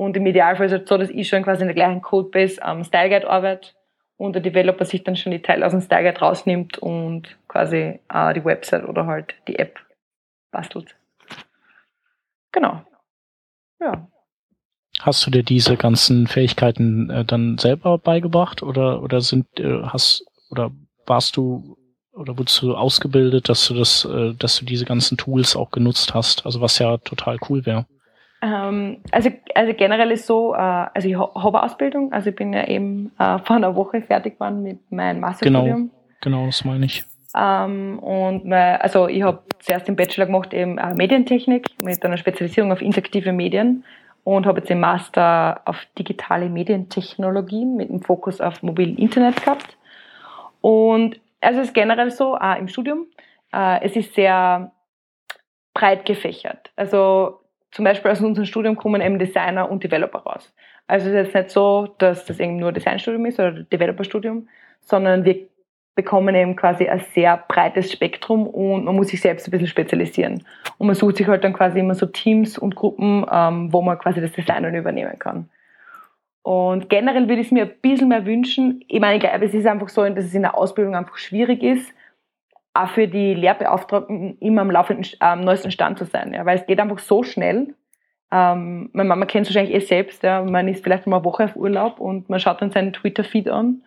Und 0.00 0.16
im 0.16 0.24
Idealfall 0.24 0.64
ist 0.64 0.72
es 0.72 0.88
so, 0.88 0.96
dass 0.96 1.10
ich 1.10 1.28
schon 1.28 1.42
quasi 1.42 1.60
in 1.60 1.68
der 1.68 1.74
gleichen 1.74 2.00
Codebase 2.00 2.62
am 2.62 2.84
Style 2.84 3.10
Guide 3.10 3.28
arbeite 3.28 3.72
und 4.16 4.32
der 4.32 4.40
Developer 4.40 4.86
sich 4.86 5.04
dann 5.04 5.14
schon 5.14 5.30
die 5.30 5.42
Teile 5.42 5.66
aus 5.66 5.72
dem 5.72 5.82
Style 5.82 6.04
Guide 6.04 6.20
rausnimmt 6.20 6.78
und 6.78 7.36
quasi 7.48 8.00
äh, 8.08 8.32
die 8.32 8.42
Website 8.42 8.88
oder 8.88 9.04
halt 9.04 9.34
die 9.46 9.58
App 9.58 9.78
bastelt. 10.52 10.96
Genau. 12.50 12.82
Ja. 13.78 14.08
Hast 15.00 15.26
du 15.26 15.30
dir 15.30 15.42
diese 15.42 15.76
ganzen 15.76 16.26
Fähigkeiten 16.28 17.10
äh, 17.10 17.26
dann 17.26 17.58
selber 17.58 17.98
beigebracht 17.98 18.62
oder 18.62 19.02
oder 19.02 19.20
sind 19.20 19.60
äh, 19.60 19.82
hast 19.82 20.24
oder 20.48 20.70
warst 21.04 21.36
du 21.36 21.76
oder 22.12 22.38
wurdest 22.38 22.62
du 22.62 22.74
ausgebildet, 22.74 23.50
dass 23.50 23.66
du 23.66 23.74
das, 23.74 24.06
äh, 24.06 24.32
dass 24.32 24.60
du 24.60 24.64
diese 24.64 24.86
ganzen 24.86 25.18
Tools 25.18 25.56
auch 25.56 25.70
genutzt 25.70 26.14
hast? 26.14 26.46
Also 26.46 26.62
was 26.62 26.78
ja 26.78 26.96
total 26.96 27.36
cool 27.50 27.66
wäre. 27.66 27.84
Ähm, 28.42 28.98
also, 29.10 29.30
also 29.54 29.74
generell 29.74 30.10
ist 30.10 30.26
so, 30.26 30.54
äh, 30.54 30.58
also 30.58 31.08
ich 31.08 31.16
habe 31.16 31.62
Ausbildung, 31.62 32.12
also 32.12 32.30
ich 32.30 32.36
bin 32.36 32.52
ja 32.52 32.66
eben 32.66 33.12
äh, 33.18 33.38
vor 33.40 33.56
einer 33.56 33.76
Woche 33.76 34.00
fertig 34.00 34.34
geworden 34.34 34.62
mit 34.62 34.90
meinem 34.90 35.20
Masterstudium. 35.20 35.90
Genau, 36.20 36.38
genau, 36.38 36.46
das 36.46 36.64
meine 36.64 36.86
ich. 36.86 37.04
Ähm, 37.36 37.98
und 37.98 38.46
mein, 38.46 38.80
also 38.80 39.08
ich 39.08 39.22
habe 39.22 39.42
zuerst 39.60 39.88
im 39.88 39.96
Bachelor 39.96 40.26
gemacht 40.26 40.54
eben 40.54 40.78
äh, 40.78 40.94
Medientechnik 40.94 41.68
mit 41.82 42.04
einer 42.04 42.16
Spezialisierung 42.16 42.72
auf 42.72 42.80
interaktive 42.80 43.32
Medien 43.32 43.84
und 44.24 44.46
habe 44.46 44.58
jetzt 44.58 44.70
den 44.70 44.80
Master 44.80 45.60
auf 45.66 45.76
digitale 45.98 46.48
Medientechnologien 46.48 47.76
mit 47.76 47.90
dem 47.90 48.00
Fokus 48.00 48.40
auf 48.40 48.62
mobilen 48.62 48.96
Internet 48.96 49.36
gehabt. 49.44 49.76
Und 50.60 51.20
also 51.40 51.60
es 51.60 51.68
ist 51.68 51.74
generell 51.74 52.10
so, 52.10 52.36
auch 52.36 52.56
im 52.56 52.68
Studium, 52.68 53.06
es 53.50 53.96
ist 53.96 54.14
sehr 54.14 54.72
breit 55.72 56.04
gefächert. 56.04 56.70
Also 56.76 57.39
zum 57.72 57.84
Beispiel 57.84 58.10
aus 58.10 58.20
unserem 58.20 58.46
Studium 58.46 58.76
kommen 58.76 59.00
eben 59.00 59.18
Designer 59.18 59.70
und 59.70 59.84
Developer 59.84 60.18
raus. 60.18 60.52
Also 60.86 61.08
es 61.08 61.12
ist 61.12 61.26
jetzt 61.26 61.34
nicht 61.34 61.50
so, 61.50 61.94
dass 61.98 62.24
das 62.24 62.40
eben 62.40 62.56
nur 62.56 62.72
Designstudium 62.72 63.24
ist 63.26 63.38
oder 63.38 63.52
Developerstudium, 63.52 64.48
sondern 64.80 65.24
wir 65.24 65.46
bekommen 65.94 66.34
eben 66.34 66.56
quasi 66.56 66.88
ein 66.88 67.02
sehr 67.14 67.44
breites 67.48 67.92
Spektrum 67.92 68.46
und 68.46 68.84
man 68.84 68.96
muss 68.96 69.08
sich 69.08 69.20
selbst 69.20 69.46
ein 69.46 69.50
bisschen 69.50 69.66
spezialisieren. 69.66 70.44
Und 70.78 70.86
man 70.86 70.96
sucht 70.96 71.16
sich 71.16 71.26
halt 71.26 71.44
dann 71.44 71.52
quasi 71.52 71.78
immer 71.78 71.94
so 71.94 72.06
Teams 72.06 72.58
und 72.58 72.74
Gruppen, 72.74 73.24
ähm, 73.30 73.72
wo 73.72 73.82
man 73.82 73.98
quasi 73.98 74.20
das 74.20 74.32
Design 74.32 74.74
übernehmen 74.74 75.18
kann. 75.18 75.48
Und 76.42 76.88
generell 76.88 77.28
würde 77.28 77.42
ich 77.42 77.48
es 77.48 77.52
mir 77.52 77.64
ein 77.64 77.72
bisschen 77.82 78.08
mehr 78.08 78.24
wünschen. 78.24 78.82
Ich 78.88 79.00
meine, 79.00 79.16
ich 79.16 79.20
glaube, 79.20 79.44
es 79.44 79.52
ist 79.52 79.66
einfach 79.66 79.90
so, 79.90 80.08
dass 80.08 80.24
es 80.24 80.34
in 80.34 80.42
der 80.42 80.56
Ausbildung 80.56 80.96
einfach 80.96 81.18
schwierig 81.18 81.62
ist, 81.62 81.92
auch 82.82 82.90
für 82.90 83.08
die 83.08 83.34
Lehrbeauftragten 83.34 84.38
immer 84.38 84.62
am 84.62 84.70
laufenden, 84.70 85.06
am 85.20 85.40
neuesten 85.42 85.70
Stand 85.70 85.98
zu 85.98 86.04
sein, 86.04 86.32
ja, 86.32 86.44
weil 86.46 86.58
es 86.58 86.66
geht 86.66 86.80
einfach 86.80 86.98
so 86.98 87.22
schnell. 87.22 87.74
Ähm, 88.32 88.90
meine 88.92 89.08
Mama 89.08 89.26
kennt 89.26 89.46
es 89.46 89.54
wahrscheinlich 89.54 89.74
eh 89.74 89.84
selbst, 89.84 90.22
ja, 90.22 90.42
man 90.42 90.68
ist 90.68 90.84
vielleicht 90.84 91.06
mal 91.06 91.16
eine 91.16 91.24
Woche 91.24 91.44
auf 91.44 91.56
Urlaub 91.56 91.98
und 92.00 92.28
man 92.28 92.40
schaut 92.40 92.62
dann 92.62 92.70
seinen 92.70 92.92
Twitter-Feed 92.92 93.48
an 93.48 93.82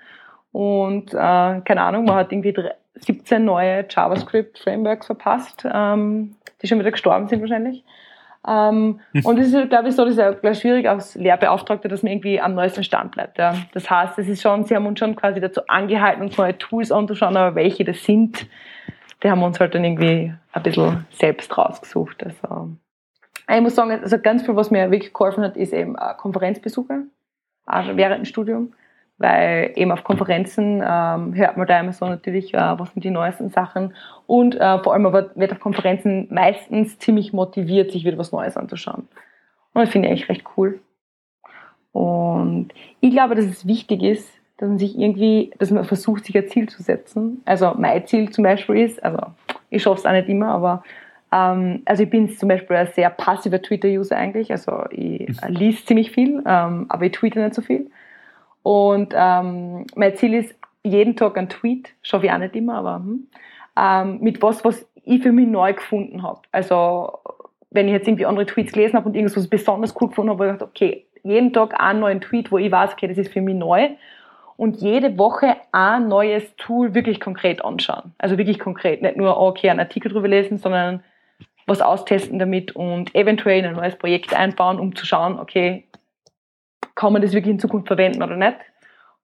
und 0.51 1.13
äh, 1.13 1.17
keine 1.17 1.81
Ahnung, 1.81 2.05
man 2.05 2.15
hat 2.15 2.31
irgendwie 2.31 2.53
17 2.95 3.43
neue 3.43 3.85
JavaScript-Frameworks 3.89 5.07
verpasst, 5.07 5.65
ähm, 5.71 6.35
die 6.61 6.67
schon 6.67 6.79
wieder 6.79 6.91
gestorben 6.91 7.27
sind 7.27 7.41
wahrscheinlich. 7.41 7.83
Ähm, 8.45 8.99
hm. 9.13 9.25
und 9.25 9.39
es 9.39 9.53
ist, 9.53 9.69
glaube 9.69 9.89
ich, 9.89 9.95
so, 9.95 10.03
das 10.05 10.17
ist 10.17 10.41
gleich 10.41 10.59
schwierig 10.59 10.89
als 10.89 11.15
Lehrbeauftragter, 11.15 11.87
dass 11.87 12.03
man 12.03 12.11
irgendwie 12.11 12.41
am 12.41 12.55
neuesten 12.55 12.83
Stand 12.83 13.11
bleibt. 13.11 13.37
Ja. 13.37 13.55
Das 13.73 13.89
heißt, 13.89 14.19
es 14.19 14.27
ist 14.27 14.41
schon, 14.41 14.65
sie 14.65 14.75
haben 14.75 14.85
uns 14.85 14.99
schon 14.99 15.15
quasi 15.15 15.39
dazu 15.39 15.61
angehalten, 15.67 16.23
uns 16.23 16.37
neue 16.37 16.57
Tools 16.57 16.91
anzuschauen, 16.91 17.37
aber 17.37 17.55
welche 17.55 17.85
das 17.85 18.03
sind, 18.03 18.47
die 19.23 19.31
haben 19.31 19.39
wir 19.39 19.45
uns 19.45 19.59
halt 19.59 19.73
dann 19.75 19.85
irgendwie 19.85 20.33
ein 20.51 20.63
bisschen 20.63 21.05
selbst 21.11 21.57
rausgesucht. 21.57 22.23
Also, 22.23 22.69
ich 23.49 23.61
muss 23.61 23.75
sagen, 23.75 23.91
also 23.91 24.19
ganz 24.19 24.43
viel, 24.43 24.55
was 24.55 24.71
mir 24.71 24.91
wirklich 24.91 25.13
geholfen 25.13 25.43
hat, 25.43 25.55
ist 25.55 25.71
eben 25.71 25.95
Konferenzbesuche, 26.17 27.03
also 27.65 27.95
während 27.95 28.17
dem 28.17 28.25
Studium 28.25 28.73
weil 29.17 29.71
eben 29.75 29.91
auf 29.91 30.03
Konferenzen 30.03 30.83
ähm, 30.85 31.35
hört 31.35 31.57
man 31.57 31.67
da 31.67 31.79
immer 31.79 31.93
so 31.93 32.05
natürlich, 32.05 32.53
äh, 32.53 32.79
was 32.79 32.91
sind 32.91 33.03
die 33.03 33.11
neuesten 33.11 33.49
Sachen 33.49 33.93
und 34.27 34.55
äh, 34.55 34.79
vor 34.79 34.93
allem 34.93 35.05
aber 35.05 35.31
wird 35.35 35.51
auf 35.51 35.59
Konferenzen 35.59 36.27
meistens 36.31 36.97
ziemlich 36.99 37.33
motiviert, 37.33 37.91
sich 37.91 38.05
wieder 38.05 38.17
was 38.17 38.31
Neues 38.31 38.57
anzuschauen. 38.57 39.07
Und 39.73 39.81
das 39.81 39.89
finde 39.89 40.07
ich 40.07 40.11
eigentlich 40.11 40.29
recht 40.29 40.45
cool. 40.57 40.79
Und 41.91 42.69
ich 43.01 43.11
glaube, 43.11 43.35
dass 43.35 43.45
es 43.45 43.67
wichtig 43.67 44.01
ist, 44.01 44.29
dass 44.57 44.69
man 44.69 44.79
sich 44.79 44.97
irgendwie, 44.97 45.51
dass 45.59 45.71
man 45.71 45.85
versucht, 45.85 46.25
sich 46.25 46.37
ein 46.37 46.47
Ziel 46.47 46.67
zu 46.67 46.81
setzen. 46.81 47.41
Also 47.45 47.73
mein 47.77 48.05
Ziel 48.07 48.29
zum 48.29 48.43
Beispiel 48.43 48.77
ist, 48.77 49.03
also 49.03 49.19
ich 49.69 49.83
schaffe 49.83 49.99
es 49.99 50.05
auch 50.05 50.11
nicht 50.11 50.29
immer, 50.29 50.49
aber 50.49 50.83
ähm, 51.31 51.81
also 51.85 52.03
ich 52.03 52.09
bin 52.09 52.29
zum 52.29 52.49
Beispiel 52.49 52.75
ein 52.75 52.87
sehr 52.87 53.09
passiver 53.09 53.61
Twitter-User 53.61 54.15
eigentlich. 54.15 54.51
Also 54.51 54.85
ich 54.89 55.29
lese 55.47 55.85
ziemlich 55.85 56.11
viel, 56.11 56.43
ähm, 56.45 56.85
aber 56.89 57.05
ich 57.05 57.11
tweete 57.11 57.39
nicht 57.39 57.55
so 57.55 57.61
viel. 57.61 57.89
Und 58.63 59.13
ähm, 59.15 59.85
mein 59.95 60.15
Ziel 60.15 60.33
ist, 60.33 60.55
jeden 60.83 61.15
Tag 61.15 61.37
ein 61.37 61.49
Tweet, 61.49 61.93
schaffe 62.01 62.25
ich 62.25 62.31
auch 62.31 62.37
nicht 62.37 62.55
immer, 62.55 62.75
aber 62.75 62.95
hm, 62.95 63.27
ähm, 63.77 64.19
mit 64.21 64.41
was, 64.41 64.63
was 64.65 64.85
ich 65.03 65.21
für 65.21 65.31
mich 65.31 65.47
neu 65.47 65.73
gefunden 65.73 66.23
habe. 66.23 66.41
Also 66.51 67.19
wenn 67.71 67.87
ich 67.87 67.93
jetzt 67.93 68.07
irgendwie 68.07 68.25
andere 68.25 68.45
Tweets 68.45 68.71
gelesen 68.71 68.95
habe 68.95 69.07
und 69.07 69.15
irgendwas 69.15 69.47
besonders 69.47 69.93
cool 69.99 70.09
gefunden 70.09 70.31
habe, 70.31 70.43
habe 70.43 70.53
ich 70.53 70.59
gedacht, 70.59 70.69
okay, 70.69 71.05
jeden 71.23 71.53
Tag 71.53 71.79
einen 71.79 72.01
neuen 72.01 72.21
Tweet, 72.21 72.51
wo 72.51 72.57
ich 72.57 72.71
weiß, 72.71 72.93
okay, 72.93 73.07
das 73.07 73.17
ist 73.17 73.31
für 73.31 73.41
mich 73.41 73.55
neu. 73.55 73.89
Und 74.55 74.81
jede 74.81 75.17
Woche 75.17 75.55
ein 75.71 76.07
neues 76.07 76.55
Tool 76.57 76.93
wirklich 76.93 77.19
konkret 77.19 77.65
anschauen. 77.65 78.13
Also 78.19 78.37
wirklich 78.37 78.59
konkret. 78.59 79.01
Nicht 79.01 79.17
nur, 79.17 79.39
okay, 79.39 79.69
einen 79.69 79.79
Artikel 79.79 80.11
drüber 80.11 80.27
lesen, 80.27 80.57
sondern 80.57 81.03
was 81.65 81.81
austesten 81.81 82.39
damit 82.39 82.75
und 82.75 83.15
eventuell 83.15 83.65
ein 83.65 83.73
neues 83.73 83.95
Projekt 83.95 84.37
einbauen, 84.37 84.79
um 84.79 84.95
zu 84.95 85.05
schauen, 85.05 85.39
okay, 85.39 85.85
kann 86.95 87.13
man 87.13 87.21
das 87.21 87.33
wirklich 87.33 87.53
in 87.53 87.59
Zukunft 87.59 87.87
verwenden 87.87 88.23
oder 88.23 88.35
nicht. 88.35 88.57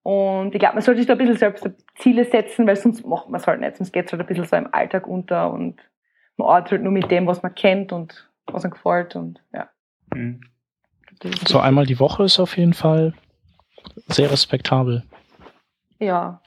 Und 0.04 0.54
ich 0.56 0.60
glaube, 0.60 0.76
man 0.76 0.82
sollte 0.82 1.00
sich 1.00 1.08
da 1.08 1.14
ein 1.14 1.20
bisschen 1.20 1.38
selbst 1.38 1.70
Ziele 1.96 2.26
setzen, 2.26 2.66
weil 2.66 2.76
sonst 2.76 3.06
macht 3.06 3.30
man 3.30 3.40
es 3.40 3.48
halt 3.48 3.60
nicht. 3.60 3.78
Sonst 3.78 3.92
geht 3.92 4.06
es 4.06 4.12
halt 4.12 4.22
ein 4.22 4.28
bisschen 4.28 4.46
so 4.46 4.56
im 4.56 4.74
Alltag 4.74 5.08
unter 5.08 5.52
und 5.52 5.76
man 6.38 6.48
arbeitet 6.48 6.72
halt 6.72 6.84
nur 6.84 6.92
mit 6.92 7.12
dem, 7.12 7.28
was 7.28 7.44
man 7.44 7.54
kennt 7.54 7.92
und 7.92 8.30
was 8.48 8.64
einem 8.64 8.72
gefällt 8.72 9.16
und 9.16 9.42
ja. 9.54 9.70
Mhm. 10.14 10.42
So 11.48 11.60
einmal 11.60 11.86
die 11.86 12.00
Woche 12.00 12.24
ist 12.24 12.40
auf 12.40 12.58
jeden 12.58 12.74
Fall 12.74 13.14
sehr 14.08 14.32
respektabel. 14.32 15.04
Ja, 16.00 16.42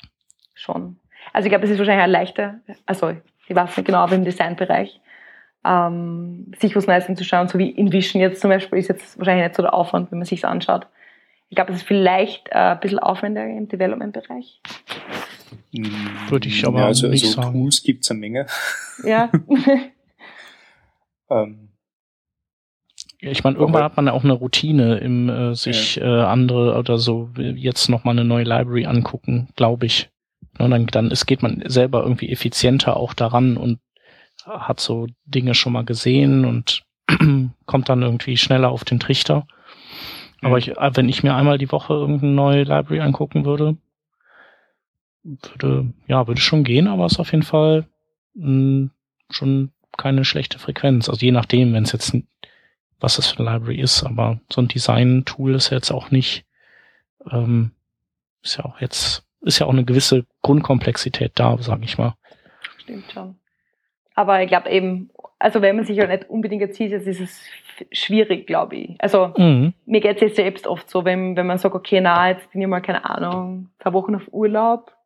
schon. 0.54 0.98
Also 1.32 1.46
ich 1.46 1.50
glaube, 1.50 1.64
es 1.64 1.70
ist 1.70 1.78
wahrscheinlich 1.78 2.04
ein 2.04 2.10
leichter, 2.10 2.60
also 2.86 3.14
ich 3.46 3.54
weiß 3.54 3.76
nicht 3.76 3.86
genau, 3.86 3.98
aber 3.98 4.14
im 4.14 4.24
Designbereich, 4.24 5.00
ähm, 5.64 6.52
sich 6.58 6.74
was 6.74 6.86
Neues 6.86 7.08
anzuschauen, 7.08 7.48
so 7.48 7.58
wie 7.58 7.70
in 7.70 7.92
Vision 7.92 8.20
jetzt 8.20 8.40
zum 8.40 8.50
Beispiel, 8.50 8.78
ist 8.78 8.88
jetzt 8.88 9.18
wahrscheinlich 9.18 9.46
nicht 9.46 9.56
so 9.56 9.62
der 9.62 9.74
Aufwand, 9.74 10.10
wenn 10.10 10.18
man 10.18 10.26
sich 10.26 10.44
anschaut. 10.44 10.86
Ich 11.52 11.56
glaube, 11.56 11.72
es 11.72 11.80
ist 11.80 11.86
vielleicht 11.86 12.48
äh, 12.48 12.54
ein 12.54 12.80
bisschen 12.80 12.98
aufwendiger 12.98 13.46
im 13.46 13.68
Development-Bereich. 13.68 14.62
Würde 16.30 16.48
ich 16.48 16.66
aber 16.66 16.78
ja, 16.78 16.86
also, 16.86 17.08
nicht 17.08 17.26
also 17.26 17.42
sagen. 17.42 17.52
Tools 17.52 17.82
gibt 17.82 18.04
es 18.04 18.10
eine 18.10 18.20
Menge. 18.20 18.46
Ja. 19.04 19.30
ähm, 21.30 21.68
ich 23.18 23.44
meine, 23.44 23.58
irgendwann 23.58 23.84
hat 23.84 23.98
man 23.98 24.06
ja 24.06 24.14
auch 24.14 24.24
eine 24.24 24.32
Routine 24.32 24.96
im 24.96 25.28
äh, 25.28 25.54
sich 25.54 25.96
ja. 25.96 26.22
äh, 26.22 26.24
andere 26.24 26.78
oder 26.78 26.96
so 26.96 27.28
jetzt 27.36 27.90
noch 27.90 28.04
mal 28.04 28.12
eine 28.12 28.24
neue 28.24 28.44
Library 28.44 28.86
angucken, 28.86 29.50
glaube 29.54 29.84
ich. 29.84 30.08
Und 30.58 30.70
dann, 30.70 30.86
dann 30.86 31.10
es 31.10 31.26
geht 31.26 31.42
man 31.42 31.62
selber 31.66 32.02
irgendwie 32.02 32.30
effizienter 32.30 32.96
auch 32.96 33.12
daran 33.12 33.58
und 33.58 33.78
hat 34.46 34.80
so 34.80 35.06
Dinge 35.26 35.54
schon 35.54 35.74
mal 35.74 35.84
gesehen 35.84 36.46
und 36.46 36.82
kommt 37.66 37.90
dann 37.90 38.00
irgendwie 38.00 38.38
schneller 38.38 38.70
auf 38.70 38.84
den 38.84 39.00
Trichter. 39.00 39.46
Aber 40.42 40.58
ich, 40.58 40.76
äh, 40.76 40.90
wenn 40.94 41.08
ich 41.08 41.22
mir 41.22 41.34
einmal 41.34 41.56
die 41.56 41.72
Woche 41.72 41.94
irgendeine 41.94 42.32
neue 42.32 42.62
Library 42.64 43.00
angucken 43.00 43.44
würde, 43.44 43.76
würde, 45.22 45.92
ja, 46.08 46.26
würde 46.26 46.40
schon 46.40 46.64
gehen, 46.64 46.88
aber 46.88 47.06
es 47.06 47.12
ist 47.12 47.20
auf 47.20 47.30
jeden 47.30 47.44
Fall 47.44 47.86
mh, 48.34 48.44
hm, 48.44 48.90
schon 49.30 49.72
keine 49.96 50.24
schlechte 50.24 50.58
Frequenz. 50.58 51.08
Also 51.08 51.24
je 51.24 51.32
nachdem, 51.32 51.72
wenn 51.72 51.84
es 51.84 51.92
jetzt, 51.92 52.16
was 52.98 53.16
das 53.16 53.28
für 53.28 53.40
eine 53.40 53.52
Library 53.52 53.80
ist, 53.80 54.02
aber 54.02 54.40
so 54.50 54.60
ein 54.60 54.68
Design-Tool 54.68 55.54
ist 55.54 55.70
jetzt 55.70 55.90
auch 55.90 56.10
nicht, 56.10 56.44
ähm, 57.30 57.72
ist 58.42 58.56
ja 58.56 58.64
auch 58.64 58.80
jetzt, 58.80 59.24
ist 59.42 59.58
ja 59.58 59.66
auch 59.66 59.72
eine 59.72 59.84
gewisse 59.84 60.26
Grundkomplexität 60.42 61.32
da, 61.36 61.56
sage 61.58 61.84
ich 61.84 61.98
mal. 61.98 62.14
Stimmt 62.78 63.10
schon. 63.12 63.36
Aber 64.14 64.42
ich 64.42 64.48
glaube 64.48 64.70
eben, 64.70 65.10
also 65.42 65.60
wenn 65.60 65.76
man 65.76 65.84
sich 65.84 65.96
ja 65.96 66.06
nicht 66.06 66.30
unbedingt 66.30 66.62
jetzt 66.62 66.76
sieht, 66.76 66.92
ist 66.92 67.06
es 67.20 67.44
schwierig, 67.90 68.46
glaube 68.46 68.76
ich. 68.76 68.96
Also 68.98 69.32
mhm. 69.36 69.74
mir 69.86 70.00
geht 70.00 70.16
es 70.16 70.22
jetzt 70.22 70.36
selbst 70.36 70.66
oft 70.66 70.88
so, 70.88 71.04
wenn, 71.04 71.36
wenn 71.36 71.46
man 71.46 71.58
sagt, 71.58 71.74
okay, 71.74 72.00
na, 72.00 72.30
jetzt 72.30 72.50
bin 72.52 72.62
ich 72.62 72.68
mal, 72.68 72.80
keine 72.80 73.04
Ahnung, 73.04 73.62
ein 73.62 73.70
paar 73.78 73.92
Wochen 73.92 74.14
auf 74.14 74.28
Urlaub 74.30 74.96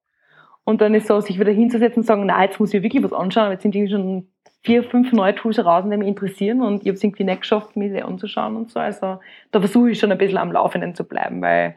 und 0.64 0.80
dann 0.80 0.94
ist 0.94 1.06
so, 1.06 1.20
sich 1.20 1.40
wieder 1.40 1.52
hinzusetzen 1.52 2.02
und 2.02 2.06
sagen, 2.06 2.26
na, 2.26 2.44
jetzt 2.44 2.60
muss 2.60 2.74
ich 2.74 2.82
wirklich 2.82 3.02
was 3.02 3.12
anschauen, 3.12 3.50
jetzt 3.50 3.62
sind 3.62 3.74
irgendwie 3.74 3.92
schon 3.92 4.28
vier, 4.62 4.84
fünf 4.84 5.12
neue 5.12 5.34
Tools 5.34 5.56
heraus, 5.56 5.84
die 5.84 5.96
mich 5.96 6.08
interessieren 6.08 6.60
und 6.60 6.82
ich 6.82 6.88
habe 6.88 6.96
es 6.96 7.04
irgendwie 7.04 7.24
nicht 7.24 7.40
geschafft, 7.40 7.76
mich 7.76 8.04
anzuschauen 8.04 8.56
und 8.56 8.70
so. 8.70 8.78
Also 8.78 9.20
da 9.52 9.60
versuche 9.60 9.90
ich 9.90 9.98
schon 9.98 10.12
ein 10.12 10.18
bisschen 10.18 10.38
am 10.38 10.52
Laufenden 10.52 10.94
zu 10.94 11.04
bleiben, 11.04 11.40
weil 11.40 11.76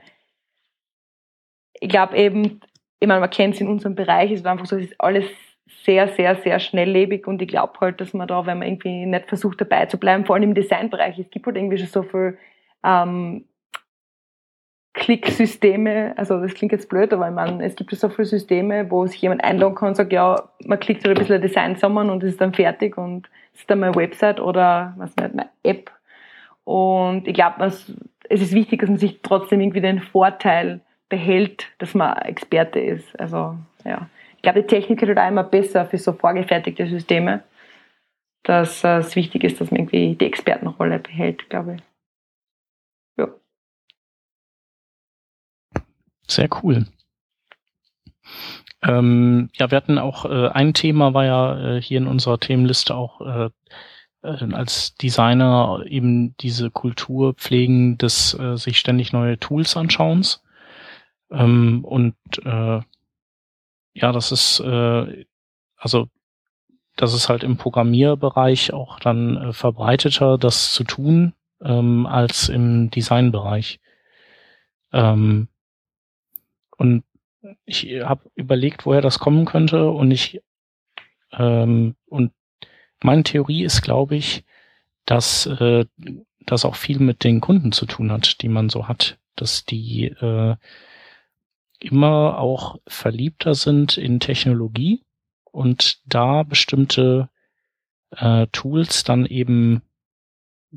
ich 1.80 1.88
glaube 1.88 2.18
eben, 2.18 2.60
ich 3.00 3.08
meine, 3.08 3.22
man 3.22 3.30
kennt 3.30 3.56
es 3.56 3.62
in 3.62 3.70
unserem 3.70 3.96
Bereich, 3.96 4.32
es 4.32 4.42
ist 4.42 4.48
einfach 4.48 4.66
so, 4.66 4.76
es 4.76 4.86
ist 4.86 5.00
alles 5.00 5.26
sehr, 5.86 6.10
sehr, 6.10 6.36
sehr 6.36 6.60
schnelllebig 6.60 7.28
und 7.28 7.42
ich 7.42 7.48
glaube 7.48 7.80
halt, 7.80 8.02
dass 8.02 8.14
man 8.14 8.28
da, 8.28 8.46
wenn 8.46 8.60
man 8.60 8.68
irgendwie 8.68 9.06
nicht 9.06 9.28
versucht 9.28 9.62
dabei 9.62 9.86
zu 9.86 9.98
bleiben, 9.98 10.26
vor 10.26 10.36
allem 10.36 10.44
im 10.44 10.54
Designbereich, 10.54 11.18
es 11.20 11.30
gibt 11.30 11.46
halt 11.46 11.56
irgendwie 11.56 11.78
schon 11.78 11.88
so 11.88 12.04
viel 12.04 12.38
ähm, 12.84 13.46
Klicksysteme, 14.94 16.14
also 16.18 16.42
das 16.42 16.54
klingt 16.54 16.74
jetzt 16.74 16.90
blöd, 16.90 17.14
aber 17.14 17.30
ich 17.30 17.34
meine, 17.34 17.64
es 17.64 17.76
gibt 17.76 17.92
so 17.92 18.10
viele 18.10 18.26
Systeme, 18.26 18.90
wo 18.92 19.06
sich 19.06 19.22
jemand 19.22 19.44
einloggen 19.44 19.76
kann 19.76 19.90
und 19.90 19.96
sagt, 19.96 20.12
ja, 20.12 20.50
man 20.66 20.80
klickt 20.80 21.06
halt 21.06 21.18
ein 21.18 21.20
bisschen 21.20 21.42
Design 21.42 21.76
zusammen 21.76 22.10
und 22.10 22.24
es 22.24 22.32
ist 22.32 22.42
dann 22.42 22.54
fertig 22.54 22.98
und 22.98 23.30
es 23.54 23.62
ist 23.62 23.70
dann 23.70 23.80
meine 23.80 23.96
Website 23.96 24.40
oder 24.40 24.94
was 24.98 25.16
nicht, 25.16 25.36
meine 25.36 25.50
App. 25.64 25.92
Und 26.66 27.28
ich 27.28 27.34
glaube, 27.34 27.64
es 27.64 27.94
ist 28.30 28.54
wichtig, 28.54 28.82
dass 28.82 28.90
man 28.90 29.00
sich 29.00 29.22
trotzdem 29.22 29.62
irgendwie 29.62 29.82
den 29.82 30.02
Vorteil 30.02 30.82
behält, 31.08 31.68
dass 31.78 31.96
man 31.96 32.18
Experte 32.18 32.80
ist. 32.80 33.18
Also, 33.20 33.56
ja 33.86 34.08
ich 34.40 34.44
glaube, 34.44 34.62
die 34.62 34.68
Technik 34.68 35.02
wird 35.02 35.10
halt 35.10 35.20
auch 35.20 35.28
immer 35.28 35.44
besser 35.44 35.86
für 35.86 35.98
so 35.98 36.14
vorgefertigte 36.14 36.88
Systeme, 36.88 37.44
dass 38.44 38.86
es 38.86 39.18
wichtig 39.18 39.44
ist, 39.44 39.60
dass 39.60 39.70
man 39.70 39.82
irgendwie 39.82 40.16
die 40.16 40.26
Expertenrolle 40.26 41.00
behält, 41.00 41.50
glaube 41.50 41.76
ich. 41.76 41.82
Ja. 43.18 43.28
Sehr 46.26 46.48
cool. 46.64 46.86
Ähm, 48.82 49.50
ja, 49.56 49.72
wir 49.72 49.76
hatten 49.76 49.98
auch 49.98 50.24
äh, 50.24 50.48
ein 50.48 50.74
Thema 50.74 51.14
war 51.14 51.26
ja 51.26 51.76
äh, 51.76 51.82
hier 51.82 51.98
in 51.98 52.08
unserer 52.08 52.40
Themenliste 52.40 52.96
auch 52.96 53.20
äh, 53.20 53.50
äh, 54.22 54.54
als 54.54 54.96
Designer 54.96 55.84
eben 55.86 56.38
diese 56.38 56.72
Kultur 56.72 57.34
pflegen 57.34 57.98
des 57.98 58.40
äh, 58.40 58.56
sich 58.56 58.80
ständig 58.80 59.12
neue 59.12 59.38
Tools 59.38 59.76
anschauens. 59.76 60.42
Ähm, 61.30 61.84
und 61.84 62.16
äh, 62.46 62.80
ja, 64.02 64.12
das 64.12 64.32
ist, 64.32 64.60
äh, 64.60 65.26
also 65.76 66.08
das 66.96 67.14
ist 67.14 67.30
halt 67.30 67.44
im 67.44 67.58
Programmierbereich 67.58 68.74
auch 68.74 69.00
dann 69.00 69.38
äh, 69.38 69.54
verbreiteter, 69.54 70.38
das 70.38 70.74
zu 70.74 70.84
tun, 70.84 71.34
ähm, 71.62 72.06
als 72.06 72.50
im 72.50 72.90
Designbereich. 72.92 73.80
Ähm, 74.92 75.48
und 76.78 77.04
ich 77.66 77.86
habe 78.04 78.30
überlegt, 78.36 78.86
woher 78.86 79.02
das 79.02 79.20
kommen 79.20 79.46
könnte 79.46 79.90
und 79.90 80.12
ich 80.12 80.42
ähm, 81.32 81.96
und 82.08 82.34
meine 83.02 83.24
Theorie 83.24 83.64
ist, 83.64 83.82
glaube 83.82 84.16
ich, 84.16 84.44
dass 85.06 85.46
äh, 85.46 85.86
das 86.46 86.66
auch 86.66 86.76
viel 86.76 87.00
mit 87.00 87.24
den 87.24 87.40
Kunden 87.42 87.72
zu 87.72 87.86
tun 87.86 88.12
hat, 88.12 88.42
die 88.42 88.50
man 88.50 88.70
so 88.70 88.88
hat, 88.88 89.20
dass 89.36 89.66
die 89.66 90.06
äh, 90.06 90.56
immer 91.80 92.38
auch 92.38 92.78
verliebter 92.88 93.56
sind 93.56 93.98
in 93.98 94.20
Technologie 94.20 95.04
und 95.52 96.00
da 96.06 96.44
bestimmte 96.44 97.30
äh, 98.12 98.48
Tools 98.52 99.04
dann 99.04 99.26
eben 99.26 99.82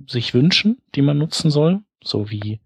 sich 0.06 0.34
wünschen, 0.34 0.80
die 0.94 1.02
man 1.02 1.18
nutzen 1.18 1.50
soll, 1.50 1.80
so 2.02 2.30
wie 2.30 2.60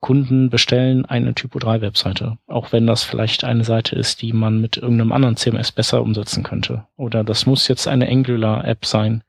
Kunden 0.00 0.48
bestellen 0.48 1.04
eine 1.04 1.34
Typo 1.34 1.58
3 1.58 1.82
Webseite, 1.82 2.38
auch 2.46 2.72
wenn 2.72 2.86
das 2.86 3.04
vielleicht 3.04 3.44
eine 3.44 3.64
Seite 3.64 3.96
ist, 3.96 4.22
die 4.22 4.32
man 4.32 4.60
mit 4.60 4.78
irgendeinem 4.78 5.12
anderen 5.12 5.36
CMS 5.36 5.72
besser 5.72 6.02
umsetzen 6.02 6.42
könnte. 6.42 6.86
Oder 6.96 7.22
das 7.22 7.44
muss 7.44 7.68
jetzt 7.68 7.86
eine 7.86 8.08
Angular 8.08 8.64
App 8.64 8.86
sein, 8.86 9.22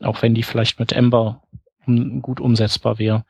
auch 0.00 0.22
wenn 0.22 0.34
die 0.34 0.42
vielleicht 0.42 0.80
mit 0.80 0.92
Ember 0.92 1.42
gut 1.86 2.40
umsetzbar 2.40 2.98
wäre. 2.98 3.24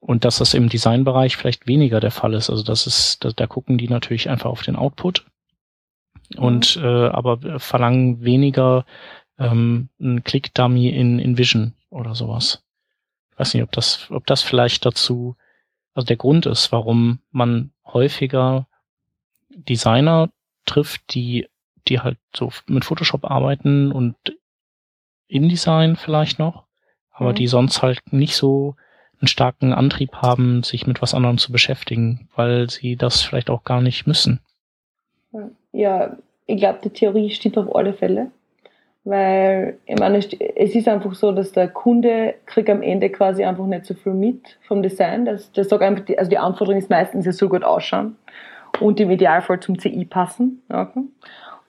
Und 0.00 0.24
dass 0.24 0.38
das 0.38 0.54
im 0.54 0.68
Designbereich 0.68 1.36
vielleicht 1.36 1.66
weniger 1.66 2.00
der 2.00 2.10
Fall 2.10 2.34
ist. 2.34 2.48
Also 2.48 2.62
das 2.62 2.86
ist, 2.86 3.24
da, 3.24 3.30
da 3.32 3.46
gucken 3.46 3.76
die 3.78 3.88
natürlich 3.88 4.30
einfach 4.30 4.50
auf 4.50 4.62
den 4.62 4.76
Output 4.76 5.26
und 6.36 6.76
mhm. 6.76 6.84
äh, 6.84 7.08
aber 7.08 7.60
verlangen 7.60 8.22
weniger 8.22 8.84
ähm, 9.38 9.88
einen 10.00 10.22
Click-Dummy 10.24 10.88
in, 10.88 11.18
in 11.18 11.38
Vision 11.38 11.74
oder 11.90 12.14
sowas. 12.14 12.62
Ich 13.32 13.38
weiß 13.38 13.54
nicht, 13.54 13.62
ob 13.62 13.72
das, 13.72 14.10
ob 14.10 14.26
das 14.26 14.42
vielleicht 14.42 14.84
dazu, 14.86 15.36
also 15.94 16.06
der 16.06 16.16
Grund 16.16 16.46
ist, 16.46 16.72
warum 16.72 17.20
man 17.30 17.72
häufiger 17.84 18.66
Designer 19.48 20.30
trifft, 20.66 21.14
die, 21.14 21.48
die 21.88 22.00
halt 22.00 22.18
so 22.36 22.52
mit 22.66 22.84
Photoshop 22.84 23.24
arbeiten 23.24 23.92
und 23.92 24.16
InDesign 25.26 25.96
vielleicht 25.96 26.38
noch, 26.38 26.64
aber 27.10 27.30
mhm. 27.30 27.36
die 27.36 27.46
sonst 27.46 27.82
halt 27.82 28.12
nicht 28.12 28.36
so 28.36 28.76
einen 29.20 29.28
starken 29.28 29.72
Antrieb 29.72 30.16
haben, 30.16 30.62
sich 30.62 30.86
mit 30.86 31.02
was 31.02 31.14
anderem 31.14 31.38
zu 31.38 31.52
beschäftigen, 31.52 32.28
weil 32.36 32.70
sie 32.70 32.96
das 32.96 33.22
vielleicht 33.22 33.50
auch 33.50 33.64
gar 33.64 33.80
nicht 33.80 34.06
müssen. 34.06 34.40
Ja, 35.72 36.16
ich 36.46 36.58
glaube, 36.58 36.80
die 36.82 36.90
Theorie 36.90 37.30
stimmt 37.30 37.58
auf 37.58 37.74
alle 37.74 37.92
Fälle. 37.92 38.30
Weil, 39.04 39.78
ich 39.86 39.98
meine, 39.98 40.18
es 40.18 40.74
ist 40.74 40.86
einfach 40.86 41.14
so, 41.14 41.32
dass 41.32 41.52
der 41.52 41.68
Kunde 41.68 42.34
kriegt 42.44 42.68
am 42.68 42.82
Ende 42.82 43.08
quasi 43.08 43.44
einfach 43.44 43.64
nicht 43.66 43.86
so 43.86 43.94
viel 43.94 44.12
mit 44.12 44.58
vom 44.68 44.82
Design. 44.82 45.24
Das, 45.24 45.50
das 45.52 45.68
sagt 45.68 45.82
einfach, 45.82 46.04
die, 46.04 46.18
also 46.18 46.28
die 46.28 46.36
Anforderung 46.36 46.78
ist 46.78 46.90
meistens, 46.90 47.26
es 47.26 47.38
soll 47.38 47.48
gut 47.48 47.64
ausschauen 47.64 48.16
und 48.80 49.00
im 49.00 49.10
Idealfall 49.10 49.60
zum 49.60 49.78
CI 49.78 50.04
passen. 50.04 50.62
Okay. 50.68 51.00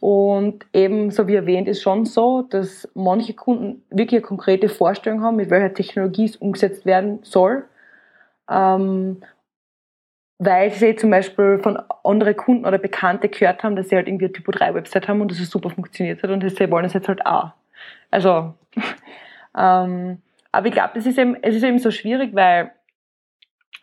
Und 0.02 0.66
eben, 0.74 1.12
so 1.12 1.28
wie 1.28 1.36
erwähnt, 1.36 1.68
ist 1.68 1.84
schon 1.84 2.06
so, 2.06 2.42
dass 2.42 2.90
manche 2.96 3.36
Kunden 3.36 3.84
wirklich 3.92 4.20
eine 4.20 4.28
konkrete 4.28 4.68
Vorstellung 4.68 5.22
haben, 5.22 5.36
mit 5.36 5.52
welcher 5.52 5.76
Technologie 5.76 6.26
es 6.26 6.38
umgesetzt 6.38 6.88
werden 6.88 7.20
soll. 7.22 7.66
Ähm, 8.50 9.22
weil 10.40 10.72
sie 10.72 10.96
zum 10.96 11.12
Beispiel 11.12 11.60
von 11.60 11.80
anderen 12.04 12.36
Kunden 12.36 12.66
oder 12.66 12.80
Bekannte 12.80 13.30
gehört 13.30 13.62
haben, 13.62 13.76
dass 13.76 13.90
sie 13.90 13.96
halt 13.96 14.08
irgendwie 14.08 14.26
eine 14.26 14.34
Typo 14.34 14.52
3 14.52 14.74
Website 14.74 15.08
haben 15.08 15.22
und 15.22 15.30
dass 15.30 15.40
es 15.40 15.52
super 15.52 15.70
funktioniert 15.70 16.24
hat 16.24 16.32
und 16.32 16.50
sie 16.50 16.72
wollen 16.72 16.86
es 16.86 16.94
jetzt 16.94 17.08
halt 17.08 17.24
auch. 17.24 17.52
Also, 18.10 18.56
ähm, 19.56 20.18
aber 20.52 20.66
ich 20.66 20.74
glaube, 20.74 20.98
es 20.98 21.06
ist 21.06 21.20
eben, 21.20 21.38
es 21.44 21.56
ist 21.56 21.64
eben 21.64 21.78
so 21.78 21.92
schwierig, 21.92 22.34
weil 22.34 22.72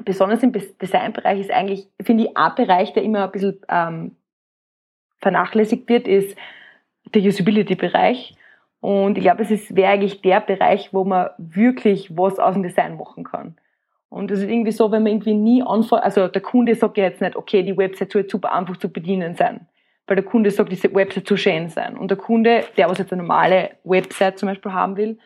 besonders 0.05 0.43
im 0.43 0.51
Designbereich 0.51 1.39
ist 1.39 1.53
eigentlich, 1.53 1.87
finde 2.03 2.25
ich, 2.25 2.37
ein 2.37 2.55
Bereich, 2.57 2.93
der 2.93 3.05
immer 3.05 3.23
ein 3.23 3.31
bisschen 3.31 3.61
ähm, 3.69 4.17
vernachlässigt 5.21 5.89
wird, 5.89 6.09
ist 6.09 6.37
der 7.15 7.23
Usability-Bereich. 7.23 8.37
Und 8.81 9.19
ich 9.19 9.25
glaube, 9.25 9.43
es 9.43 9.75
wäre 9.75 9.93
eigentlich 9.93 10.23
der 10.23 10.41
Bereich, 10.41 10.93
wo 10.93 11.05
man 11.05 11.31
wirklich 11.39 12.17
was 12.17 12.39
aus 12.39 12.55
dem 12.55 12.63
Design 12.63 12.97
machen 12.97 13.25
kann. 13.25 13.57
Und 14.09 14.31
das 14.31 14.39
ist 14.39 14.49
irgendwie 14.49 14.73
so, 14.73 14.91
wenn 14.91 15.03
man 15.03 15.13
irgendwie 15.13 15.35
nie 15.35 15.63
anfängt, 15.63 16.03
also 16.03 16.29
der 16.29 16.41
Kunde 16.41 16.75
sagt 16.75 16.97
ja 16.97 17.05
jetzt 17.05 17.21
nicht, 17.21 17.37
okay, 17.37 17.63
die 17.63 17.77
Website 17.77 18.13
soll 18.13 18.23
jetzt 18.23 18.33
super 18.33 18.53
einfach 18.53 18.77
zu 18.77 18.91
bedienen 18.91 19.35
sein. 19.35 19.67
Weil 20.07 20.17
der 20.17 20.25
Kunde 20.25 20.51
sagt, 20.51 20.73
diese 20.73 20.95
Website 20.95 21.29
soll 21.29 21.37
schön 21.37 21.69
sein. 21.69 21.97
Und 21.97 22.11
der 22.11 22.17
Kunde, 22.17 22.65
der 22.77 22.89
was 22.89 22.99
jetzt 22.99 23.13
eine 23.13 23.23
normale 23.23 23.73
Website 23.85 24.39
zum 24.39 24.49
Beispiel 24.49 24.73
haben 24.73 24.97
will, 24.97 25.19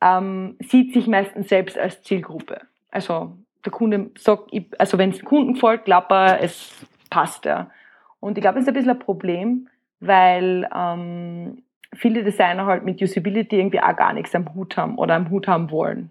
ähm, 0.00 0.56
sieht 0.60 0.92
sich 0.92 1.06
meistens 1.06 1.48
selbst 1.48 1.76
als 1.76 2.02
Zielgruppe. 2.02 2.60
Also 2.90 3.32
der 3.64 3.72
Kunde 3.72 4.10
sagt, 4.16 4.52
also 4.78 4.98
wenn 4.98 5.10
es 5.10 5.18
dem 5.18 5.26
Kunden 5.26 5.54
gefällt, 5.54 5.84
glaubt 5.84 6.10
er, 6.12 6.40
es 6.40 6.86
passt 7.10 7.44
ja. 7.44 7.70
Und 8.20 8.38
ich 8.38 8.42
glaube, 8.42 8.56
das 8.56 8.64
ist 8.64 8.68
ein 8.68 8.74
bisschen 8.74 8.90
ein 8.90 8.98
Problem, 8.98 9.68
weil 10.00 10.68
ähm, 10.74 11.62
viele 11.94 12.22
Designer 12.22 12.66
halt 12.66 12.84
mit 12.84 13.02
Usability 13.02 13.58
irgendwie 13.58 13.80
auch 13.80 13.96
gar 13.96 14.12
nichts 14.12 14.34
am 14.34 14.54
Hut 14.54 14.76
haben 14.76 14.96
oder 14.96 15.14
am 15.14 15.30
Hut 15.30 15.48
haben 15.48 15.70
wollen. 15.70 16.10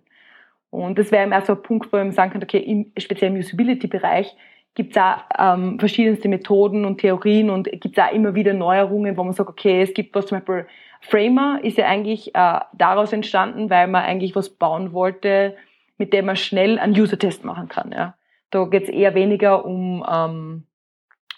Und 0.71 0.99
das 0.99 1.11
wäre 1.11 1.25
eben 1.25 1.45
so 1.45 1.53
ein 1.53 1.63
Punkt, 1.63 1.91
wo 1.91 1.97
man 1.97 2.11
sagen 2.11 2.31
könnte, 2.31 2.45
okay, 2.45 2.59
im, 2.59 2.91
speziell 2.97 3.31
im 3.31 3.39
Usability-Bereich 3.39 4.35
gibt 4.75 4.95
es 4.95 5.01
auch 5.01 5.17
ähm, 5.37 5.79
verschiedenste 5.79 6.29
Methoden 6.29 6.85
und 6.85 6.99
Theorien 6.99 7.49
und 7.49 7.69
gibt 7.71 7.97
es 7.97 8.03
auch 8.03 8.11
immer 8.11 8.35
wieder 8.35 8.53
Neuerungen, 8.53 9.17
wo 9.17 9.23
man 9.23 9.33
sagt, 9.33 9.49
okay, 9.49 9.81
es 9.81 9.93
gibt 9.93 10.13
was 10.15 10.27
zum 10.27 10.39
Beispiel 10.39 10.67
Framer 11.01 11.59
ist 11.63 11.77
ja 11.77 11.87
eigentlich 11.87 12.35
äh, 12.35 12.59
daraus 12.73 13.13
entstanden, 13.13 13.69
weil 13.69 13.87
man 13.87 14.03
eigentlich 14.03 14.35
was 14.35 14.49
bauen 14.49 14.93
wollte, 14.93 15.55
mit 15.97 16.13
dem 16.13 16.25
man 16.25 16.35
schnell 16.35 16.77
einen 16.77 16.93
User-Test 16.93 17.45
machen 17.45 17.67
kann. 17.69 17.91
Ja. 17.91 18.15
Da 18.51 18.65
geht 18.65 18.83
es 18.83 18.89
eher 18.89 19.15
weniger 19.15 19.65
um 19.65 20.05
ähm, 20.09 20.63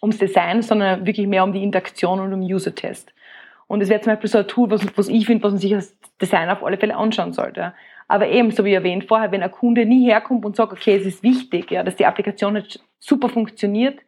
ums 0.01 0.17
Design, 0.17 0.61
sondern 0.61 1.05
wirklich 1.05 1.27
mehr 1.27 1.43
um 1.43 1.53
die 1.53 1.63
Interaktion 1.63 2.19
und 2.19 2.33
um 2.33 2.41
User-Test. 2.41 3.13
Und 3.67 3.81
es 3.81 3.89
wäre 3.89 4.01
zum 4.01 4.13
Beispiel 4.13 4.29
so 4.29 4.39
ein 4.39 4.47
Tool, 4.47 4.69
was, 4.69 4.85
was 4.97 5.07
ich 5.07 5.25
finde, 5.25 5.43
was 5.43 5.53
man 5.53 5.59
sich 5.59 5.73
als 5.73 5.95
Designer 6.21 6.53
auf 6.53 6.63
alle 6.63 6.77
Fälle 6.77 6.95
anschauen 6.95 7.31
sollte. 7.31 7.73
Aber 8.07 8.27
eben, 8.27 8.51
so 8.51 8.65
wie 8.65 8.73
erwähnt 8.73 9.05
vorher, 9.05 9.31
wenn 9.31 9.43
ein 9.43 9.51
Kunde 9.51 9.85
nie 9.85 10.05
herkommt 10.05 10.43
und 10.43 10.55
sagt, 10.55 10.73
okay, 10.73 10.97
es 10.97 11.05
ist 11.05 11.23
wichtig, 11.23 11.71
ja, 11.71 11.83
dass 11.83 11.95
die 11.95 12.05
Applikation 12.05 12.57
jetzt 12.57 12.83
super 12.99 13.29
funktioniert, 13.29 13.99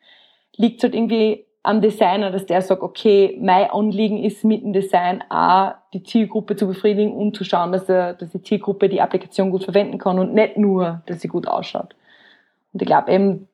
liegt 0.58 0.78
es 0.78 0.84
halt 0.84 0.96
irgendwie 0.96 1.46
am 1.64 1.80
Designer, 1.80 2.30
dass 2.30 2.46
der 2.46 2.62
sagt, 2.62 2.82
okay, 2.82 3.38
mein 3.42 3.70
Anliegen 3.70 4.22
ist 4.22 4.44
mit 4.44 4.64
dem 4.64 4.74
Design 4.74 5.24
auch 5.30 5.76
die 5.94 6.04
Zielgruppe 6.04 6.58
zu 6.58 6.68
befriedigen 6.68 7.14
und 7.14 7.38
zu 7.38 7.46
schauen, 7.46 7.72
dass, 7.72 7.88
er, 7.88 8.14
dass 8.14 8.32
die 8.32 8.42
Zielgruppe 8.42 8.90
die 8.90 9.00
Applikation 9.00 9.50
gut 9.50 9.64
verwenden 9.64 9.98
kann 9.98 10.20
und 10.20 10.34
nicht 10.34 10.58
nur, 10.58 11.02
dass 11.06 11.22
sie 11.22 11.30
gut 11.30 11.48
ausschaut. 11.48 11.96
Und 12.74 12.82
ich 12.82 12.86
glaube 12.86 13.14
eben, 13.14 13.48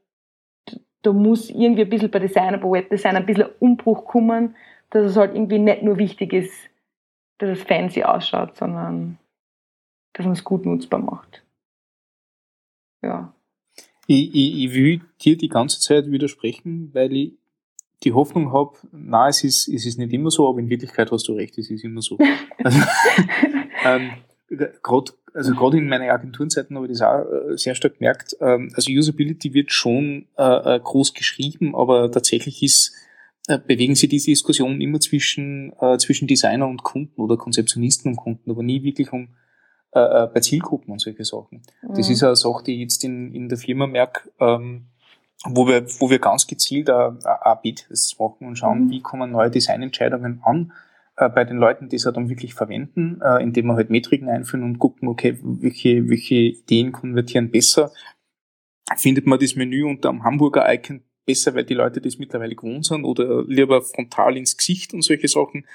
da 1.01 1.13
muss 1.13 1.49
irgendwie 1.49 1.83
ein 1.83 1.89
bisschen 1.89 2.11
bei 2.11 2.19
Designer, 2.19 2.57
bei 2.57 2.69
Webdesign 2.69 3.15
ein 3.15 3.25
bisschen 3.25 3.49
Umbruch 3.59 4.05
kommen, 4.05 4.55
dass 4.89 5.11
es 5.11 5.17
halt 5.17 5.33
irgendwie 5.33 5.59
nicht 5.59 5.83
nur 5.83 5.97
wichtig 5.97 6.33
ist, 6.33 6.69
dass 7.37 7.57
es 7.57 7.63
fancy 7.63 8.03
ausschaut, 8.03 8.57
sondern 8.57 9.17
dass 10.13 10.25
man 10.25 10.33
es 10.33 10.43
gut 10.43 10.65
nutzbar 10.65 10.99
macht. 10.99 11.43
Ja. 13.01 13.33
Ich, 14.07 14.33
ich, 14.33 14.63
ich 14.63 14.73
will 14.73 15.01
dir 15.21 15.37
die 15.37 15.49
ganze 15.49 15.79
Zeit 15.79 16.11
widersprechen, 16.11 16.89
weil 16.93 17.13
ich 17.13 17.33
die 18.03 18.13
Hoffnung 18.13 18.51
habe, 18.53 18.75
na, 18.91 19.27
es 19.27 19.43
ist, 19.43 19.67
es 19.67 19.85
ist 19.85 19.97
nicht 19.97 20.13
immer 20.13 20.31
so, 20.31 20.49
aber 20.49 20.59
in 20.59 20.69
Wirklichkeit 20.69 21.11
hast 21.11 21.27
du 21.27 21.33
recht, 21.33 21.57
es 21.57 21.69
ist 21.69 21.83
immer 21.83 22.01
so. 22.01 22.17
Also, 22.61 22.81
ähm, 23.85 24.11
gerade 24.83 25.13
also 25.33 25.53
gerade 25.53 25.77
in 25.77 25.87
meinen 25.87 26.09
Agenturenzeiten 26.09 26.75
habe 26.75 26.87
ich 26.87 26.93
das 26.93 27.01
auch 27.01 27.25
äh, 27.51 27.57
sehr 27.57 27.75
stark 27.75 27.97
gemerkt. 27.97 28.35
Ähm, 28.41 28.71
also 28.75 28.91
Usability 28.91 29.53
wird 29.53 29.71
schon 29.71 30.27
äh, 30.37 30.75
äh, 30.75 30.79
groß 30.79 31.13
geschrieben, 31.13 31.75
aber 31.75 32.11
tatsächlich 32.11 32.63
ist 32.63 32.95
bewegen 33.65 33.95
sich 33.95 34.09
diese 34.09 34.29
Diskussionen 34.29 34.79
immer 34.79 34.99
zwischen 34.99 35.73
zwischen 35.97 36.27
Designer 36.27 36.67
und 36.67 36.83
Kunden 36.83 37.19
oder 37.19 37.35
Konzeptionisten 37.35 38.11
und 38.11 38.17
Kunden, 38.17 38.51
aber 38.51 38.61
nie 38.61 38.83
wirklich 38.83 39.11
um 39.11 39.29
bei 39.91 40.39
Zielgruppen 40.39 40.91
und 40.91 40.99
solche 40.99 41.25
Sachen. 41.25 41.63
Mhm. 41.81 41.95
Das 41.95 42.11
ist 42.11 42.21
eine 42.21 42.35
Sache, 42.35 42.63
die 42.65 42.75
ich 42.75 42.81
jetzt 42.81 43.03
in, 43.03 43.33
in 43.33 43.49
der 43.49 43.57
Firma 43.57 43.87
merke, 43.87 44.29
ähm, 44.39 44.89
wo 45.45 45.67
wir, 45.67 45.83
wo 45.99 46.11
wir 46.11 46.19
ganz 46.19 46.45
gezielt 46.45 46.91
A-B-Tests 46.91 48.19
machen 48.19 48.45
und 48.45 48.55
schauen, 48.55 48.85
mhm. 48.85 48.89
wie 48.91 49.01
kommen 49.01 49.31
neue 49.31 49.49
Designentscheidungen 49.49 50.41
an 50.43 50.71
äh, 51.19 51.27
bei 51.27 51.43
den 51.43 51.57
Leuten, 51.57 51.89
die 51.89 51.97
es 51.97 52.03
dann 52.03 52.29
wirklich 52.29 52.53
verwenden, 52.53 53.19
äh, 53.21 53.43
indem 53.43 53.67
wir 53.67 53.75
halt 53.75 53.89
Metriken 53.89 54.29
einführen 54.29 54.63
und 54.63 54.79
gucken, 54.79 55.09
okay, 55.09 55.37
welche, 55.41 56.07
welche 56.07 56.35
Ideen 56.35 56.93
konvertieren 56.93 57.51
besser. 57.51 57.91
Findet 58.95 59.27
man 59.27 59.37
das 59.37 59.55
Menü 59.55 59.83
unter 59.83 60.09
dem 60.09 60.23
Hamburger 60.23 60.73
Icon 60.73 61.03
besser, 61.25 61.53
weil 61.55 61.65
die 61.65 61.73
Leute 61.73 61.99
das 61.99 62.19
mittlerweile 62.19 62.55
gewohnt 62.55 62.85
sind 62.85 63.03
oder 63.03 63.43
lieber 63.45 63.81
frontal 63.81 64.37
ins 64.37 64.55
Gesicht 64.55 64.93
und 64.93 65.01
solche 65.01 65.27
Sachen, 65.27 65.65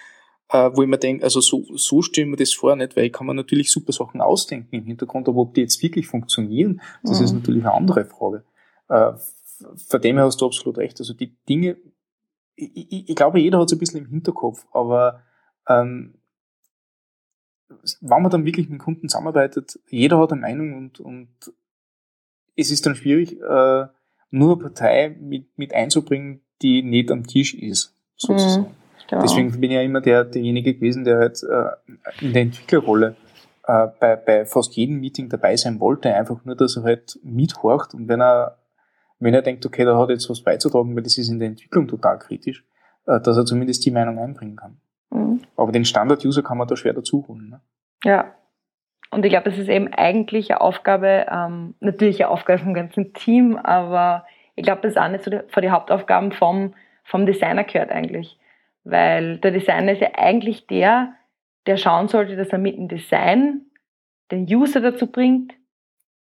äh, 0.49 0.71
wo 0.73 0.83
ich 0.83 0.89
mir 0.89 0.99
denke, 0.99 1.25
also 1.25 1.43
so, 1.43 1.63
so 1.77 2.01
stellen 2.01 2.31
wir 2.31 2.37
das 2.39 2.55
vor 2.55 2.75
nicht, 2.75 2.97
weil 2.97 3.05
ich 3.05 3.13
kann 3.13 3.27
mir 3.27 3.35
natürlich 3.35 3.71
super 3.71 3.93
Sachen 3.93 4.23
ausdenken 4.23 4.75
im 4.75 4.85
Hintergrund, 4.85 5.29
aber 5.29 5.43
ob 5.43 5.53
die 5.53 5.61
jetzt 5.61 5.83
wirklich 5.83 6.07
funktionieren, 6.07 6.81
das 7.03 7.19
mhm. 7.19 7.25
ist 7.25 7.33
natürlich 7.35 7.63
eine 7.65 7.75
andere 7.75 8.07
Frage. 8.07 8.45
Äh, 8.89 9.13
von 9.77 10.01
dem 10.01 10.17
her 10.17 10.25
hast 10.25 10.41
du 10.41 10.47
absolut 10.47 10.79
recht. 10.79 10.99
Also 11.01 11.13
die 11.13 11.37
Dinge, 11.47 11.77
ich, 12.57 12.71
ich, 12.75 13.09
ich 13.11 13.15
glaube, 13.15 13.41
jeder 13.41 13.59
hat 13.59 13.67
es 13.67 13.75
ein 13.75 13.79
bisschen 13.79 14.01
im 14.01 14.11
Hinterkopf, 14.11 14.67
aber 14.73 15.23
ähm, 15.69 16.15
wenn 18.01 18.23
man 18.23 18.31
dann 18.31 18.45
wirklich 18.45 18.69
mit 18.69 18.79
Kunden 18.79 19.09
zusammenarbeitet, 19.09 19.79
jeder 19.89 20.19
hat 20.19 20.33
eine 20.33 20.41
Meinung 20.41 20.75
und, 20.77 21.01
und 21.01 21.29
es 22.57 22.71
ist 22.71 22.87
dann 22.87 22.95
schwierig, 22.95 23.41
äh, 23.41 23.87
nur 24.31 24.53
eine 24.53 24.63
Partei 24.63 25.17
mit, 25.21 25.59
mit 25.59 25.75
einzubringen, 25.75 26.41
die 26.63 26.83
nicht 26.83 27.11
am 27.11 27.27
Tisch 27.27 27.55
ist, 27.55 27.95
sozusagen. 28.17 28.69
Mhm, 29.11 29.21
Deswegen 29.23 29.53
bin 29.53 29.71
ich 29.71 29.77
ja 29.77 29.83
immer 29.83 30.01
der, 30.01 30.25
derjenige 30.25 30.75
gewesen, 30.75 31.05
der 31.05 31.19
halt 31.19 31.43
äh, 31.43 32.25
in 32.25 32.33
der 32.33 32.43
Entwicklerrolle 32.43 33.17
äh, 33.67 33.89
bei, 34.01 34.17
bei 34.17 34.47
fast 34.47 34.75
jedem 34.77 35.01
Meeting 35.01 35.29
dabei 35.29 35.57
sein 35.57 35.81
wollte, 35.81 36.15
einfach 36.15 36.45
nur, 36.45 36.57
dass 36.57 36.77
er 36.77 36.85
halt 36.85 37.19
mithorcht 37.23 37.95
und 37.95 38.09
wenn 38.09 38.21
er 38.21 38.59
wenn 39.21 39.33
er 39.35 39.43
denkt, 39.43 39.65
okay, 39.65 39.85
da 39.85 39.97
hat 39.97 40.11
jetzt 40.11 40.29
was 40.29 40.43
beizutragen, 40.43 40.95
weil 40.95 41.03
das 41.03 41.17
ist 41.17 41.29
in 41.29 41.39
der 41.39 41.49
Entwicklung 41.49 41.89
total 41.89 42.19
kritisch, 42.19 42.65
äh, 43.07 43.21
dass 43.21 43.37
er 43.37 43.47
zumindest 43.47 43.85
die 43.87 43.91
Meinung 43.91 44.19
einbringen 44.19 44.57
kann. 44.57 44.79
Mhm. 45.15 45.41
Aber 45.57 45.73
den 45.73 45.85
Standard-User 45.85 46.43
kann 46.43 46.59
man 46.59 46.69
da 46.69 46.77
schwer 46.77 46.93
dazu 46.93 47.25
holen. 47.27 47.51
Ne? 47.51 47.61
Ja. 48.05 48.35
Und 49.11 49.25
ich 49.25 49.31
glaube, 49.31 49.49
das 49.49 49.59
ist 49.59 49.69
eben 49.69 49.93
eigentlich 49.95 50.51
eine 50.51 50.61
Aufgabe, 50.61 51.27
ähm, 51.31 51.75
natürlich 51.81 52.23
eine 52.23 52.31
Aufgabe 52.31 52.59
vom 52.59 52.75
ganzen 52.75 53.15
Team, 53.15 53.57
aber 53.57 54.27
ich 54.57 54.65
glaube, 54.65 54.83
das 54.83 54.93
ist 54.93 54.99
auch 54.99 55.09
nicht 55.09 55.25
so 55.25 55.31
die, 55.31 55.41
vor 55.49 55.63
die 55.63 55.71
Hauptaufgaben 55.71 56.33
vom, 56.33 56.75
vom 57.05 57.25
Designer 57.25 57.65
gehört 57.65 57.91
eigentlich. 57.91 58.39
Weil 58.83 59.39
der 59.39 59.53
Designer 59.53 59.93
ist 59.93 60.01
ja 60.01 60.11
eigentlich 60.17 60.67
der, 60.67 61.15
der 61.67 61.77
schauen 61.77 62.09
sollte, 62.09 62.37
dass 62.37 62.49
er 62.49 62.59
mit 62.59 62.77
dem 62.77 62.89
Design 62.89 63.63
den 64.33 64.47
User 64.47 64.81
dazu 64.81 65.07
bringt, 65.07 65.55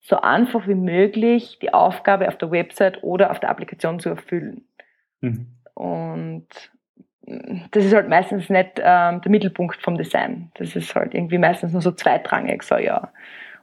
so 0.02 0.20
einfach 0.20 0.68
wie 0.68 0.76
möglich 0.76 1.60
die 1.62 1.74
Aufgabe 1.74 2.28
auf 2.28 2.38
der 2.38 2.52
Website 2.52 3.02
oder 3.02 3.32
auf 3.32 3.40
der 3.40 3.50
Applikation 3.50 4.00
zu 4.00 4.10
erfüllen. 4.10 4.68
Mhm. 5.22 5.48
Und 5.74 6.73
das 7.72 7.86
ist 7.86 7.94
halt 7.94 8.10
meistens 8.10 8.50
nicht 8.50 8.80
ähm, 8.80 9.22
der 9.22 9.32
Mittelpunkt 9.32 9.82
vom 9.82 9.98
Design. 9.98 10.52
Das 10.56 10.76
ist 10.76 10.94
halt 10.94 11.14
irgendwie 11.14 11.38
meistens 11.38 11.72
nur 11.72 11.82
so 11.82 11.92
zweitrangig, 11.92 12.64
so 12.64 12.76
ja. 12.76 13.12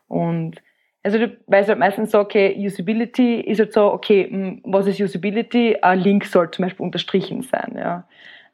Und 0.09 0.63
also 1.03 1.19
weil 1.47 1.63
es 1.63 1.69
halt 1.69 1.79
meistens 1.79 2.11
so, 2.11 2.21
okay, 2.21 2.55
Usability 2.59 3.41
ist 3.41 3.59
halt 3.59 3.73
so, 3.73 3.93
okay, 3.93 4.61
was 4.65 4.87
ist 4.87 5.01
Usability? 5.01 5.79
Ein 5.81 6.01
Link 6.01 6.25
soll 6.25 6.51
zum 6.51 6.65
Beispiel 6.65 6.85
unterstrichen 6.85 7.43
sein, 7.43 7.75
ja. 7.77 8.07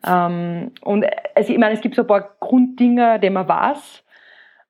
Ähm, 0.07 0.73
und 0.83 1.07
also 1.35 1.53
ich 1.53 1.59
meine, 1.59 1.75
es 1.75 1.81
gibt 1.81 1.95
so 1.95 2.03
ein 2.03 2.09
paar 2.09 2.37
Grunddinger, 2.41 3.19
die 3.19 3.31
man 3.31 3.49
weiß. 3.49 4.05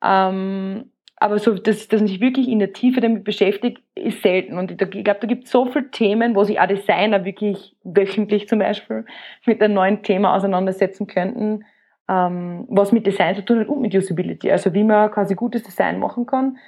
Ähm, 0.05 0.91
aber 1.19 1.39
so, 1.39 1.55
dass, 1.55 1.89
dass 1.89 2.01
man 2.01 2.09
sich 2.09 2.21
wirklich 2.21 2.49
in 2.49 2.59
der 2.59 2.75
Tiefe 2.75 3.01
damit 3.01 3.25
beschäftigt, 3.25 3.83
ist 3.95 4.23
selten. 4.23 4.59
Und 4.59 4.71
ich, 4.71 4.81
ich 4.81 5.05
glaube, 5.05 5.21
da 5.21 5.27
gibt 5.27 5.45
es 5.45 5.51
so 5.51 5.65
viele 5.65 5.91
Themen, 5.91 6.35
wo 6.35 6.45
sich 6.45 6.61
auch 6.61 6.67
Designer 6.67 7.25
wirklich 7.25 7.75
wöchentlich 7.85 8.49
zum 8.49 8.59
Beispiel 8.59 9.07
mit 9.47 9.63
einem 9.63 9.75
neuen 9.75 10.03
Thema 10.03 10.35
auseinandersetzen 10.35 11.07
könnten, 11.07 11.65
ähm, 12.09 12.67
was 12.69 12.93
mit 12.93 13.07
Design 13.07 13.35
zu 13.35 13.45
tun 13.45 13.61
hat 13.61 13.69
und 13.69 13.81
mit 13.81 13.95
Usability. 13.95 14.51
Also 14.51 14.75
wie 14.75 14.85
man 14.85 15.11
quasi 15.11 15.35
gutes 15.35 15.63
Design 15.63 15.99
machen 15.99 16.27
kann, 16.27 16.59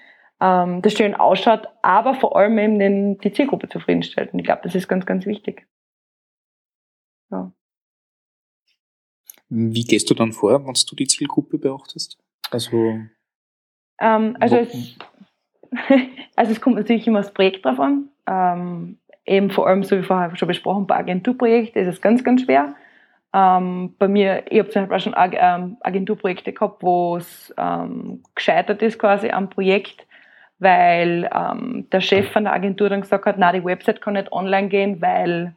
ähm, 0.41 0.81
das 0.81 0.95
schön 0.95 1.15
ausschaut, 1.15 1.69
aber 1.83 2.15
vor 2.15 2.35
allem 2.37 2.59
eben 2.59 2.79
den, 2.79 3.19
die 3.19 3.33
Zielgruppe 3.33 3.69
zufriedenstellt. 3.69 4.33
Und 4.33 4.39
ich 4.39 4.47
glaube, 4.47 4.63
das 4.65 4.75
ist 4.75 4.89
ganz, 4.89 5.05
ganz 5.05 5.27
wichtig. 5.27 5.67
Ja. 7.31 7.53
Wie 9.51 9.85
gehst 9.85 10.09
du 10.09 10.15
dann 10.15 10.33
vor, 10.33 10.67
wenn 10.67 10.73
du 10.73 10.97
die 10.97 11.07
Zielgruppe 11.07 11.59
beachtest? 11.59 12.19
Also 12.51 13.01
ähm, 14.01 14.37
also, 14.41 14.57
es, 14.57 14.97
also 16.37 16.53
es 16.53 16.61
kommt 16.61 16.77
natürlich 16.77 17.07
immer 17.07 17.21
das 17.21 17.33
Projekt 17.33 17.65
drauf 17.65 17.81
an. 17.81 18.09
Ähm, 18.27 18.99
eben 19.27 19.51
vor 19.51 19.67
allem, 19.67 19.85
so 19.85 19.99
wie 19.99 20.03
vorher 20.03 20.35
schon 20.37 20.49
besprochen, 20.49 20.87
bei 20.87 20.97
Agenturprojekten 20.97 21.83
ist 21.83 21.89
es 21.89 22.01
ganz, 22.01 22.25
ganz 22.25 22.43
schwer. 22.43 22.75
Ähm, 23.35 23.95
bei 23.99 24.09
mir, 24.09 24.45
ich 24.51 24.59
habe 24.59 24.71
zum 24.71 24.89
Beispiel 24.89 25.13
auch 25.13 25.19
schon 25.19 25.37
ähm, 25.39 25.77
Agenturprojekte 25.81 26.53
gehabt, 26.53 26.83
wo 26.83 27.17
es 27.17 27.55
ähm, 27.59 28.23
gescheitert 28.35 28.81
ist 28.83 28.99
quasi 28.99 29.31
am 29.31 29.51
Projekt, 29.51 30.07
weil 30.59 31.29
ähm, 31.35 31.87
der 31.93 32.01
Chef 32.01 32.31
von 32.33 32.45
der 32.45 32.55
Agentur 32.55 32.89
dann 32.89 33.03
gesagt 33.03 33.27
hat, 33.27 33.37
na 33.39 33.53
die 33.53 33.65
Website 33.65 34.01
kann 34.01 34.15
nicht 34.15 34.33
online 34.33 34.69
gehen, 34.69 35.03
weil 35.03 35.55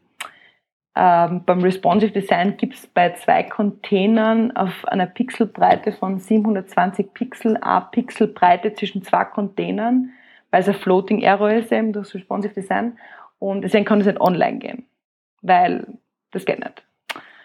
ähm, 0.94 1.44
beim 1.46 1.62
Responsive 1.62 2.12
Design 2.12 2.58
gibt 2.58 2.74
es 2.74 2.88
bei 2.88 3.14
zwei 3.14 3.44
Containern 3.44 4.52
auf 4.56 4.86
einer 4.86 5.06
Pixelbreite 5.06 5.94
von 5.94 6.20
720 6.20 7.14
Pixel 7.14 7.58
eine 7.58 7.88
Pixelbreite 7.92 8.74
zwischen 8.74 9.02
zwei 9.02 9.24
Containern, 9.24 10.12
weil 10.50 10.62
es 10.62 10.68
ein 10.68 10.74
Floating 10.74 11.22
Error 11.22 11.52
ist 11.52 11.72
eben 11.72 11.94
durch 11.94 12.14
Responsive 12.14 12.54
Design. 12.54 12.98
Und 13.40 13.62
deswegen 13.62 13.86
kann 13.86 14.02
es 14.02 14.06
nicht 14.06 14.20
online 14.20 14.60
gehen, 14.60 14.86
weil 15.42 15.88
das 16.32 16.46
geht 16.46 16.60
nicht. 16.60 16.84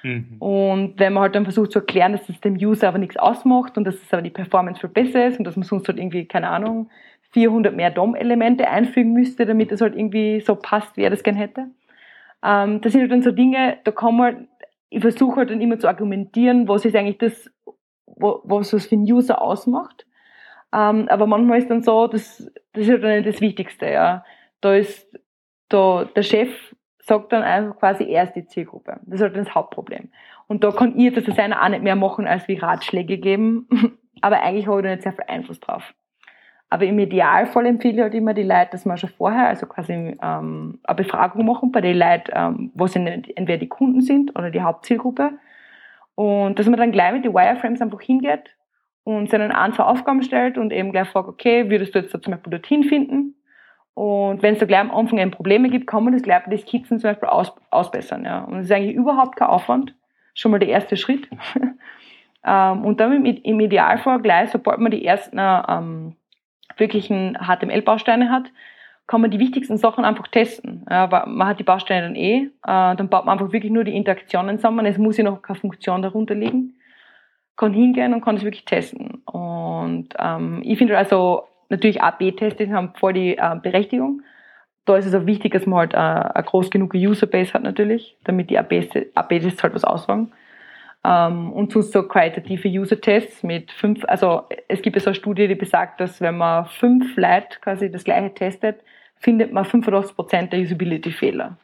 Mhm. 0.03 0.36
Und 0.40 0.99
wenn 0.99 1.12
man 1.12 1.22
halt 1.22 1.36
dann 1.36 1.44
versucht 1.44 1.70
zu 1.70 1.78
erklären, 1.78 2.12
dass 2.12 2.26
das 2.26 2.40
dem 2.40 2.55
User 2.55 2.88
aber 2.88 2.99
nichts 2.99 3.16
ausmacht 3.16 3.78
und 3.78 3.84
dass 3.84 3.94
es 3.94 4.12
aber 4.12 4.22
die 4.22 4.30
Performance 4.30 4.80
viel 4.80 4.90
besser 4.90 5.28
ist 5.28 5.38
und 5.38 5.44
dass 5.44 5.57
man 5.57 5.62
sonst 5.62 5.86
halt 5.86 5.99
irgendwie, 5.99 6.26
keine 6.26 6.49
Ahnung, 6.49 6.90
400 7.30 7.74
mehr 7.74 7.90
DOM-Elemente 7.90 8.68
einfügen 8.68 9.12
müsste, 9.12 9.47
damit 9.47 9.70
es 9.70 9.80
halt 9.80 9.94
irgendwie 9.94 10.40
so 10.40 10.57
passt, 10.57 10.97
wie 10.97 11.03
er 11.03 11.11
das 11.11 11.22
gern 11.22 11.36
hätte, 11.36 11.68
Ähm, 12.43 12.80
das 12.80 12.93
sind 12.93 13.03
halt 13.03 13.12
dann 13.12 13.22
so 13.22 13.30
Dinge, 13.30 13.78
da 13.84 13.91
kann 13.91 14.16
man, 14.16 14.49
ich 14.89 15.01
versuche 15.01 15.37
halt 15.37 15.51
dann 15.51 15.61
immer 15.61 15.78
zu 15.78 15.89
argumentieren, 15.89 16.68
was 16.68 16.84
ist 16.84 16.97
eigentlich 16.97 17.18
das, 17.18 17.51
was 18.07 18.72
es 18.72 18.87
für 18.87 18.95
einen 18.95 19.11
User 19.11 19.41
ausmacht. 19.41 20.07
Ähm, 20.72 21.09
aber 21.09 21.26
manchmal 21.26 21.59
ist 21.59 21.70
dann 21.70 21.82
so, 21.82 22.07
das, 22.07 22.51
das 22.72 22.84
ist 22.84 22.91
halt 22.91 23.05
dann 23.05 23.16
nicht 23.16 23.28
das 23.28 23.41
Wichtigste, 23.41 23.91
ja. 23.91 24.24
Da 24.61 24.74
ist, 24.74 25.09
da, 25.68 26.05
der 26.05 26.22
Chef 26.22 26.74
sagt 26.99 27.32
dann 27.32 27.43
einfach 27.43 27.78
quasi 27.78 28.05
erst 28.05 28.34
die 28.34 28.47
Zielgruppe. 28.47 29.01
Das 29.05 29.20
ist 29.20 29.22
halt 29.22 29.37
das 29.37 29.55
Hauptproblem. 29.55 30.11
Und 30.49 30.64
da 30.64 30.72
kann 30.72 30.99
ich 30.99 31.14
das 31.14 31.24
Designer 31.24 31.62
auch 31.62 31.68
nicht 31.68 31.82
mehr 31.82 31.97
machen, 31.97 32.26
als 32.26 32.49
wie 32.49 32.57
Ratschläge 32.57 33.18
geben. 33.18 33.68
aber 34.22 34.43
eigentlich 34.43 34.66
habe 34.66 34.80
ich 34.80 34.84
da 34.84 34.91
nicht 34.91 35.03
sehr 35.03 35.12
viel 35.12 35.24
Einfluss 35.28 35.61
drauf. 35.61 35.95
Aber 36.68 36.84
im 36.84 36.98
Idealfall 36.98 37.66
empfehle 37.66 37.94
ich 37.94 38.02
halt 38.02 38.14
immer 38.14 38.34
die 38.34 38.42
Leute, 38.42 38.70
dass 38.72 38.84
man 38.84 38.98
schon 38.98 39.10
vorher, 39.10 39.48
also 39.48 39.66
quasi 39.66 39.92
ähm, 39.92 40.80
eine 40.82 40.96
Befragung 40.96 41.46
machen 41.46 41.70
bei 41.70 41.80
den 41.80 41.96
Leuten, 41.96 42.32
ähm, 42.34 42.70
wo 42.74 42.86
sie 42.86 42.98
entweder 42.98 43.58
die 43.58 43.68
Kunden 43.68 44.00
sind 44.00 44.36
oder 44.36 44.50
die 44.50 44.62
Hauptzielgruppe. 44.62 45.32
Und 46.16 46.58
dass 46.58 46.66
man 46.66 46.78
dann 46.78 46.92
gleich 46.92 47.12
mit 47.12 47.24
den 47.24 47.34
Wireframes 47.34 47.80
einfach 47.80 48.00
hingeht 48.00 48.56
und 49.04 49.30
seinen 49.30 49.52
ein, 49.52 49.78
Aufgaben 49.78 50.22
stellt 50.22 50.58
und 50.58 50.72
eben 50.72 50.90
gleich 50.90 51.08
fragt, 51.08 51.28
okay, 51.28 51.70
würdest 51.70 51.94
du 51.94 52.00
jetzt 52.00 52.12
da 52.12 52.20
zum 52.20 52.32
Beispiel 52.32 52.50
dorthin 52.50 52.82
finden? 52.82 53.36
Und 53.94 54.42
wenn 54.42 54.54
es 54.54 54.60
da 54.60 54.66
gleich 54.66 54.80
am 54.80 54.90
Anfang 54.90 55.18
eben 55.18 55.30
Probleme 55.30 55.70
gibt, 55.70 55.86
kann 55.86 56.04
man 56.04 56.12
das 56.12 56.22
gleich 56.22 56.42
bei 56.44 56.50
den 56.50 56.58
Skizzen 56.58 56.98
zum 56.98 57.10
Beispiel 57.10 57.28
aus, 57.28 57.54
ausbessern. 57.70 58.24
Ja. 58.24 58.40
Und 58.40 58.56
das 58.56 58.66
ist 58.66 58.72
eigentlich 58.72 58.96
überhaupt 58.96 59.36
kein 59.36 59.48
Aufwand. 59.48 59.94
Schon 60.34 60.50
mal 60.50 60.58
der 60.58 60.68
erste 60.68 60.96
Schritt. 60.96 61.28
ähm, 62.44 62.84
und 62.84 62.98
dann 63.00 63.24
im 63.24 63.60
Idealfall 63.60 64.20
gleich, 64.20 64.50
sobald 64.50 64.80
man 64.80 64.90
die 64.90 65.04
ersten 65.04 65.38
ähm, 65.38 66.16
wirklichen 66.76 67.38
HTML-Bausteine 67.40 68.30
hat, 68.30 68.50
kann 69.06 69.20
man 69.20 69.30
die 69.30 69.38
wichtigsten 69.38 69.76
Sachen 69.76 70.04
einfach 70.04 70.26
testen. 70.28 70.84
Ja, 70.90 71.06
man 71.26 71.48
hat 71.48 71.58
die 71.58 71.64
Bausteine 71.64 72.02
dann 72.02 72.16
eh, 72.16 72.38
äh, 72.38 72.48
dann 72.62 73.08
baut 73.08 73.24
man 73.24 73.38
einfach 73.38 73.52
wirklich 73.52 73.72
nur 73.72 73.84
die 73.84 73.96
Interaktionen 73.96 74.58
zusammen. 74.58 74.84
Es 74.86 74.98
muss 74.98 75.16
ja 75.16 75.24
noch 75.24 75.42
keine 75.42 75.58
Funktion 75.58 76.02
darunter 76.02 76.34
liegen. 76.34 76.74
Kann 77.56 77.72
hingehen 77.72 78.12
und 78.12 78.20
kann 78.22 78.36
es 78.36 78.42
wirklich 78.42 78.64
testen. 78.64 79.22
Und 79.24 80.08
ähm, 80.18 80.60
ich 80.64 80.76
finde 80.76 80.98
also 80.98 81.44
natürlich 81.68 82.02
AB-Tests 82.02 82.70
haben 82.70 82.94
voll 82.94 83.12
die 83.12 83.38
äh, 83.38 83.82
Da 84.84 84.96
ist 84.96 85.06
es 85.06 85.14
auch 85.14 85.26
wichtig, 85.26 85.52
dass 85.52 85.66
man 85.66 85.78
halt 85.78 85.94
äh, 85.94 85.96
eine 85.96 86.44
groß 86.44 86.70
genug 86.70 86.94
Userbase 86.94 87.54
hat 87.54 87.62
natürlich, 87.62 88.16
damit 88.24 88.50
die 88.50 88.58
AB-Tests 88.58 89.62
halt 89.62 89.74
was 89.74 89.84
aussagen. 89.84 90.32
Ähm, 91.07 91.52
und 91.52 91.72
sonst 91.72 91.92
so 91.92 92.02
qualitative 92.02 92.68
User-Tests 92.68 93.44
mit 93.44 93.70
fünf, 93.70 94.04
also 94.09 94.42
es 94.66 94.82
gibt 94.82 94.96
ja 94.96 95.00
so 95.00 95.11
eine 95.11 95.14
Studie, 95.14 95.46
die 95.46 95.54
besagt, 95.54 96.00
dass 96.00 96.20
wenn 96.20 96.36
man 96.36 96.66
fünf 96.66 97.16
Leute 97.16 97.61
quasi 97.61 97.90
das 97.90 98.02
gleiche 98.02 98.34
testet, 98.34 98.80
findet 99.14 99.52
man 99.52 99.64
85% 99.64 100.48
der 100.48 100.61
Usability-Fehler. 100.61 101.59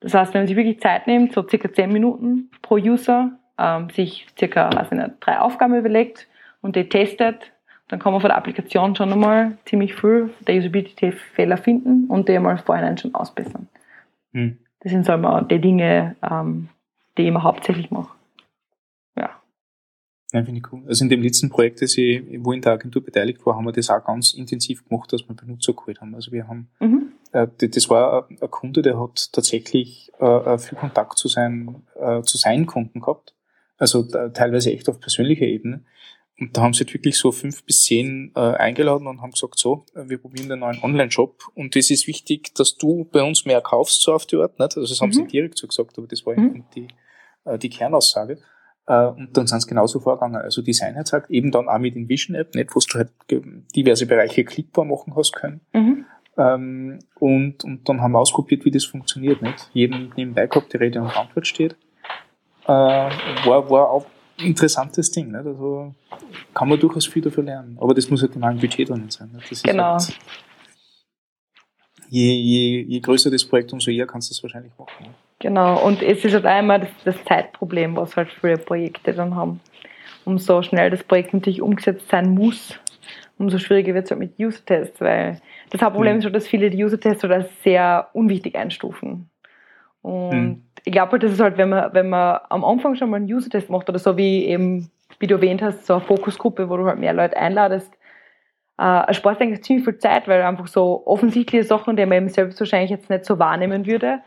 Das 0.00 0.14
heißt, 0.14 0.34
wenn 0.34 0.40
man 0.42 0.48
sich 0.48 0.56
wirklich 0.56 0.80
Zeit 0.80 1.06
nimmt, 1.06 1.32
so 1.32 1.46
circa 1.46 1.72
10 1.72 1.92
Minuten 1.92 2.50
pro 2.60 2.74
User, 2.74 3.38
ähm, 3.56 3.88
sich 3.90 4.26
circa, 4.36 4.74
weiß 4.74 4.88
ich 4.90 4.98
nicht, 4.98 5.12
drei 5.20 5.38
Aufgaben 5.38 5.76
überlegt 5.76 6.26
und 6.60 6.74
die 6.74 6.88
testet, 6.88 7.52
dann 7.88 8.00
kann 8.00 8.12
man 8.12 8.20
von 8.20 8.30
der 8.30 8.36
Applikation 8.36 8.96
schon 8.96 9.12
einmal 9.12 9.58
ziemlich 9.64 9.94
viel 9.94 10.30
der 10.40 10.56
Usability-Fehler 10.56 11.56
finden 11.56 12.06
und 12.08 12.28
die 12.28 12.36
einmal 12.36 12.58
vorhin 12.58 12.98
schon 12.98 13.14
ausbessern. 13.14 13.68
Hm. 14.32 14.58
Das 14.80 14.90
sind 14.90 15.06
so 15.06 15.12
immer 15.12 15.42
die 15.42 15.60
Dinge, 15.60 16.16
ähm, 16.28 16.68
die 17.16 17.22
ich 17.22 17.28
immer 17.28 17.44
hauptsächlich 17.44 17.92
mache. 17.92 18.15
Ja, 20.36 20.44
finde 20.44 20.60
ich 20.60 20.70
cool. 20.70 20.82
Also 20.86 21.02
in 21.02 21.08
dem 21.08 21.22
letzten 21.22 21.48
Projekt, 21.48 21.80
das 21.80 21.96
ich, 21.96 22.22
wo 22.40 22.52
in 22.52 22.60
der 22.60 22.72
Agentur 22.72 23.02
beteiligt 23.02 23.46
war, 23.46 23.56
haben 23.56 23.64
wir 23.64 23.72
das 23.72 23.88
auch 23.88 24.04
ganz 24.04 24.34
intensiv 24.34 24.86
gemacht, 24.86 25.10
dass 25.10 25.26
wir 25.26 25.34
Benutzer 25.34 25.72
geholt 25.72 26.02
haben. 26.02 26.14
Also 26.14 26.30
wir 26.30 26.46
haben, 26.46 26.68
mhm. 26.78 27.12
äh, 27.32 27.46
das 27.56 27.88
war 27.88 28.28
ein 28.28 28.50
Kunde, 28.50 28.82
der 28.82 29.00
hat 29.00 29.32
tatsächlich 29.32 30.12
äh, 30.20 30.26
äh, 30.26 30.58
viel 30.58 30.76
Kontakt 30.76 31.16
zu 31.16 31.28
seinen, 31.28 31.86
äh, 31.98 32.20
zu 32.20 32.36
seinen 32.36 32.66
Kunden 32.66 33.00
gehabt. 33.00 33.34
Also 33.78 34.02
teilweise 34.02 34.72
echt 34.72 34.90
auf 34.90 35.00
persönlicher 35.00 35.46
Ebene. 35.46 35.84
Und 36.38 36.54
da 36.54 36.62
haben 36.62 36.74
sie 36.74 36.80
halt 36.80 36.92
wirklich 36.92 37.16
so 37.16 37.32
fünf 37.32 37.64
bis 37.64 37.84
zehn 37.84 38.32
äh, 38.36 38.40
eingeladen 38.40 39.06
und 39.06 39.22
haben 39.22 39.30
gesagt, 39.30 39.58
so, 39.58 39.86
wir 39.94 40.18
probieren 40.18 40.50
den 40.50 40.58
neuen 40.58 40.82
Online-Shop 40.82 41.44
und 41.54 41.76
es 41.76 41.90
ist 41.90 42.06
wichtig, 42.06 42.54
dass 42.54 42.76
du 42.76 43.06
bei 43.10 43.22
uns 43.22 43.46
mehr 43.46 43.62
kaufst, 43.62 44.02
so 44.02 44.12
auf 44.12 44.26
die 44.26 44.36
Art. 44.36 44.58
Nicht? 44.58 44.76
Also 44.76 44.86
das 44.86 45.00
haben 45.00 45.08
mhm. 45.08 45.14
sie 45.14 45.26
direkt 45.28 45.56
so 45.56 45.66
gesagt, 45.66 45.96
aber 45.96 46.06
das 46.06 46.26
war 46.26 46.38
mhm. 46.38 46.64
die, 46.74 46.88
äh, 47.46 47.58
die 47.58 47.70
Kernaussage. 47.70 48.38
Äh, 48.86 49.06
und 49.06 49.36
dann 49.36 49.46
sind 49.46 49.60
sie 49.60 49.68
genauso 49.68 50.00
vorgegangen. 50.00 50.36
Also 50.36 50.62
Design 50.62 50.96
hat 50.96 51.04
gesagt, 51.04 51.30
eben 51.30 51.50
dann 51.50 51.68
auch 51.68 51.78
mit 51.78 51.96
InVision 51.96 52.36
App, 52.36 52.54
nicht, 52.54 52.74
wo 52.74 52.80
du 52.80 52.98
halt 52.98 53.10
diverse 53.74 54.06
Bereiche 54.06 54.44
klickbar 54.44 54.84
machen 54.84 55.14
hast 55.16 55.34
können. 55.34 55.60
Mhm. 55.72 56.04
Ähm, 56.38 56.98
und, 57.18 57.64
und 57.64 57.88
dann 57.88 58.00
haben 58.00 58.12
wir 58.12 58.20
ausprobiert, 58.20 58.64
wie 58.64 58.70
das 58.70 58.84
funktioniert. 58.84 59.42
Nicht? 59.42 59.70
Jeden 59.72 60.12
nebenbei 60.16 60.46
gehabt, 60.46 60.72
die 60.72 60.76
Rede 60.76 61.00
und 61.00 61.16
Antwort 61.16 61.46
steht. 61.46 61.76
Äh, 62.64 62.68
war, 62.68 63.70
war 63.70 63.90
auch 63.90 64.06
ein 64.38 64.46
interessantes 64.46 65.10
Ding. 65.10 65.32
Nicht? 65.32 65.46
Also 65.46 65.94
kann 66.54 66.68
man 66.68 66.78
durchaus 66.78 67.06
viel 67.06 67.22
dafür 67.22 67.42
lernen. 67.42 67.78
Aber 67.80 67.94
das 67.94 68.10
muss 68.10 68.22
halt 68.22 68.36
immer 68.36 68.48
ein 68.48 68.58
Budget 68.58 68.88
drin 68.88 69.08
sein. 69.08 69.30
Genau. 69.62 69.94
Halt, 69.94 70.18
je, 72.08 72.32
je, 72.32 72.82
je 72.82 73.00
größer 73.00 73.30
das 73.30 73.44
Projekt, 73.44 73.72
umso 73.72 73.90
eher 73.90 74.06
kannst 74.06 74.30
du 74.30 74.32
es 74.32 74.42
wahrscheinlich 74.42 74.72
machen. 74.78 75.06
Nicht? 75.06 75.14
Genau, 75.46 75.80
und 75.86 76.02
es 76.02 76.24
ist 76.24 76.34
halt 76.34 76.44
einmal 76.44 76.80
das, 76.80 76.88
das 77.04 77.24
Zeitproblem, 77.24 77.96
was 77.96 78.16
halt 78.16 78.32
viele 78.32 78.58
Projekte 78.58 79.12
dann 79.12 79.36
haben. 79.36 79.60
Umso 80.24 80.60
schnell 80.62 80.90
das 80.90 81.04
Projekt 81.04 81.34
natürlich 81.34 81.62
umgesetzt 81.62 82.08
sein 82.08 82.30
muss, 82.30 82.80
umso 83.38 83.58
schwieriger 83.58 83.94
wird 83.94 84.06
es 84.06 84.10
halt 84.10 84.18
mit 84.18 84.40
User-Tests, 84.40 85.00
weil 85.00 85.40
das 85.70 85.80
Hauptproblem 85.80 86.14
mhm. 86.14 86.18
ist 86.18 86.24
schon, 86.24 86.32
dass 86.32 86.48
viele 86.48 86.68
die 86.68 86.82
User-Tests 86.82 87.24
als 87.26 87.62
sehr 87.62 88.08
unwichtig 88.12 88.56
einstufen. 88.56 89.30
Und 90.02 90.30
mhm. 90.30 90.62
ich 90.84 90.90
glaube 90.90 91.12
halt, 91.12 91.22
das 91.22 91.30
ist 91.30 91.40
halt, 91.40 91.58
wenn 91.58 91.68
man, 91.68 91.94
wenn 91.94 92.08
man 92.08 92.40
am 92.50 92.64
Anfang 92.64 92.96
schon 92.96 93.10
mal 93.10 93.18
einen 93.18 93.32
User-Test 93.32 93.70
macht 93.70 93.88
oder 93.88 94.00
so 94.00 94.16
wie 94.16 94.46
eben, 94.46 94.90
wie 95.20 95.28
du 95.28 95.36
erwähnt 95.36 95.62
hast, 95.62 95.86
so 95.86 95.94
eine 95.94 96.02
Fokusgruppe, 96.02 96.68
wo 96.68 96.76
du 96.76 96.86
halt 96.86 96.98
mehr 96.98 97.12
Leute 97.12 97.36
einladest, 97.36 97.92
äh, 98.78 99.14
spart 99.14 99.40
eigentlich 99.40 99.62
ziemlich 99.62 99.84
viel 99.84 99.98
Zeit, 99.98 100.26
weil 100.26 100.42
einfach 100.42 100.66
so 100.66 101.06
offensichtliche 101.06 101.62
Sachen, 101.62 101.94
die 101.94 102.04
man 102.04 102.18
eben 102.18 102.28
selbst 102.30 102.58
wahrscheinlich 102.58 102.90
jetzt 102.90 103.10
nicht 103.10 103.24
so 103.24 103.38
wahrnehmen 103.38 103.86
würde, 103.86 104.22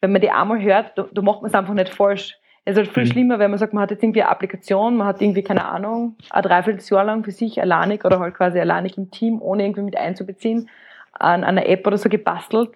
wenn 0.00 0.12
man 0.12 0.20
die 0.20 0.30
einmal 0.30 0.60
hört, 0.60 0.96
da, 0.96 1.06
da 1.10 1.22
macht 1.22 1.42
man 1.42 1.50
es 1.50 1.54
einfach 1.54 1.74
nicht 1.74 1.90
falsch. 1.90 2.36
Es 2.64 2.72
ist 2.72 2.78
halt 2.78 2.88
viel 2.94 3.04
mhm. 3.04 3.08
schlimmer, 3.08 3.38
wenn 3.38 3.50
man 3.50 3.58
sagt, 3.58 3.72
man 3.72 3.82
hat 3.82 3.90
jetzt 3.90 4.02
irgendwie 4.02 4.22
eine 4.22 4.30
Applikation, 4.30 4.96
man 4.96 5.06
hat 5.06 5.22
irgendwie, 5.22 5.42
keine 5.42 5.64
Ahnung, 5.64 6.16
ein 6.30 6.42
Dreivierteljahr 6.42 7.04
lang 7.04 7.24
für 7.24 7.30
sich 7.30 7.60
alleinig 7.60 8.04
oder 8.04 8.18
halt 8.20 8.34
quasi 8.34 8.60
alleinig 8.60 8.98
im 8.98 9.10
Team, 9.10 9.40
ohne 9.40 9.64
irgendwie 9.64 9.82
mit 9.82 9.96
einzubeziehen, 9.96 10.68
an, 11.12 11.44
einer 11.44 11.66
App 11.66 11.86
oder 11.86 11.96
so 11.96 12.08
gebastelt. 12.08 12.70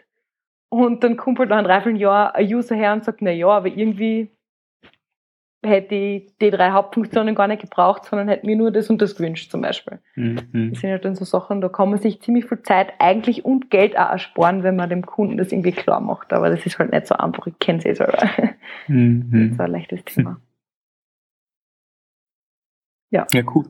Und 0.71 1.05
dann 1.05 1.17
kommt 1.17 1.39
halt 1.39 1.51
nach 1.51 1.59
einem 1.59 1.67
Dreivierteljahr 1.67 2.35
ein 2.35 2.47
User 2.47 2.75
her 2.75 2.93
und 2.93 3.05
sagt, 3.05 3.21
na 3.23 3.31
ja, 3.31 3.49
aber 3.49 3.69
irgendwie 3.69 4.31
hätte 5.65 5.95
ich 5.95 6.37
die 6.41 6.51
drei 6.51 6.71
Hauptfunktionen 6.71 7.35
gar 7.35 7.49
nicht 7.49 7.63
gebraucht, 7.63 8.05
sondern 8.05 8.29
hätte 8.29 8.47
mir 8.47 8.57
nur 8.57 8.71
das 8.71 8.91
und 8.91 9.01
das 9.01 9.17
gewünscht 9.17 9.51
zum 9.51 9.63
Beispiel. 9.63 10.01
Mhm. 10.15 10.71
Das 10.71 10.81
sind 10.81 10.91
halt 10.91 11.05
dann 11.05 11.15
so 11.15 11.25
Sachen, 11.25 11.61
da 11.61 11.69
kann 11.69 11.91
man 11.91 11.99
sich 11.99 12.21
ziemlich 12.21 12.47
viel 12.47 12.63
Zeit 12.63 12.93
eigentlich 12.99 13.45
und 13.45 13.71
Geld 13.71 13.97
auch 13.99 14.11
ersparen, 14.11 14.63
wenn 14.63 14.77
man 14.77 14.91
dem 14.91 15.05
Kunden 15.05 15.37
das 15.37 15.53
irgendwie 15.53 15.73
klar 15.73 16.01
macht. 16.01 16.33
Aber 16.33 16.51
das 16.51 16.65
ist 16.67 16.79
halt 16.79 16.93
nicht 16.93 17.07
so 17.07 17.15
einfach, 17.15 17.47
ich 17.47 17.59
kenne 17.59 17.79
es 17.79 17.85
eh 17.85 17.95
selber. 17.95 18.31
Mhm. 18.89 19.31
Das 19.31 19.53
ist 19.53 19.61
ein 19.61 19.71
leichtes 19.71 20.05
Thema. 20.05 20.41
Ja. 23.11 23.27
Ja, 23.33 23.43
cool. 23.55 23.65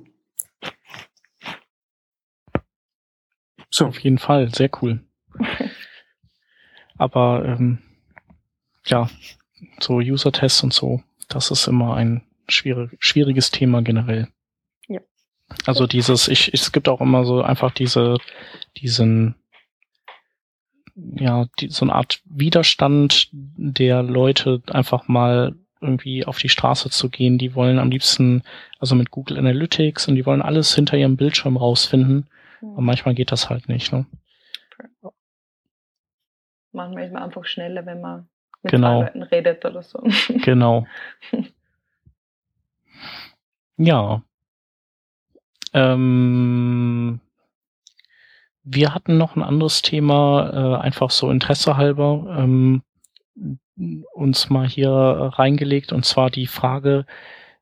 So, 3.70 3.86
auf 3.86 3.98
jeden 3.98 4.18
Fall, 4.18 4.48
sehr 4.54 4.70
cool. 4.80 5.00
Aber 6.96 7.44
ähm, 7.44 7.78
ja, 8.86 9.08
so 9.80 9.96
User-Tests 9.96 10.62
und 10.62 10.72
so, 10.72 11.02
das 11.28 11.50
ist 11.50 11.66
immer 11.66 11.96
ein 11.96 12.22
schwierig, 12.48 12.96
schwieriges 12.98 13.50
Thema 13.50 13.82
generell. 13.82 14.28
Ja. 14.88 15.00
Also 15.66 15.86
dieses, 15.86 16.28
ich, 16.28 16.52
es 16.52 16.72
gibt 16.72 16.88
auch 16.88 17.00
immer 17.00 17.24
so 17.24 17.42
einfach 17.42 17.70
diese, 17.70 18.18
diesen, 18.76 19.36
ja, 20.94 21.46
die, 21.60 21.68
so 21.68 21.84
eine 21.84 21.94
Art 21.94 22.20
Widerstand 22.24 23.28
der 23.32 24.02
Leute 24.02 24.62
einfach 24.70 25.08
mal 25.08 25.56
irgendwie 25.80 26.24
auf 26.24 26.38
die 26.38 26.48
Straße 26.48 26.90
zu 26.90 27.10
gehen. 27.10 27.38
Die 27.38 27.54
wollen 27.54 27.78
am 27.78 27.90
liebsten, 27.90 28.42
also 28.78 28.94
mit 28.94 29.10
Google 29.10 29.38
Analytics 29.38 30.08
und 30.08 30.14
die 30.14 30.24
wollen 30.24 30.42
alles 30.42 30.74
hinter 30.74 30.96
ihrem 30.96 31.16
Bildschirm 31.16 31.56
rausfinden. 31.56 32.28
Mhm. 32.60 32.68
Und 32.68 32.84
manchmal 32.84 33.14
geht 33.14 33.32
das 33.32 33.50
halt 33.50 33.68
nicht, 33.68 33.92
ne? 33.92 34.06
Manchmal 36.72 37.04
ist 37.04 37.12
man 37.12 37.22
einfach 37.22 37.44
schneller, 37.44 37.86
wenn 37.86 38.00
man 38.00 38.28
mit 38.64 38.72
genau. 38.72 39.02
Leuten 39.02 39.22
redet 39.22 39.64
oder 39.64 39.82
so. 39.82 40.02
Genau. 40.44 40.86
ja. 43.76 44.22
Ähm, 45.72 47.20
wir 48.62 48.94
hatten 48.94 49.18
noch 49.18 49.36
ein 49.36 49.42
anderes 49.42 49.82
Thema, 49.82 50.78
äh, 50.78 50.82
einfach 50.82 51.10
so 51.10 51.30
Interesse 51.30 51.76
halber, 51.76 52.36
ähm, 52.38 52.82
uns 54.14 54.50
mal 54.50 54.68
hier 54.68 54.90
reingelegt, 54.90 55.92
und 55.92 56.04
zwar 56.04 56.30
die 56.30 56.46
Frage, 56.46 57.06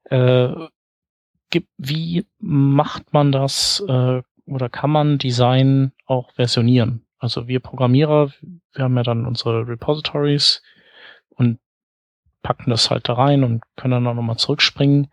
äh, 0.04 0.48
wie 1.76 2.26
macht 2.38 3.12
man 3.12 3.32
das 3.32 3.84
äh, 3.86 4.22
oder 4.46 4.68
kann 4.68 4.90
man 4.90 5.18
Design 5.18 5.92
auch 6.06 6.32
versionieren? 6.32 7.04
Also 7.18 7.46
wir 7.46 7.60
Programmierer, 7.60 8.32
wir 8.72 8.84
haben 8.84 8.96
ja 8.96 9.02
dann 9.02 9.26
unsere 9.26 9.66
Repositories, 9.66 10.62
und 11.36 11.58
packen 12.42 12.70
das 12.70 12.90
halt 12.90 13.08
da 13.08 13.14
rein 13.14 13.44
und 13.44 13.62
können 13.76 13.92
dann 13.92 14.06
auch 14.06 14.14
nochmal 14.14 14.36
zurückspringen. 14.36 15.08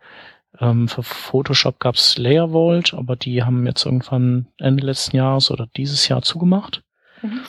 Ähm, 0.58 0.88
für 0.88 1.02
Photoshop 1.02 1.78
gab's 1.78 2.18
Layer 2.18 2.50
Vault, 2.50 2.94
aber 2.94 3.16
die 3.16 3.44
haben 3.44 3.66
jetzt 3.66 3.86
irgendwann 3.86 4.48
Ende 4.58 4.84
letzten 4.84 5.16
Jahres 5.16 5.50
oder 5.50 5.68
dieses 5.76 6.08
Jahr 6.08 6.22
zugemacht. 6.22 6.82
Mhm. 7.22 7.40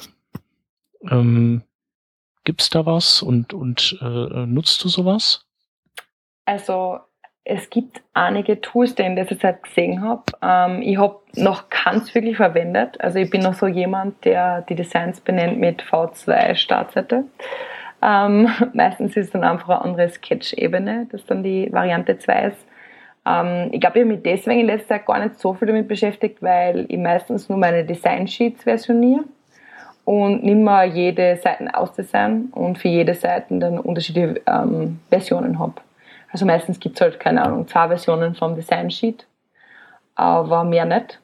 Ähm, 1.10 1.64
gibt's 2.44 2.70
da 2.70 2.86
was 2.86 3.22
und, 3.22 3.54
und 3.54 3.98
äh, 4.02 4.46
nutzt 4.46 4.84
du 4.84 4.90
sowas? 4.90 5.46
Also 6.46 7.00
es 7.44 7.70
gibt 7.70 8.02
einige 8.14 8.62
Tools, 8.62 8.94
die 8.96 9.02
ich 9.02 9.08
in 9.08 9.16
letzter 9.16 9.40
Zeit 9.40 9.64
gesehen 9.64 10.02
habe. 10.02 10.24
Ähm, 10.42 10.82
ich 10.82 10.98
habe 10.98 11.20
noch 11.36 11.70
keins 11.70 12.14
wirklich 12.14 12.38
verwendet. 12.38 13.02
Also 13.02 13.20
ich 13.20 13.30
bin 13.30 13.42
noch 13.42 13.56
so 13.56 13.68
jemand, 13.68 14.24
der 14.26 14.62
die 14.62 14.76
Designs 14.76 15.22
benennt 15.22 15.60
mit 15.60 15.82
V2 15.82 16.56
Startseite. 16.56 17.26
Ähm, 18.02 18.50
meistens 18.74 19.16
ist 19.16 19.28
es 19.28 19.32
dann 19.32 19.44
einfach 19.44 19.70
eine 19.70 19.82
andere 19.82 20.10
Sketch-Ebene, 20.10 21.08
das 21.12 21.26
dann 21.26 21.44
die 21.44 21.72
Variante 21.72 22.18
2 22.18 22.46
ist. 22.48 22.68
Ähm, 23.26 23.70
ich 23.72 23.80
glaube, 23.80 24.00
ich 24.00 24.06
habe 24.06 24.14
mich 24.14 24.24
deswegen 24.24 24.62
in 24.62 24.66
letzter 24.68 24.96
Zeit 24.96 25.06
gar 25.06 25.20
nicht 25.20 25.40
so 25.40 25.54
viel 25.54 25.68
damit 25.68 25.88
beschäftigt, 25.88 26.42
weil 26.42 26.86
ich 26.90 26.98
meistens 26.98 27.50
nur 27.50 27.58
meine 27.58 27.86
Design-Sheets 27.86 28.64
versioniere 28.64 29.24
und 30.06 30.44
nicht 30.44 30.58
mehr 30.58 30.86
jede 30.86 31.38
Seite 31.38 31.74
ausdesign 31.74 32.46
und 32.52 32.78
für 32.78 32.88
jede 32.88 33.14
Seite 33.14 33.60
dann 33.60 33.80
unterschiedliche 33.80 34.42
ähm, 34.48 35.00
Versionen 35.10 35.60
habe. 35.60 35.76
Also 36.32 36.46
meistens 36.46 36.80
gibt 36.80 36.96
es 36.96 37.02
halt, 37.02 37.20
keine 37.20 37.44
Ahnung, 37.44 37.68
zwei 37.68 37.88
Versionen 37.88 38.36
vom 38.36 38.56
Design-Sheet, 38.56 39.28
aber 40.16 40.64
mehr 40.64 40.86
nicht. 40.86 41.20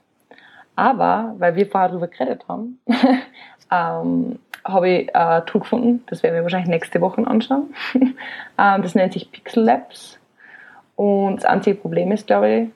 Aber, 0.75 1.33
weil 1.39 1.55
wir 1.55 1.65
vorher 1.65 1.89
darüber 1.89 2.07
geredet 2.07 2.45
haben, 2.47 2.79
ähm, 3.71 4.37
habe 4.67 4.89
ich 4.89 5.15
ein 5.15 5.45
Tool 5.45 5.61
gefunden, 5.61 6.03
das 6.07 6.23
werden 6.23 6.35
wir 6.35 6.43
wahrscheinlich 6.43 6.69
nächste 6.69 7.01
Woche 7.01 7.25
anschauen. 7.25 7.73
ähm, 7.93 8.81
das 8.81 8.95
nennt 8.95 9.13
sich 9.13 9.31
Pixel 9.31 9.63
Labs. 9.63 10.19
Und 10.95 11.37
das 11.37 11.45
einzige 11.45 11.75
Problem 11.75 12.11
ist, 12.11 12.27
glaube 12.27 12.49
ich, 12.49 12.69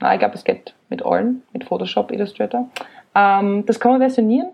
ich 0.00 0.18
glaube, 0.18 0.34
es 0.34 0.44
geht 0.44 0.74
mit 0.88 1.04
allen, 1.04 1.42
mit 1.52 1.64
Photoshop, 1.64 2.10
Illustrator. 2.12 2.68
Ähm, 3.14 3.66
das 3.66 3.80
kann 3.80 3.92
man 3.92 4.00
versionieren. 4.00 4.52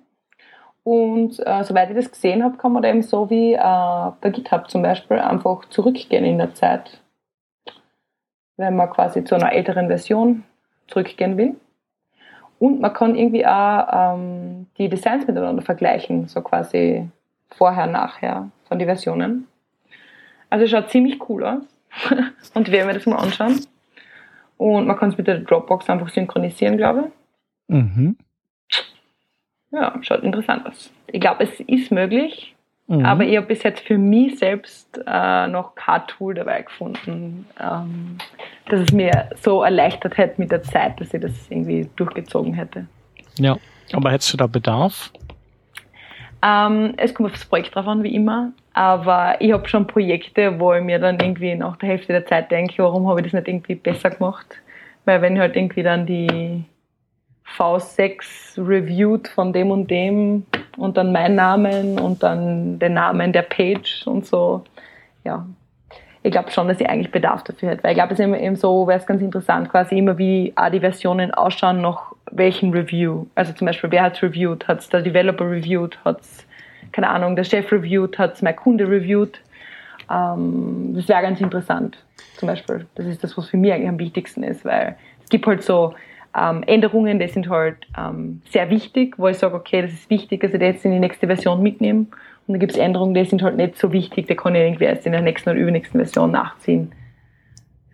Und 0.83 1.39
äh, 1.47 1.65
soweit 1.65 1.91
ich 1.91 1.97
das 1.97 2.11
gesehen 2.11 2.43
habe, 2.45 2.59
kann 2.59 2.73
man 2.73 2.83
da 2.83 2.91
eben 2.91 3.03
so 3.03 3.31
wie 3.31 3.55
äh, 3.55 4.13
bei 4.21 4.31
GitHub 4.31 4.71
zum 4.71 4.83
Beispiel 4.83 5.19
einfach 5.19 5.65
zurückgehen 5.71 6.25
in 6.25 6.39
der 6.39 6.55
Zeit 6.55 7.01
wenn 8.57 8.77
man 8.77 8.91
quasi 8.91 9.25
zu 9.25 9.35
einer 9.35 9.53
älteren 9.53 9.89
Version 9.89 10.45
zurückgehen 10.89 11.37
will. 11.37 11.57
Und 12.65 12.81
man 12.81 12.95
kann 12.95 13.15
irgendwie 13.15 13.47
auch 13.47 14.15
ähm, 14.17 14.69
die 14.79 14.89
Designs 14.89 15.27
miteinander 15.27 15.61
vergleichen, 15.61 16.29
so 16.29 16.41
quasi 16.41 17.07
vorher, 17.51 17.87
nachher 17.87 18.49
von 18.69 18.79
den 18.79 18.89
Versionen. 18.89 19.47
Also 20.49 20.67
schaut 20.67 20.89
ziemlich 20.89 21.29
cool 21.29 21.45
aus. 21.45 21.63
Und 22.55 22.73
werden 22.73 22.87
wir 22.87 22.95
das 22.95 23.05
mal 23.05 23.17
anschauen. 23.17 23.61
Und 24.57 24.87
man 24.87 24.97
kann 24.97 25.11
es 25.11 25.19
mit 25.19 25.27
der 25.27 25.41
Dropbox 25.41 25.91
einfach 25.91 26.09
synchronisieren, 26.09 26.79
glaube 26.79 27.11
ich. 27.69 27.77
Mhm. 27.77 28.17
Ja, 29.71 29.99
schaut 30.01 30.23
interessant 30.23 30.65
aus. 30.65 30.91
Ich 31.09 31.21
glaube, 31.21 31.45
es 31.45 31.61
ist 31.61 31.93
möglich. 31.93 32.54
Mhm. 32.87 33.05
Aber 33.05 33.25
ich 33.25 33.37
habe 33.37 33.47
bis 33.47 33.63
jetzt 33.63 33.81
für 33.81 33.97
mich 33.97 34.39
selbst 34.39 35.01
äh, 35.07 35.47
noch 35.47 35.75
kein 35.75 36.07
Tool 36.07 36.35
dabei 36.35 36.63
gefunden, 36.63 37.47
ähm, 37.61 38.19
dass 38.69 38.81
es 38.81 38.93
mir 38.93 39.31
so 39.41 39.63
erleichtert 39.63 40.19
hätte 40.19 40.41
mit 40.41 40.51
der 40.51 40.63
Zeit, 40.63 41.01
dass 41.01 41.15
ich 41.15 41.21
das 41.21 41.33
irgendwie 41.49 41.89
durchgezogen 41.97 42.53
hätte. 42.53 42.87
Ja, 43.39 43.57
aber 43.93 44.11
hättest 44.11 44.33
du 44.33 44.37
da 44.37 44.47
Bedarf? 44.47 45.11
Ähm, 46.45 46.93
es 46.99 47.15
kommt 47.15 47.29
auf 47.31 47.33
das 47.33 47.47
Projekt 47.47 47.75
drauf 47.75 47.87
an, 47.87 48.03
wie 48.03 48.15
immer. 48.15 48.53
Aber 48.75 49.41
ich 49.41 49.53
habe 49.53 49.67
schon 49.69 49.87
Projekte, 49.87 50.59
wo 50.61 50.75
ich 50.75 50.83
mir 50.83 50.99
dann 50.99 51.19
irgendwie 51.19 51.55
nach 51.55 51.77
der 51.77 51.89
Hälfte 51.89 52.13
der 52.13 52.27
Zeit 52.27 52.51
denke, 52.51 52.83
warum 52.83 53.09
habe 53.09 53.21
ich 53.21 53.27
das 53.27 53.33
nicht 53.33 53.49
irgendwie 53.49 53.77
besser 53.77 54.11
gemacht? 54.11 54.47
Weil 55.07 55.23
wenn 55.23 55.35
ich 55.35 55.41
halt 55.41 55.57
irgendwie 55.57 55.83
dann 55.83 56.07
die 56.07 56.65
V6 57.57 58.59
reviewed 58.59 59.29
von 59.29 59.53
dem 59.53 59.71
und 59.71 59.91
dem 59.91 60.45
und 60.77 60.97
dann 60.97 61.13
mein 61.13 61.35
Namen 61.35 61.99
und 61.99 62.23
dann 62.23 62.79
den 62.79 62.95
Namen 62.95 63.33
der 63.33 63.43
Page 63.43 64.07
und 64.07 64.27
so. 64.27 64.65
Ja, 65.25 65.47
ich 66.23 66.33
glaube 66.33 66.51
schon, 66.51 66.69
dass 66.69 66.81
ich 66.81 66.89
eigentlich 66.89 67.13
Bedarf 67.13 67.45
dafür 67.45 67.71
hätte. 67.71 67.85
Weil 67.85 67.93
ich 67.93 67.97
glaube, 67.97 68.15
es 68.15 68.19
ist 68.19 68.27
eben 68.27 68.57
so, 68.57 68.87
wäre 68.87 68.99
es 68.99 69.07
ganz 69.07 69.21
interessant, 69.21 69.69
quasi 69.69 69.99
immer 69.99 70.17
wie 70.17 70.53
auch 70.57 70.71
die 70.71 70.81
Versionen 70.81 71.33
ausschauen, 71.33 71.83
nach 71.83 72.13
welchem 72.31 72.71
Review. 72.71 73.27
Also 73.35 73.53
zum 73.53 73.67
Beispiel, 73.67 73.91
wer 73.91 74.03
hat 74.03 74.17
es 74.17 74.23
reviewed? 74.23 74.67
Hat 74.67 74.81
es 74.81 74.89
der 74.89 75.03
Developer 75.03 75.49
reviewed? 75.49 75.99
Hat 76.05 76.21
es, 76.21 76.47
keine 76.93 77.09
Ahnung, 77.11 77.37
der 77.37 77.45
Chef 77.45 77.71
reviewed? 77.71 78.19
Hat 78.19 78.35
es 78.35 78.43
mein 78.43 78.57
Kunde 78.57 78.89
reviewed? 78.89 79.39
Ähm, 80.11 80.95
das 80.97 81.09
wäre 81.09 81.23
ganz 81.23 81.41
interessant. 81.41 81.99
Zum 82.37 82.49
Beispiel, 82.49 82.87
das 82.95 83.07
ist 83.07 83.23
das, 83.23 83.37
was 83.37 83.49
für 83.51 83.59
mich 83.59 83.73
eigentlich 83.73 83.89
am 83.89 83.99
wichtigsten 83.99 84.43
ist, 84.43 84.65
weil 84.65 84.97
es 85.23 85.29
gibt 85.29 85.47
halt 85.47 85.63
so 85.63 85.95
ähm, 86.37 86.63
Änderungen, 86.65 87.19
die 87.19 87.29
sind 87.29 87.49
halt 87.49 87.77
ähm, 87.97 88.43
sehr 88.51 88.71
wichtig, 88.71 89.15
wo 89.19 89.29
ich 89.29 89.39
sage, 89.39 89.55
okay, 89.55 89.83
das 89.83 89.93
ist 89.93 90.11
wichtig, 90.11 90.41
dass 90.41 90.53
ich 90.53 90.61
das 90.61 90.75
jetzt 90.75 90.85
in 90.85 90.93
die 90.93 91.01
nächste 91.01 91.27
Version 91.27 91.63
mitnehme. 91.63 92.07
Und 92.47 92.53
dann 92.53 92.61
gibt 92.61 92.73
es 92.73 92.79
Änderungen, 92.79 93.15
die 93.15 93.25
sind 93.25 93.43
halt 93.43 93.57
nicht 93.57 93.79
so 93.79 93.93
wichtig, 93.93 94.27
die 94.27 94.35
kann 94.35 94.55
ich 94.55 94.63
irgendwie 94.63 94.85
erst 94.85 95.07
in 95.07 95.13
der 95.13 95.23
nächsten 95.23 95.51
oder 95.51 95.59
übernächsten 95.59 95.99
Version 95.99 96.33
nachziehen. 96.33 96.93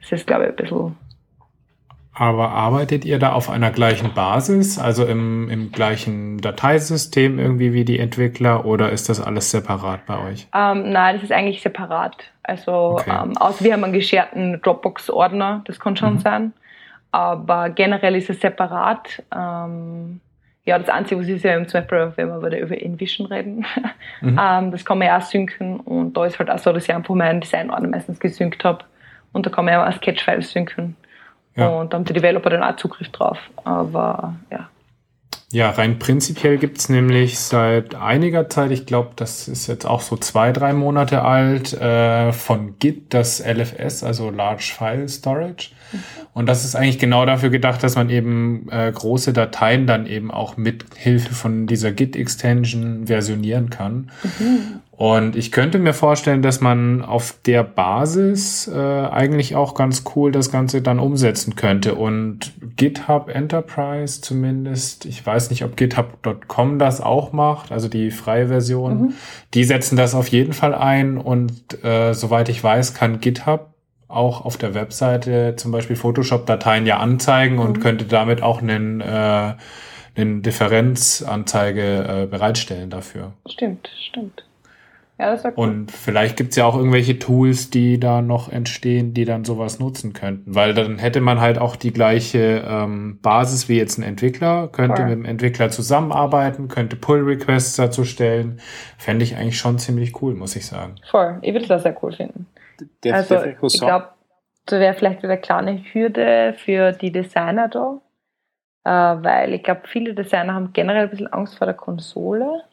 Das 0.01 0.13
ist, 0.13 0.27
glaube 0.27 0.45
ich, 0.45 0.51
ein 0.51 0.57
bisschen. 0.57 0.97
Aber 2.13 2.51
arbeitet 2.51 3.05
ihr 3.05 3.19
da 3.19 3.33
auf 3.33 3.49
einer 3.49 3.71
gleichen 3.71 4.13
Basis, 4.13 4.79
also 4.79 5.07
im, 5.07 5.49
im 5.49 5.71
gleichen 5.73 6.39
Dateisystem 6.39 7.39
irgendwie 7.39 7.73
wie 7.73 7.85
die 7.85 7.99
Entwickler 7.99 8.67
oder 8.67 8.91
ist 8.91 9.09
das 9.09 9.21
alles 9.21 9.51
separat 9.51 10.05
bei 10.07 10.19
euch? 10.19 10.49
Ähm, 10.55 10.91
nein, 10.91 11.15
das 11.15 11.23
ist 11.23 11.33
eigentlich 11.33 11.63
separat. 11.63 12.17
Also 12.43 12.99
okay. 12.99 13.11
ähm, 13.11 13.37
außer 13.39 13.65
wir 13.65 13.73
haben 13.73 13.85
einen 13.85 13.93
gescherten 13.93 14.61
Dropbox-Ordner, 14.61 15.63
das 15.67 15.79
kann 15.79 15.97
schon 15.97 16.15
mhm. 16.15 16.19
sein. 16.19 16.53
Aber 17.13 17.71
generell 17.71 18.17
ist 18.17 18.31
es 18.31 18.41
separat. 18.41 19.23
Ähm, 19.35 20.21
ja, 20.65 20.79
das 20.79 20.89
Einzige, 20.89 21.21
was 21.21 21.29
ist 21.29 21.43
ja 21.43 21.57
zum 21.67 21.81
Beispiel, 21.81 22.13
wenn 22.17 22.29
wir 22.29 22.43
wieder 22.45 22.59
über 22.61 22.81
InVision 22.81 23.27
reden, 23.27 23.67
mhm. 24.21 24.39
ähm, 24.41 24.71
das 24.71 24.85
kann 24.85 24.99
man 24.99 25.09
ja 25.09 25.19
auch 25.19 25.23
synken 25.23 25.81
und 25.81 26.17
da 26.17 26.27
ist 26.27 26.39
halt 26.39 26.51
auch 26.51 26.59
so, 26.59 26.73
dass 26.73 26.85
ich 26.85 26.95
einfach 26.95 27.15
meinen 27.15 27.41
Designordner 27.41 27.89
meistens 27.89 28.21
gesynkt 28.21 28.63
habe 28.63 28.85
und 29.33 29.47
da 29.47 29.51
kann 29.51 29.65
man 29.65 29.75
ja 29.75 29.89
auch 29.89 29.93
Sketch-Files 29.93 30.53
synken. 30.53 30.97
Ja. 31.57 31.69
Und 31.69 31.93
da 31.93 31.97
haben 31.97 32.05
die 32.05 32.13
Developer 32.13 32.51
dann 32.51 32.63
auch 32.63 32.77
Zugriff 32.77 33.09
drauf. 33.09 33.39
Aber 33.65 34.35
ja. 34.51 34.69
Ja, 35.53 35.71
rein 35.71 35.99
prinzipiell 35.99 36.59
gibt's 36.59 36.89
nämlich 36.89 37.41
seit 37.41 37.97
einiger 37.97 38.49
Zeit, 38.49 38.71
ich 38.71 38.87
glaube, 38.87 39.11
das 39.17 39.49
ist 39.49 39.67
jetzt 39.67 39.85
auch 39.85 40.01
so 40.01 40.17
zwei, 40.17 40.53
drei 40.53 40.73
Monate 40.73 41.23
alt, 41.23 41.73
äh, 41.73 42.33
von 42.33 42.79
Git 42.79 43.13
das 43.13 43.45
LFS, 43.45 44.05
also 44.05 44.31
Large 44.31 44.73
File 44.77 45.09
Storage. 45.09 45.71
Und 46.33 46.49
das 46.49 46.65
ist 46.65 46.77
eigentlich 46.77 46.99
genau 46.99 47.27
dafür 47.27 47.51
gedacht, 47.51 47.83
dass 47.83 47.97
man 47.97 48.11
eben 48.11 48.69
äh, 48.71 48.91
große 48.93 49.33
Dateien 49.33 49.87
dann 49.87 50.07
eben 50.07 50.31
auch 50.31 50.57
mit 50.57 50.85
Hilfe 50.97 51.35
von 51.35 51.67
dieser 51.67 51.93
Git-Extension 51.93 53.07
versionieren 53.07 53.71
kann. 53.71 54.11
Mhm. 54.39 54.81
Und 55.01 55.35
ich 55.35 55.51
könnte 55.51 55.79
mir 55.79 55.95
vorstellen, 55.95 56.43
dass 56.43 56.61
man 56.61 57.03
auf 57.03 57.35
der 57.47 57.65
Basis 57.65 58.69
äh, 58.69 58.79
eigentlich 58.79 59.57
auch 59.57 59.75
ganz 59.75 60.05
cool 60.15 60.31
das 60.31 60.53
Ganze 60.53 60.83
dann 60.83 60.99
umsetzen 60.99 61.57
könnte. 61.57 61.95
Und 61.95 62.53
GitHub 62.77 63.31
Enterprise 63.31 64.21
zumindest, 64.21 65.07
ich 65.07 65.25
weiß 65.25 65.49
nicht, 65.49 65.65
ob 65.65 65.79
github.com 65.79 66.79
das 66.79 67.01
auch 67.01 67.33
macht, 67.33 67.73
also 67.73 67.89
die 67.89 68.11
freie 68.11 68.49
Version, 68.49 69.01
mhm. 69.01 69.13
die 69.55 69.65
setzen 69.65 69.97
das 69.97 70.15
auf 70.15 70.29
jeden 70.29 70.53
Fall 70.53 70.75
ein. 70.75 71.17
Und 71.17 71.83
äh, 71.83 72.13
soweit 72.13 72.51
ich 72.51 72.63
weiß, 72.63 72.93
kann 72.93 73.21
GitHub 73.21 73.73
auch 74.11 74.45
auf 74.45 74.57
der 74.57 74.75
Webseite 74.75 75.55
zum 75.57 75.73
Beispiel 75.73 75.97
Photoshop-Dateien 75.97 76.87
ja 76.87 76.99
anzeigen 76.99 77.57
mhm. 77.57 77.61
und 77.61 77.81
könnte 77.81 78.05
damit 78.05 78.43
auch 78.43 78.61
einen, 78.61 79.01
äh, 79.01 79.55
einen 80.17 80.43
Differenzanzeige 80.43 82.23
äh, 82.23 82.27
bereitstellen 82.27 82.91
dafür. 82.91 83.33
Stimmt, 83.47 83.91
stimmt. 84.09 84.45
Ja, 85.21 85.33
das 85.33 85.45
war 85.45 85.53
cool. 85.53 85.69
Und 85.69 85.91
vielleicht 85.91 86.39
gibt's 86.39 86.57
ja 86.57 86.65
auch 86.65 86.75
irgendwelche 86.75 87.19
Tools, 87.19 87.69
die 87.69 88.01
da 88.01 88.23
noch 88.23 88.51
entstehen, 88.51 89.13
die 89.13 89.27
dann 89.27 89.45
sowas 89.45 89.79
nutzen 89.79 90.15
könnten. 90.15 90.55
Weil 90.55 90.73
dann 90.73 90.99
hätte 90.99 91.21
man 91.21 91.43
halt 91.43 91.59
auch 91.59 91.77
die 91.77 91.93
gleiche 91.93 92.65
ähm, 92.67 93.19
Basis 93.21 93.69
wie 93.69 93.77
jetzt 93.77 93.99
ein 93.99 94.03
Entwickler, 94.03 94.69
könnte 94.69 95.03
Voll. 95.03 95.11
mit 95.11 95.19
dem 95.19 95.25
Entwickler 95.27 95.69
zusammenarbeiten, 95.69 96.69
könnte 96.69 96.97
Pull-Requests 96.97 97.77
dazu 97.77 98.05
stellen. 98.05 98.61
Fände 98.97 99.23
ich 99.23 99.37
eigentlich 99.37 99.59
schon 99.59 99.79
ziemlich 99.79 100.23
cool, 100.23 100.35
muss 100.35 100.57
ich 100.57 100.65
sagen. 100.65 100.95
Voll, 101.11 101.37
ich 101.43 101.53
würde 101.53 101.67
das 101.67 101.83
sehr 101.83 102.03
cool 102.03 102.13
finden. 102.13 102.47
Der, 103.05 103.15
also 103.15 103.35
der 103.35 103.63
ich 103.63 103.81
glaube, 103.81 104.09
da 104.67 104.81
wäre 104.81 104.95
vielleicht 104.95 105.23
wieder 105.23 105.33
eine 105.33 105.41
kleine 105.41 105.85
Hürde 105.93 106.55
für 106.57 106.93
die 106.93 107.13
Designer 107.13 107.69
da. 107.69 108.01
Äh, 108.85 109.23
weil 109.23 109.55
ich 109.55 109.63
glaube, 109.63 109.83
viele 109.87 110.15
Designer 110.15 110.55
haben 110.55 110.73
generell 110.73 111.05
ein 111.05 111.11
bisschen 111.11 111.33
Angst 111.33 111.59
vor 111.59 111.67
der 111.67 111.75
Konsole 111.75 112.65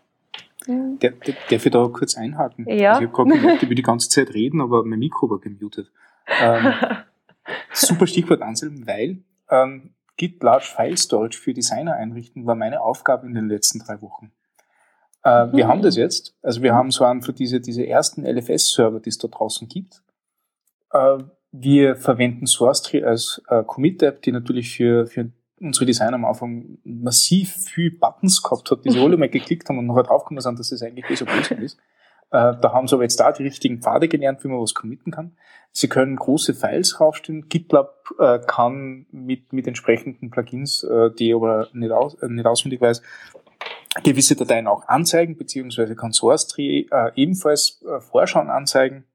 der, 0.67 1.11
der, 1.11 1.35
darf 1.49 1.65
ich 1.65 1.71
da 1.71 1.87
kurz 1.87 2.17
einhaken? 2.17 2.65
Ja. 2.67 2.91
Also 2.91 3.03
ich 3.03 3.07
habe 3.07 3.29
gerade 3.29 3.41
gedacht, 3.41 3.63
ich 3.63 3.69
will 3.69 3.75
die 3.75 3.83
ganze 3.83 4.09
Zeit 4.09 4.33
reden, 4.33 4.61
aber 4.61 4.83
mein 4.83 4.99
Mikro 4.99 5.29
war 5.29 5.39
gemutet. 5.39 5.91
Ähm, 6.41 6.73
super 7.71 8.07
Stichwort 8.07 8.41
Anselm, 8.41 8.85
weil 8.85 9.23
ähm, 9.49 9.93
Git 10.17 10.41
Large 10.43 10.65
File 10.75 10.97
Storage 10.97 11.37
für 11.37 11.53
Designer 11.53 11.93
einrichten 11.93 12.45
war 12.45 12.55
meine 12.55 12.81
Aufgabe 12.81 13.27
in 13.27 13.35
den 13.35 13.47
letzten 13.47 13.79
drei 13.79 14.01
Wochen. 14.01 14.31
Äh, 15.27 15.47
mhm. 15.47 15.57
Wir 15.57 15.67
haben 15.67 15.81
das 15.81 15.97
jetzt. 15.97 16.35
Also 16.41 16.61
wir 16.61 16.73
haben 16.73 16.91
so 16.91 17.03
einen 17.03 17.21
für 17.21 17.33
diese, 17.33 17.59
diese 17.59 17.85
ersten 17.85 18.25
LFS-Server, 18.25 18.99
die 18.99 19.09
es 19.09 19.17
da 19.17 19.27
draußen 19.27 19.67
gibt. 19.67 20.01
Äh, 20.91 21.17
wir 21.51 21.95
verwenden 21.95 22.45
SourceTree 22.45 23.03
als 23.03 23.41
äh, 23.49 23.63
Commit-App, 23.63 24.21
die 24.21 24.31
natürlich 24.31 24.75
für, 24.75 25.05
für 25.07 25.31
unsere 25.59 25.85
Designer 25.85 26.15
am 26.15 26.25
Anfang 26.25 26.77
massiv 26.83 27.53
viel 27.55 27.91
Buttons 27.91 28.41
gehabt 28.41 28.71
hat, 28.71 28.85
die 28.85 28.91
sie 28.91 28.99
alle 29.03 29.17
mal 29.17 29.29
geklickt 29.29 29.67
haben 29.67 29.79
und 29.79 29.87
nachher 29.87 30.03
draufgekommen 30.03 30.41
sind, 30.41 30.59
dass 30.59 30.69
das 30.69 30.81
eigentlich 30.81 31.09
eh 31.09 31.15
so 31.15 31.25
blödsinn 31.25 31.61
ist. 31.61 31.77
Äh, 32.29 32.53
da 32.61 32.73
haben 32.73 32.87
sie 32.87 32.95
aber 32.95 33.03
jetzt 33.03 33.19
da 33.19 33.31
die 33.31 33.43
richtigen 33.43 33.81
Pfade 33.81 34.07
gelernt, 34.07 34.43
wie 34.43 34.49
man 34.49 34.61
was 34.61 34.73
committen 34.73 35.11
kann. 35.11 35.35
Sie 35.71 35.87
können 35.87 36.15
große 36.15 36.53
Files 36.53 36.99
raufstellen. 36.99 37.49
GitLab 37.49 37.95
äh, 38.19 38.39
kann 38.45 39.07
mit, 39.11 39.51
mit 39.51 39.67
entsprechenden 39.67 40.29
Plugins, 40.29 40.83
äh, 40.83 41.11
die 41.11 41.33
aber 41.33 41.67
nicht, 41.73 41.91
aus, 41.91 42.15
äh, 42.15 42.27
nicht 42.27 42.45
auswendig 42.45 42.81
weiß, 42.81 43.01
gewisse 44.03 44.35
Dateien 44.35 44.67
auch 44.67 44.87
anzeigen, 44.87 45.37
beziehungsweise 45.37 45.95
kann 45.95 46.11
SourceTree 46.11 46.87
äh, 46.91 47.11
ebenfalls 47.15 47.81
äh, 47.83 47.99
Vorschauen 47.99 48.49
anzeigen. 48.49 49.05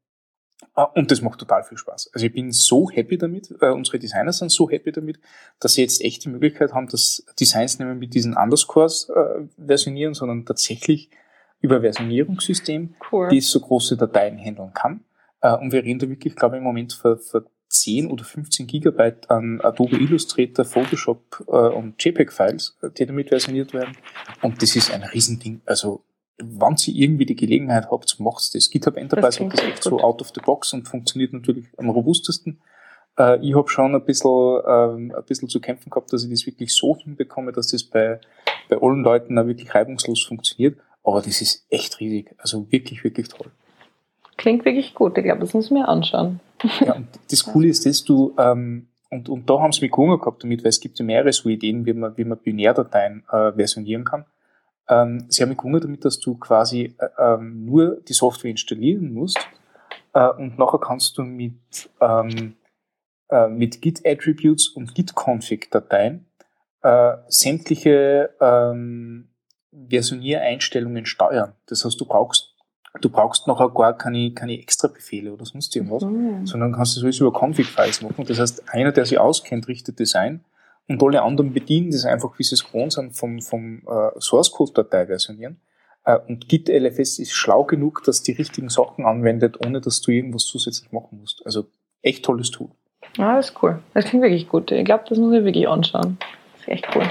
Äh, 0.77 0.85
und 0.95 1.11
das 1.11 1.23
macht 1.23 1.39
total 1.39 1.63
viel 1.63 1.79
Spaß. 1.79 2.11
Also 2.13 2.27
ich 2.27 2.33
bin 2.33 2.53
so 2.53 2.91
happy 2.91 3.19
damit, 3.19 3.55
äh, 3.61 3.71
unsere 3.71 3.99
Designer 3.99 4.33
sind 4.33 4.51
so 4.51 4.71
happy 4.71 4.93
damit, 4.93 5.21
dass 5.61 5.75
sie 5.75 5.83
jetzt 5.83 6.03
echt 6.03 6.25
die 6.25 6.29
Möglichkeit 6.29 6.73
haben, 6.73 6.89
dass 6.89 7.25
Designs 7.39 7.79
nicht 7.79 7.87
mehr 7.87 7.95
mit 7.95 8.15
diesen 8.15 8.37
Underscores 8.37 9.09
äh, 9.11 9.47
versionieren, 9.65 10.15
sondern 10.15 10.45
tatsächlich 10.45 11.11
über 11.61 11.81
Versionierungssystem, 11.81 12.95
cool. 13.13 13.29
die 13.29 13.41
so 13.41 13.61
große 13.61 13.97
Dateien 13.97 14.39
handeln 14.39 14.73
kann. 14.75 15.05
Äh, 15.41 15.57
und 15.57 15.73
wir 15.73 15.83
reden 15.83 16.01
da 16.01 16.09
wirklich, 16.09 16.35
glaube 16.35 16.57
ich, 16.57 16.59
im 16.59 16.65
Moment 16.65 16.93
für, 16.93 17.17
für 17.17 17.47
10 17.73 18.11
oder 18.11 18.25
15 18.25 18.67
Gigabyte 18.67 19.31
an 19.31 19.61
Adobe 19.63 19.97
Illustrator, 19.97 20.65
Photoshop 20.65 21.45
äh, 21.49 21.53
und 21.53 22.03
JPEG-Files, 22.03 22.79
äh, 22.83 22.91
die 22.91 23.07
damit 23.07 23.29
versioniert 23.31 23.73
werden. 23.73 23.97
Und 24.43 24.63
das 24.63 24.77
ist 24.77 24.93
ein 24.93 25.03
Riesending. 25.03 25.63
Also, 25.65 26.05
wann 26.39 26.77
Sie 26.77 26.99
irgendwie 26.99 27.27
die 27.27 27.37
Gelegenheit 27.37 27.91
habt, 27.91 28.19
macht's 28.21 28.51
das. 28.51 28.71
GitHub 28.71 28.97
Enterprise 28.97 29.39
das 29.39 29.47
hat 29.47 29.53
das 29.53 29.65
echt 29.65 29.83
gut. 29.83 29.85
so 29.85 30.01
out 30.01 30.21
of 30.21 30.33
the 30.35 30.41
box 30.41 30.73
und 30.73 30.87
funktioniert 30.87 31.33
natürlich 31.33 31.67
am 31.79 31.89
robustesten. 31.91 32.61
Äh, 33.19 33.39
ich 33.41 33.57
habe 33.57 33.69
schon 33.69 33.95
ein 33.95 34.05
bisschen, 34.05 34.61
ähm, 34.67 35.15
ein 35.17 35.25
bisschen 35.27 35.49
zu 35.49 35.61
kämpfen 35.61 35.91
gehabt, 35.91 36.13
dass 36.13 36.25
ich 36.25 36.31
das 36.31 36.47
wirklich 36.47 36.75
so 36.75 36.97
hinbekomme, 36.97 37.53
dass 37.53 37.69
das 37.69 37.85
bei, 37.85 38.21
bei 38.69 38.77
allen 38.81 39.03
Leuten 39.03 39.39
auch 39.39 39.47
wirklich 39.47 39.75
reibungslos 39.75 40.25
funktioniert. 40.25 40.79
Aber 41.05 41.23
das 41.23 41.41
ist 41.41 41.67
echt 41.71 42.01
riesig. 42.01 42.35
Also 42.39 42.71
wirklich, 42.71 43.03
wirklich 43.03 43.29
toll. 43.29 43.51
Klingt 44.37 44.65
wirklich 44.65 44.95
gut. 44.95 45.17
Ich 45.19 45.25
glaube, 45.25 45.41
das 45.41 45.55
muss 45.55 45.67
ich 45.67 45.71
mir 45.71 45.89
anschauen. 45.89 46.41
Ja, 46.81 46.95
und 46.95 47.09
das 47.31 47.45
Coole 47.53 47.69
ist, 47.69 47.87
dass 47.87 48.05
du, 48.05 48.35
ähm, 48.39 48.89
und, 49.11 49.29
und 49.29 49.49
da 49.49 49.61
haben 49.61 49.73
sie 49.73 49.83
mich 49.83 49.93
gehungert 49.93 50.21
gehabt 50.21 50.43
damit, 50.43 50.63
weil 50.63 50.71
es 50.71 50.81
gibt 50.81 50.99
ja 50.99 51.05
mehrere 51.05 51.33
so 51.33 51.49
Ideen, 51.49 51.85
wie 51.85 51.93
man, 51.93 52.17
wie 52.17 52.25
man 52.25 52.39
Binärdateien 52.39 53.25
äh, 53.31 53.53
versionieren 53.53 54.05
kann. 54.05 54.25
Ähm, 54.89 55.27
sie 55.29 55.43
haben 55.43 55.51
mich 55.51 55.59
gehungert 55.59 55.85
damit, 55.85 56.05
dass 56.05 56.19
du 56.19 56.37
quasi 56.37 56.97
äh, 56.99 57.09
ähm, 57.19 57.65
nur 57.67 58.01
die 58.09 58.15
Software 58.15 58.51
installieren 58.51 59.13
musst 59.13 59.39
äh, 60.13 60.29
und 60.29 60.59
nachher 60.59 60.81
kannst 60.81 61.19
du 61.19 61.23
mit, 61.23 61.91
ähm, 62.01 62.57
äh, 63.29 63.49
mit 63.49 63.81
Git 63.81 64.03
Attributes 64.07 64.69
und 64.69 64.95
Git 64.95 65.15
Config 65.15 65.71
Dateien 65.71 66.27
äh, 66.83 67.17
sämtliche 67.29 68.31
ähm, 68.41 69.29
Versioniereinstellungen 69.89 71.07
steuern. 71.07 71.55
Das 71.67 71.85
heißt, 71.85 72.01
du 72.01 72.07
brauchst, 72.07 72.52
du 73.01 73.09
brauchst 73.09 73.47
nachher 73.47 73.71
gar 73.71 73.97
keine, 73.97 74.33
keine 74.33 74.59
extra 74.61 74.89
Befehle 74.89 75.33
oder 75.33 75.47
sonst 75.47 75.75
irgendwas, 75.75 76.05
mhm. 76.05 76.47
sondern 76.47 76.73
kannst 76.73 76.97
du 76.97 77.03
alles 77.03 77.21
über 77.21 77.33
Config-Files 77.33 78.03
machen. 78.03 78.25
Das 78.27 78.39
heißt, 78.39 78.65
einer, 78.69 78.93
der 78.93 79.07
sich 79.07 79.19
auskennt, 79.19 79.69
richtet 79.69 80.01
das 80.01 80.15
ein 80.15 80.45
und 80.89 81.03
alle 81.03 81.23
anderen 81.23 81.53
bedienen 81.53 81.91
das 81.91 82.05
einfach, 82.05 82.39
wie 82.39 82.43
sie 82.43 82.55
es 82.55 82.65
gewohnt 82.65 82.93
sind, 82.93 83.17
vom, 83.17 83.41
vom 83.41 83.83
äh, 83.87 84.21
Source-Code-Datei 84.21 85.07
versionieren. 85.07 85.61
Äh, 86.05 86.19
und 86.29 86.49
Git 86.49 86.69
LFS 86.69 87.19
ist 87.19 87.33
schlau 87.33 87.65
genug, 87.65 88.03
dass 88.05 88.23
die 88.23 88.33
richtigen 88.33 88.69
Sachen 88.69 89.07
anwendet, 89.07 89.65
ohne 89.65 89.81
dass 89.81 90.01
du 90.01 90.11
irgendwas 90.11 90.45
zusätzlich 90.45 90.93
machen 90.93 91.19
musst. 91.21 91.45
Also 91.47 91.67
echt 92.03 92.25
tolles 92.25 92.51
Tool. 92.51 92.69
Ah, 93.19 93.37
das 93.37 93.51
ist 93.51 93.63
cool. 93.63 93.83
Das 93.95 94.05
klingt 94.05 94.23
wirklich 94.23 94.49
gut. 94.49 94.71
Ich 94.71 94.85
glaube, 94.85 95.05
das 95.09 95.19
muss 95.19 95.35
ich 95.35 95.45
wirklich 95.45 95.69
anschauen. 95.69 96.19
Das 96.53 96.63
ist 96.63 96.69
echt 96.69 96.89
cool. 96.95 97.09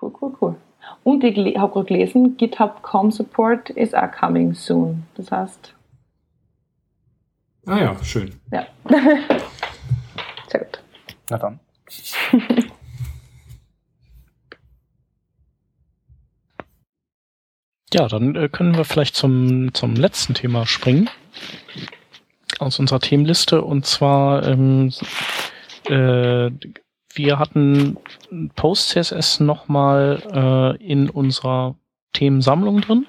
Cool, 0.00 0.12
cool, 0.20 0.36
cool. 0.40 0.56
Und 1.04 1.24
ich 1.24 1.36
habe 1.58 1.72
gerade 1.72 1.86
gelesen, 1.86 2.36
GitHub 2.36 2.82
Com 2.82 3.10
Support 3.10 3.70
is 3.70 3.92
are 3.94 4.10
coming 4.10 4.54
soon. 4.54 5.04
Das 5.14 5.30
heißt. 5.30 5.74
Ah 7.66 7.78
ja, 7.78 7.96
schön. 8.04 8.40
Ja. 8.50 8.66
Sehr 10.48 10.60
gut. 10.60 10.82
Na 11.30 11.38
dann. 11.38 11.60
ja, 17.92 18.08
dann 18.08 18.34
äh, 18.36 18.48
können 18.48 18.76
wir 18.76 18.84
vielleicht 18.84 19.16
zum, 19.16 19.74
zum 19.74 19.94
letzten 19.96 20.34
Thema 20.34 20.66
springen 20.66 21.08
aus 22.58 22.78
unserer 22.78 23.00
Themenliste 23.00 23.62
und 23.62 23.86
zwar 23.86 24.46
ähm, 24.46 24.92
äh, 25.88 26.50
wir 27.14 27.38
hatten 27.38 27.96
Post-CSS 28.56 29.40
nochmal 29.40 30.22
äh, 30.32 30.84
in 30.84 31.10
unserer 31.10 31.76
Themensammlung 32.12 32.80
drin, 32.80 33.06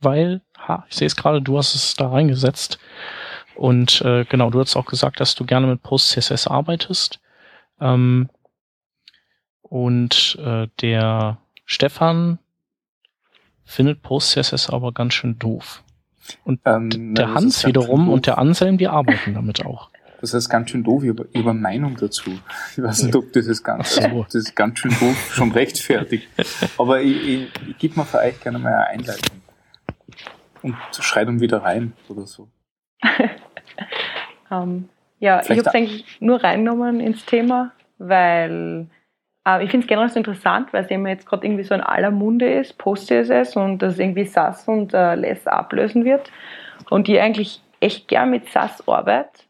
weil, 0.00 0.42
ha, 0.58 0.84
ich 0.88 0.96
sehe 0.96 1.06
es 1.06 1.16
gerade, 1.16 1.42
du 1.42 1.58
hast 1.58 1.74
es 1.74 1.94
da 1.94 2.08
reingesetzt. 2.08 2.78
Und 3.54 4.00
äh, 4.02 4.24
genau, 4.24 4.50
du 4.50 4.60
hast 4.60 4.76
auch 4.76 4.86
gesagt, 4.86 5.20
dass 5.20 5.34
du 5.34 5.44
gerne 5.44 5.66
mit 5.66 5.82
Post-CSS 5.82 6.46
arbeitest. 6.46 7.20
Ähm, 7.80 8.28
und 9.62 10.38
äh, 10.42 10.68
der 10.80 11.38
Stefan 11.64 12.38
findet 13.64 14.02
Post-CSS 14.02 14.70
aber 14.70 14.92
ganz 14.92 15.14
schön 15.14 15.38
doof. 15.38 15.84
Und 16.44 16.60
ähm, 16.64 17.14
der 17.14 17.34
Hans 17.34 17.66
wiederum 17.66 18.08
und 18.08 18.26
der 18.26 18.38
Anselm, 18.38 18.78
die 18.78 18.88
arbeiten 18.88 19.34
damit 19.34 19.64
auch. 19.64 19.90
Das 20.20 20.34
heißt 20.34 20.50
ganz 20.50 20.70
schön 20.70 20.84
doof, 20.84 21.02
über, 21.02 21.24
über 21.32 21.54
Meinung 21.54 21.96
dazu. 21.96 22.30
Ich 22.72 22.82
weiß 22.82 23.04
nicht, 23.04 23.16
ob 23.16 23.32
das 23.32 23.46
ist 23.46 23.62
ganz, 23.62 23.94
so. 23.94 24.24
das 24.24 24.34
ist 24.34 24.54
ganz 24.54 24.78
schön 24.78 24.90
doof 24.90 25.32
schon 25.32 25.50
rechtfertigt. 25.52 26.28
Aber 26.76 27.00
ich, 27.00 27.28
ich, 27.28 27.48
ich 27.68 27.78
gebe 27.78 27.98
mir 27.98 28.04
für 28.04 28.18
euch 28.18 28.38
gerne 28.40 28.58
mal 28.58 28.74
eine 28.74 28.86
Einleitung. 28.88 29.40
Und 30.62 30.76
schreit 30.98 31.26
um 31.28 31.40
wieder 31.40 31.62
rein 31.62 31.94
oder 32.08 32.26
so. 32.26 32.48
um, 34.50 34.50
ähm, 34.50 34.88
ja, 35.20 35.40
Vielleicht 35.40 35.50
ich 35.50 35.66
habe 35.66 35.68
es 35.68 35.74
eigentlich 35.74 36.20
nur 36.20 36.42
reingenommen 36.42 37.00
ins 37.00 37.24
Thema, 37.24 37.72
weil 37.96 38.88
äh, 39.46 39.64
ich 39.64 39.70
finde 39.70 39.84
es 39.84 39.88
generell 39.88 40.10
so 40.10 40.18
interessant, 40.18 40.72
weil 40.72 40.84
es 40.84 40.90
immer 40.90 41.08
jetzt 41.08 41.26
gerade 41.26 41.46
irgendwie 41.46 41.64
so 41.64 41.74
in 41.74 41.80
aller 41.80 42.10
Munde 42.10 42.52
ist, 42.52 42.76
Post-CSS 42.76 43.56
und 43.56 43.78
das 43.78 43.98
irgendwie 43.98 44.26
SAS 44.26 44.68
und 44.68 44.92
äh, 44.92 45.14
LESS 45.14 45.46
ablösen 45.46 46.04
wird. 46.04 46.30
Und 46.90 47.08
ich 47.08 47.20
eigentlich 47.20 47.62
echt 47.80 48.08
gern 48.08 48.30
mit 48.30 48.50
SAS 48.50 48.86
arbeite 48.86 49.44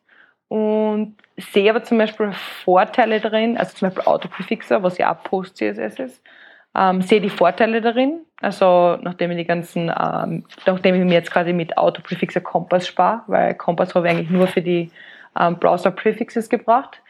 und 0.50 1.14
sehe 1.36 1.70
aber 1.70 1.84
zum 1.84 1.98
Beispiel 1.98 2.32
Vorteile 2.32 3.20
darin, 3.20 3.56
also 3.56 3.76
zum 3.76 3.86
Beispiel 3.86 4.04
Autoprefixer, 4.04 4.82
was 4.82 4.98
ja 4.98 5.14
auch 5.14 5.22
Post-CSS 5.22 6.00
ist, 6.00 6.22
ähm, 6.74 7.02
sehe 7.02 7.20
die 7.20 7.30
Vorteile 7.30 7.80
darin. 7.80 8.22
Also 8.40 8.98
nachdem 9.00 9.30
ich 9.30 9.36
die 9.36 9.44
ganzen, 9.44 9.92
ähm, 9.96 10.44
nachdem 10.66 10.96
ich 10.96 11.04
mir 11.04 11.12
jetzt 11.12 11.30
quasi 11.30 11.52
mit 11.52 11.78
Autoprefixer 11.78 12.40
Kompass 12.40 12.88
spare, 12.88 13.22
weil 13.28 13.54
Kompass 13.54 13.94
habe 13.94 14.08
ich 14.08 14.12
eigentlich 14.12 14.30
nur 14.30 14.48
für 14.48 14.60
die 14.60 14.90
ähm, 15.38 15.56
Browser-Prefixes 15.60 16.48
gebracht. 16.48 17.00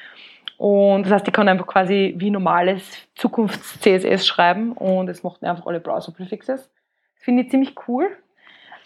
Und 0.59 1.05
das 1.05 1.13
heißt, 1.13 1.29
ich 1.29 1.33
kann 1.33 1.49
einfach 1.49 1.67
quasi 1.67 2.13
wie 2.19 2.29
normales 2.29 3.09
Zukunfts-CSS 3.15 4.27
schreiben 4.27 4.73
und 4.73 5.09
es 5.09 5.23
macht 5.23 5.43
einfach 5.43 5.65
alle 5.65 5.81
Browser-Prefixes. 5.81 6.71
Finde 7.17 7.45
ich 7.45 7.51
ziemlich 7.51 7.75
cool. 7.89 8.11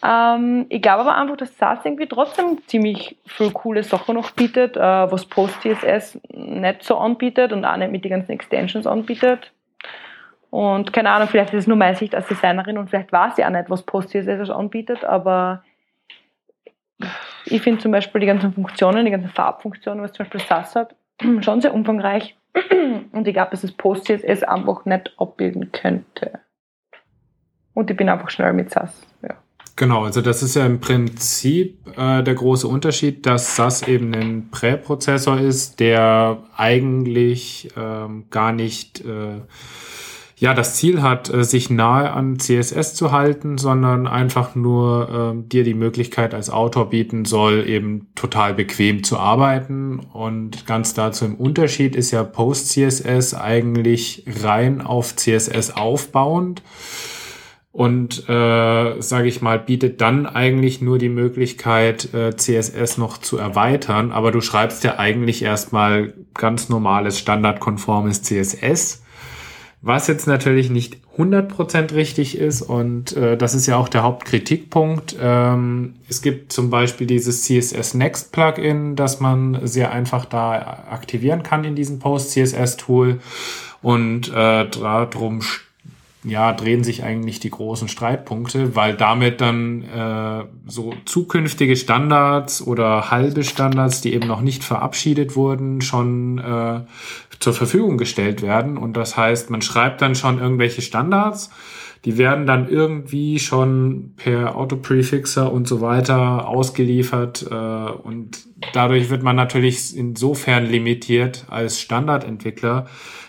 Ähm, 0.05 0.67
ich 0.69 0.83
glaube 0.83 1.01
aber 1.01 1.17
einfach, 1.17 1.37
dass 1.37 1.57
SAS 1.57 1.85
irgendwie 1.85 2.07
trotzdem 2.07 2.59
ziemlich 2.67 3.17
viel 3.27 3.51
coole 3.53 3.83
Sachen 3.83 4.17
noch 4.17 4.33
bietet, 4.33 4.77
äh, 4.77 4.81
was 4.81 5.25
Post-CSS 5.25 6.21
nicht 6.35 6.83
so 6.83 6.99
anbietet 6.99 7.53
und 7.53 7.65
auch 7.65 7.77
nicht 7.77 7.91
mit 7.91 8.05
den 8.05 8.11
ganzen 8.11 8.33
Extensions 8.33 8.87
anbietet. 8.87 9.53
Und 10.51 10.93
keine 10.93 11.11
Ahnung, 11.11 11.29
vielleicht 11.29 11.55
ist 11.55 11.63
es 11.63 11.67
nur 11.67 11.79
meine 11.79 11.97
Sicht 11.97 12.15
als 12.15 12.29
Designerin 12.29 12.77
und 12.77 12.91
vielleicht 12.91 13.13
weiß 13.13 13.39
ich 13.39 13.45
auch 13.45 13.51
nicht, 13.51 13.71
was 13.71 13.83
Post-CSS 13.83 14.51
anbietet, 14.51 15.05
aber 15.05 15.65
ich 17.47 17.63
finde 17.63 17.81
zum 17.81 17.91
Beispiel 17.91 18.21
die 18.21 18.27
ganzen 18.27 18.53
Funktionen, 18.53 19.05
die 19.05 19.11
ganzen 19.11 19.31
Farbfunktionen, 19.31 20.03
was 20.03 20.13
zum 20.13 20.25
Beispiel 20.25 20.41
SAS 20.41 20.77
hat, 20.77 20.95
schon 21.41 21.61
sehr 21.61 21.75
umfangreich. 21.75 22.37
Und 23.13 23.27
ich 23.27 23.35
glaube, 23.35 23.51
dass 23.51 23.63
das 23.63 23.73
Post-CSS 23.73 24.43
einfach 24.45 24.85
nicht 24.85 25.13
abbilden 25.19 25.73
könnte. 25.73 26.41
Und 27.73 27.91
ich 27.91 27.97
bin 27.97 28.09
einfach 28.09 28.31
schnell 28.31 28.53
mit 28.53 28.71
SAS. 28.71 29.05
Ja. 29.23 29.35
Genau, 29.77 30.05
also 30.05 30.21
das 30.21 30.43
ist 30.43 30.55
ja 30.55 30.65
im 30.67 30.81
Prinzip 30.81 31.79
äh, 31.97 32.23
der 32.23 32.35
große 32.35 32.69
Unterschied, 32.69 33.27
dass 33.27 33.57
SAS 33.57 33.83
eben 33.83 34.15
ein 34.15 34.49
Präprozessor 34.51 35.41
ist, 35.41 35.81
der 35.81 36.45
eigentlich 36.57 37.71
ähm, 37.77 38.27
gar 38.31 38.53
nicht 38.53 39.05
äh, 39.05 39.41
ja 40.37 40.55
das 40.55 40.77
Ziel 40.77 41.03
hat, 41.03 41.29
äh, 41.33 41.43
sich 41.43 41.71
nahe 41.71 42.13
an 42.13 42.39
CSS 42.39 42.95
zu 42.95 43.11
halten, 43.11 43.59
sondern 43.59 44.07
einfach 44.07 44.55
nur 44.55 45.35
äh, 45.35 45.49
dir 45.49 45.65
die 45.65 45.75
Möglichkeit 45.75 46.35
als 46.35 46.51
Autor 46.51 46.91
bieten 46.91 47.25
soll, 47.25 47.69
eben 47.69 48.07
total 48.15 48.55
bequem 48.55 49.03
zu 49.03 49.19
arbeiten. 49.19 49.99
Und 50.13 50.67
ganz 50.67 50.95
dazu 50.95 51.25
im 51.25 51.35
Unterschied 51.35 51.97
ist 51.97 52.13
ja 52.13 52.23
Post-CSS 52.23 53.35
eigentlich 53.35 54.25
rein 54.41 54.83
auf 54.83 55.17
CSS 55.17 55.73
aufbauend 55.73 56.63
und 57.75 58.29
äh, 58.29 59.03
sage 59.03 59.27
ich 59.27 59.43
mal 59.43 59.59
bietet 59.59 60.01
dann 60.01 60.27
eigentlich 60.27 60.81
nur 60.81 60.97
die 60.99 61.09
Möglichkeit 61.09 62.15
äh, 62.15 62.37
CSS 62.37 62.99
noch 62.99 63.19
zu 63.19 63.37
erweitern, 63.37 64.13
aber 64.13 64.31
du 64.31 64.41
schreibst 64.41 64.85
ja 64.85 65.01
eigentlich 65.01 65.43
erstmal 65.43 66.15
ganz 66.35 66.69
normales 66.69 67.19
standardkonformes 67.19 68.23
CSS, 68.23 69.03
was 69.83 70.07
jetzt 70.07 70.29
natürlich 70.29 70.71
nicht 70.71 70.99
100% 71.19 71.93
richtig 71.95 72.39
ist. 72.39 72.63
Und 72.63 73.17
äh, 73.17 73.37
das 73.37 73.57
ist 73.57 73.67
ja 73.67 73.77
auch 73.77 73.89
der 73.89 74.05
Hauptkritikpunkt. 74.05 75.17
Ähm, 75.21 75.95
es 76.09 76.23
gibt 76.23 76.53
zum 76.53 76.71
Beispiel 76.71 77.09
dieses 77.09 77.43
CSS 77.43 77.95
Next 77.95 78.31
Plugin, 78.31 78.95
das 78.95 79.19
man 79.19 79.67
sehr 79.67 79.91
einfach 79.91 80.27
da 80.27 80.85
aktivieren 80.91 81.43
kann 81.43 81.65
in 81.65 81.75
diesem 81.75 81.99
Post 81.99 82.31
CSS 82.31 82.77
Tool 82.77 83.19
und 83.83 84.29
äh, 84.29 84.69
darum 84.71 85.41
ja, 86.25 86.53
drehen 86.53 86.83
sich 86.85 87.05
eigentlich 87.05 87.39
die 87.39 87.51
großen 87.51 87.89
Streitpunkte, 87.89 88.75
weil 88.75 88.95
damit 88.95 89.41
dann 89.43 89.83
äh, 89.83 90.45
so 90.67 90.95
zukünftige 91.05 91.77
Standards 91.77 92.67
oder 92.67 93.11
halbe 93.11 93.45
Standards, 93.45 94.01
die 94.01 94.15
eben 94.15 94.27
noch 94.27 94.41
nicht 94.41 94.65
verabschiedet 94.65 95.37
wurden, 95.37 95.83
schon 95.83 96.39
äh, 96.39 96.81
zur 97.41 97.53
Verfügung 97.53 97.99
gestellt 97.99 98.41
werden. 98.41 98.79
Und 98.79 98.97
das 98.97 99.17
heißt, 99.17 99.51
man 99.51 99.61
schreibt 99.61 100.01
dann 100.01 100.15
schon 100.15 100.39
irgendwelche 100.39 100.81
Standards, 100.81 101.51
die 102.05 102.19
werden 102.19 102.47
dann 102.47 102.69
irgendwie 102.69 103.39
schon 103.39 104.13
per 104.17 104.57
Autoprefixer 104.57 105.51
und 105.51 105.67
so 105.67 105.81
weiter 105.81 106.47
ausgeliefert. 106.47 107.47
Äh, 107.51 107.55
und 107.55 108.45
dadurch 108.73 109.09
wird 109.11 109.23
man 109.23 109.37
natürlich 109.37 109.97
insofern 109.97 110.67
limitiert 110.67 111.47
als 111.49 111.81
Standardentwickler, 111.81 112.87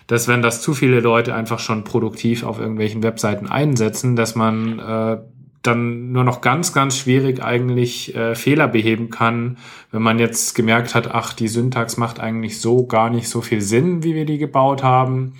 dass 0.07 0.27
wenn 0.27 0.41
das 0.41 0.61
zu 0.61 0.73
viele 0.73 0.99
Leute 0.99 1.33
einfach 1.33 1.59
schon 1.59 1.83
produktiv 1.83 2.43
auf 2.43 2.59
irgendwelchen 2.59 3.01
Webseiten 3.01 3.47
einsetzen, 3.47 4.15
dass 4.15 4.35
man 4.35 4.79
äh, 4.79 5.17
dann 5.65 6.11
nur 6.11 6.23
noch 6.23 6.41
ganz, 6.41 6.73
ganz 6.73 6.97
schwierig 6.97 7.41
eigentlich 7.41 8.15
äh, 8.15 8.35
Fehler 8.35 8.67
beheben 8.67 9.09
kann, 9.09 9.57
wenn 9.91 10.01
man 10.01 10.19
jetzt 10.19 10.53
gemerkt 10.53 10.93
hat, 10.93 11.13
ach, 11.13 11.33
die 11.33 11.47
Syntax 11.47 11.97
macht 11.97 12.19
eigentlich 12.19 12.61
so 12.61 12.85
gar 12.85 13.09
nicht 13.09 13.29
so 13.29 13.41
viel 13.41 13.61
Sinn, 13.61 14.03
wie 14.03 14.13
wir 14.13 14.25
die 14.25 14.37
gebaut 14.37 14.83
haben. 14.83 15.33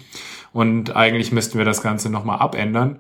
Und 0.56 0.96
eigentlich 0.96 1.34
müssten 1.34 1.58
wir 1.58 1.66
das 1.66 1.82
Ganze 1.82 2.10
nochmal 2.10 2.40
abändern. 2.40 3.00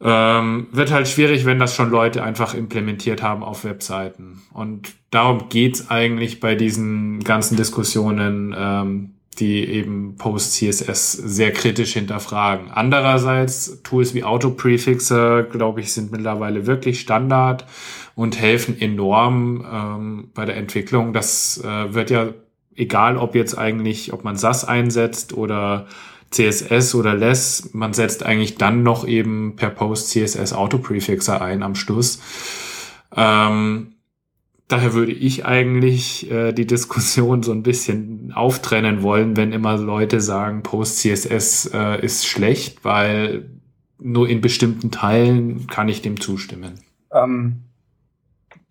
Ähm, 0.00 0.68
wird 0.72 0.90
halt 0.90 1.06
schwierig, 1.06 1.44
wenn 1.44 1.58
das 1.58 1.74
schon 1.74 1.90
Leute 1.90 2.22
einfach 2.22 2.54
implementiert 2.54 3.22
haben 3.22 3.42
auf 3.42 3.64
Webseiten. 3.64 4.40
Und 4.54 4.94
darum 5.10 5.50
geht's 5.50 5.90
eigentlich 5.90 6.40
bei 6.40 6.54
diesen 6.54 7.22
ganzen 7.22 7.58
Diskussionen, 7.58 8.56
ähm, 8.58 9.10
die 9.38 9.62
eben 9.62 10.16
Post-CSS 10.16 11.12
sehr 11.12 11.52
kritisch 11.52 11.92
hinterfragen. 11.92 12.70
Andererseits, 12.70 13.82
Tools 13.82 14.14
wie 14.14 14.24
Autoprefixer, 14.24 15.42
glaube 15.42 15.82
ich, 15.82 15.92
sind 15.92 16.12
mittlerweile 16.12 16.66
wirklich 16.66 17.00
Standard 17.00 17.66
und 18.14 18.40
helfen 18.40 18.80
enorm 18.80 19.66
ähm, 19.70 20.30
bei 20.32 20.46
der 20.46 20.56
Entwicklung. 20.56 21.12
Das 21.12 21.62
äh, 21.62 21.92
wird 21.92 22.08
ja, 22.08 22.28
egal 22.74 23.18
ob 23.18 23.34
jetzt 23.34 23.58
eigentlich, 23.58 24.14
ob 24.14 24.24
man 24.24 24.38
SAS 24.38 24.64
einsetzt 24.64 25.34
oder 25.34 25.86
CSS 26.30 26.94
oder 26.94 27.14
Less, 27.14 27.70
man 27.72 27.92
setzt 27.94 28.24
eigentlich 28.24 28.56
dann 28.56 28.82
noch 28.82 29.06
eben 29.06 29.56
per 29.56 29.70
Post-CSS 29.70 30.52
Autoprefixer 30.52 31.40
ein 31.40 31.62
am 31.62 31.74
Schluss. 31.74 32.20
Ähm, 33.16 33.94
Daher 34.68 34.92
würde 34.92 35.12
ich 35.12 35.46
eigentlich 35.46 36.30
äh, 36.30 36.52
die 36.52 36.66
Diskussion 36.66 37.42
so 37.42 37.52
ein 37.52 37.62
bisschen 37.62 38.32
auftrennen 38.34 39.02
wollen, 39.02 39.34
wenn 39.34 39.52
immer 39.52 39.78
Leute 39.78 40.20
sagen, 40.20 40.62
Post-CSS 40.62 41.70
äh, 41.72 42.04
ist 42.04 42.26
schlecht, 42.26 42.84
weil 42.84 43.48
nur 43.98 44.28
in 44.28 44.42
bestimmten 44.42 44.90
Teilen 44.90 45.66
kann 45.68 45.88
ich 45.88 46.02
dem 46.02 46.20
zustimmen. 46.20 46.80
Ähm, 47.10 47.62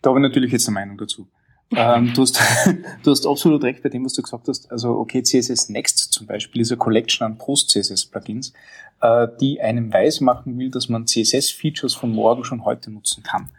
da 0.04 0.12
habe 0.12 0.20
ich 0.20 0.24
natürlich 0.24 0.52
jetzt 0.52 0.68
eine 0.68 0.76
Meinung 0.76 1.00
dazu. 1.00 1.28
Ähm, 1.76 2.14
du, 2.14 2.22
hast, 2.22 2.40
du 3.04 3.12
hast 3.12 3.26
absolut 3.26 3.64
recht 3.64 3.84
bei 3.84 3.90
dem, 3.90 4.06
was 4.06 4.14
du 4.14 4.22
gesagt 4.22 4.48
hast. 4.48 4.72
Also 4.72 4.92
okay, 4.98 5.22
CSS 5.22 5.70
Next 5.70 6.14
zum 6.14 6.28
Beispiel 6.28 6.62
ist 6.62 6.72
eine 6.72 6.78
Collection 6.78 7.26
an 7.26 7.38
Post-CSS-Plugins, 7.38 8.54
äh, 9.02 9.28
die 9.40 9.62
einem 9.62 9.92
weismachen 9.92 10.58
will, 10.58 10.72
dass 10.72 10.90
man 10.90 11.08
CSS-Features 11.08 11.94
von 11.94 12.12
morgen 12.12 12.44
schon 12.44 12.64
heute 12.66 12.92
nutzen 12.92 13.24
kann. 13.24 13.50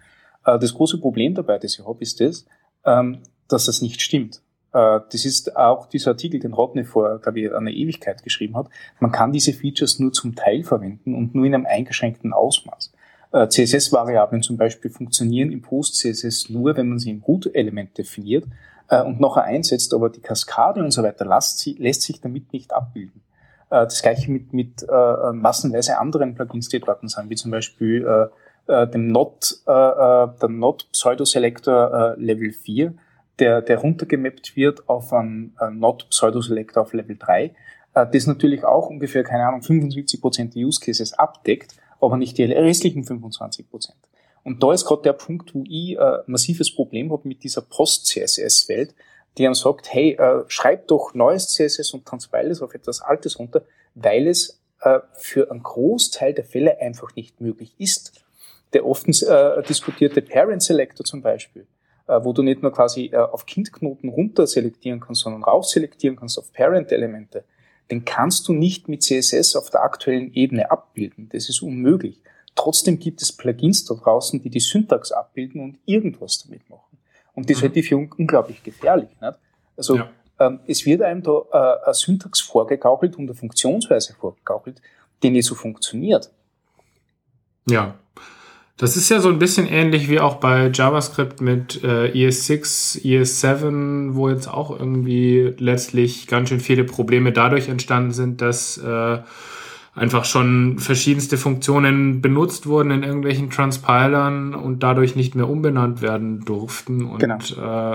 Äh, 0.45 0.59
das 0.59 0.75
große 0.75 0.99
Problem 0.99 1.35
dabei, 1.35 1.59
das 1.59 1.79
ich 1.79 1.87
habe, 1.87 2.01
ist 2.01 2.21
das, 2.21 2.47
ähm, 2.85 3.19
dass 3.49 3.67
das 3.67 3.83
nicht 3.83 4.01
stimmt. 4.01 4.41
Äh, 4.73 5.01
das 5.11 5.25
ist 5.25 5.57
auch 5.57 5.87
dieser 5.87 6.13
Artikel, 6.13 6.41
den 6.41 6.53
Rodney 6.55 6.85
vor, 6.85 7.19
glaube 7.21 7.41
ich, 7.41 7.53
einer 7.53 7.71
Ewigkeit 7.71 8.23
geschrieben 8.23 8.57
hat. 8.57 8.69
Man 9.01 9.13
kann 9.13 9.33
diese 9.33 9.53
Features 9.53 9.99
nur 9.99 10.13
zum 10.13 10.35
Teil 10.35 10.65
verwenden 10.65 11.15
und 11.15 11.35
nur 11.35 11.45
in 11.45 11.55
einem 11.55 11.67
eingeschränkten 11.67 12.33
Ausmaß. 12.33 12.93
Äh, 13.33 13.49
CSS-Variablen 13.49 14.43
zum 14.43 14.57
Beispiel 14.57 14.91
funktionieren 14.91 15.53
im 15.53 15.63
Post-CSS 15.63 16.51
nur, 16.51 16.77
wenn 16.77 16.89
man 16.89 16.99
sie 16.99 17.11
im 17.11 17.23
Root-Element 17.23 17.97
definiert 17.99 18.45
und 19.05 19.21
nachher 19.21 19.45
einsetzt, 19.45 19.93
aber 19.93 20.09
die 20.09 20.23
Kaskade 20.23 20.83
und 20.83 20.93
so 20.93 21.03
weiter 21.03 21.27
lässt, 21.27 21.59
sie, 21.59 21.75
lässt 21.75 22.01
sich 22.01 22.23
damit 22.23 22.55
nicht 22.55 22.73
abbilden. 22.73 23.21
Das 23.69 24.01
gleiche 24.01 24.31
mit, 24.31 24.55
mit 24.55 24.87
massenweise 25.35 25.99
anderen 25.99 26.35
Plugins, 26.35 26.71
die 26.71 26.81
dort 26.81 27.07
sind, 27.11 27.29
wie 27.29 27.35
zum 27.35 27.51
Beispiel 27.51 28.31
äh, 28.69 28.87
dem 28.87 29.09
Not, 29.09 29.63
äh, 29.67 29.73
äh, 29.73 30.29
der 30.41 30.49
Not 30.49 30.89
Pseudo-Selector 30.93 32.17
äh, 32.19 32.21
Level 32.21 32.53
4, 32.53 32.93
der, 33.39 33.63
der 33.63 33.79
runtergemappt 33.79 34.57
wird 34.57 34.89
auf 34.89 35.13
einen 35.13 35.57
äh, 35.61 35.71
Not 35.71 36.07
Pseudo-Selector 36.11 36.83
auf 36.83 36.93
Level 36.93 37.17
3, 37.19 37.45
äh, 37.45 38.07
das 38.13 38.27
natürlich 38.27 38.65
auch 38.65 38.91
ungefähr, 38.91 39.25
keine 39.25 39.47
Ahnung, 39.47 39.61
75% 39.61 40.55
der 40.55 40.67
Use 40.67 40.81
Cases 40.81 41.15
abdeckt, 41.15 41.77
aber 42.01 42.17
nicht 42.17 42.39
die 42.39 42.45
restlichen 42.45 43.05
25%. 43.05 43.91
Und 44.45 44.63
da 44.63 44.73
ist 44.73 44.87
gerade 44.87 45.03
der 45.03 45.13
Punkt, 45.13 45.55
wo 45.55 45.65
ich 45.69 45.99
äh, 45.99 46.19
massives 46.27 46.75
Problem 46.75 47.13
habe 47.13 47.27
mit 47.27 47.43
dieser 47.43 47.63
Post-CSS-Welt, 47.63 48.95
die 49.37 49.45
einem 49.45 49.55
sagt, 49.55 49.93
hey, 49.93 50.13
äh, 50.13 50.45
schreib 50.49 50.89
doch 50.89 51.15
neues 51.15 51.49
CSS 51.49 51.93
und 51.93 52.07
transpile 52.07 52.51
es 52.51 52.63
auf 52.63 52.75
etwas 52.75 53.01
Altes 53.01 53.39
runter, 53.39 53.65
weil 53.95 54.27
es 54.27 54.61
äh, 54.81 55.01
für 55.13 55.51
einen 55.51 55.63
Großteil 55.63 56.35
der 56.35 56.45
Fälle 56.45 56.81
einfach 56.81 57.15
nicht 57.15 57.41
möglich 57.41 57.75
ist 57.79 58.25
der 58.73 58.87
oft 58.87 59.09
äh, 59.09 59.63
diskutierte 59.63 60.23
Parent 60.23 60.63
Selector 60.63 61.05
zum 61.05 61.23
Beispiel, 61.23 61.67
äh, 62.07 62.21
wo 62.23 62.33
du 62.33 62.43
nicht 62.43 62.63
nur 62.63 62.73
quasi 62.73 63.07
äh, 63.07 63.17
auf 63.17 63.47
Kindknoten 63.47 64.11
runter 64.11 64.47
selektieren 64.47 65.01
kannst, 65.01 65.23
sondern 65.23 65.45
raus 65.45 65.71
selektieren 65.71 66.17
kannst 66.17 66.39
auf 66.39 66.53
Parent-Elemente, 66.53 67.45
den 67.91 68.05
kannst 68.05 68.49
du 68.49 68.53
nicht 68.53 68.89
mit 68.89 69.03
CSS 69.03 69.57
auf 69.57 69.71
der 69.71 69.83
aktuellen 69.83 70.33
Ebene 70.35 70.71
abbilden. 70.71 71.29
Das 71.33 71.49
ist 71.49 71.63
unmöglich. 71.63 72.21
Trotzdem 72.55 72.99
gibt 72.99 73.23
es 73.23 73.33
Plugins 73.33 73.85
da 73.85 73.95
draußen, 73.95 74.43
die 74.43 74.51
die 74.51 74.61
Syntax 74.61 75.13
abbilden 75.13 75.61
und 75.61 75.79
irgendwas 75.87 76.43
damit 76.45 76.69
machen. 76.69 76.99
Und 77.35 77.49
das 77.49 77.59
mhm. 77.59 77.63
halte 77.63 77.79
ich 77.79 77.89
für 77.89 77.97
un 77.97 78.11
unglaublich 78.19 78.63
gefährlich. 78.63 79.09
Nicht? 79.21 79.39
Also 79.77 79.97
ja. 79.97 80.11
ähm, 80.41 80.61
es 80.67 80.85
wird 80.85 81.03
einem 81.03 81.23
da 81.23 81.43
äh, 81.53 81.85
eine 81.85 81.95
Syntax 81.95 82.41
vorgegaukelt 82.41 83.17
und 83.17 83.27
eine 83.27 83.35
Funktionsweise 83.35 84.15
vorgegaukelt, 84.15 84.83
die 85.23 85.31
nicht 85.31 85.47
so 85.47 85.55
funktioniert. 85.55 86.31
Ja, 87.69 87.99
das 88.79 88.97
ist 88.97 89.09
ja 89.09 89.21
so 89.21 89.29
ein 89.29 89.41
bisschen 89.41 89.67
ähnlich 89.67 90.09
wie 90.09 90.21
auch 90.21 90.37
bei 90.37 90.71
JavaScript 90.73 91.41
mit 91.41 91.83
äh, 91.83 92.13
ES6, 92.13 93.03
ES7, 93.03 94.15
wo 94.15 94.29
jetzt 94.29 94.47
auch 94.47 94.71
irgendwie 94.71 95.53
letztlich 95.59 96.29
ganz 96.29 96.49
schön 96.49 96.61
viele 96.61 96.85
Probleme 96.85 97.33
dadurch 97.33 97.69
entstanden 97.69 98.13
sind, 98.13 98.41
dass 98.41 98.79
äh, 98.79 99.19
einfach 99.97 100.25
schon 100.25 100.79
verschiedenste 100.79 101.37
Funktionen 101.37 102.23
benutzt 102.23 102.67
wurden 102.69 102.93
in 102.93 103.03
irgendwelchen 103.03 103.51
Transpilern 103.51 104.55
und 104.55 104.85
dadurch 104.85 105.17
nicht 105.17 105.35
mehr 105.35 105.49
umbenannt 105.49 106.01
werden 106.01 106.45
durften. 106.45 107.05
Und 107.05 107.19
genau. 107.19 107.39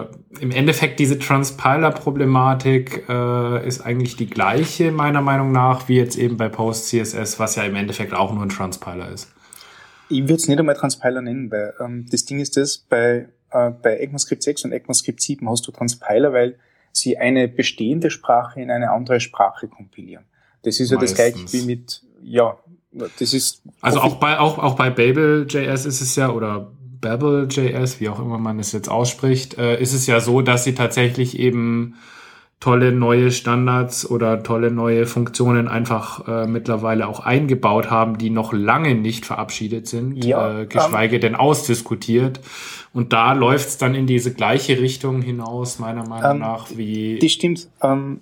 äh, 0.02 0.06
im 0.42 0.52
Endeffekt 0.52 1.00
diese 1.00 1.18
Transpiler-Problematik 1.18 3.06
äh, 3.08 3.66
ist 3.66 3.80
eigentlich 3.80 4.18
die 4.18 4.28
gleiche, 4.28 4.92
meiner 4.92 5.22
Meinung 5.22 5.54
nach, 5.54 5.88
wie 5.88 5.96
jetzt 5.96 6.18
eben 6.18 6.36
bei 6.36 6.50
PostCSS, 6.50 7.40
was 7.40 7.56
ja 7.56 7.64
im 7.64 7.76
Endeffekt 7.76 8.14
auch 8.14 8.34
nur 8.34 8.44
ein 8.44 8.50
Transpiler 8.50 9.10
ist. 9.10 9.32
Ich 10.14 10.24
würde 10.24 10.36
es 10.36 10.48
nicht 10.48 10.60
einmal 10.60 10.76
Transpiler 10.76 11.22
nennen, 11.22 11.52
weil 11.52 11.74
ähm, 11.80 12.06
das 12.10 12.26
Ding 12.26 12.40
ist 12.40 12.58
das, 12.58 12.78
bei, 12.78 13.30
äh, 13.52 13.72
bei 13.72 13.98
ECMAScript 13.98 14.44
6 14.44 14.66
und 14.66 14.72
ECMAScript 14.72 15.22
7 15.22 15.50
hast 15.50 15.68
du 15.68 15.72
Transpiler, 15.72 16.34
weil 16.34 16.58
sie 16.92 17.18
eine 17.18 17.48
bestehende 17.48 18.10
Sprache 18.10 18.62
in 18.62 18.72
eine 18.72 18.92
andere 18.92 19.20
Sprache 19.20 19.68
kompilieren. 19.68 20.26
Das 20.64 20.80
ist 20.80 20.92
Meistens. 20.92 21.18
ja 21.18 21.26
das 21.26 21.34
gleiche 21.34 21.54
wie 21.54 21.66
mit, 21.66 22.04
ja, 22.22 22.58
das 22.92 23.34
ist. 23.34 23.64
Also 23.82 24.00
auch 24.00 24.16
bei, 24.16 24.40
auch, 24.40 24.60
auch 24.60 24.76
bei 24.76 24.90
Babel.js 24.90 25.86
ist 25.86 26.02
es 26.02 26.16
ja, 26.16 26.32
oder 26.32 26.72
Babel.js, 27.02 28.00
wie 28.00 28.10
auch 28.10 28.20
immer 28.20 28.38
man 28.38 28.60
es 28.60 28.72
jetzt 28.72 28.90
ausspricht, 28.90 29.58
äh, 29.58 29.82
ist 29.82 29.94
es 29.94 30.08
ja 30.08 30.20
so, 30.20 30.42
dass 30.42 30.64
sie 30.64 30.76
tatsächlich 30.76 31.38
eben 31.38 31.96
tolle 32.64 32.94
neue 32.94 33.30
Standards 33.30 34.10
oder 34.10 34.42
tolle 34.42 34.72
neue 34.72 35.06
Funktionen 35.06 35.68
einfach 35.68 36.26
äh, 36.30 36.48
mittlerweile 36.48 37.10
auch 37.10 37.20
eingebaut 37.20 37.92
haben, 37.92 38.18
die 38.18 38.30
noch 38.30 38.54
lange 38.54 38.96
nicht 38.96 39.26
verabschiedet 39.26 39.86
sind, 39.86 40.24
ja, 40.24 40.62
äh, 40.62 40.66
geschweige 40.66 41.16
ähm, 41.16 41.22
denn 41.22 41.36
ausdiskutiert. 41.36 42.40
Und 42.94 43.12
da 43.12 43.34
läuft 43.34 43.68
es 43.68 43.78
dann 43.78 43.96
in 43.96 44.08
diese 44.08 44.34
gleiche 44.34 44.80
Richtung 44.80 45.22
hinaus, 45.22 45.78
meiner 45.78 46.08
Meinung 46.08 46.32
ähm, 46.32 46.40
nach, 46.40 46.70
wie. 46.74 47.20
Das 47.20 47.34
stimmt. 47.34 47.68
Ähm, 47.82 48.22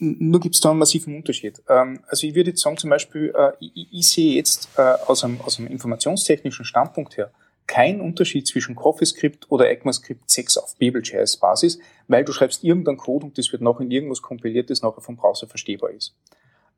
nur 0.00 0.40
gibt 0.40 0.56
es 0.56 0.60
da 0.60 0.68
einen 0.68 0.80
massiven 0.80 1.16
Unterschied. 1.16 1.62
Ähm, 1.66 2.00
also 2.08 2.26
ich 2.26 2.34
würde 2.34 2.50
jetzt 2.50 2.60
sagen, 2.60 2.76
zum 2.76 2.90
Beispiel, 2.90 3.32
äh, 3.34 3.52
ich, 3.58 3.88
ich, 3.90 4.06
sehe 4.10 4.34
jetzt 4.34 4.68
äh, 4.76 4.82
aus, 4.82 5.24
einem, 5.24 5.40
aus 5.40 5.58
einem 5.58 5.68
informationstechnischen 5.68 6.66
Standpunkt 6.66 7.16
her 7.16 7.30
keinen 7.68 8.00
Unterschied 8.00 8.48
zwischen 8.48 8.74
CoffeeScript 8.74 9.50
oder 9.50 9.70
ECMAScript 9.70 10.28
6 10.28 10.56
auf 10.56 10.76
Babel.js 10.76 11.36
Basis, 11.36 11.78
weil 12.08 12.24
du 12.24 12.32
schreibst 12.32 12.64
irgendeinen 12.64 12.96
Code 12.96 13.26
und 13.26 13.38
das 13.38 13.52
wird 13.52 13.62
noch 13.62 13.78
in 13.78 13.90
irgendwas 13.90 14.22
kompiliert, 14.22 14.70
das 14.70 14.82
nachher 14.82 15.02
vom 15.02 15.16
Browser 15.16 15.46
verstehbar 15.46 15.90
ist. 15.90 16.16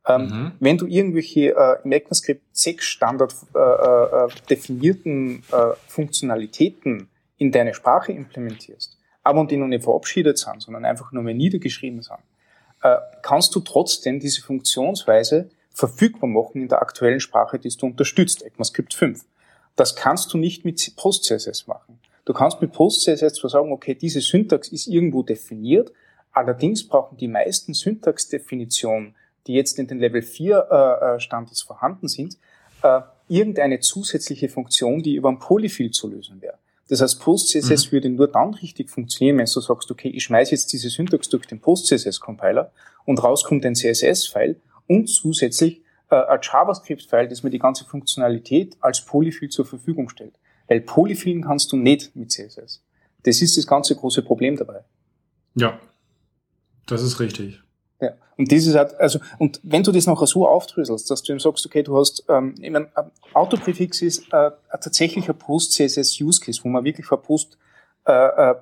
Ähm, 0.07 0.22
mhm. 0.22 0.53
Wenn 0.61 0.78
du 0.78 0.86
irgendwelche 0.86 1.55
äh, 1.55 1.76
im 1.84 1.93
ECMAScript 1.93 2.43
6 2.53 2.84
Standard 2.84 3.34
äh, 3.55 3.59
äh, 3.59 4.28
definierten 4.51 5.43
äh, 5.53 5.74
Funktionalitäten 5.86 7.09
in 7.36 7.53
deine 7.53 7.72
Sprache 7.72 8.12
implementierst, 8.12 8.99
aber 9.22 9.41
und 9.41 9.51
die 9.51 9.57
noch 9.57 9.68
nicht 9.68 9.84
verabschiedet 9.84 10.38
sind, 10.38 10.61
sondern 10.61 10.84
einfach 10.84 11.12
nur 11.12 11.22
mehr 11.22 11.34
niedergeschrieben 11.34 12.03
sind, 12.03 12.18
äh, 12.82 12.97
kannst 13.22 13.55
du 13.55 13.61
trotzdem 13.61 14.18
diese 14.18 14.43
Funktionsweise 14.43 15.51
verfügbar 15.72 16.28
machen 16.28 16.62
in 16.62 16.68
der 16.68 16.82
aktuellen 16.82 17.20
Sprache, 17.20 17.59
die 17.59 17.68
du 17.68 17.86
unterstützt, 17.86 18.43
ECMAScript 18.43 18.93
5. 18.93 19.24
Das 19.81 19.97
kannst 19.97 20.35
du 20.35 20.37
nicht 20.37 20.66
mit 20.66 20.95
PostCSS 20.95 21.66
machen. 21.66 21.99
Du 22.26 22.35
kannst 22.35 22.61
mit 22.61 22.70
PostCSS 22.70 23.33
zwar 23.33 23.49
sagen, 23.49 23.72
okay, 23.72 23.95
diese 23.95 24.20
Syntax 24.20 24.68
ist 24.68 24.87
irgendwo 24.87 25.22
definiert, 25.22 25.91
allerdings 26.33 26.87
brauchen 26.87 27.16
die 27.16 27.28
meisten 27.28 27.72
Syntaxdefinitionen, 27.72 29.14
die 29.47 29.55
jetzt 29.55 29.78
in 29.78 29.87
den 29.87 29.99
Level 29.99 30.20
4 30.20 30.68
äh, 30.70 31.14
äh, 31.16 31.20
Standards 31.20 31.62
vorhanden 31.62 32.09
sind, 32.09 32.37
äh, 32.83 33.01
irgendeine 33.28 33.81
zusätzliche 33.81 34.51
Funktion, 34.51 35.03
die 35.03 35.14
über 35.14 35.31
ein 35.31 35.39
Polyfill 35.39 35.93
zu 35.93 36.09
lösen 36.09 36.43
wäre. 36.43 36.59
Das 36.91 37.01
heißt, 37.01 37.18
PostCSS 37.18 37.87
mhm. 37.87 37.93
würde 37.93 38.11
nur 38.11 38.28
dann 38.28 38.53
richtig 38.53 38.91
funktionieren, 38.91 39.39
wenn 39.39 39.47
du 39.47 39.61
sagst, 39.62 39.91
okay, 39.91 40.11
ich 40.11 40.24
schmeiße 40.24 40.51
jetzt 40.51 40.70
diese 40.74 40.91
Syntax 40.91 41.31
durch 41.31 41.47
den 41.47 41.59
PostCSS-Compiler 41.59 42.70
und 43.07 43.24
rauskommt 43.24 43.64
ein 43.64 43.74
CSS-File 43.74 44.57
und 44.87 45.07
zusätzlich 45.07 45.81
äh, 46.11 46.17
ein 46.17 46.41
JavaScript-File, 46.43 47.29
das 47.29 47.43
mir 47.43 47.51
die 47.51 47.59
ganze 47.59 47.85
Funktionalität 47.85 48.77
als 48.81 49.05
Polyfill 49.05 49.49
zur 49.49 49.65
Verfügung 49.65 50.09
stellt. 50.09 50.35
Weil 50.69 50.81
Polyfillen 50.81 51.43
kannst 51.43 51.73
du 51.73 51.77
nicht 51.77 52.15
mit 52.15 52.31
CSS. 52.31 52.83
Das 53.25 53.43
ist 53.43 53.57
das 53.57 53.67
ganze 53.67 53.95
große 53.97 54.23
Problem 54.23 54.57
dabei. 54.57 54.85
Ja, 55.55 55.79
das 56.87 57.03
ist 57.03 57.21
richtig. 57.21 57.61
Ja, 58.01 58.15
und 58.37 58.51
dieses 58.51 58.75
hat, 58.75 58.99
also, 58.99 59.19
und 59.39 59.61
wenn 59.63 59.83
du 59.83 59.93
das 59.93 60.07
nachher 60.07 60.27
so 60.27 60.49
aufdröselst, 60.49 61.11
dass 61.11 61.23
du 61.23 61.33
ihm 61.33 61.41
sagst, 61.41 61.67
okay, 61.67 61.83
du 61.83 61.99
hast, 61.99 62.25
ähm, 62.29 62.55
ich 62.61 62.71
meine, 62.71 62.89
Autopräfix 63.35 64.01
ist 64.03 64.33
äh, 64.33 64.51
tatsächlich 64.71 65.29
ein 65.29 65.37
Post-CSS-Use-Case, 65.37 66.61
wo 66.65 66.69
man 66.69 66.85
wirklich 66.85 67.07
vor 67.07 67.23
Post, 67.23 67.59
äh, 68.07 68.13
äh, 68.13 68.55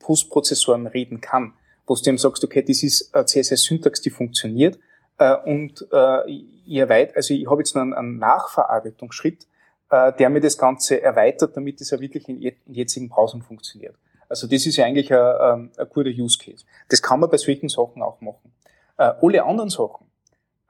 Postprozessoren 0.00 0.86
reden 0.86 1.20
kann, 1.20 1.52
wo 1.86 1.94
du 1.94 2.10
ihm 2.10 2.18
sagst, 2.18 2.42
okay, 2.42 2.62
das 2.62 2.82
ist 2.82 3.14
eine 3.14 3.26
CSS-Syntax, 3.26 4.00
die 4.00 4.10
funktioniert, 4.10 4.78
äh, 5.20 5.36
und 5.36 5.86
äh, 5.92 6.30
ihr 6.64 6.88
weit, 6.88 7.14
also 7.14 7.34
ich 7.34 7.48
habe 7.48 7.60
jetzt 7.60 7.74
noch 7.74 7.82
einen, 7.82 7.92
einen 7.94 8.18
Nachverarbeitungsschritt, 8.18 9.46
äh, 9.90 10.12
der 10.14 10.30
mir 10.30 10.40
das 10.40 10.56
Ganze 10.56 11.02
erweitert, 11.02 11.56
damit 11.56 11.80
es 11.80 11.90
ja 11.90 12.00
wirklich 12.00 12.28
in, 12.28 12.40
in 12.40 12.54
jetzigen 12.66 13.08
Browsern 13.08 13.42
funktioniert. 13.42 13.94
Also 14.30 14.46
das 14.46 14.64
ist 14.64 14.76
ja 14.76 14.86
eigentlich 14.86 15.12
ein, 15.12 15.34
ähm, 15.40 15.70
ein 15.76 15.88
guter 15.90 16.08
Use 16.08 16.38
Case. 16.38 16.64
Das 16.88 17.02
kann 17.02 17.20
man 17.20 17.28
bei 17.28 17.36
solchen 17.36 17.68
Sachen 17.68 18.00
auch 18.00 18.20
machen. 18.20 18.52
Äh, 18.96 19.12
alle 19.20 19.44
anderen 19.44 19.68
Sachen 19.68 20.06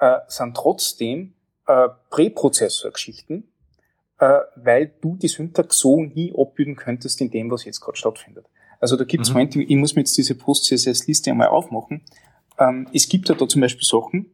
äh, 0.01 0.19
sind 0.27 0.57
trotzdem 0.57 1.35
äh, 1.69 1.89
Präprozessor-Geschichten, 2.11 3.53
äh, 4.19 4.41
weil 4.57 4.93
du 5.01 5.17
die 5.17 5.29
Syntax 5.29 5.79
so 5.79 6.03
nie 6.03 6.35
abbilden 6.37 6.75
könntest 6.75 7.21
in 7.21 7.31
dem, 7.31 7.51
was 7.53 7.65
jetzt 7.65 7.81
gerade 7.81 7.99
stattfindet. 7.99 8.47
Also 8.81 8.97
da 8.97 9.05
gibt 9.05 9.27
es 9.27 9.33
mhm. 9.33 9.61
ich 9.61 9.77
muss 9.77 9.95
mir 9.95 10.01
jetzt 10.01 10.17
diese 10.17 10.35
Post-CSS-Liste 10.35 11.31
einmal 11.31 11.49
aufmachen. 11.49 12.03
Ähm, 12.59 12.89
es 12.93 13.09
gibt 13.09 13.29
ja 13.29 13.35
da 13.37 13.47
zum 13.47 13.61
Beispiel 13.61 13.85
Sachen, 13.87 14.33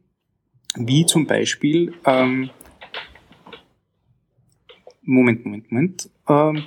wie 0.79 1.05
zum 1.05 1.25
Beispiel, 1.25 1.93
ähm, 2.05 2.49
Moment, 5.01 5.45
Moment, 5.45 5.71
Moment, 5.71 6.09
ähm, 6.27 6.63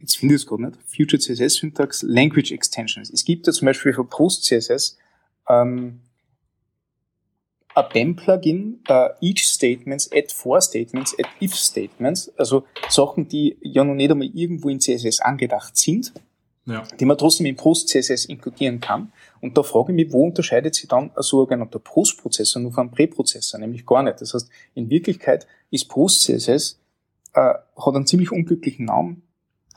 jetzt 0.00 0.16
finde 0.16 0.34
ich 0.34 0.42
es 0.42 0.46
gerade 0.46 0.62
nicht, 0.62 0.78
Future 0.86 1.20
CSS 1.20 1.54
Syntax, 1.54 2.02
Language 2.02 2.52
Extensions. 2.52 3.10
Es 3.10 3.24
gibt 3.24 3.46
ja 3.46 3.52
zum 3.52 3.66
Beispiel 3.66 3.92
für 3.92 4.04
Post 4.04 4.44
CSS 4.44 4.96
ähm, 5.48 6.00
ein 7.74 7.84
BEM-Plugin, 7.92 8.80
uh, 8.88 9.08
each 9.20 9.46
statements, 9.46 10.10
add 10.12 10.32
for 10.34 10.60
statements, 10.60 11.14
add 11.18 11.28
if 11.40 11.54
statements, 11.54 12.32
also 12.36 12.64
Sachen, 12.88 13.28
die 13.28 13.56
ja 13.60 13.84
noch 13.84 13.94
nicht 13.94 14.10
einmal 14.10 14.28
irgendwo 14.34 14.68
in 14.68 14.80
CSS 14.80 15.20
angedacht 15.20 15.76
sind, 15.76 16.12
ja. 16.66 16.82
die 16.98 17.04
man 17.04 17.16
trotzdem 17.18 17.46
in 17.46 17.56
Post 17.56 17.88
CSS 17.88 18.24
inkludieren 18.26 18.80
kann. 18.80 19.12
Und 19.40 19.56
da 19.56 19.62
frage 19.62 19.92
ich 19.92 19.96
mich, 19.96 20.12
wo 20.12 20.24
unterscheidet 20.24 20.74
sich 20.74 20.88
dann 20.88 21.10
ein 21.14 21.22
sogenannter 21.22 21.78
Postprozessor 21.78 22.62
nur 22.62 22.72
von 22.72 22.82
einem 22.82 22.90
Präprozessor? 22.90 23.60
Nämlich 23.60 23.86
gar 23.86 24.02
nicht. 24.02 24.20
Das 24.20 24.34
heißt, 24.34 24.50
in 24.74 24.90
Wirklichkeit 24.90 25.46
ist 25.70 25.88
Post 25.88 26.22
CSS 26.22 26.80
äh, 27.34 27.54
hat 27.76 27.94
einen 27.94 28.06
ziemlich 28.06 28.32
unglücklichen 28.32 28.86
Namen, 28.86 29.22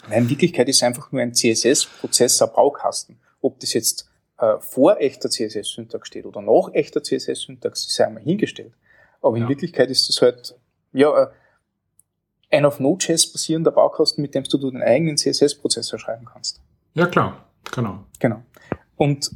Nein, 0.09 0.24
in 0.24 0.30
Wirklichkeit 0.30 0.68
ist 0.68 0.78
es 0.78 0.84
einfach 0.84 1.12
nur 1.12 1.22
ein 1.22 1.34
CSS-Prozessor-Baukasten. 1.34 3.20
Ob 3.41 3.59
das 3.59 3.74
jetzt 3.74 4.09
äh, 4.39 4.57
vor 4.59 4.99
echter 4.99 5.30
CSS-Syntax 5.30 6.07
steht 6.07 6.26
oder 6.26 6.41
nach 6.41 6.74
echter 6.74 7.03
CSS-Syntax, 7.03 7.93
sei 7.93 8.07
einmal 8.07 8.24
hingestellt. 8.24 8.74
Aber 9.22 9.38
in 9.38 9.43
ja. 9.43 9.49
Wirklichkeit 9.49 9.89
ist 9.89 10.09
es 10.09 10.22
halt, 10.22 10.55
ja, 10.93 11.24
äh, 11.24 11.28
ein 12.49 12.66
auf 12.66 12.80
Node.js 12.80 13.32
basierender 13.32 13.72
Baukasten, 13.72 14.22
mit 14.22 14.36
dem 14.36 14.43
du 14.43 14.57
deinen 14.57 14.82
eigenen 14.82 15.18
CSS-Prozessor 15.18 15.99
schreiben 15.99 16.26
kannst. 16.26 16.62
Ja, 16.95 17.05
klar, 17.05 17.45
genau. 17.72 18.03
Genau. 18.20 18.43
Und 18.97 19.32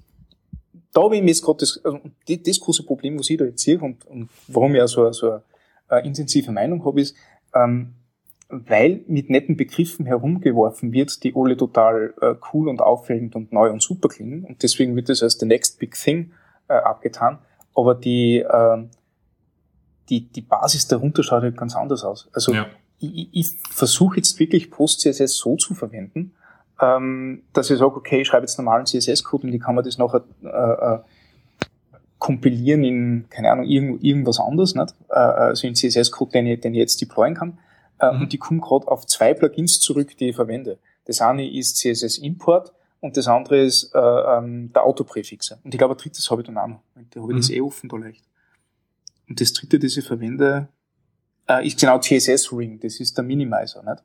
da 0.95 1.03
habe 1.03 1.17
ich 1.17 1.21
mir 1.21 1.27
jetzt 1.27 1.43
gerade 1.43 1.59
das, 1.59 1.81
also 1.83 1.99
das, 2.27 2.37
das 2.41 2.59
große 2.59 2.83
Problem, 2.83 3.19
was 3.19 3.29
ich 3.29 3.37
da 3.37 3.43
jetzt 3.43 3.61
sehe 3.61 3.77
und, 3.79 4.05
und 4.07 4.29
warum 4.47 4.73
ich 4.75 4.81
auch 4.81 4.87
so, 4.87 5.11
so 5.11 5.29
eine, 5.29 5.41
eine 5.89 6.07
intensive 6.07 6.53
Meinung 6.53 6.85
habe, 6.85 7.01
ist, 7.01 7.15
ähm, 7.53 7.95
weil 8.47 9.03
mit 9.07 9.29
netten 9.29 9.57
Begriffen 9.57 10.05
herumgeworfen 10.05 10.93
wird, 10.93 11.21
die 11.23 11.33
alle 11.35 11.57
total 11.57 12.13
äh, 12.21 12.35
cool 12.53 12.69
und 12.69 12.79
auffällig 12.81 13.35
und 13.35 13.51
neu 13.51 13.71
und 13.71 13.81
super 13.81 14.07
klingen. 14.07 14.45
Und 14.45 14.63
deswegen 14.63 14.95
wird 14.95 15.09
es 15.09 15.21
als 15.21 15.37
the 15.37 15.45
next 15.45 15.79
big 15.79 15.95
thing 15.95 16.31
äh, 16.69 16.75
abgetan. 16.75 17.39
Aber 17.73 17.93
die, 17.93 18.37
äh, 18.39 18.83
die, 20.09 20.29
die 20.29 20.41
Basis 20.41 20.87
darunter 20.87 21.23
schaut 21.23 21.43
halt 21.43 21.57
ganz 21.57 21.75
anders 21.75 22.05
aus. 22.05 22.29
Also 22.31 22.53
ja. 22.53 22.67
ich, 22.99 23.27
ich 23.33 23.47
versuche 23.69 24.15
jetzt 24.15 24.39
wirklich 24.39 24.71
Post-CSS 24.71 25.35
so 25.35 25.57
zu 25.57 25.73
verwenden, 25.73 26.35
ähm, 26.81 27.43
dass 27.53 27.69
ich 27.69 27.77
sage, 27.77 27.95
okay, 27.95 28.21
ich 28.21 28.27
schreibe 28.27 28.45
jetzt 28.45 28.57
normalen 28.57 28.85
CSS-Code 28.85 29.47
und 29.47 29.51
die 29.51 29.59
kann 29.59 29.75
man 29.75 29.83
das 29.83 29.97
nachher 29.97 30.23
äh, 30.43 30.95
äh, 30.95 30.99
kompilieren 32.19 32.83
in, 32.83 33.25
keine 33.29 33.51
Ahnung, 33.51 33.65
irgend, 33.65 34.03
irgendwas 34.03 34.39
anderes, 34.39 34.75
nicht? 34.75 34.93
Äh, 35.09 35.13
also 35.13 35.67
in 35.67 35.75
CSS-Code, 35.75 36.31
den 36.31 36.47
ich, 36.47 36.59
den 36.59 36.73
ich 36.73 36.79
jetzt 36.79 36.99
deployen 36.99 37.35
kann. 37.35 37.59
Äh, 37.99 38.11
mhm. 38.11 38.21
Und 38.21 38.33
ich 38.33 38.39
komme 38.39 38.59
gerade 38.59 38.87
auf 38.87 39.05
zwei 39.05 39.33
Plugins 39.33 39.79
zurück, 39.79 40.17
die 40.17 40.29
ich 40.29 40.35
verwende. 40.35 40.79
Das 41.05 41.21
eine 41.21 41.49
ist 41.49 41.77
CSS 41.77 42.17
Import 42.17 42.73
und 42.99 43.15
das 43.15 43.27
andere 43.27 43.59
ist 43.59 43.93
äh, 43.93 43.99
ähm, 43.99 44.71
der 44.73 44.83
Autopräfixe. 44.83 45.59
Und 45.63 45.73
ich 45.73 45.77
glaube, 45.77 45.93
ein 45.93 45.97
drittes 45.97 46.29
habe 46.31 46.41
ich 46.41 46.47
dann 46.47 46.57
auch 46.57 46.67
noch. 46.67 46.81
Da 47.11 47.21
habe 47.21 47.31
ich 47.31 47.35
mhm. 47.35 47.41
das 47.41 47.49
eh 47.51 47.61
offen 47.61 47.89
da 47.89 47.97
leicht. 47.97 48.25
Und 49.29 49.39
das 49.39 49.53
dritte, 49.53 49.79
das 49.79 49.95
ich 49.95 50.05
verwende, 50.05 50.67
äh, 51.47 51.65
ist 51.65 51.79
genau 51.79 51.99
CSS 51.99 52.51
Ring. 52.51 52.79
Das 52.79 52.99
ist 52.99 53.15
der 53.17 53.23
Minimizer. 53.23 53.83
Nicht? 53.83 54.03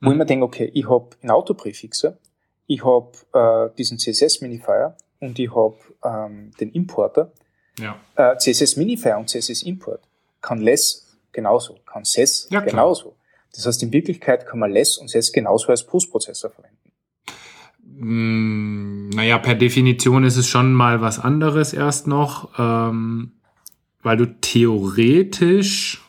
Wo 0.00 0.08
mhm. 0.08 0.12
ich 0.12 0.18
mir 0.18 0.26
denke, 0.26 0.44
okay, 0.44 0.70
ich 0.74 0.88
habe 0.88 1.10
ein 1.22 1.30
Autopräfixe, 1.30 2.18
ich 2.66 2.84
habe 2.84 3.12
äh, 3.32 3.74
diesen 3.76 3.98
CSS 3.98 4.40
Minifier 4.40 4.96
und 5.18 5.38
ich 5.38 5.54
habe 5.54 5.76
ähm, 6.04 6.52
den 6.60 6.70
Importer. 6.72 7.32
Ja. 7.78 7.96
Äh, 8.14 8.36
CSS 8.36 8.76
Minifier 8.76 9.18
und 9.18 9.28
CSS 9.28 9.62
Import 9.62 10.02
kann 10.40 10.60
less 10.60 11.18
genauso, 11.32 11.78
kann 11.86 12.04
ses 12.04 12.48
ja, 12.50 12.60
genauso. 12.60 13.16
Das 13.54 13.66
heißt, 13.66 13.82
in 13.82 13.92
Wirklichkeit 13.92 14.46
kann 14.46 14.58
man 14.58 14.70
Less 14.70 14.98
und 14.98 15.08
Sess 15.08 15.32
genauso 15.32 15.68
als 15.68 15.84
Postprozessor 15.84 16.50
verwenden. 16.50 16.76
Mm, 17.82 19.08
naja, 19.10 19.38
per 19.38 19.54
Definition 19.54 20.24
ist 20.24 20.36
es 20.36 20.46
schon 20.46 20.72
mal 20.72 21.00
was 21.00 21.18
anderes 21.18 21.72
erst 21.72 22.06
noch, 22.06 22.50
ähm, 22.58 23.32
weil 24.02 24.16
du 24.16 24.26
theoretisch, 24.40 26.02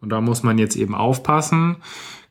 und 0.00 0.10
da 0.10 0.20
muss 0.20 0.42
man 0.42 0.58
jetzt 0.58 0.76
eben 0.76 0.94
aufpassen, 0.94 1.76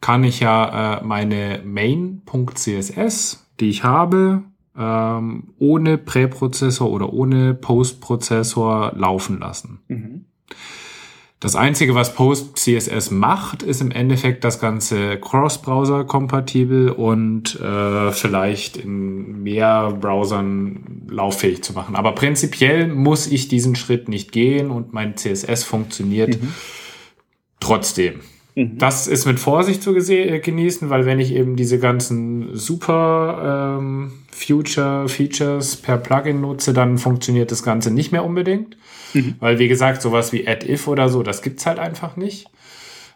kann 0.01 0.23
ich 0.23 0.39
ja 0.39 0.99
äh, 0.99 1.03
meine 1.03 1.61
main.css, 1.65 3.45
die 3.59 3.69
ich 3.69 3.83
habe, 3.83 4.43
ähm, 4.77 5.49
ohne 5.57 5.97
Präprozessor 5.97 6.89
oder 6.89 7.11
ohne 7.11 7.53
Postprozessor 7.53 8.93
laufen 8.95 9.39
lassen. 9.39 9.79
Mhm. 9.87 10.25
Das 11.41 11.55
Einzige, 11.55 11.95
was 11.95 12.15
Post-CSS 12.15 13.11
macht, 13.11 13.63
ist 13.63 13.79
im 13.79 13.91
Endeffekt 13.91 14.43
das 14.43 14.59
Ganze 14.59 15.17
Cross-Browser-kompatibel 15.17 16.89
und 16.89 17.57
äh, 17.61 18.11
vielleicht 18.11 18.75
in 18.75 19.41
mehr 19.43 19.93
Browsern 19.93 21.07
lauffähig 21.09 21.63
zu 21.63 21.71
machen. 21.71 21.95
Aber 21.95 22.11
prinzipiell 22.11 22.87
muss 22.87 23.25
ich 23.25 23.47
diesen 23.47 23.77
Schritt 23.77 24.09
nicht 24.09 24.33
gehen 24.33 24.69
und 24.69 24.91
mein 24.91 25.15
CSS 25.15 25.63
funktioniert 25.63 26.41
mhm. 26.41 26.53
trotzdem. 27.61 28.19
Mhm. 28.59 28.77
Das 28.77 29.07
ist 29.07 29.25
mit 29.25 29.39
Vorsicht 29.39 29.81
zu 29.81 29.95
äh, 29.95 30.39
genießen, 30.39 30.89
weil 30.89 31.05
wenn 31.05 31.19
ich 31.19 31.33
eben 31.33 31.55
diese 31.55 31.79
ganzen 31.79 32.55
super 32.55 33.77
ähm, 33.79 34.11
Future 34.31 35.07
Features 35.07 35.77
per 35.77 35.97
Plugin 35.97 36.41
nutze, 36.41 36.73
dann 36.73 36.97
funktioniert 36.97 37.51
das 37.51 37.63
Ganze 37.63 37.91
nicht 37.91 38.11
mehr 38.11 38.25
unbedingt. 38.25 38.75
Mhm. 39.13 39.35
Weil, 39.39 39.59
wie 39.59 39.69
gesagt, 39.69 40.01
sowas 40.01 40.33
wie 40.33 40.47
Add-If 40.47 40.87
oder 40.87 41.07
so, 41.09 41.23
das 41.23 41.41
gibt's 41.41 41.65
halt 41.65 41.79
einfach 41.79 42.17
nicht. 42.17 42.47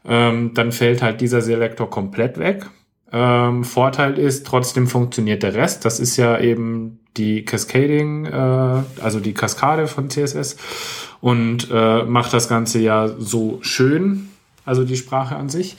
Ähm, 0.05 0.51
dann 0.53 0.71
fällt 0.71 1.01
halt 1.01 1.19
dieser 1.21 1.41
Selektor 1.41 1.89
komplett 1.89 2.37
weg. 2.37 2.65
Ähm, 3.11 3.63
Vorteil 3.63 4.17
ist, 4.17 4.47
trotzdem 4.47 4.87
funktioniert 4.87 5.43
der 5.43 5.53
Rest. 5.53 5.85
Das 5.85 5.99
ist 5.99 6.17
ja 6.17 6.39
eben 6.39 6.99
die 7.17 7.45
Cascading, 7.45 8.25
äh, 8.25 8.83
also 9.01 9.19
die 9.19 9.33
Kaskade 9.33 9.87
von 9.87 10.09
CSS 10.09 10.55
und 11.21 11.67
äh, 11.71 12.03
macht 12.03 12.33
das 12.33 12.49
Ganze 12.49 12.79
ja 12.79 13.07
so 13.07 13.59
schön, 13.61 14.29
also 14.65 14.83
die 14.83 14.97
Sprache 14.97 15.35
an 15.35 15.49
sich. 15.49 15.77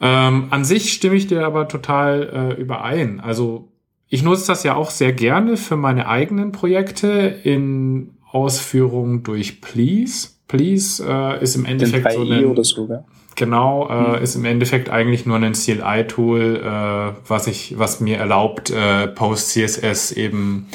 Ähm, 0.00 0.48
an 0.50 0.64
sich 0.64 0.92
stimme 0.92 1.14
ich 1.14 1.26
dir 1.26 1.46
aber 1.46 1.68
total 1.68 2.54
äh, 2.58 2.60
überein. 2.60 3.20
Also 3.20 3.68
ich 4.08 4.22
nutze 4.22 4.46
das 4.46 4.62
ja 4.62 4.74
auch 4.74 4.90
sehr 4.90 5.12
gerne 5.12 5.56
für 5.56 5.76
meine 5.76 6.08
eigenen 6.08 6.52
Projekte 6.52 7.08
in 7.42 8.14
Ausführung 8.30 9.22
durch 9.22 9.60
Please. 9.60 10.28
Please 10.48 11.04
äh, 11.06 11.42
ist 11.42 11.56
im 11.56 11.64
Endeffekt 11.64 12.12
so 12.12 12.22
eine, 12.22 12.46
oder 12.48 12.64
so, 12.64 12.86
ja? 12.88 13.04
Genau, 13.36 13.88
äh, 13.88 14.16
hm. 14.16 14.22
ist 14.22 14.36
im 14.36 14.44
Endeffekt 14.44 14.90
eigentlich 14.90 15.26
nur 15.26 15.36
ein 15.36 15.52
CLI-Tool, 15.52 16.62
äh, 16.62 17.12
was 17.26 17.46
ich, 17.46 17.78
was 17.78 18.00
mir 18.00 18.18
erlaubt, 18.18 18.70
äh, 18.70 19.08
Post-CSS 19.08 20.12
eben 20.12 20.68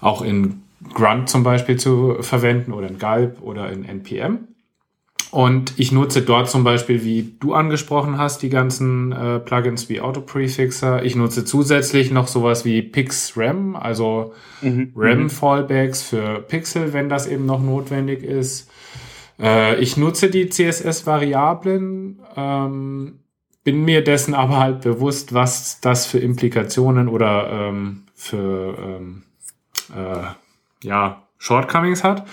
auch 0.00 0.22
in 0.22 0.62
Grunt 0.92 1.28
zum 1.28 1.44
Beispiel 1.44 1.76
zu 1.76 2.16
verwenden 2.20 2.72
oder 2.72 2.88
in 2.88 2.98
Gulp 2.98 3.40
oder 3.42 3.70
in 3.70 3.84
NPM. 3.84 4.48
Und 5.34 5.80
ich 5.80 5.90
nutze 5.90 6.22
dort 6.22 6.48
zum 6.48 6.62
Beispiel, 6.62 7.02
wie 7.02 7.34
du 7.40 7.54
angesprochen 7.54 8.18
hast, 8.18 8.42
die 8.42 8.50
ganzen 8.50 9.10
äh, 9.10 9.40
Plugins 9.40 9.88
wie 9.88 10.00
Autoprefixer. 10.00 11.02
Ich 11.02 11.16
nutze 11.16 11.44
zusätzlich 11.44 12.12
noch 12.12 12.28
sowas 12.28 12.64
wie 12.64 12.82
PixRam, 12.82 13.74
also 13.74 14.32
mhm. 14.62 14.92
RAM-Fallbacks 14.94 16.02
für 16.02 16.38
Pixel, 16.38 16.92
wenn 16.92 17.08
das 17.08 17.26
eben 17.26 17.46
noch 17.46 17.60
notwendig 17.60 18.22
ist. 18.22 18.70
Äh, 19.40 19.80
ich 19.80 19.96
nutze 19.96 20.30
die 20.30 20.48
CSS-Variablen, 20.48 22.20
ähm, 22.36 23.18
bin 23.64 23.84
mir 23.84 24.04
dessen 24.04 24.34
aber 24.34 24.60
halt 24.60 24.82
bewusst, 24.82 25.34
was 25.34 25.80
das 25.80 26.06
für 26.06 26.20
Implikationen 26.20 27.08
oder 27.08 27.50
ähm, 27.50 28.04
für 28.14 28.78
ähm, 28.78 29.24
äh, 29.96 30.86
ja, 30.86 31.24
Shortcomings 31.38 32.04
hat. 32.04 32.24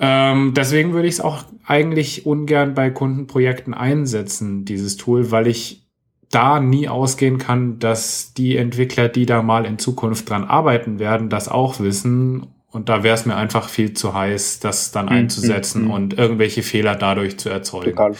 Ähm, 0.00 0.54
deswegen 0.56 0.94
würde 0.94 1.06
ich 1.06 1.14
es 1.14 1.20
auch 1.20 1.44
eigentlich 1.70 2.26
ungern 2.26 2.74
bei 2.74 2.90
Kundenprojekten 2.90 3.74
einsetzen, 3.74 4.64
dieses 4.64 4.96
Tool, 4.96 5.30
weil 5.30 5.46
ich 5.46 5.86
da 6.28 6.58
nie 6.58 6.88
ausgehen 6.88 7.38
kann, 7.38 7.78
dass 7.78 8.34
die 8.34 8.56
Entwickler, 8.56 9.08
die 9.08 9.24
da 9.24 9.42
mal 9.42 9.64
in 9.64 9.78
Zukunft 9.78 10.28
dran 10.28 10.44
arbeiten 10.44 10.98
werden, 10.98 11.28
das 11.28 11.48
auch 11.48 11.78
wissen. 11.78 12.48
Und 12.72 12.88
da 12.88 13.04
wäre 13.04 13.14
es 13.14 13.24
mir 13.24 13.36
einfach 13.36 13.68
viel 13.68 13.94
zu 13.94 14.14
heiß, 14.14 14.58
das 14.58 14.90
dann 14.90 15.06
mhm. 15.06 15.12
einzusetzen 15.12 15.84
mhm. 15.84 15.90
und 15.92 16.18
irgendwelche 16.18 16.62
Fehler 16.62 16.96
dadurch 16.96 17.38
zu 17.38 17.48
erzeugen. 17.48 17.90
Total. 17.90 18.14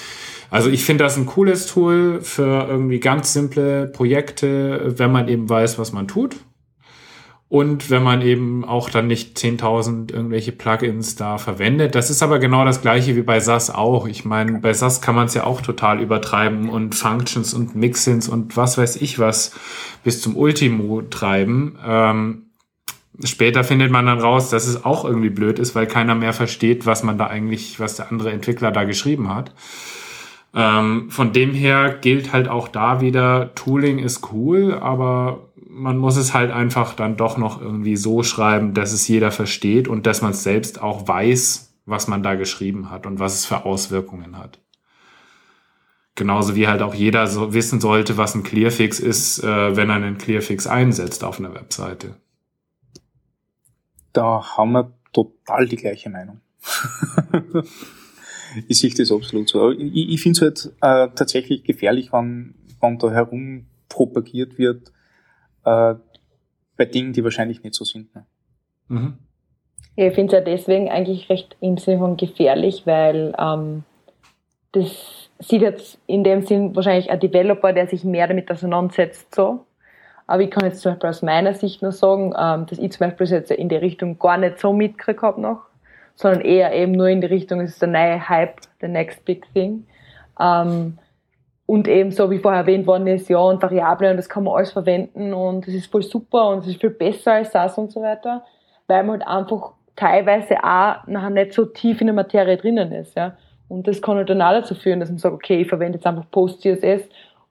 Also 0.51 0.71
ich 0.71 0.85
finde 0.85 1.05
das 1.05 1.17
ein 1.17 1.27
cooles 1.27 1.67
Tool 1.67 2.21
für 2.23 2.69
irgendwie 2.69 3.01
ganz 3.01 3.33
simple 3.33 3.89
Projekte, 3.89 4.95
wenn 4.97 5.11
man 5.11 5.29
eben 5.29 5.49
weiß, 5.49 5.79
was 5.79 5.93
man 5.93 6.07
tut. 6.07 6.37
Und 7.51 7.91
wenn 7.91 8.05
man 8.05 8.23
eben 8.23 8.65
auch 8.65 8.91
dann 8.91 9.09
nicht 9.09 9.37
10.000 9.37 10.13
irgendwelche 10.13 10.53
Plugins 10.53 11.17
da 11.17 11.37
verwendet. 11.37 11.97
Das 11.97 12.09
ist 12.09 12.23
aber 12.23 12.39
genau 12.39 12.65
das 12.65 12.81
gleiche 12.81 13.17
wie 13.17 13.23
bei 13.23 13.41
SAS 13.41 13.71
auch. 13.71 14.07
Ich 14.07 14.25
meine, 14.25 14.61
bei 14.61 14.73
SAS 14.73 15.01
kann 15.01 15.17
man 15.17 15.27
es 15.27 15.35
ja 15.35 15.43
auch 15.43 15.61
total 15.61 16.01
übertreiben 16.01 16.69
und 16.69 16.95
Functions 16.95 17.53
und 17.53 17.75
Mixins 17.75 18.29
und 18.29 18.57
was 18.57 18.79
weiß 18.79 19.03
ich 19.03 19.19
was 19.19 19.51
bis 20.05 20.23
zum 20.23 20.37
Ultimo 20.37 21.03
treiben. 21.03 21.77
Ähm, 21.85 22.43
später 23.25 23.65
findet 23.65 23.91
man 23.91 24.07
dann 24.07 24.21
raus, 24.21 24.51
dass 24.51 24.69
es 24.69 24.85
auch 24.85 25.05
irgendwie 25.05 25.31
blöd 25.31 25.59
ist, 25.59 25.75
weil 25.75 25.89
keiner 25.89 26.15
mehr 26.15 26.33
versteht, 26.33 26.87
was 26.87 27.03
man 27.03 27.19
da 27.19 27.27
eigentlich, 27.27 27.81
was 27.81 27.97
der 27.97 28.13
andere 28.13 28.31
Entwickler 28.31 28.71
da 28.71 28.85
geschrieben 28.85 29.29
hat. 29.35 29.53
Ähm, 30.55 31.11
von 31.11 31.33
dem 31.33 31.53
her 31.53 31.99
gilt 32.01 32.33
halt 32.33 32.49
auch 32.49 32.69
da 32.69 33.01
wieder, 33.01 33.55
Tooling 33.57 33.99
ist 33.99 34.33
cool, 34.33 34.75
aber 34.75 35.50
man 35.73 35.99
muss 35.99 36.17
es 36.17 36.35
halt 36.35 36.51
einfach 36.51 36.95
dann 36.95 37.17
doch 37.17 37.39
noch 37.39 37.61
irgendwie 37.61 37.97
so 37.97 38.23
schreiben, 38.23 38.75
dass 38.75 38.93
es 38.93 39.07
jeder 39.07 39.31
versteht 39.31 39.89
und 39.89 40.07
dass 40.07 40.21
man 40.21 40.33
selbst 40.33 40.83
auch 40.83 41.07
weiß, 41.07 41.75
was 41.87 42.09
man 42.09 42.23
da 42.23 42.35
geschrieben 42.35 42.91
hat 42.91 43.07
und 43.07 43.19
was 43.19 43.35
es 43.35 43.47
für 43.47 43.65
Auswirkungen 43.65 44.37
hat. 44.37 44.59
Genauso 46.17 46.57
wie 46.57 46.67
halt 46.67 46.83
auch 46.83 46.95
jeder 46.95 47.27
so 47.29 47.55
wissen 47.55 47.81
sollte, 47.81 48.17
was 48.17 48.35
ein 48.35 48.43
Clearfix 48.43 48.99
ist, 48.99 49.43
äh, 49.45 49.77
wenn 49.77 49.89
er 49.91 49.97
einen 49.97 50.19
Clearfix 50.19 50.67
einsetzt 50.67 51.25
auf 51.25 51.39
einer 51.39 51.55
Webseite. 51.55 52.17
Da 54.13 54.43
haben 54.57 54.73
wir 54.73 54.93
total 55.13 55.67
die 55.67 55.77
gleiche 55.77 56.11
Meinung. 56.11 56.41
ich 58.69 58.81
sehe 58.81 58.93
das 58.93 59.13
absolut 59.13 59.49
so. 59.49 59.71
Ich, 59.71 60.11
ich 60.11 60.21
finde 60.21 60.37
es 60.37 60.43
halt 60.43 61.11
äh, 61.11 61.15
tatsächlich 61.15 61.63
gefährlich, 61.63 62.13
wenn, 62.13 62.55
wenn 62.81 62.99
da 62.99 63.11
herum 63.11 63.67
propagiert 63.89 64.59
wird, 64.59 64.93
äh, 65.65 65.95
bei 66.77 66.85
Dingen, 66.85 67.13
die 67.13 67.25
wahrscheinlich 67.25 67.63
nicht 67.63 67.75
so 67.75 67.85
sind. 67.85 68.15
Ne? 68.15 68.25
Mhm. 68.89 69.19
Ja, 69.97 70.07
ich 70.07 70.15
finde 70.15 70.37
es 70.37 70.39
ja 70.39 70.45
deswegen 70.45 70.89
eigentlich 70.89 71.29
recht 71.29 71.57
im 71.61 71.77
Sinne 71.77 71.99
von 71.99 72.17
gefährlich, 72.17 72.87
weil 72.87 73.35
ähm, 73.39 73.85
das 74.73 75.29
sieht 75.39 75.63
jetzt 75.63 75.99
in 76.07 76.25
dem 76.25 76.43
Sinn 76.43 76.75
wahrscheinlich 76.77 77.11
ein 77.11 77.21
Developer, 77.21 77.73
der 77.73 77.87
sich 77.87 78.05
mehr 78.05 78.29
damit 78.29 78.51
auseinandersetzt, 78.51 79.35
so. 79.35 79.67
Aber 80.27 80.43
ich 80.43 80.51
kann 80.51 80.65
jetzt 80.65 80.81
zum 80.81 80.93
Beispiel 80.93 81.11
aus 81.11 81.23
meiner 81.23 81.55
Sicht 81.55 81.83
nur 81.83 81.91
sagen, 81.91 82.33
ähm, 82.39 82.67
dass 82.67 82.79
ich 82.79 82.93
zum 82.93 83.09
Beispiel 83.09 83.27
jetzt 83.27 83.51
in 83.51 83.69
die 83.69 83.77
Richtung 83.77 84.19
gar 84.19 84.39
nicht 84.39 84.61
so 84.61 84.73
mitgekriegt 84.73 85.23
habe 85.23 85.41
noch, 85.41 85.63
sondern 86.15 86.43
eher 86.43 86.73
eben 86.73 86.93
nur 86.93 87.09
in 87.09 87.21
die 87.21 87.27
Richtung, 87.27 87.61
es 87.61 87.73
ist 87.73 87.83
der 87.83 87.89
neue 87.89 88.29
Hype, 88.29 88.61
the 88.81 88.87
next 88.87 89.25
big 89.25 89.45
thing. 89.53 89.87
Ähm, 90.39 90.99
und 91.71 91.87
eben 91.87 92.11
so, 92.11 92.29
wie 92.33 92.41
vorher 92.41 92.63
erwähnt 92.63 92.85
worden 92.89 93.07
ist, 93.07 93.29
ja, 93.29 93.39
und 93.39 93.63
Variablen, 93.63 94.11
und 94.11 94.17
das 94.17 94.29
kann 94.29 94.43
man 94.43 94.57
alles 94.57 94.73
verwenden 94.73 95.33
und 95.33 95.69
das 95.69 95.73
ist 95.73 95.87
voll 95.87 96.03
super 96.03 96.49
und 96.49 96.65
es 96.65 96.67
ist 96.67 96.81
viel 96.81 96.91
besser 96.91 97.35
als 97.35 97.53
SAS 97.53 97.79
und 97.79 97.93
so 97.93 98.03
weiter, 98.03 98.43
weil 98.89 99.05
man 99.05 99.21
halt 99.21 99.29
einfach 99.29 99.75
teilweise 99.95 100.57
auch 100.65 101.07
nachher 101.07 101.31
nicht 101.31 101.53
so 101.53 101.67
tief 101.67 102.01
in 102.01 102.09
der 102.09 102.15
Materie 102.15 102.57
drinnen 102.57 102.91
ist, 102.91 103.17
ja. 103.17 103.37
Und 103.69 103.87
das 103.87 104.03
kann 104.03 104.17
halt 104.17 104.29
dann 104.29 104.43
auch 104.43 104.51
dazu 104.51 104.75
führen, 104.75 104.99
dass 104.99 105.11
man 105.11 105.19
sagt, 105.19 105.33
okay, 105.33 105.61
ich 105.61 105.69
verwende 105.69 105.99
jetzt 105.99 106.07
einfach 106.09 106.29
Post-CSS 106.33 107.03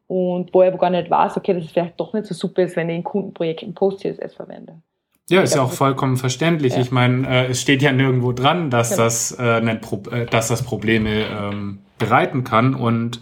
und 0.08 0.54
wo 0.54 0.64
ich 0.64 0.68
aber 0.68 0.80
gar 0.80 0.90
nicht 0.90 1.10
weiß, 1.10 1.38
okay, 1.38 1.54
dass 1.54 1.64
es 1.64 1.72
vielleicht 1.72 1.98
doch 1.98 2.12
nicht 2.12 2.26
so 2.26 2.34
super 2.34 2.64
ist, 2.64 2.76
wenn 2.76 2.90
ich 2.90 2.98
in 2.98 3.06
Kundenprojekten 3.06 3.74
Post-CSS 3.74 4.36
verwende. 4.36 4.82
Ja, 5.30 5.42
ist 5.44 5.56
ja 5.56 5.62
auch 5.62 5.72
vollkommen 5.72 6.18
verständlich. 6.18 6.74
Ja. 6.74 6.82
Ich 6.82 6.92
meine, 6.92 7.26
äh, 7.26 7.52
es 7.52 7.62
steht 7.62 7.82
ja 7.82 7.94
nirgendwo 7.94 8.34
dran, 8.34 8.70
dass 8.70 8.90
genau. 8.90 9.04
das, 9.04 9.32
äh, 9.40 9.76
Pro 9.76 10.02
äh, 10.12 10.26
dass 10.26 10.50
das 10.50 10.64
Probleme 10.64 11.24
ähm, 11.24 11.80
bereiten 11.98 12.44
kann 12.44 12.76
und 12.76 13.22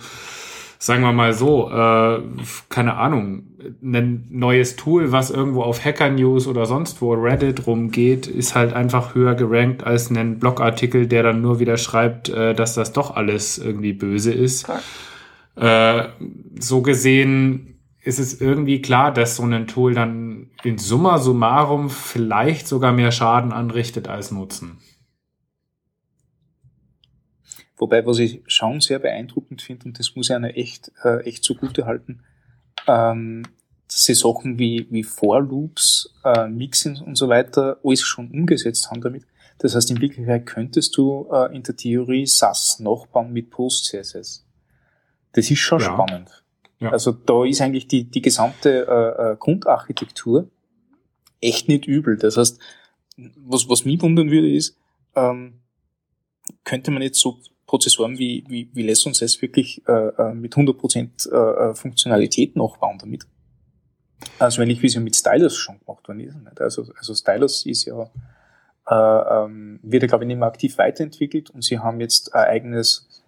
sagen 0.88 1.03
wir 1.03 1.11
mal 1.11 1.33
so, 1.33 1.69
äh, 1.69 2.21
keine 2.69 2.95
Ahnung, 2.95 3.43
ein 3.84 4.26
neues 4.30 4.77
Tool, 4.77 5.11
was 5.11 5.30
irgendwo 5.30 5.61
auf 5.64 5.84
Hacker 5.84 6.09
News 6.09 6.47
oder 6.47 6.65
sonst 6.65 7.01
wo 7.01 7.14
Reddit 7.14 7.68
rumgeht, 7.68 8.26
ist 8.26 8.55
halt 8.55 8.72
einfach 8.73 9.14
höher 9.14 9.35
gerankt 9.35 9.84
als 9.84 10.09
ein 10.09 10.39
Blogartikel, 10.39 11.05
der 11.05 11.23
dann 11.23 11.41
nur 11.41 11.59
wieder 11.59 11.76
schreibt, 11.77 12.30
äh, 12.30 12.55
dass 12.55 12.73
das 12.73 12.93
doch 12.93 13.15
alles 13.15 13.57
irgendwie 13.57 13.91
böse 13.91 14.34
ist. 14.34 14.68
Äh, 15.57 16.05
so 16.57 16.81
gesehen 16.81 17.80
ist 18.01 18.19
es 18.19 18.39
irgendwie 18.39 18.81
klar, 18.81 19.14
dass 19.14 19.35
so 19.35 19.43
ein 19.43 19.68
Tool 19.68 19.93
dann 19.93 20.51
in 20.64 20.77
summa 20.77 21.18
summarum 21.18 21.89
vielleicht 21.89 22.65
sogar 22.65 22.93
mehr 22.93 23.11
Schaden 23.11 23.51
anrichtet 23.51 24.07
als 24.07 24.31
Nutzen. 24.31 24.77
Wobei, 27.78 28.06
was 28.06 28.20
ich 28.20 28.41
schon 28.48 28.82
sehr 28.82 28.99
beeindruckend 28.99 29.62
finde, 29.62 29.86
und 29.86 29.99
das 29.99 30.16
muss 30.16 30.30
ich 30.30 30.36
einer 30.36 30.58
echt, 30.58 30.91
äh, 31.04 31.22
echt 31.24 31.44
zugute 31.44 31.86
halten, 31.86 32.24
ähm, 32.88 33.44
dass 33.88 34.06
sie 34.06 34.16
Sachen 34.16 34.58
wie, 34.58 34.88
wie 34.90 35.04
For 35.04 35.41
Loops, 35.41 36.14
äh, 36.24 36.48
Mixing 36.48 36.99
und 37.02 37.16
so 37.16 37.30
weiter 37.30 37.80
alles 37.84 38.02
schon 38.02 38.32
umgesetzt 38.32 38.90
haben 38.90 39.02
damit. 39.02 39.24
Das 39.60 39.76
heißt, 39.76 39.90
in 39.91 40.02
Wirklichkeit 40.02 40.45
könntest 40.45 40.98
du 40.98 41.28
äh, 41.32 41.56
in 41.56 41.64
der 41.64 41.76
Theorie 41.76 42.26
SAS 42.26 42.80
nachbauen 42.80 43.32
mit 43.32 43.49
Post-CSS. 43.49 44.45
Das 45.34 45.52
ist 45.52 45.60
schon 45.60 45.80
ja. 45.80 45.94
spannend. 45.94 46.44
Ja. 46.80 46.91
Also 46.91 47.12
da 47.12 47.45
ist 47.45 47.62
eigentlich 47.62 47.88
die, 47.88 48.04
die 48.04 48.22
gesamte 48.22 48.88
äh, 48.88 49.32
äh, 49.32 49.36
Grundarchitektur 49.38 50.49
echt 51.41 51.68
nicht 51.68 51.86
übel. 51.86 52.18
Das 52.18 52.38
heißt, 52.38 52.60
was, 53.18 53.68
was 53.70 53.86
mich 53.86 54.02
wundern 54.02 54.30
würde, 54.30 54.52
ist, 54.52 54.78
ähm, 55.16 55.62
könnte 56.64 56.91
man 56.91 57.02
jetzt 57.02 57.20
so 57.20 57.40
Prozessoren 57.68 58.18
wie, 58.18 58.44
wie, 58.48 58.69
wie 58.73 58.81
Lessons 58.81 59.22
S 59.22 59.41
wirklich 59.41 59.88
äh, 59.88 59.91
äh 59.91 60.34
mit 60.34 60.56
100% 60.56 61.30
äh, 61.30 61.69
äh, 61.69 61.76
Funktionalität 61.76 62.56
nachbauen 62.56 62.98
damit. 62.98 63.27
Also 64.39 64.61
wenn 64.61 64.69
ich 64.69 64.81
wie 64.81 64.88
es 64.88 64.95
ja 64.95 65.02
mit 65.02 65.15
Stylus 65.15 65.56
schon 65.56 65.80
gemacht 65.80 66.07
worden 66.07 66.22
ist. 66.22 66.35
Nicht? 66.35 66.60
Also, 66.61 66.85
also 66.98 67.14
Stylus 67.14 67.65
ist 67.65 67.85
ja, 67.85 68.10
äh, 68.88 69.45
ähm, 69.45 69.80
wird 69.84 70.03
ja 70.03 70.07
glaube 70.07 70.23
ich 70.23 70.27
nicht 70.30 70.39
mehr 70.39 70.48
aktiv 70.48 70.77
weiterentwickelt 70.77 71.49
und 71.49 71.64
sie 71.64 71.77
haben 71.77 71.99
jetzt 71.99 72.34
ein 72.34 72.48
eigenes 72.48 73.23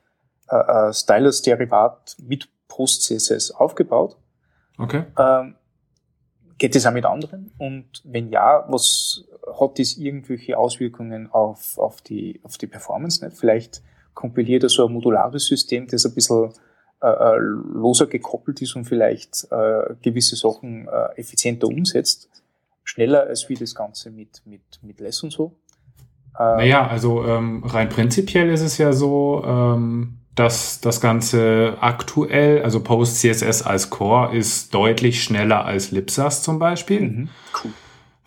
äh, 0.48 0.94
Stylus-Derivat 0.94 2.16
mit 2.20 2.50
Post-CSS 2.70 3.52
aufgebaut. 3.52 4.18
Okay. 4.78 5.04
Ähm, 5.18 5.56
geht 6.58 6.76
es 6.76 6.86
auch 6.86 6.94
mit 6.94 7.06
anderen? 7.06 7.52
Und 7.58 8.02
wenn 8.06 8.30
ja, 8.30 8.66
was 8.70 9.26
hat 9.60 9.80
das 9.80 9.98
irgendwelche 9.98 10.58
Auswirkungen 10.58 11.30
auf, 11.32 11.78
auf, 11.78 12.02
die, 12.02 12.40
auf 12.44 12.58
die 12.58 12.68
Performance? 12.68 13.26
Nicht? 13.26 13.38
Vielleicht 13.38 13.82
kompiliert 14.20 14.64
er 14.64 14.70
so 14.70 14.86
ein 14.86 14.92
modulares 14.92 15.46
System, 15.46 15.88
das 15.88 16.06
ein 16.06 16.14
bisschen 16.14 16.52
äh, 17.02 17.08
äh, 17.08 17.38
loser 17.38 18.06
gekoppelt 18.06 18.62
ist 18.62 18.76
und 18.76 18.84
vielleicht 18.84 19.48
äh, 19.50 19.96
gewisse 20.02 20.36
Sachen 20.36 20.90
äh, 20.90 21.18
effizienter 21.18 21.68
umsetzt. 21.68 22.28
Schneller 22.84 23.28
als 23.28 23.48
wie 23.48 23.54
das 23.54 23.74
Ganze 23.74 24.12
mit, 24.12 24.42
mit, 24.46 24.62
mit 24.82 25.00
Less 25.00 25.24
und 25.24 25.32
so. 25.32 25.54
Äh, 26.38 26.58
naja, 26.58 26.86
also 26.86 27.24
ähm, 27.24 27.64
rein 27.64 27.88
prinzipiell 27.88 28.50
ist 28.50 28.62
es 28.62 28.78
ja 28.78 28.92
so, 28.92 29.42
ähm, 29.46 30.18
dass 30.36 30.82
das 30.82 31.00
Ganze 31.00 31.78
aktuell, 31.80 32.62
also 32.64 32.82
PostCSS 32.82 33.62
als 33.62 33.90
Core, 33.90 34.36
ist 34.36 34.74
deutlich 34.74 35.24
schneller 35.24 35.64
als 35.64 35.92
Lipsas 35.92 36.44
zum 36.44 36.60
Beispiel. 36.60 37.02
Mhm, 37.02 37.30
cool. 37.64 37.72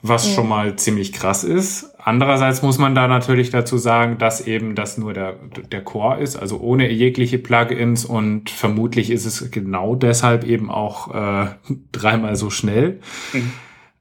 Was 0.03 0.35
schon 0.35 0.49
mal 0.49 0.77
ziemlich 0.77 1.13
krass 1.13 1.45
ist. 1.45 1.95
Andererseits 1.99 2.63
muss 2.63 2.79
man 2.79 2.95
da 2.95 3.07
natürlich 3.07 3.51
dazu 3.51 3.79
sagen, 3.79 4.19
dass 4.19 4.41
eben 4.41 4.75
das 4.75 4.99
nur 4.99 5.13
der, 5.13 5.37
der 5.71 5.83
Core 5.83 6.21
ist, 6.21 6.37
also 6.37 6.59
ohne 6.59 6.91
jegliche 6.91 7.39
Plugins 7.39 8.05
und 8.05 8.51
vermutlich 8.51 9.11
ist 9.11 9.27
es 9.27 9.53
genau 9.53 9.95
deshalb 9.95 10.43
eben 10.43 10.71
auch 10.71 11.15
äh, 11.15 11.47
dreimal 11.93 12.35
so 12.35 12.51
schnell. 12.51 13.01
Mhm 13.33 13.53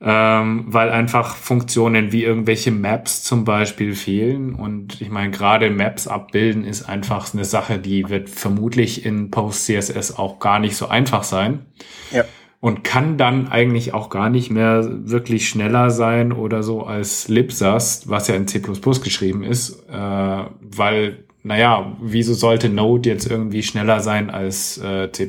ähm, 0.03 0.65
weil 0.67 0.89
einfach 0.89 1.35
Funktionen 1.35 2.11
wie 2.11 2.23
irgendwelche 2.23 2.71
Maps 2.71 3.23
zum 3.23 3.45
Beispiel 3.45 3.93
fehlen. 3.93 4.55
Und 4.55 4.99
ich 4.99 5.09
meine, 5.09 5.29
gerade 5.29 5.69
Maps 5.69 6.07
abbilden 6.07 6.65
ist 6.65 6.89
einfach 6.89 7.31
eine 7.33 7.45
Sache, 7.45 7.77
die 7.77 8.09
wird 8.09 8.29
vermutlich 8.29 9.05
in 9.05 9.29
Post-CSS 9.29 10.17
auch 10.17 10.39
gar 10.39 10.57
nicht 10.57 10.75
so 10.75 10.87
einfach 10.87 11.23
sein. 11.23 11.67
Ja. 12.11 12.23
Und 12.61 12.83
kann 12.83 13.17
dann 13.17 13.47
eigentlich 13.47 13.93
auch 13.93 14.09
gar 14.09 14.29
nicht 14.29 14.51
mehr 14.51 14.87
wirklich 14.87 15.49
schneller 15.49 15.89
sein 15.89 16.31
oder 16.31 16.61
so 16.61 16.83
als 16.83 17.27
Libsas, 17.27 18.07
was 18.07 18.27
ja 18.27 18.35
in 18.35 18.47
C++ 18.47 18.61
geschrieben 18.61 19.43
ist, 19.43 19.83
äh, 19.89 20.43
weil 20.61 21.25
naja, 21.43 21.97
wieso 21.99 22.33
sollte 22.33 22.69
Node 22.69 23.09
jetzt 23.09 23.29
irgendwie 23.29 23.63
schneller 23.63 23.99
sein 23.99 24.29
als 24.29 24.77
äh, 24.77 25.11
C++? 25.11 25.27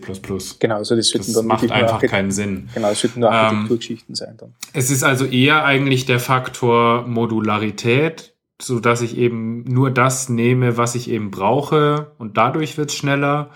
Genau, 0.59 0.77
also 0.77 0.95
das, 0.95 1.11
das 1.11 1.33
dann 1.33 1.47
macht 1.47 1.71
einfach 1.71 2.03
keinen 2.03 2.31
Sinn. 2.31 2.69
Genau, 2.75 2.91
es 2.91 3.01
sollten 3.01 3.21
nur 3.21 3.31
ähm, 3.31 3.35
Architekturgeschichten 3.35 4.13
ähm, 4.13 4.17
sein 4.17 4.37
dann. 4.37 4.55
Es 4.75 4.91
ist 4.91 5.05
also 5.05 5.25
eher 5.25 5.65
eigentlich 5.65 6.05
der 6.05 6.21
Faktor 6.21 7.07
Modularität, 7.07 8.35
so 8.61 8.79
dass 8.79 9.01
ich 9.01 9.17
eben 9.17 9.65
nur 9.65 9.91
das 9.91 10.29
nehme, 10.29 10.77
was 10.77 10.95
ich 10.95 11.09
eben 11.09 11.31
brauche 11.31 12.13
und 12.19 12.37
dadurch 12.37 12.77
wird's 12.77 12.95
schneller. 12.95 13.51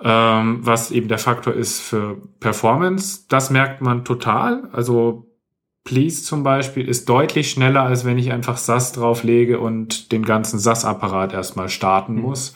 Ähm, 0.00 0.60
was 0.62 0.90
eben 0.92 1.08
der 1.08 1.18
Faktor 1.18 1.54
ist 1.54 1.80
für 1.80 2.16
Performance, 2.38 3.24
das 3.28 3.50
merkt 3.50 3.80
man 3.80 4.04
total. 4.04 4.68
Also 4.72 5.28
Please 5.88 6.22
zum 6.22 6.42
Beispiel 6.42 6.86
ist 6.86 7.08
deutlich 7.08 7.50
schneller, 7.50 7.82
als 7.82 8.04
wenn 8.04 8.18
ich 8.18 8.30
einfach 8.30 8.58
SAS 8.58 8.92
drauflege 8.92 9.58
und 9.58 10.12
den 10.12 10.22
ganzen 10.24 10.58
SAS-Apparat 10.58 11.32
erstmal 11.32 11.68
starten 11.68 12.16
mhm. 12.16 12.20
muss. 12.20 12.54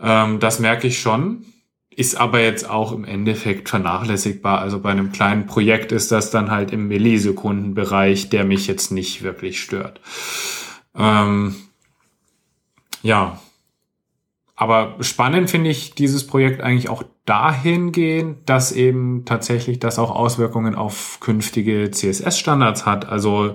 Ähm, 0.00 0.40
das 0.40 0.58
merke 0.58 0.88
ich 0.88 0.98
schon. 0.98 1.44
Ist 1.90 2.16
aber 2.16 2.40
jetzt 2.40 2.68
auch 2.68 2.92
im 2.92 3.04
Endeffekt 3.04 3.68
vernachlässigbar. 3.68 4.60
Also 4.60 4.80
bei 4.80 4.90
einem 4.90 5.10
kleinen 5.12 5.46
Projekt 5.46 5.90
ist 5.90 6.12
das 6.12 6.30
dann 6.30 6.50
halt 6.50 6.72
im 6.72 6.88
Millisekundenbereich, 6.88 8.28
der 8.28 8.44
mich 8.44 8.66
jetzt 8.66 8.92
nicht 8.92 9.22
wirklich 9.22 9.60
stört. 9.60 10.00
Ähm, 10.96 11.54
ja, 13.02 13.40
aber 14.60 14.96
spannend 15.02 15.48
finde 15.48 15.70
ich 15.70 15.94
dieses 15.94 16.26
Projekt 16.26 16.62
eigentlich 16.62 16.88
auch 16.88 17.04
dahingehend, 17.26 18.38
dass 18.46 18.72
eben 18.72 19.24
tatsächlich 19.24 19.78
das 19.78 20.00
auch 20.00 20.10
Auswirkungen 20.10 20.74
auf 20.74 21.18
künftige 21.20 21.92
CSS-Standards 21.92 22.84
hat. 22.84 23.08
Also 23.08 23.54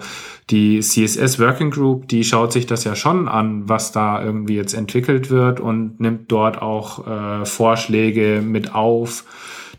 die 0.49 0.79
CSS 0.79 1.39
Working 1.41 1.71
Group, 1.71 2.07
die 2.07 2.23
schaut 2.23 2.53
sich 2.53 2.67
das 2.67 2.85
ja 2.85 2.95
schon 2.95 3.27
an, 3.27 3.67
was 3.67 3.91
da 3.91 4.23
irgendwie 4.23 4.55
jetzt 4.55 4.73
entwickelt 4.73 5.29
wird 5.29 5.59
und 5.59 5.99
nimmt 5.99 6.31
dort 6.31 6.61
auch 6.61 7.05
äh, 7.05 7.45
Vorschläge 7.45 8.41
mit 8.41 8.73
auf, 8.73 9.25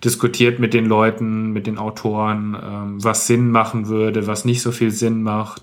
diskutiert 0.05 0.59
mit 0.59 0.75
den 0.75 0.85
Leuten, 0.85 1.53
mit 1.53 1.67
den 1.67 1.79
Autoren, 1.79 2.55
ähm, 2.63 3.03
was 3.03 3.27
Sinn 3.27 3.51
machen 3.51 3.89
würde, 3.89 4.27
was 4.27 4.45
nicht 4.45 4.61
so 4.61 4.73
viel 4.73 4.91
Sinn 4.91 5.23
macht. 5.23 5.63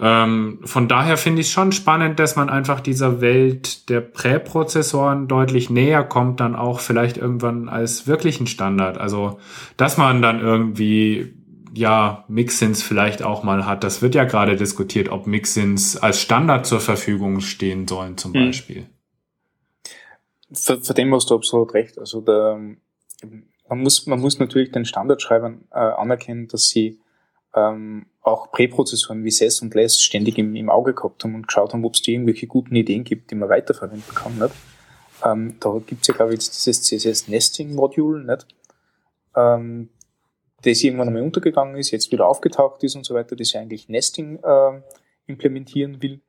Ähm, 0.00 0.60
von 0.64 0.88
daher 0.88 1.16
finde 1.16 1.42
ich 1.42 1.48
es 1.48 1.52
schon 1.52 1.72
spannend, 1.72 2.18
dass 2.18 2.34
man 2.34 2.48
einfach 2.48 2.80
dieser 2.80 3.20
Welt 3.20 3.88
der 3.90 4.00
Präprozessoren 4.00 5.28
deutlich 5.28 5.68
näher 5.68 6.04
kommt, 6.04 6.40
dann 6.40 6.56
auch 6.56 6.80
vielleicht 6.80 7.18
irgendwann 7.18 7.68
als 7.68 8.06
wirklichen 8.06 8.46
Standard. 8.46 8.98
Also, 8.98 9.38
dass 9.76 9.98
man 9.98 10.22
dann 10.22 10.40
irgendwie 10.40 11.34
ja, 11.72 12.24
Mixins 12.28 12.82
vielleicht 12.82 13.22
auch 13.22 13.42
mal 13.42 13.66
hat. 13.66 13.84
Das 13.84 14.02
wird 14.02 14.14
ja 14.14 14.24
gerade 14.24 14.56
diskutiert, 14.56 15.08
ob 15.08 15.26
Mixins 15.26 15.96
als 15.96 16.20
Standard 16.20 16.66
zur 16.66 16.80
Verfügung 16.80 17.40
stehen 17.40 17.86
sollen, 17.86 18.16
zum 18.16 18.32
mhm. 18.32 18.46
Beispiel. 18.46 18.86
Für, 20.52 20.80
für 20.80 20.94
dem 20.94 21.14
hast 21.14 21.30
du 21.30 21.36
absolut 21.36 21.74
recht. 21.74 21.98
Also 21.98 22.22
der, 22.22 22.58
man 23.68 23.78
muss, 23.78 24.06
man 24.06 24.20
muss 24.20 24.38
natürlich 24.38 24.72
den 24.72 24.84
Standardschreibern 24.84 25.64
äh, 25.70 25.78
anerkennen, 25.78 26.48
dass 26.48 26.68
sie 26.68 26.98
ähm, 27.54 28.06
auch 28.22 28.52
Präprozessoren 28.52 29.24
wie 29.24 29.30
SES 29.30 29.62
und 29.62 29.74
LESS 29.74 30.00
ständig 30.00 30.38
im, 30.38 30.54
im 30.54 30.70
Auge 30.70 30.94
gehabt 30.94 31.24
haben 31.24 31.34
und 31.34 31.48
geschaut 31.48 31.72
haben, 31.72 31.84
ob 31.84 31.94
es 31.94 32.02
da 32.02 32.12
irgendwelche 32.12 32.46
guten 32.46 32.76
Ideen 32.76 33.04
gibt, 33.04 33.30
die 33.30 33.34
man 33.34 33.48
weiterverwenden 33.48 34.14
kann. 34.14 34.38
Nicht? 34.38 34.54
Ähm, 35.24 35.56
da 35.60 35.80
gibt's 35.84 36.08
ja, 36.08 36.14
glaube 36.14 36.32
ich, 36.32 36.40
jetzt 36.40 36.66
dieses 36.66 36.82
CSS-Nesting-Modul, 36.82 38.24
nicht? 38.24 38.46
Ähm, 39.34 39.90
das 40.62 40.82
irgendwann 40.82 41.08
einmal 41.08 41.22
untergegangen 41.22 41.76
ist, 41.76 41.90
jetzt 41.90 42.12
wieder 42.12 42.26
aufgetaucht 42.26 42.82
ist 42.84 42.94
und 42.94 43.04
so 43.04 43.14
weiter, 43.14 43.34
das 43.34 43.52
ja 43.52 43.60
eigentlich 43.60 43.88
Nesting 43.88 44.38
äh, 44.42 44.82
implementieren 45.26 46.02
will, 46.02 46.20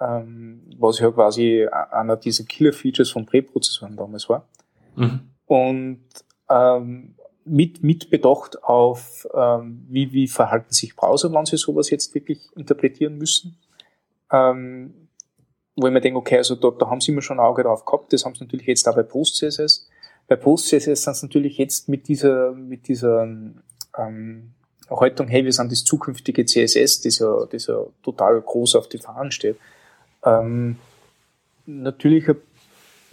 ähm, 0.00 0.62
was 0.78 0.98
ja 0.98 1.10
quasi 1.10 1.66
einer 1.68 2.16
dieser 2.16 2.44
Killer-Features 2.44 3.10
von 3.10 3.26
Präprozessoren 3.26 3.96
damals 3.96 4.28
war. 4.28 4.48
Mhm. 4.96 5.30
Und 5.46 6.04
ähm, 6.50 7.14
mit, 7.44 7.82
mit 7.82 8.10
Bedacht 8.10 8.62
auf, 8.64 9.26
ähm, 9.34 9.86
wie, 9.88 10.12
wie 10.12 10.28
verhalten 10.28 10.72
sich 10.72 10.96
Browser, 10.96 11.32
wenn 11.32 11.46
sie 11.46 11.56
sowas 11.56 11.90
jetzt 11.90 12.14
wirklich 12.14 12.40
interpretieren 12.56 13.18
müssen. 13.18 13.56
Ähm, 14.32 15.08
wo 15.76 15.86
ich 15.86 15.92
mir 15.92 16.00
denke, 16.00 16.18
okay, 16.18 16.38
also 16.38 16.54
da, 16.54 16.70
da 16.70 16.88
haben 16.88 17.00
sie 17.00 17.12
immer 17.12 17.22
schon 17.22 17.38
ein 17.38 17.44
Auge 17.44 17.64
drauf 17.64 17.84
gehabt, 17.84 18.12
das 18.12 18.24
haben 18.24 18.34
sie 18.34 18.44
natürlich 18.44 18.66
jetzt 18.66 18.88
auch 18.88 18.94
bei 18.94 19.02
PostCSS. 19.02 19.88
Bei 20.28 20.36
PostCSS 20.36 21.02
sind 21.02 21.16
sie 21.16 21.26
natürlich 21.26 21.58
jetzt 21.58 21.88
mit 21.88 22.08
dieser, 22.08 22.52
mit 22.52 22.88
dieser 22.88 23.24
ähm, 23.98 24.52
Haltung, 24.88 25.28
hey, 25.28 25.44
wir 25.44 25.52
sind 25.52 25.72
das 25.72 25.84
zukünftige 25.84 26.44
CSS, 26.44 27.02
das 27.02 27.18
ja, 27.18 27.46
das 27.46 27.66
ja 27.66 27.84
total 28.02 28.40
groß 28.40 28.76
auf 28.76 28.88
die 28.88 28.98
Fahnen 28.98 29.32
steht, 29.32 29.56
ähm, 30.24 30.76
natürlich 31.66 32.28
ein 32.28 32.36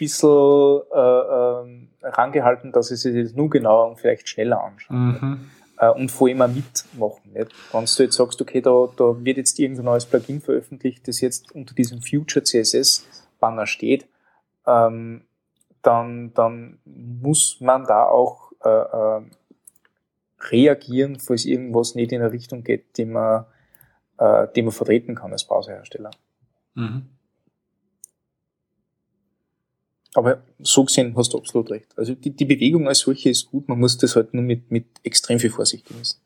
bisschen 0.02 0.82
äh, 0.92 0.98
äh, 0.98 1.88
rangehalten, 2.04 2.72
dass 2.72 2.88
sie 2.88 2.96
sich 2.96 3.24
das 3.24 3.36
nur 3.36 3.50
genauer 3.52 3.88
und 3.90 4.00
vielleicht 4.00 4.28
schneller 4.28 4.64
anschauen. 4.64 4.98
Mhm. 4.98 5.52
Äh, 5.78 5.90
und 5.92 6.12
vor 6.12 6.28
allem 6.28 6.42
auch 6.42 6.48
mitmachen. 6.48 7.34
Nicht? 7.34 7.52
Wenn 7.72 7.86
du 7.86 8.04
jetzt 8.04 8.16
sagst, 8.16 8.42
okay, 8.42 8.62
da, 8.62 8.88
da 8.98 9.24
wird 9.24 9.38
jetzt 9.38 9.60
irgendein 9.60 9.86
neues 9.86 10.08
Plugin 10.08 10.42
veröffentlicht, 10.42 11.08
das 11.08 11.22
jetzt 11.22 11.54
unter 11.54 11.76
diesem 11.76 12.02
Future 12.02 12.44
CSS 12.44 13.06
Banner 13.40 13.68
steht, 13.68 14.08
ähm, 14.66 15.22
dann, 15.84 16.34
dann 16.34 16.80
muss 16.86 17.58
man 17.60 17.86
da 17.86 18.06
auch 18.06 18.52
äh, 18.64 18.70
äh, 18.70 19.22
reagieren, 20.52 21.20
falls 21.20 21.46
irgendwas 21.46 21.94
nicht 21.94 22.12
in 22.12 22.22
eine 22.22 22.32
Richtung 22.32 22.64
geht, 22.64 22.98
die 22.98 23.06
man, 23.06 23.46
äh, 24.18 24.48
die 24.56 24.64
man 24.64 24.72
vertreten 24.72 25.14
kann 25.14 25.32
als 25.32 25.46
Browserhersteller. 25.46 26.12
Mhm. 26.74 27.08
Aber 30.14 30.44
so 30.60 30.84
gesehen 30.84 31.16
hast 31.16 31.34
du 31.34 31.38
absolut 31.38 31.72
recht. 31.72 31.88
Also 31.98 32.14
die, 32.16 32.32
die 32.32 32.46
Bewegung 32.46 32.88
als 32.88 33.00
solche 33.00 33.30
ist 33.30 33.50
gut, 33.50 33.70
man 33.70 33.80
muss 33.80 33.98
das 33.98 34.16
halt 34.16 34.34
nur 34.34 34.44
mit, 34.44 34.70
mit 34.70 34.86
extrem 35.04 35.40
viel 35.40 35.52
Vorsicht 35.52 35.86
genießen. 35.86 36.20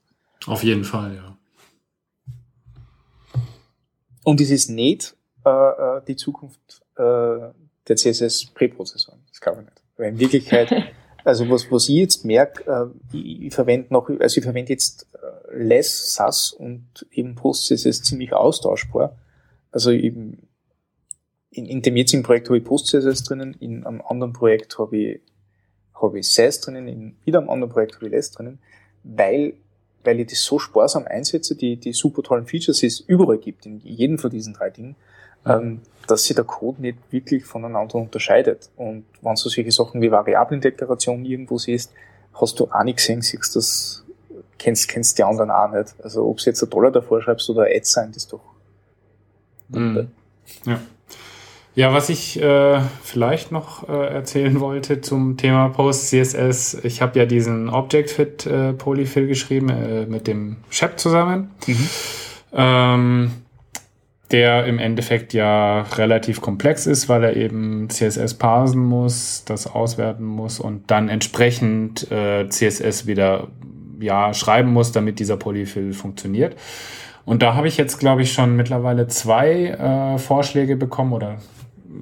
Auf 0.47 0.63
jeden 0.63 0.83
Fall, 0.83 1.15
ja. 1.15 1.37
Und 4.23 4.41
es 4.41 4.49
ist 4.49 4.69
nicht 4.69 5.15
äh, 5.45 5.49
äh 5.49 6.01
die 6.07 6.15
Zukunft 6.15 6.81
äh, 6.95 7.01
der 7.87 7.95
CSS-Präprozessoren. 7.95 9.19
Das 9.29 9.39
glaube 9.39 9.61
ich 9.61 9.65
nicht. 9.65 9.83
Weil 9.97 10.09
in 10.09 10.19
Wirklichkeit, 10.19 10.71
also 11.23 11.47
was, 11.49 11.71
was 11.71 11.87
ich 11.87 11.95
jetzt 11.95 12.25
merke, 12.25 12.63
äh, 13.13 13.15
ich, 13.15 13.43
ich 13.43 13.53
verwende 13.53 13.93
noch, 13.93 14.09
also 14.09 14.37
ich 14.37 14.43
verwende 14.43 14.73
jetzt 14.73 15.07
äh, 15.13 15.63
Less 15.63 16.15
SAS 16.15 16.51
und 16.51 17.05
eben 17.11 17.35
PostCSS 17.35 18.01
ziemlich 18.01 18.33
austauschbar. 18.33 19.15
Also 19.71 19.91
eben 19.91 20.47
in, 21.55 21.65
in 21.65 21.81
dem 21.81 21.95
jetzigen 21.95 22.23
Projekt 22.23 22.47
habe 22.49 22.57
ich 22.57 22.65
PostCSS 22.65 23.23
drinnen, 23.23 23.55
in 23.59 23.85
einem 23.85 24.01
anderen 24.01 24.33
Projekt 24.33 24.77
habe 24.77 24.97
ich, 24.97 25.21
habe 25.99 26.19
ich 26.19 26.27
SAS 26.27 26.59
drinnen, 26.59 26.87
in 26.87 27.15
wieder 27.23 27.39
einem 27.39 27.49
anderen 27.49 27.71
Projekt 27.71 27.95
habe 27.95 28.07
ich 28.07 28.11
LESS 28.11 28.31
drinnen, 28.31 28.59
weil, 29.03 29.53
weil 30.03 30.19
ich 30.19 30.27
das 30.27 30.43
so 30.43 30.59
sparsam 30.59 31.05
einsetze, 31.05 31.55
die, 31.55 31.77
die 31.77 31.93
super 31.93 32.23
tollen 32.23 32.45
Features, 32.45 32.79
die 32.79 32.87
es 32.87 32.99
überall 32.99 33.37
gibt, 33.37 33.65
in 33.65 33.79
jedem 33.79 34.19
von 34.19 34.29
diesen 34.29 34.53
drei 34.53 34.69
Dingen, 34.69 34.95
ähm, 35.45 35.81
dass 36.07 36.25
sich 36.25 36.35
der 36.35 36.43
Code 36.43 36.81
nicht 36.81 36.97
wirklich 37.09 37.45
voneinander 37.45 37.95
unterscheidet. 37.95 38.69
Und 38.75 39.05
wenn 39.21 39.35
du 39.35 39.49
solche 39.49 39.71
Sachen 39.71 40.01
wie 40.01 40.11
Variablendeklaration 40.11 41.23
irgendwo 41.23 41.57
siehst, 41.57 41.93
hast 42.33 42.59
du 42.59 42.65
auch 42.65 42.83
nicht 42.83 42.97
gesehen, 42.97 43.21
siehst 43.21 43.55
das, 43.55 44.03
kennst, 44.57 44.89
kennst 44.89 45.17
die 45.17 45.23
anderen 45.23 45.51
auch 45.51 45.71
nicht. 45.71 45.95
Also 46.03 46.27
ob 46.27 46.37
du 46.37 46.45
jetzt 46.47 46.61
ein 46.61 46.69
Dollar 46.69 46.91
davor 46.91 47.21
schreibst 47.21 47.49
oder 47.49 47.63
ein 47.63 47.77
Ad 47.77 47.85
sein, 47.85 48.11
das 48.11 48.23
ist 48.23 48.33
doch. 48.33 48.41
Mhm. 49.69 50.09
Ja. 50.65 50.79
Ja, 51.75 51.93
was 51.93 52.07
ich 52.07 52.41
äh, 52.41 52.79
vielleicht 53.03 53.51
noch 53.51 53.89
äh, 53.89 53.91
erzählen 53.91 54.61
wollte 54.61 55.01
zum 55.01 55.35
Thema 55.35 55.67
Post 55.69 56.07
CSS, 56.07 56.77
ich 56.83 57.01
habe 57.01 57.19
ja 57.19 57.25
diesen 57.25 57.69
Object 57.69 58.09
Fit 58.11 58.45
äh, 58.45 58.71
Polyfill 58.71 59.27
geschrieben 59.27 59.69
äh, 59.69 60.05
mit 60.05 60.25
dem 60.25 60.55
Shep 60.69 60.97
zusammen. 60.97 61.51
Mhm. 61.67 61.89
Ähm, 62.53 63.31
der 64.31 64.65
im 64.65 64.79
Endeffekt 64.79 65.33
ja 65.33 65.81
relativ 65.81 66.41
komplex 66.41 66.87
ist, 66.87 67.09
weil 67.09 67.23
er 67.23 67.35
eben 67.35 67.89
CSS 67.89 68.35
parsen 68.35 68.81
muss, 68.81 69.43
das 69.45 69.67
auswerten 69.67 70.25
muss 70.25 70.59
und 70.59 70.89
dann 70.89 71.09
entsprechend 71.09 72.09
äh, 72.09 72.47
CSS 72.49 73.05
wieder 73.05 73.49
ja 73.99 74.33
schreiben 74.33 74.71
muss, 74.71 74.91
damit 74.93 75.19
dieser 75.19 75.37
Polyfill 75.37 75.93
funktioniert. 75.93 76.55
Und 77.25 77.41
da 77.41 77.55
habe 77.55 77.67
ich 77.67 77.77
jetzt, 77.77 77.99
glaube 77.99 78.21
ich, 78.21 78.33
schon 78.33 78.55
mittlerweile 78.55 79.07
zwei 79.07 79.67
äh, 79.67 80.17
Vorschläge 80.17 80.75
bekommen 80.75 81.13
oder 81.13 81.37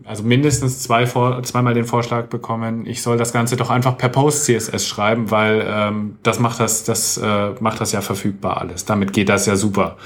also 0.05 0.23
mindestens 0.23 0.79
zwei 0.79 1.05
vor, 1.05 1.41
zweimal 1.43 1.73
den 1.73 1.85
Vorschlag 1.85 2.27
bekommen, 2.27 2.85
ich 2.85 3.01
soll 3.01 3.17
das 3.17 3.33
Ganze 3.33 3.55
doch 3.55 3.69
einfach 3.69 3.97
per 3.97 4.09
Post 4.09 4.45
CSS 4.45 4.87
schreiben, 4.87 5.31
weil 5.31 5.65
ähm, 5.67 6.17
das 6.23 6.39
macht 6.39 6.59
das, 6.59 6.83
das 6.83 7.17
äh, 7.17 7.51
macht 7.59 7.81
das 7.81 7.91
ja 7.91 8.01
verfügbar 8.01 8.57
alles. 8.57 8.85
Damit 8.85 9.13
geht 9.13 9.29
das 9.29 9.45
ja 9.45 9.55
super. 9.55 9.97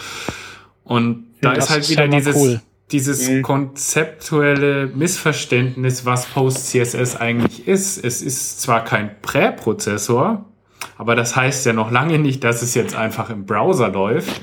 Und 0.84 1.26
da 1.42 1.54
ist 1.54 1.70
halt 1.70 1.90
wieder 1.90 2.08
dieses, 2.08 2.36
cool. 2.36 2.62
dieses 2.92 3.30
mhm. 3.30 3.42
konzeptuelle 3.42 4.88
Missverständnis, 4.88 6.06
was 6.06 6.26
Post 6.26 6.70
CSS 6.70 7.16
eigentlich 7.16 7.68
ist. 7.68 8.04
Es 8.04 8.22
ist 8.22 8.62
zwar 8.62 8.84
kein 8.84 9.22
Präprozessor, 9.22 10.46
aber 10.98 11.16
das 11.16 11.36
heißt 11.36 11.66
ja 11.66 11.74
noch 11.74 11.92
lange 11.92 12.20
nicht, 12.20 12.44
dass 12.44 12.62
es 12.62 12.74
jetzt 12.74 12.96
einfach 12.96 13.30
im 13.30 13.46
Browser 13.46 13.90
läuft. 13.90 14.42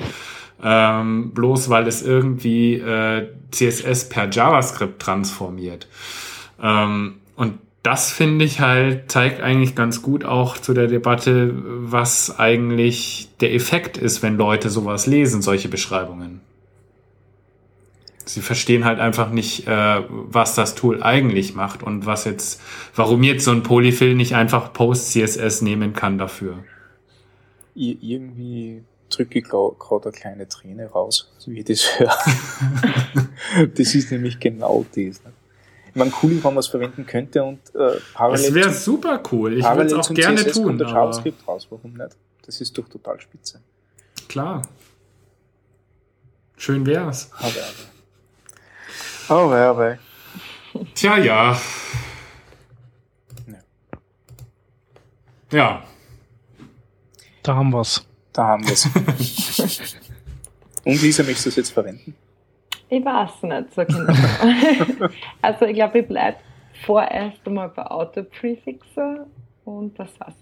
Ähm, 0.67 1.33
bloß 1.33 1.69
weil 1.69 1.87
es 1.87 2.01
irgendwie 2.01 2.77
äh, 2.77 3.29
CSS 3.51 4.09
per 4.09 4.31
JavaScript 4.31 5.01
transformiert. 5.01 5.89
Ähm, 6.61 7.17
und 7.37 7.59
das 7.83 8.11
finde 8.11 8.47
ich 8.47 8.61
halt, 8.61 9.11
zeigt 9.11 9.43
eigentlich 9.43 9.75
ganz 9.75 10.01
gut 10.01 10.25
auch 10.25 10.57
zu 10.57 10.73
der 10.73 10.87
Debatte, 10.87 11.53
was 11.55 12.39
eigentlich 12.39 13.29
der 13.41 13.53
Effekt 13.53 13.99
ist, 13.99 14.23
wenn 14.23 14.39
Leute 14.39 14.71
sowas 14.71 15.07
lesen, 15.07 15.43
solche 15.43 15.69
Beschreibungen. 15.69 16.41
Sie 18.25 18.41
verstehen 18.41 18.87
halt 18.87 19.01
einfach 19.01 19.29
nicht, 19.29 19.69
äh, 19.69 20.03
was 20.09 20.55
das 20.55 20.75
Tool 20.75 21.03
eigentlich 21.03 21.55
macht 21.55 21.83
und 21.83 22.07
was 22.07 22.25
jetzt, 22.25 22.63
warum 22.97 23.23
jetzt 23.23 23.45
so 23.45 23.51
ein 23.51 23.63
Polyfill 23.63 24.15
nicht 24.15 24.35
einfach 24.35 24.73
Post-CSS 24.73 25.61
nehmen 25.61 25.93
kann 25.93 26.17
dafür. 26.17 26.65
Ir 27.75 27.99
irgendwie 28.01 28.83
drücke 29.17 29.39
ich 29.39 29.45
gerade 29.45 29.77
eine 30.03 30.13
kleine 30.13 30.49
Träne 30.49 30.87
raus, 30.87 31.33
so 31.39 31.51
wie 31.51 31.61
ich 31.61 31.65
das 31.65 31.99
höre. 31.99 32.17
das 33.75 33.95
ist 33.95 34.11
nämlich 34.11 34.41
genau 34.41 34.85
das. 34.91 35.23
Ne? 35.25 35.33
Ich 35.89 35.95
meine, 35.95 36.13
cool, 36.23 36.43
wenn 36.43 36.55
man 36.55 36.59
es 36.59 36.67
verwenden 36.67 37.07
könnte 37.07 37.45
und 37.45 37.61
äh, 37.75 38.01
parallel. 38.15 38.45
Das 38.47 38.55
wäre 38.55 38.73
super 38.73 39.23
cool. 39.31 39.59
Ich 39.59 39.65
würde 39.65 39.85
es 39.85 39.93
auch 39.93 40.13
gerne 40.13 40.43
CSS 40.43 40.55
tun. 40.55 40.65
Kommt 40.65 40.81
der 40.81 40.89
JavaScript 40.89 41.47
raus, 41.47 41.69
warum 41.71 41.93
nicht? 41.93 42.17
Das 42.45 42.61
ist 42.61 42.77
doch 42.77 42.89
total 42.89 43.21
spitze. 43.21 43.61
Klar. 44.29 44.63
Schön 46.57 46.85
wär's. 46.85 47.31
Aber, 47.39 47.47
aber. 49.29 49.47
Oh, 49.47 49.53
aber. 49.53 49.99
Tja, 50.95 51.19
ja. 51.19 51.61
Ja. 55.53 55.85
Da 57.45 57.55
haben 57.55 57.71
wir's. 57.71 58.05
Da 58.35 58.49
haben 58.49 58.69
wir's. 58.69 58.87
Und 60.85 61.01
Lisa, 61.01 61.23
möchtest 61.23 61.47
du 61.47 61.49
es 61.51 61.57
jetzt 61.57 61.71
verwenden? 61.71 62.15
Ich 62.91 63.03
weiß 63.03 63.43
nicht 63.45 63.75
so 63.75 63.85
genau. 63.85 64.13
also 65.43 65.65
ich 65.65 65.75
glaube, 65.75 66.01
ich 66.01 66.07
bleibe 66.07 66.37
vorerst 66.85 67.39
einmal 67.47 67.71
bei 67.71 67.87
Auto-Prefixer 67.87 69.27
und 69.65 69.99
das 69.99 70.09
war's. 70.19 70.35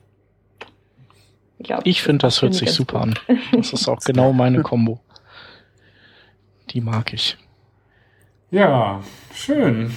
Ich, 1.58 1.70
ich 1.84 2.02
finde, 2.02 2.26
das 2.26 2.42
hört 2.42 2.54
sich 2.54 2.72
super 2.72 3.00
gut. 3.00 3.20
an. 3.28 3.38
Das 3.52 3.72
ist 3.72 3.88
auch 3.88 4.00
genau 4.00 4.32
meine 4.32 4.62
Combo. 4.62 4.98
Die 6.70 6.80
mag 6.80 7.12
ich. 7.12 7.36
Ja, 8.50 9.00
schön. 9.32 9.94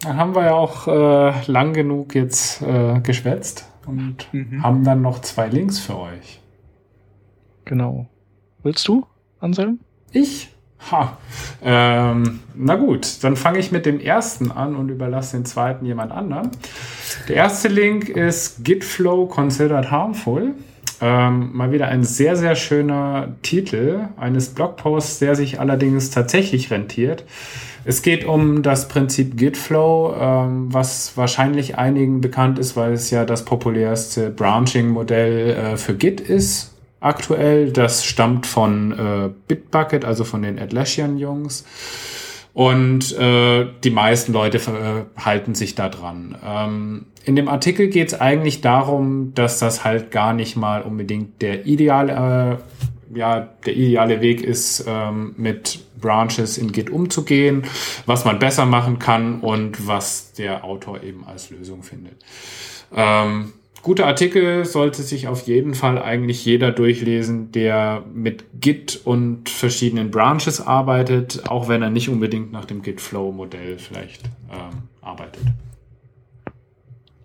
Dann 0.00 0.16
haben 0.16 0.34
wir 0.34 0.44
ja 0.44 0.54
auch 0.54 0.86
äh, 0.86 1.50
lang 1.50 1.72
genug 1.72 2.14
jetzt 2.14 2.60
äh, 2.60 3.00
geschwätzt 3.00 3.66
und 3.86 4.32
mhm. 4.32 4.62
haben 4.62 4.84
dann 4.84 5.00
noch 5.00 5.20
zwei 5.20 5.48
Links 5.48 5.78
für 5.78 5.98
euch. 5.98 6.40
Genau. 7.68 8.06
Willst 8.62 8.88
du, 8.88 9.06
Anselm? 9.40 9.80
Ich? 10.10 10.48
Ha. 10.90 11.18
Ähm, 11.62 12.40
na 12.54 12.76
gut, 12.76 13.22
dann 13.22 13.36
fange 13.36 13.58
ich 13.58 13.72
mit 13.72 13.84
dem 13.84 14.00
ersten 14.00 14.50
an 14.50 14.74
und 14.74 14.88
überlasse 14.88 15.36
den 15.36 15.44
zweiten 15.44 15.84
jemand 15.84 16.10
anderen. 16.10 16.50
Der 17.28 17.36
erste 17.36 17.68
Link 17.68 18.08
ist 18.08 18.64
Gitflow 18.64 19.26
Considered 19.26 19.90
Harmful. 19.90 20.54
Ähm, 21.02 21.50
mal 21.52 21.70
wieder 21.70 21.88
ein 21.88 22.04
sehr, 22.04 22.36
sehr 22.36 22.56
schöner 22.56 23.34
Titel 23.42 24.08
eines 24.16 24.48
Blogposts, 24.48 25.18
der 25.18 25.36
sich 25.36 25.60
allerdings 25.60 26.10
tatsächlich 26.10 26.70
rentiert. 26.70 27.24
Es 27.84 28.00
geht 28.00 28.24
um 28.24 28.62
das 28.62 28.88
Prinzip 28.88 29.36
Gitflow, 29.36 30.14
ähm, 30.18 30.72
was 30.72 31.18
wahrscheinlich 31.18 31.76
einigen 31.76 32.22
bekannt 32.22 32.58
ist, 32.58 32.76
weil 32.76 32.94
es 32.94 33.10
ja 33.10 33.26
das 33.26 33.44
populärste 33.44 34.30
Branching-Modell 34.30 35.50
äh, 35.50 35.76
für 35.76 35.94
Git 35.94 36.22
ist 36.22 36.72
aktuell. 37.00 37.72
Das 37.72 38.04
stammt 38.04 38.46
von 38.46 38.92
äh, 38.92 39.30
Bitbucket, 39.46 40.04
also 40.04 40.24
von 40.24 40.42
den 40.42 40.58
Atlassian-Jungs. 40.58 41.64
Und 42.54 43.16
äh, 43.16 43.66
die 43.84 43.90
meisten 43.90 44.32
Leute 44.32 44.58
äh, 44.58 45.20
halten 45.20 45.54
sich 45.54 45.76
da 45.76 45.88
dran. 45.88 46.36
Ähm, 46.44 47.06
in 47.24 47.36
dem 47.36 47.46
Artikel 47.46 47.88
geht 47.88 48.08
es 48.08 48.20
eigentlich 48.20 48.62
darum, 48.62 49.32
dass 49.34 49.60
das 49.60 49.84
halt 49.84 50.10
gar 50.10 50.32
nicht 50.32 50.56
mal 50.56 50.82
unbedingt 50.82 51.40
der 51.40 51.66
ideale, 51.66 52.58
äh, 53.12 53.16
ja, 53.18 53.48
der 53.64 53.76
ideale 53.76 54.20
Weg 54.22 54.42
ist, 54.42 54.84
ähm, 54.88 55.34
mit 55.36 55.78
Branches 56.00 56.58
in 56.58 56.72
Git 56.72 56.90
umzugehen, 56.90 57.64
was 58.06 58.24
man 58.24 58.38
besser 58.38 58.66
machen 58.66 58.98
kann 58.98 59.40
und 59.40 59.86
was 59.86 60.32
der 60.32 60.64
Autor 60.64 61.02
eben 61.02 61.24
als 61.26 61.50
Lösung 61.50 61.82
findet. 61.82 62.24
Ähm, 62.94 63.52
guter 63.82 64.06
Artikel 64.06 64.64
sollte 64.64 65.02
sich 65.02 65.28
auf 65.28 65.46
jeden 65.46 65.74
Fall 65.74 66.00
eigentlich 66.00 66.44
jeder 66.44 66.72
durchlesen, 66.72 67.52
der 67.52 68.04
mit 68.12 68.44
Git 68.60 69.00
und 69.04 69.48
verschiedenen 69.48 70.10
Branches 70.10 70.60
arbeitet, 70.60 71.48
auch 71.48 71.68
wenn 71.68 71.82
er 71.82 71.90
nicht 71.90 72.08
unbedingt 72.08 72.52
nach 72.52 72.64
dem 72.64 72.82
Git-Flow-Modell 72.82 73.78
vielleicht 73.78 74.24
ähm, 74.50 74.82
arbeitet. 75.00 75.42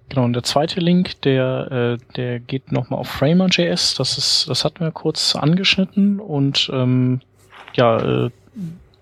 Genau, 0.09 0.25
und 0.25 0.33
der 0.33 0.43
zweite 0.43 0.79
Link, 0.79 1.21
der, 1.21 1.97
äh, 1.99 2.13
der 2.15 2.39
geht 2.39 2.71
nochmal 2.71 2.99
auf 2.99 3.07
Framer.js. 3.07 3.95
Das 3.95 4.17
ist, 4.17 4.47
das 4.47 4.63
hatten 4.63 4.81
wir 4.81 4.91
kurz 4.91 5.35
angeschnitten 5.35 6.19
und 6.19 6.69
ähm, 6.71 7.21
ja, 7.73 8.25
äh, 8.25 8.29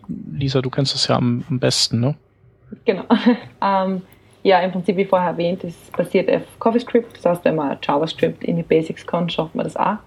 Lisa, 0.08 0.62
du 0.62 0.70
kennst 0.70 0.94
das 0.94 1.08
ja 1.08 1.18
am, 1.18 1.44
am 1.50 1.60
besten, 1.60 2.00
ne? 2.00 2.16
Genau. 2.86 3.04
ähm, 3.62 4.04
ja, 4.44 4.60
im 4.60 4.72
Prinzip, 4.72 4.98
wie 4.98 5.06
vorher 5.06 5.30
erwähnt, 5.30 5.64
ist 5.64 5.96
basiert 5.96 6.30
auf 6.32 6.42
CoffeeScript. 6.60 7.18
Das 7.18 7.26
heißt, 7.26 7.46
wenn 7.46 7.56
man 7.56 7.78
JavaScript 7.82 8.44
in 8.44 8.56
die 8.56 8.64
Basics 8.64 9.06
kann, 9.06 9.30
schafft 9.30 9.56
man 9.56 9.66
das 9.66 9.78
auch. 9.78 9.98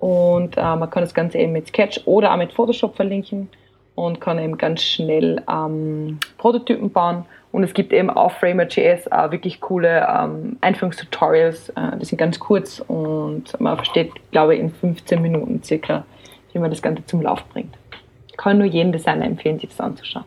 Und 0.00 0.56
äh, 0.56 0.76
man 0.76 0.90
kann 0.90 1.02
das 1.02 1.14
Ganze 1.14 1.38
eben 1.38 1.52
mit 1.52 1.68
Sketch 1.68 2.00
oder 2.06 2.32
auch 2.32 2.36
mit 2.36 2.52
Photoshop 2.52 2.96
verlinken 2.96 3.48
und 3.94 4.20
kann 4.20 4.38
eben 4.38 4.58
ganz 4.58 4.82
schnell 4.82 5.42
ähm, 5.48 6.18
Prototypen 6.38 6.90
bauen. 6.90 7.24
Und 7.52 7.62
es 7.62 7.74
gibt 7.74 7.92
eben 7.92 8.10
auf 8.10 8.32
Framer.js 8.38 9.12
auch 9.12 9.30
wirklich 9.30 9.60
coole 9.60 10.06
ähm, 10.08 10.56
Einführungstutorials. 10.60 11.68
Äh, 11.70 11.98
die 12.00 12.06
sind 12.06 12.18
ganz 12.18 12.40
kurz 12.40 12.80
und 12.88 13.44
man 13.60 13.76
versteht, 13.76 14.10
glaube 14.32 14.54
ich, 14.54 14.60
in 14.60 14.70
15 14.70 15.22
Minuten 15.22 15.62
circa, 15.62 16.04
wie 16.52 16.58
man 16.58 16.70
das 16.70 16.82
Ganze 16.82 17.04
zum 17.06 17.20
Lauf 17.22 17.44
bringt. 17.50 17.76
Ich 18.28 18.36
kann 18.36 18.58
nur 18.58 18.66
jedem 18.66 18.90
Designer 18.90 19.26
empfehlen, 19.26 19.58
sich 19.58 19.68
das 19.68 19.80
anzuschauen. 19.80 20.24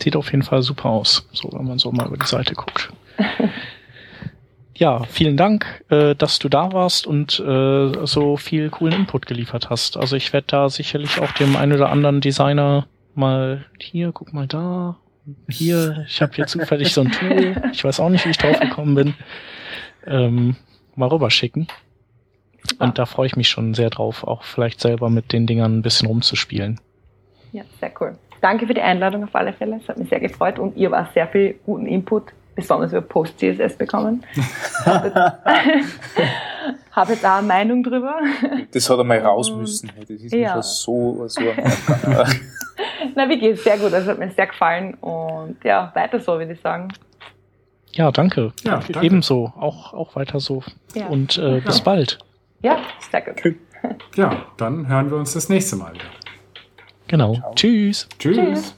Sieht 0.00 0.16
auf 0.16 0.30
jeden 0.30 0.42
Fall 0.42 0.62
super 0.62 0.88
aus, 0.88 1.28
so 1.32 1.50
wenn 1.52 1.66
man 1.66 1.78
so 1.78 1.92
mal 1.92 2.06
über 2.06 2.16
die 2.16 2.26
Seite 2.26 2.54
guckt. 2.54 2.92
ja, 4.74 5.04
vielen 5.04 5.36
Dank, 5.36 5.84
äh, 5.90 6.14
dass 6.14 6.38
du 6.38 6.48
da 6.48 6.72
warst 6.72 7.06
und 7.06 7.38
äh, 7.38 8.06
so 8.06 8.36
viel 8.36 8.70
coolen 8.70 8.94
Input 8.94 9.26
geliefert 9.26 9.70
hast. 9.70 9.96
Also 9.96 10.16
ich 10.16 10.32
werde 10.32 10.46
da 10.48 10.68
sicherlich 10.68 11.20
auch 11.20 11.32
dem 11.32 11.56
einen 11.56 11.72
oder 11.72 11.90
anderen 11.90 12.20
Designer 12.20 12.86
mal 13.14 13.66
hier, 13.78 14.12
guck 14.12 14.32
mal 14.32 14.46
da, 14.46 14.96
hier, 15.48 16.04
ich 16.08 16.20
habe 16.20 16.34
hier 16.34 16.46
zufällig 16.46 16.92
so 16.92 17.02
ein 17.02 17.12
Tool, 17.12 17.62
ich 17.72 17.84
weiß 17.84 18.00
auch 18.00 18.08
nicht, 18.08 18.24
wie 18.26 18.30
ich 18.30 18.38
drauf 18.38 18.58
gekommen 18.58 18.94
bin, 18.94 19.14
ähm, 20.06 20.56
mal 20.96 21.08
rüberschicken. 21.08 21.68
Und 22.78 22.98
da 22.98 23.06
freue 23.06 23.26
ich 23.26 23.36
mich 23.36 23.48
schon 23.48 23.74
sehr 23.74 23.90
drauf, 23.90 24.24
auch 24.24 24.44
vielleicht 24.44 24.80
selber 24.80 25.10
mit 25.10 25.32
den 25.32 25.46
Dingern 25.46 25.78
ein 25.78 25.82
bisschen 25.82 26.08
rumzuspielen. 26.08 26.80
Ja, 27.52 27.64
sehr 27.80 27.92
cool. 28.00 28.16
Danke 28.42 28.66
für 28.66 28.74
die 28.74 28.82
Einladung 28.82 29.24
auf 29.24 29.34
alle 29.34 29.52
Fälle. 29.52 29.78
Es 29.80 29.88
hat 29.88 29.96
mich 29.98 30.08
sehr 30.08 30.18
gefreut 30.18 30.58
und 30.58 30.76
ihr 30.76 30.90
war 30.90 31.08
sehr 31.14 31.28
viel 31.28 31.54
guten 31.64 31.86
Input, 31.86 32.24
besonders 32.56 32.90
über 32.90 33.00
Post-CSS 33.00 33.76
bekommen. 33.76 34.24
Habe 36.90 37.12
jetzt 37.12 37.24
auch 37.24 37.38
eine 37.38 37.46
Meinung 37.46 37.84
drüber. 37.84 38.16
Das 38.72 38.90
hat 38.90 38.98
er 38.98 39.04
mal 39.04 39.20
raus 39.20 39.50
müssen. 39.52 39.92
Das 39.96 40.10
ist 40.10 40.34
ja. 40.34 40.56
nicht 40.56 40.64
so, 40.64 41.28
so 41.28 41.40
Na, 43.14 43.28
wie 43.28 43.38
geht's? 43.38 43.62
Sehr 43.62 43.78
gut. 43.78 43.92
Das 43.92 44.06
hat 44.06 44.18
mir 44.18 44.28
sehr 44.30 44.48
gefallen 44.48 44.94
und 44.94 45.62
ja, 45.62 45.92
weiter 45.94 46.18
so, 46.18 46.36
würde 46.36 46.52
ich 46.52 46.60
sagen. 46.60 46.88
Ja, 47.92 48.10
danke. 48.10 48.52
Ja, 48.64 48.78
danke. 48.78 49.00
Ebenso. 49.02 49.52
Auch, 49.56 49.94
auch 49.94 50.16
weiter 50.16 50.40
so. 50.40 50.64
Ja. 50.94 51.06
Und 51.06 51.38
äh, 51.38 51.60
bis 51.60 51.78
ja. 51.78 51.84
bald. 51.84 52.18
Ja, 52.62 52.78
sehr 53.10 53.20
gut. 53.22 53.36
Ja, 54.14 54.46
dann 54.58 54.86
hören 54.86 55.10
wir 55.10 55.16
uns 55.16 55.32
das 55.32 55.48
nächste 55.48 55.74
Mal 55.74 55.94
wieder. 55.94 56.04
Genau. 57.12 57.34
Ciao. 57.34 57.52
Tschüss. 57.54 58.08
Tschüss. 58.18 58.36
Tschüss. 58.38 58.74